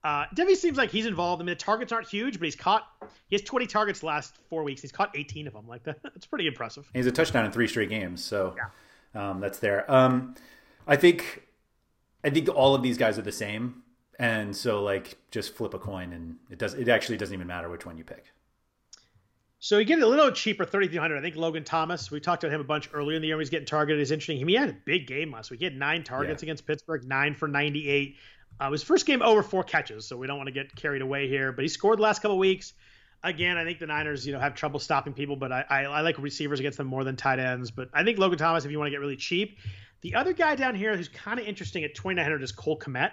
uh, 0.05 0.25
Debbie 0.35 0.55
seems 0.55 0.77
like 0.77 0.91
he's 0.91 1.07
involved. 1.07 1.43
I 1.43 1.45
mean, 1.45 1.53
the 1.53 1.57
targets 1.57 1.93
aren't 1.93 2.09
huge, 2.09 2.39
but 2.39 2.47
he's 2.47 2.57
caught. 2.57 2.89
He 3.29 3.37
has 3.37 3.43
20 3.43 3.67
targets 3.67 4.03
last 4.03 4.39
four 4.49 4.65
weeks. 4.65 4.81
He's 4.81 4.91
caught 4.91 5.17
18 5.17 5.47
of 5.47 5.53
them. 5.53 5.69
Like 5.69 5.85
that, 5.85 5.99
that's 6.03 6.27
pretty 6.27 6.47
impressive. 6.47 6.89
he's 6.93 7.07
a 7.07 7.13
touchdown 7.13 7.45
in 7.45 7.53
three 7.53 7.69
straight 7.69 7.91
games, 7.91 8.25
so 8.25 8.57
yeah. 8.57 9.31
um, 9.31 9.41
that's 9.41 9.59
there. 9.59 9.91
Um, 9.91 10.35
I 10.87 10.97
think, 10.97 11.47
I 12.25 12.31
think 12.31 12.49
all 12.49 12.75
of 12.75 12.83
these 12.83 12.99
guys 12.99 13.19
are 13.19 13.23
the 13.23 13.33
same, 13.33 13.83
and 14.19 14.57
so 14.57 14.83
like 14.83 15.19
just 15.31 15.55
flip 15.55 15.75
a 15.75 15.79
coin, 15.79 16.13
and 16.13 16.37
it 16.51 16.59
does. 16.59 16.75
It 16.75 16.89
actually 16.89 17.19
doesn't 17.19 17.35
even 17.35 17.47
matter 17.47 17.69
which 17.69 17.87
one 17.87 17.97
you 17.97 18.05
pick. 18.05 18.33
So 19.65 19.79
you 19.79 19.85
get 19.85 20.01
a 20.01 20.07
little 20.09 20.33
cheaper, 20.33 20.65
3,300. 20.65 21.17
I 21.17 21.21
think 21.21 21.37
Logan 21.37 21.63
Thomas, 21.63 22.11
we 22.11 22.19
talked 22.19 22.43
about 22.43 22.53
him 22.53 22.61
a 22.61 22.65
bunch 22.65 22.91
earlier 22.93 23.15
in 23.15 23.23
the 23.23 23.29
year. 23.29 23.39
He's 23.39 23.49
getting 23.49 23.65
targeted. 23.65 24.03
Is 24.03 24.11
interesting. 24.11 24.45
He 24.45 24.55
had 24.57 24.71
a 24.71 24.77
big 24.85 25.07
game 25.07 25.31
last 25.31 25.53
week. 25.53 25.61
He 25.61 25.65
had 25.65 25.77
nine 25.77 26.03
targets 26.03 26.43
yeah. 26.43 26.47
against 26.47 26.67
Pittsburgh, 26.67 27.05
nine 27.05 27.37
for 27.37 27.47
98. 27.47 28.17
Uh, 28.59 28.73
his 28.73 28.83
first 28.83 29.07
game 29.07 29.23
over 29.23 29.41
four 29.41 29.63
catches, 29.63 30.05
so 30.05 30.17
we 30.17 30.27
don't 30.27 30.37
want 30.37 30.49
to 30.49 30.53
get 30.53 30.75
carried 30.75 31.01
away 31.01 31.29
here. 31.29 31.53
But 31.53 31.63
he 31.63 31.69
scored 31.69 32.01
the 32.01 32.03
last 32.03 32.23
couple 32.23 32.39
weeks. 32.39 32.73
Again, 33.23 33.57
I 33.57 33.63
think 33.63 33.79
the 33.79 33.87
Niners, 33.87 34.27
you 34.27 34.33
know, 34.33 34.41
have 34.41 34.57
trouble 34.57 34.81
stopping 34.81 35.13
people, 35.13 35.37
but 35.37 35.53
I, 35.53 35.65
I, 35.71 35.83
I 35.85 36.01
like 36.01 36.19
receivers 36.19 36.59
against 36.59 36.77
them 36.77 36.89
more 36.89 37.05
than 37.05 37.15
tight 37.15 37.39
ends. 37.39 37.71
But 37.71 37.89
I 37.95 38.03
think 38.03 38.19
Logan 38.19 38.39
Thomas, 38.39 38.65
if 38.65 38.73
you 38.73 38.81
want 38.81 38.89
to 38.89 38.91
get 38.91 38.99
really 38.99 39.15
cheap, 39.15 39.61
the 40.01 40.17
other 40.17 40.33
guy 40.33 40.57
down 40.57 40.75
here 40.75 40.97
who's 40.97 41.09
kind 41.09 41.39
of 41.39 41.47
interesting 41.47 41.85
at 41.85 41.95
2,900 41.95 42.43
is 42.43 42.51
Cole 42.51 42.81
Kmet 42.81 43.13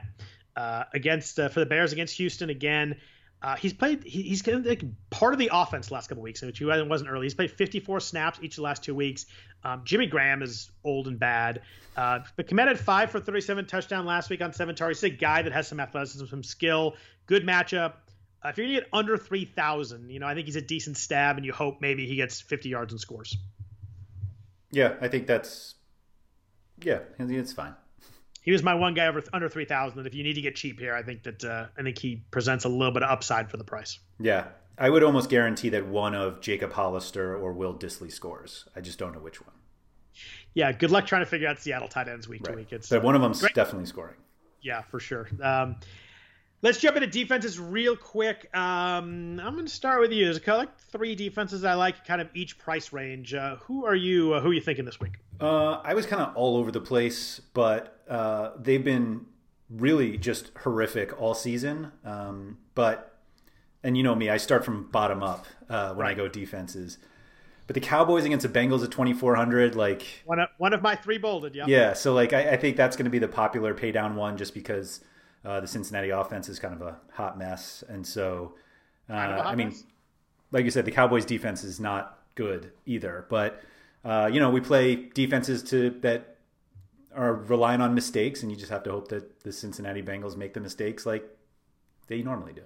uh, 0.55 0.85
against 0.95 1.39
uh, 1.39 1.49
for 1.49 1.59
the 1.59 1.67
Bears 1.67 1.93
against 1.93 2.17
Houston 2.17 2.49
again. 2.49 2.95
Uh, 3.41 3.55
he's 3.55 3.73
played. 3.73 4.03
He, 4.03 4.23
he's 4.23 4.45
like 4.45 4.83
part 5.09 5.33
of 5.33 5.39
the 5.39 5.49
offense 5.53 5.91
last 5.91 6.07
couple 6.07 6.21
weeks, 6.23 6.41
which 6.41 6.59
he 6.59 6.65
wasn't 6.65 7.09
early. 7.09 7.25
He's 7.25 7.33
played 7.33 7.51
54 7.51 8.01
snaps 8.01 8.39
each 8.41 8.53
of 8.53 8.55
the 8.57 8.61
last 8.63 8.83
two 8.83 8.93
weeks. 8.93 9.27
Um, 9.63 9.81
Jimmy 9.85 10.07
Graham 10.07 10.41
is 10.41 10.69
old 10.83 11.07
and 11.07 11.17
bad, 11.17 11.61
uh, 11.95 12.19
but 12.35 12.47
committed 12.47 12.79
five 12.79 13.11
for 13.11 13.19
37 13.19 13.65
touchdown 13.65 14.05
last 14.05 14.29
week 14.29 14.41
on 14.41 14.51
seven 14.51 14.75
targets. 14.75 15.01
He's 15.01 15.13
a 15.13 15.15
guy 15.15 15.41
that 15.41 15.53
has 15.53 15.67
some 15.67 15.79
athleticism, 15.79 16.25
some 16.25 16.43
skill, 16.43 16.95
good 17.27 17.45
matchup. 17.45 17.93
Uh, 18.43 18.49
if 18.49 18.57
you're 18.57 18.67
gonna 18.67 18.79
get 18.79 18.89
under 18.91 19.17
3,000, 19.17 20.09
you 20.09 20.19
know 20.19 20.27
I 20.27 20.33
think 20.33 20.45
he's 20.45 20.57
a 20.57 20.61
decent 20.61 20.97
stab, 20.97 21.37
and 21.37 21.45
you 21.45 21.53
hope 21.53 21.79
maybe 21.79 22.05
he 22.05 22.15
gets 22.15 22.41
50 22.41 22.69
yards 22.69 22.91
and 22.91 22.99
scores. 22.99 23.37
Yeah, 24.71 24.95
I 25.01 25.07
think 25.07 25.27
that's 25.27 25.75
yeah, 26.81 26.99
it's 27.17 27.53
fine 27.53 27.75
he 28.49 28.53
was 28.53 28.63
my 28.63 28.73
one 28.73 28.95
guy 28.95 29.05
over 29.05 29.21
under 29.31 29.47
three 29.47 29.65
thousand. 29.65 29.99
And 29.99 30.07
if 30.07 30.15
you 30.15 30.23
need 30.23 30.33
to 30.33 30.41
get 30.41 30.55
cheap 30.55 30.79
here, 30.79 30.95
I 30.95 31.03
think 31.03 31.21
that 31.21 31.43
uh, 31.45 31.67
I 31.77 31.83
think 31.83 31.99
he 31.99 32.23
presents 32.31 32.65
a 32.65 32.67
little 32.67 32.91
bit 32.91 33.03
of 33.03 33.11
upside 33.11 33.47
for 33.51 33.57
the 33.57 33.63
price. 33.63 33.99
Yeah, 34.19 34.47
I 34.75 34.89
would 34.89 35.03
almost 35.03 35.29
guarantee 35.29 35.69
that 35.69 35.85
one 35.85 36.15
of 36.15 36.41
Jacob 36.41 36.73
Hollister 36.73 37.37
or 37.37 37.53
Will 37.53 37.75
Dissly 37.75 38.11
scores. 38.11 38.65
I 38.75 38.81
just 38.81 38.97
don't 38.97 39.13
know 39.13 39.19
which 39.19 39.39
one. 39.39 39.53
Yeah, 40.55 40.71
good 40.71 40.89
luck 40.89 41.05
trying 41.05 41.21
to 41.21 41.27
figure 41.27 41.47
out 41.47 41.59
Seattle 41.59 41.87
tight 41.87 42.07
ends 42.07 42.27
week 42.27 42.41
right. 42.47 42.53
to 42.53 42.57
week. 42.57 42.73
It's 42.73 42.89
but 42.89 43.03
one 43.03 43.13
of 43.13 43.21
them's 43.21 43.39
great. 43.39 43.53
definitely 43.53 43.85
scoring. 43.85 44.17
Yeah, 44.63 44.81
for 44.81 44.99
sure. 44.99 45.29
Um, 45.43 45.75
let's 46.63 46.79
jump 46.79 46.97
into 46.97 47.07
defenses 47.07 47.59
real 47.59 47.95
quick. 47.95 48.49
Um, 48.55 49.39
I'm 49.39 49.53
going 49.53 49.67
to 49.67 49.71
start 49.71 50.01
with 50.01 50.11
you. 50.11 50.25
There's 50.25 50.45
like 50.47 50.75
three 50.91 51.13
defenses 51.13 51.63
I 51.63 51.75
like, 51.75 52.03
kind 52.03 52.19
of 52.19 52.29
each 52.33 52.57
price 52.57 52.91
range. 52.91 53.35
Uh, 53.35 53.57
who 53.57 53.85
are 53.85 53.95
you? 53.95 54.33
Uh, 54.33 54.41
who 54.41 54.49
are 54.49 54.53
you 54.53 54.61
thinking 54.61 54.85
this 54.85 54.99
week? 54.99 55.19
Uh, 55.39 55.79
I 55.83 55.93
was 55.93 56.05
kind 56.05 56.21
of 56.21 56.35
all 56.35 56.57
over 56.57 56.71
the 56.71 56.81
place, 56.81 57.39
but 57.53 57.98
uh, 58.09 58.51
they've 58.59 58.83
been 58.83 59.25
really 59.69 60.17
just 60.17 60.51
horrific 60.63 61.19
all 61.21 61.33
season. 61.33 61.91
Um, 62.03 62.57
but 62.75 63.19
and 63.83 63.95
you 63.95 64.03
know 64.03 64.15
me, 64.15 64.29
I 64.29 64.37
start 64.37 64.65
from 64.65 64.89
bottom 64.91 65.23
up 65.23 65.45
uh, 65.69 65.89
when 65.89 65.99
right. 66.05 66.11
I 66.11 66.13
go 66.15 66.27
defenses. 66.27 66.97
But 67.67 67.75
the 67.75 67.81
Cowboys 67.81 68.25
against 68.25 68.51
the 68.51 68.59
Bengals 68.59 68.83
at 68.83 68.89
twenty 68.89 69.13
four 69.13 69.35
hundred, 69.35 69.75
like 69.75 70.23
one 70.25 70.39
of 70.39 70.49
one 70.57 70.73
of 70.73 70.81
my 70.81 70.95
three 70.95 71.19
bolded, 71.19 71.55
yeah. 71.55 71.65
Yeah, 71.67 71.93
so 71.93 72.13
like 72.13 72.33
I, 72.33 72.51
I 72.53 72.57
think 72.57 72.75
that's 72.75 72.95
going 72.95 73.05
to 73.05 73.11
be 73.11 73.19
the 73.19 73.27
popular 73.27 73.75
pay 73.75 73.91
down 73.91 74.15
one, 74.15 74.37
just 74.37 74.55
because 74.55 75.01
uh, 75.45 75.59
the 75.59 75.67
Cincinnati 75.67 76.09
offense 76.09 76.49
is 76.49 76.57
kind 76.57 76.73
of 76.73 76.81
a 76.81 76.97
hot 77.11 77.37
mess, 77.37 77.83
and 77.87 78.05
so 78.05 78.55
uh, 79.07 79.13
I 79.13 79.53
mean, 79.53 79.67
mess? 79.67 79.83
like 80.51 80.65
you 80.65 80.71
said, 80.71 80.85
the 80.85 80.91
Cowboys 80.91 81.25
defense 81.25 81.63
is 81.63 81.79
not 81.79 82.17
good 82.33 82.71
either, 82.87 83.27
but 83.29 83.61
uh, 84.03 84.29
you 84.33 84.39
know, 84.39 84.49
we 84.49 84.61
play 84.61 84.95
defenses 84.95 85.61
to 85.63 85.91
that 86.01 86.37
are 87.15 87.33
relying 87.33 87.81
on 87.81 87.95
mistakes, 87.95 88.43
and 88.43 88.51
you 88.51 88.57
just 88.57 88.71
have 88.71 88.83
to 88.83 88.91
hope 88.91 89.09
that 89.09 89.41
the 89.41 89.51
Cincinnati 89.51 90.01
Bengals 90.01 90.37
make 90.37 90.53
the 90.53 90.59
mistakes 90.59 91.05
like 91.05 91.23
they 92.07 92.21
normally 92.21 92.53
do. 92.53 92.63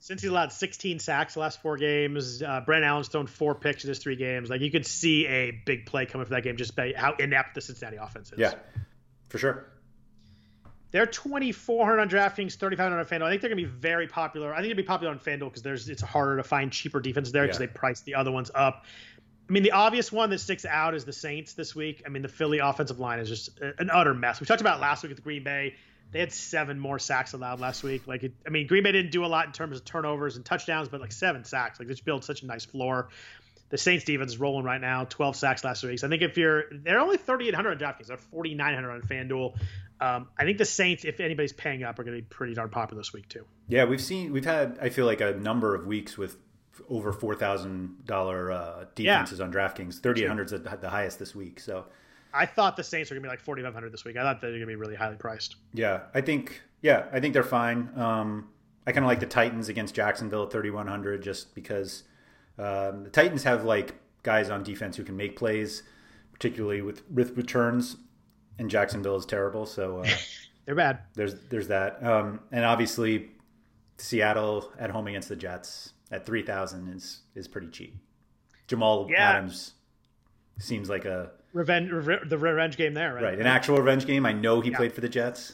Since 0.00 0.22
he 0.22 0.28
allowed 0.28 0.52
16 0.52 1.00
sacks 1.00 1.34
the 1.34 1.40
last 1.40 1.60
four 1.60 1.76
games, 1.76 2.40
uh, 2.40 2.60
Brent 2.64 2.84
Allen's 2.84 3.08
thrown 3.08 3.26
four 3.26 3.54
picks 3.54 3.82
in 3.82 3.88
his 3.88 3.98
three 3.98 4.14
games. 4.14 4.48
Like 4.48 4.60
you 4.60 4.70
could 4.70 4.86
see 4.86 5.26
a 5.26 5.50
big 5.50 5.86
play 5.86 6.06
coming 6.06 6.24
for 6.24 6.34
that 6.34 6.44
game 6.44 6.56
just 6.56 6.76
by 6.76 6.92
how 6.96 7.14
inept 7.18 7.54
the 7.54 7.60
Cincinnati 7.60 7.96
offense 7.96 8.32
is. 8.32 8.38
Yeah, 8.38 8.54
for 9.28 9.38
sure. 9.38 9.66
They're 10.90 11.04
2,400 11.06 12.00
on 12.00 12.08
DraftKings, 12.08 12.56
3,500 12.56 12.98
on 12.98 13.04
FanDuel. 13.04 13.26
I 13.26 13.30
think 13.30 13.42
they're 13.42 13.50
going 13.50 13.62
to 13.62 13.68
be 13.68 13.78
very 13.78 14.06
popular. 14.06 14.54
I 14.54 14.58
think 14.58 14.70
it'll 14.70 14.78
be 14.78 14.84
popular 14.84 15.12
on 15.12 15.18
FanDuel 15.18 15.50
because 15.50 15.62
there's 15.62 15.88
it's 15.88 16.00
harder 16.00 16.38
to 16.38 16.42
find 16.42 16.72
cheaper 16.72 17.00
defenses 17.00 17.32
there 17.32 17.42
because 17.42 17.60
yeah. 17.60 17.66
they 17.66 17.72
price 17.72 18.00
the 18.02 18.14
other 18.14 18.30
ones 18.30 18.50
up. 18.54 18.86
I 19.48 19.52
mean, 19.52 19.62
the 19.62 19.72
obvious 19.72 20.12
one 20.12 20.30
that 20.30 20.40
sticks 20.40 20.66
out 20.66 20.94
is 20.94 21.04
the 21.04 21.12
Saints 21.12 21.54
this 21.54 21.74
week. 21.74 22.02
I 22.04 22.10
mean, 22.10 22.22
the 22.22 22.28
Philly 22.28 22.58
offensive 22.58 22.98
line 22.98 23.18
is 23.18 23.28
just 23.28 23.58
an 23.60 23.90
utter 23.90 24.12
mess. 24.12 24.40
We 24.40 24.46
talked 24.46 24.60
about 24.60 24.80
last 24.80 25.02
week 25.02 25.10
with 25.10 25.24
Green 25.24 25.42
Bay. 25.42 25.74
They 26.10 26.20
had 26.20 26.32
seven 26.32 26.78
more 26.78 26.98
sacks 26.98 27.32
allowed 27.32 27.60
last 27.60 27.82
week. 27.82 28.06
Like, 28.06 28.24
it, 28.24 28.32
I 28.46 28.50
mean, 28.50 28.66
Green 28.66 28.82
Bay 28.82 28.92
didn't 28.92 29.10
do 29.10 29.24
a 29.24 29.26
lot 29.28 29.46
in 29.46 29.52
terms 29.52 29.76
of 29.76 29.84
turnovers 29.84 30.36
and 30.36 30.44
touchdowns, 30.44 30.88
but 30.88 31.00
like 31.00 31.12
seven 31.12 31.44
sacks. 31.44 31.78
Like, 31.78 31.88
this 31.88 32.00
builds 32.00 32.26
such 32.26 32.42
a 32.42 32.46
nice 32.46 32.64
floor. 32.64 33.08
The 33.70 33.78
Saints 33.78 34.04
defense 34.04 34.32
is 34.32 34.38
rolling 34.38 34.64
right 34.64 34.80
now. 34.80 35.04
12 35.04 35.36
sacks 35.36 35.64
last 35.64 35.82
week. 35.82 35.98
So 35.98 36.06
I 36.06 36.10
think 36.10 36.22
if 36.22 36.36
you're, 36.38 36.64
they're 36.70 37.00
only 37.00 37.18
3,800 37.18 37.70
on 37.70 37.78
DraftKings. 37.78 38.06
They're 38.06 38.16
4,900 38.16 38.90
on 38.90 39.02
FanDuel. 39.02 39.58
Um, 40.00 40.28
I 40.38 40.44
think 40.44 40.58
the 40.58 40.64
Saints, 40.64 41.04
if 41.04 41.20
anybody's 41.20 41.52
paying 41.52 41.82
up, 41.82 41.98
are 41.98 42.04
going 42.04 42.16
to 42.16 42.22
be 42.22 42.26
pretty 42.28 42.54
darn 42.54 42.70
popular 42.70 43.00
this 43.00 43.12
week 43.12 43.28
too. 43.28 43.44
Yeah, 43.66 43.84
we've 43.84 44.00
seen, 44.00 44.32
we've 44.32 44.44
had, 44.44 44.78
I 44.80 44.88
feel 44.90 45.06
like 45.06 45.20
a 45.20 45.32
number 45.32 45.74
of 45.74 45.86
weeks 45.86 46.16
with 46.16 46.36
over 46.88 47.12
four 47.12 47.34
thousand 47.34 47.96
uh, 48.00 48.06
dollar 48.06 48.88
defenses 48.94 49.38
yeah. 49.38 49.44
on 49.44 49.52
DraftKings. 49.52 50.00
Thirty 50.00 50.24
eight 50.24 50.28
hundred 50.28 50.52
is 50.52 50.62
the 50.62 50.90
highest 50.90 51.18
this 51.18 51.34
week. 51.34 51.60
So 51.60 51.86
I 52.32 52.46
thought 52.46 52.76
the 52.76 52.84
Saints 52.84 53.10
were 53.10 53.14
gonna 53.14 53.26
be 53.26 53.30
like 53.30 53.40
forty 53.40 53.62
five 53.62 53.74
hundred 53.74 53.92
this 53.92 54.04
week. 54.04 54.16
I 54.16 54.22
thought 54.22 54.40
they 54.40 54.48
were 54.48 54.54
gonna 54.54 54.66
be 54.66 54.76
really 54.76 54.94
highly 54.94 55.16
priced. 55.16 55.56
Yeah, 55.72 56.02
I 56.14 56.20
think 56.20 56.62
yeah, 56.82 57.06
I 57.12 57.20
think 57.20 57.34
they're 57.34 57.42
fine. 57.42 57.90
Um, 57.96 58.48
I 58.86 58.92
kind 58.92 59.04
of 59.04 59.08
like 59.08 59.20
the 59.20 59.26
Titans 59.26 59.68
against 59.68 59.94
Jacksonville 59.94 60.44
at 60.44 60.52
thirty 60.52 60.70
one 60.70 60.86
hundred 60.86 61.22
just 61.22 61.54
because 61.54 62.04
um, 62.58 63.04
the 63.04 63.10
Titans 63.10 63.42
have 63.44 63.64
like 63.64 63.94
guys 64.22 64.50
on 64.50 64.62
defense 64.62 64.96
who 64.96 65.04
can 65.04 65.16
make 65.16 65.36
plays, 65.36 65.82
particularly 66.32 66.82
with 66.82 67.02
with 67.10 67.36
returns, 67.36 67.96
and 68.58 68.70
Jacksonville 68.70 69.16
is 69.16 69.26
terrible. 69.26 69.66
So 69.66 70.00
uh, 70.00 70.08
they're 70.66 70.74
bad. 70.74 71.00
There's 71.14 71.34
there's 71.48 71.68
that, 71.68 72.02
um, 72.04 72.40
and 72.52 72.64
obviously 72.64 73.30
Seattle 73.96 74.72
at 74.78 74.90
home 74.90 75.06
against 75.06 75.28
the 75.28 75.36
Jets 75.36 75.92
at 76.10 76.26
three 76.26 76.42
thousand 76.42 76.88
is 76.88 77.20
is 77.34 77.48
pretty 77.48 77.68
cheap. 77.68 77.96
Jamal 78.66 79.08
yeah. 79.10 79.30
Adams 79.30 79.72
seems 80.58 80.88
like 80.88 81.04
a 81.04 81.30
revenge 81.52 81.90
re- 81.90 82.18
the 82.24 82.38
revenge 82.38 82.76
game 82.76 82.94
there, 82.94 83.14
right? 83.14 83.22
Right, 83.22 83.38
an 83.38 83.46
actual 83.46 83.78
revenge 83.78 84.06
game. 84.06 84.26
I 84.26 84.32
know 84.32 84.60
he 84.60 84.70
yeah. 84.70 84.76
played 84.76 84.92
for 84.92 85.00
the 85.00 85.08
Jets. 85.08 85.52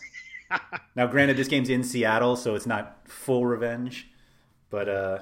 now, 0.96 1.06
granted, 1.06 1.36
this 1.36 1.48
game's 1.48 1.70
in 1.70 1.84
Seattle, 1.84 2.36
so 2.36 2.54
it's 2.54 2.66
not 2.66 3.08
full 3.08 3.46
revenge, 3.46 4.08
but 4.70 4.88
uh, 4.88 5.18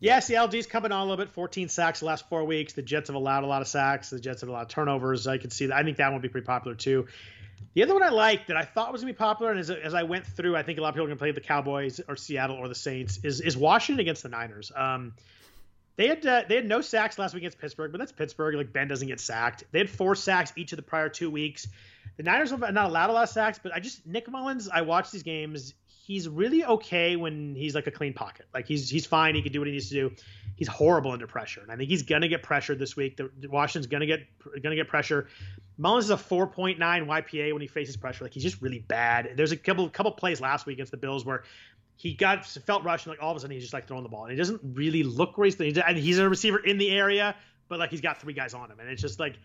yeah, 0.00 0.20
Seattle's 0.20 0.66
coming 0.66 0.92
on 0.92 1.00
a 1.00 1.04
little 1.04 1.22
bit. 1.22 1.32
14 1.32 1.68
sacks 1.68 2.00
the 2.00 2.06
last 2.06 2.28
four 2.30 2.44
weeks. 2.44 2.72
The 2.72 2.82
Jets 2.82 3.08
have 3.08 3.16
allowed 3.16 3.44
a 3.44 3.46
lot 3.46 3.60
of 3.60 3.68
sacks. 3.68 4.08
The 4.08 4.18
Jets 4.18 4.40
have 4.40 4.48
a 4.48 4.52
lot 4.52 4.62
of 4.62 4.68
turnovers. 4.68 5.26
I 5.26 5.36
can 5.36 5.50
see 5.50 5.66
that. 5.66 5.76
I 5.76 5.82
think 5.82 5.98
that 5.98 6.06
one 6.06 6.14
will 6.14 6.22
be 6.22 6.30
pretty 6.30 6.46
popular 6.46 6.74
too. 6.74 7.06
The 7.74 7.82
other 7.82 7.94
one 7.94 8.02
I 8.02 8.08
liked 8.08 8.48
that 8.48 8.56
I 8.56 8.64
thought 8.64 8.92
was 8.92 9.02
gonna 9.02 9.12
be 9.12 9.16
popular, 9.16 9.52
and 9.52 9.60
as, 9.60 9.70
as 9.70 9.94
I 9.94 10.02
went 10.02 10.26
through, 10.26 10.56
I 10.56 10.62
think 10.62 10.78
a 10.78 10.82
lot 10.82 10.88
of 10.88 10.94
people 10.94 11.06
are 11.06 11.08
gonna 11.08 11.18
play 11.18 11.30
the 11.32 11.40
Cowboys 11.40 12.00
or 12.08 12.16
Seattle 12.16 12.56
or 12.56 12.68
the 12.68 12.74
Saints. 12.74 13.20
Is 13.22 13.40
is 13.40 13.56
Washington 13.56 14.00
against 14.00 14.22
the 14.22 14.28
Niners? 14.28 14.72
Um, 14.74 15.14
they 15.96 16.08
had 16.08 16.24
uh, 16.26 16.42
they 16.48 16.56
had 16.56 16.66
no 16.66 16.80
sacks 16.80 17.18
last 17.18 17.34
week 17.34 17.42
against 17.42 17.58
Pittsburgh, 17.58 17.92
but 17.92 17.98
that's 17.98 18.12
Pittsburgh. 18.12 18.54
Like 18.54 18.72
Ben 18.72 18.88
doesn't 18.88 19.06
get 19.06 19.20
sacked. 19.20 19.64
They 19.70 19.78
had 19.78 19.90
four 19.90 20.14
sacks 20.14 20.52
each 20.56 20.72
of 20.72 20.76
the 20.76 20.82
prior 20.82 21.08
two 21.08 21.30
weeks. 21.30 21.68
The 22.16 22.22
Niners 22.22 22.50
have 22.50 22.60
not 22.60 22.88
allowed 22.88 23.10
a 23.10 23.12
lot 23.12 23.24
of 23.24 23.28
sacks, 23.28 23.60
but 23.62 23.74
I 23.74 23.80
just 23.80 24.06
Nick 24.06 24.28
Mullens. 24.28 24.68
I 24.68 24.82
watch 24.82 25.10
these 25.10 25.22
games 25.22 25.74
he's 26.10 26.28
really 26.28 26.64
okay 26.64 27.14
when 27.14 27.54
he's 27.54 27.72
like 27.72 27.86
a 27.86 27.90
clean 27.92 28.12
pocket. 28.12 28.44
Like 28.52 28.66
he's 28.66 28.90
he's 28.90 29.06
fine. 29.06 29.36
He 29.36 29.42
can 29.42 29.52
do 29.52 29.60
what 29.60 29.68
he 29.68 29.72
needs 29.72 29.90
to 29.90 29.94
do. 29.94 30.12
He's 30.56 30.66
horrible 30.66 31.12
under 31.12 31.28
pressure, 31.28 31.62
and 31.62 31.70
I 31.70 31.76
think 31.76 31.88
he's 31.88 32.02
gonna 32.02 32.26
get 32.26 32.42
pressured 32.42 32.80
this 32.80 32.96
week. 32.96 33.16
The, 33.16 33.30
Washington's 33.48 33.86
gonna 33.86 34.06
get 34.06 34.26
gonna 34.60 34.74
get 34.74 34.88
pressure. 34.88 35.28
Mullens 35.78 36.06
is 36.06 36.10
a 36.10 36.16
4.9 36.16 36.78
YPA 36.78 37.52
when 37.52 37.62
he 37.62 37.68
faces 37.68 37.96
pressure. 37.96 38.24
Like 38.24 38.34
he's 38.34 38.42
just 38.42 38.60
really 38.60 38.80
bad. 38.80 39.34
There's 39.36 39.52
a 39.52 39.56
couple 39.56 39.88
couple 39.88 40.10
plays 40.10 40.40
last 40.40 40.66
week 40.66 40.74
against 40.74 40.90
the 40.90 40.98
Bills 40.98 41.24
where 41.24 41.44
he 41.94 42.14
got 42.14 42.44
felt 42.44 42.82
rushed 42.82 43.06
and 43.06 43.12
like 43.12 43.22
all 43.22 43.30
of 43.30 43.36
a 43.36 43.40
sudden 43.40 43.54
he's 43.54 43.62
just 43.62 43.72
like 43.72 43.86
throwing 43.86 44.02
the 44.02 44.08
ball 44.08 44.24
and 44.24 44.32
he 44.32 44.36
doesn't 44.36 44.60
really 44.64 45.04
look 45.04 45.34
great. 45.34 45.60
And 45.60 45.96
he's 45.96 46.18
a 46.18 46.28
receiver 46.28 46.58
in 46.58 46.78
the 46.78 46.90
area, 46.90 47.36
but 47.68 47.78
like 47.78 47.90
he's 47.90 48.00
got 48.00 48.20
three 48.20 48.34
guys 48.34 48.52
on 48.52 48.68
him, 48.68 48.80
and 48.80 48.88
it's 48.88 49.02
just 49.02 49.20
like. 49.20 49.38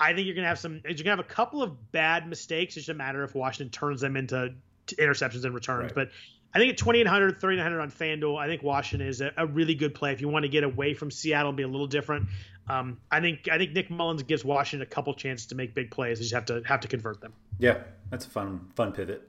I 0.00 0.14
think 0.14 0.26
you're 0.26 0.36
gonna 0.36 0.46
have 0.46 0.60
some. 0.60 0.80
You're 0.84 0.94
gonna 0.94 1.10
have 1.10 1.18
a 1.18 1.24
couple 1.24 1.60
of 1.60 1.90
bad 1.90 2.28
mistakes. 2.28 2.76
It's 2.76 2.86
just 2.86 2.94
a 2.94 2.94
matter 2.94 3.24
if 3.24 3.34
Washington 3.34 3.72
turns 3.72 4.00
them 4.00 4.16
into 4.16 4.54
interceptions 4.96 5.44
and 5.44 5.54
returns. 5.54 5.94
Right. 5.94 5.94
But 5.94 6.10
I 6.54 6.58
think 6.58 6.72
at 6.72 6.78
2,800, 6.78 7.40
3,900 7.40 7.80
on 7.80 7.90
FanDuel, 7.90 8.38
I 8.38 8.46
think 8.46 8.62
Washington 8.62 9.08
is 9.08 9.20
a, 9.20 9.32
a, 9.36 9.46
really 9.46 9.74
good 9.74 9.94
play 9.94 10.12
if 10.12 10.20
you 10.20 10.28
want 10.28 10.44
to 10.44 10.48
get 10.48 10.64
away 10.64 10.94
from 10.94 11.10
Seattle 11.10 11.50
and 11.50 11.56
be 11.56 11.62
a 11.62 11.68
little 11.68 11.86
different. 11.86 12.28
Um, 12.68 12.98
I 13.10 13.20
think 13.20 13.48
I 13.50 13.58
think 13.58 13.72
Nick 13.72 13.90
Mullens 13.90 14.22
gives 14.26 14.44
Washington 14.44 14.86
a 14.86 14.90
couple 14.90 15.14
chances 15.14 15.48
to 15.48 15.54
make 15.54 15.74
big 15.74 15.90
plays. 15.90 16.18
You 16.18 16.24
just 16.24 16.34
have 16.34 16.46
to 16.46 16.62
have 16.66 16.80
to 16.80 16.88
convert 16.88 17.20
them. 17.20 17.32
Yeah, 17.58 17.78
that's 18.10 18.26
a 18.26 18.30
fun 18.30 18.70
fun 18.74 18.92
pivot. 18.92 19.22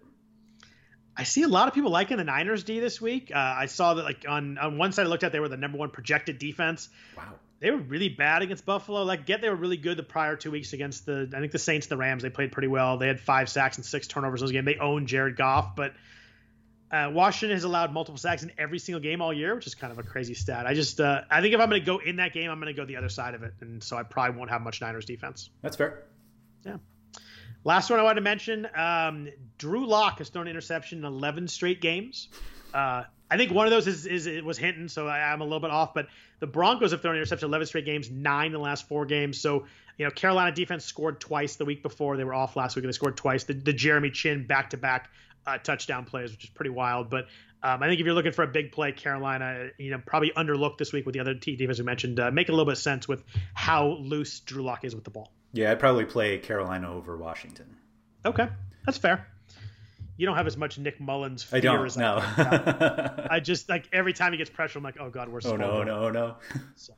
I 1.15 1.23
see 1.23 1.43
a 1.43 1.47
lot 1.47 1.67
of 1.67 1.73
people 1.73 1.91
liking 1.91 2.17
the 2.17 2.23
Niners 2.23 2.63
D 2.63 2.79
this 2.79 3.01
week. 3.01 3.31
Uh, 3.33 3.37
I 3.37 3.65
saw 3.65 3.95
that 3.95 4.03
like 4.03 4.25
on 4.27 4.57
on 4.57 4.77
one 4.77 4.91
side 4.91 5.05
I 5.05 5.09
looked 5.09 5.23
at 5.23 5.31
they 5.31 5.39
were 5.39 5.49
the 5.49 5.57
number 5.57 5.77
one 5.77 5.89
projected 5.89 6.39
defense. 6.39 6.89
Wow. 7.17 7.33
They 7.59 7.71
were 7.71 7.77
really 7.77 8.09
bad 8.09 8.41
against 8.41 8.65
Buffalo. 8.65 9.03
Like 9.03 9.25
get 9.25 9.41
they 9.41 9.49
were 9.49 9.55
really 9.55 9.77
good 9.77 9.97
the 9.97 10.03
prior 10.03 10.35
two 10.35 10.51
weeks 10.51 10.73
against 10.73 11.05
the 11.05 11.29
I 11.33 11.39
think 11.39 11.51
the 11.51 11.59
Saints, 11.59 11.87
the 11.87 11.97
Rams. 11.97 12.23
They 12.23 12.29
played 12.29 12.51
pretty 12.51 12.69
well. 12.69 12.97
They 12.97 13.07
had 13.07 13.19
five 13.19 13.49
sacks 13.49 13.77
and 13.77 13.85
six 13.85 14.07
turnovers 14.07 14.41
in 14.41 14.45
those 14.45 14.53
games. 14.53 14.65
They 14.65 14.77
owned 14.77 15.07
Jared 15.07 15.35
Goff, 15.35 15.75
but 15.75 15.93
uh, 16.91 17.11
Washington 17.13 17.55
has 17.55 17.63
allowed 17.63 17.93
multiple 17.93 18.17
sacks 18.17 18.43
in 18.43 18.51
every 18.57 18.79
single 18.79 18.99
game 18.99 19.21
all 19.21 19.31
year, 19.31 19.53
which 19.55 19.67
is 19.67 19.75
kind 19.75 19.91
of 19.91 19.99
a 19.99 20.03
crazy 20.03 20.33
stat. 20.33 20.65
I 20.65 20.73
just, 20.73 20.99
uh, 20.99 21.21
I 21.29 21.41
think 21.41 21.53
if 21.53 21.59
I'm 21.59 21.69
going 21.69 21.81
to 21.81 21.85
go 21.85 21.99
in 21.99 22.15
that 22.15 22.33
game, 22.33 22.49
I'm 22.49 22.59
going 22.59 22.73
to 22.73 22.79
go 22.79 22.85
the 22.85 22.95
other 22.95 23.09
side 23.09 23.35
of 23.35 23.43
it, 23.43 23.53
and 23.61 23.83
so 23.83 23.95
I 23.95 24.03
probably 24.03 24.37
won't 24.37 24.49
have 24.49 24.61
much 24.61 24.81
Niners 24.81 25.05
defense. 25.05 25.51
That's 25.61 25.77
fair. 25.77 26.05
Yeah. 26.65 26.77
Last 27.63 27.89
one 27.89 27.99
I 27.99 28.03
wanted 28.03 28.15
to 28.15 28.21
mention: 28.21 28.67
um, 28.73 29.27
Drew 29.57 29.85
Lock 29.85 30.17
has 30.19 30.29
thrown 30.29 30.47
an 30.47 30.51
interception 30.51 30.99
in 30.99 31.05
11 31.05 31.47
straight 31.49 31.81
games. 31.81 32.29
Uh, 32.73 33.03
I 33.31 33.37
think 33.37 33.51
one 33.51 33.67
of 33.67 33.71
those 33.71 33.87
is, 33.87 34.05
is 34.05 34.25
it 34.25 34.43
was 34.43 34.57
Hinton, 34.57 34.89
so 34.89 35.07
I, 35.07 35.31
am 35.31 35.41
a 35.41 35.43
little 35.43 35.59
bit 35.59 35.71
off. 35.71 35.93
But 35.93 36.07
the 36.39 36.47
Broncos 36.47 36.91
have 36.91 37.01
thrown 37.01 37.15
an 37.15 37.19
interception 37.19 37.47
11 37.47 37.67
straight 37.67 37.85
games, 37.85 38.09
nine 38.09 38.47
in 38.47 38.53
the 38.53 38.59
last 38.59 38.87
four 38.87 39.05
games. 39.05 39.39
So 39.39 39.65
you 39.97 40.05
know, 40.05 40.11
Carolina 40.11 40.55
defense 40.55 40.85
scored 40.85 41.19
twice 41.19 41.57
the 41.57 41.65
week 41.65 41.83
before. 41.83 42.17
They 42.17 42.23
were 42.23 42.33
off 42.33 42.55
last 42.55 42.75
week, 42.75 42.83
and 42.83 42.89
they 42.89 42.95
scored 42.95 43.17
twice. 43.17 43.43
The, 43.43 43.53
the 43.53 43.73
Jeremy 43.73 44.09
Chinn 44.09 44.47
back 44.47 44.71
to 44.71 44.77
back 44.77 45.09
touchdown 45.57 46.05
plays, 46.05 46.31
which 46.31 46.43
is 46.43 46.49
pretty 46.49 46.69
wild. 46.69 47.09
But 47.09 47.25
um, 47.63 47.81
I 47.83 47.87
think 47.87 47.99
if 47.99 48.05
you're 48.05 48.15
looking 48.15 48.31
for 48.31 48.43
a 48.43 48.47
big 48.47 48.71
play, 48.71 48.91
Carolina, 48.91 49.69
you 49.77 49.91
know, 49.91 50.01
probably 50.05 50.31
underlooked 50.35 50.77
this 50.77 50.93
week 50.93 51.05
with 51.05 51.13
the 51.13 51.19
other 51.19 51.33
T 51.35 51.55
defense 51.55 51.79
we 51.79 51.85
mentioned, 51.85 52.19
uh, 52.19 52.31
make 52.31 52.49
a 52.49 52.51
little 52.51 52.65
bit 52.65 52.73
of 52.73 52.77
sense 52.77 53.07
with 53.07 53.23
how 53.53 53.97
loose 53.99 54.39
Drew 54.41 54.63
Lock 54.63 54.85
is 54.85 54.95
with 54.95 55.03
the 55.03 55.09
ball. 55.09 55.31
Yeah, 55.53 55.71
I'd 55.71 55.79
probably 55.79 56.05
play 56.05 56.37
Carolina 56.37 56.93
over 56.93 57.17
Washington. 57.17 57.75
Okay, 58.25 58.47
that's 58.85 58.97
fair. 58.97 59.27
You 60.19 60.25
don't 60.25 60.35
have 60.35 60.47
as 60.47 60.57
much 60.57 60.77
Nick 60.77 60.99
Mullens 60.99 61.43
fear 61.43 61.59
I 61.59 61.61
don't, 61.61 61.85
as 61.85 61.95
no. 61.95 62.17
I, 62.21 63.27
I 63.31 63.39
just 63.39 63.69
like 63.69 63.87
every 63.93 64.11
time 64.11 64.33
he 64.33 64.37
gets 64.37 64.49
pressure, 64.49 64.77
I'm 64.77 64.83
like, 64.83 64.97
oh 64.99 65.09
god, 65.09 65.29
we're 65.29 65.39
oh 65.45 65.55
no, 65.55 65.81
no, 65.81 66.09
no. 66.09 66.35
So, 66.75 66.91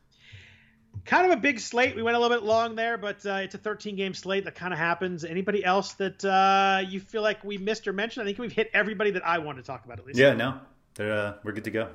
kind 1.06 1.32
of 1.32 1.38
a 1.38 1.40
big 1.40 1.60
slate. 1.60 1.96
We 1.96 2.02
went 2.02 2.18
a 2.18 2.20
little 2.20 2.36
bit 2.36 2.44
long 2.44 2.76
there, 2.76 2.98
but 2.98 3.24
uh, 3.24 3.34
it's 3.44 3.54
a 3.54 3.60
13 3.60 3.96
game 3.96 4.16
slate 4.16 4.46
that 4.46 4.56
kind 4.56 4.74
of 4.74 4.80
happens. 4.80 5.24
Anybody 5.24 5.64
else 5.64 5.94
that 5.94 6.26
uh, 6.26 6.82
you 6.90 7.00
feel 7.00 7.22
like 7.22 7.44
we 7.44 7.60
missed 7.60 7.88
or 7.88 7.94
mentioned? 7.94 8.24
I 8.24 8.26
think 8.26 8.40
we've 8.40 8.52
hit 8.52 8.72
everybody 8.74 9.12
that 9.12 9.24
I 9.24 9.38
wanted 9.38 9.62
to 9.62 9.68
talk 9.68 9.86
about 9.86 10.00
at 10.00 10.08
least. 10.08 10.18
Yeah, 10.18 10.34
no, 10.34 10.60
uh, 11.00 11.34
we're 11.44 11.52
good 11.52 11.66
to 11.66 11.72
go. 11.72 11.90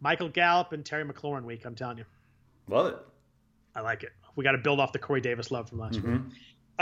Michael 0.00 0.30
Gallup 0.30 0.72
and 0.72 0.82
Terry 0.82 1.04
McLaurin 1.04 1.44
week. 1.44 1.66
I'm 1.66 1.74
telling 1.74 1.98
you, 1.98 2.06
love 2.68 2.86
it. 2.86 2.96
I 3.74 3.82
like 3.82 4.02
it. 4.02 4.12
We 4.34 4.44
got 4.44 4.52
to 4.52 4.58
build 4.58 4.80
off 4.80 4.92
the 4.92 4.98
Corey 4.98 5.20
Davis 5.20 5.50
love 5.50 5.68
from 5.68 5.78
last 5.78 5.98
mm-hmm. 5.98 6.10
week. 6.10 6.22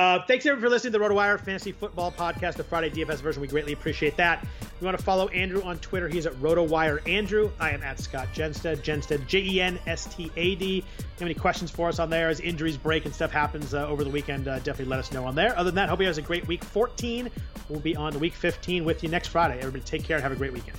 Uh, 0.01 0.19
thanks 0.27 0.47
everyone 0.47 0.63
for 0.63 0.71
listening 0.71 0.95
to 0.95 0.99
the 0.99 1.05
RotoWire 1.05 1.39
Fantasy 1.39 1.73
Football 1.73 2.11
Podcast, 2.11 2.55
the 2.55 2.65
Friday 2.65 2.89
DFS 2.89 3.21
version. 3.21 3.43
We 3.43 3.49
greatly 3.49 3.75
appreciate 3.75 4.17
that. 4.17 4.43
If 4.63 4.73
You 4.81 4.87
want 4.87 4.97
to 4.97 5.05
follow 5.05 5.29
Andrew 5.29 5.63
on 5.63 5.79
Twitter? 5.81 6.09
He's 6.09 6.25
at 6.25 6.33
RotoWire 6.37 7.07
Andrew. 7.07 7.51
I 7.61 7.73
am 7.73 7.83
at 7.83 8.01
Scott 8.01 8.29
Jenstad. 8.33 8.79
Jenstad, 8.79 9.27
J 9.27 9.41
E 9.41 9.61
N 9.61 9.79
S 9.87 10.07
T 10.07 10.33
A 10.37 10.55
D. 10.55 10.83
Have 10.97 11.21
any 11.21 11.35
questions 11.35 11.71
for 11.71 11.91
us 11.91 11.99
on 11.99 12.09
there 12.09 12.31
as 12.31 12.41
injuries 12.41 12.79
break 12.79 13.05
and 13.05 13.15
stuff 13.15 13.31
happens 13.31 13.75
uh, 13.75 13.87
over 13.89 14.03
the 14.03 14.09
weekend? 14.09 14.49
Uh, 14.49 14.57
definitely 14.61 14.87
let 14.87 15.01
us 15.01 15.13
know 15.13 15.27
on 15.27 15.35
there. 15.35 15.53
Other 15.59 15.65
than 15.65 15.75
that, 15.75 15.91
hope 15.91 16.01
you 16.01 16.07
guys 16.07 16.17
have 16.17 16.25
a 16.25 16.27
great 16.27 16.49
week 16.49 16.65
14. 16.65 17.31
We'll 17.69 17.81
be 17.81 17.95
on 17.95 18.19
week 18.19 18.33
15 18.33 18.87
with 18.87 19.03
you 19.03 19.11
next 19.11 19.29
Friday. 19.29 19.59
Everybody, 19.59 19.85
take 19.85 20.05
care 20.05 20.17
and 20.17 20.23
have 20.23 20.33
a 20.33 20.37
great 20.37 20.55
weekend. 20.55 20.79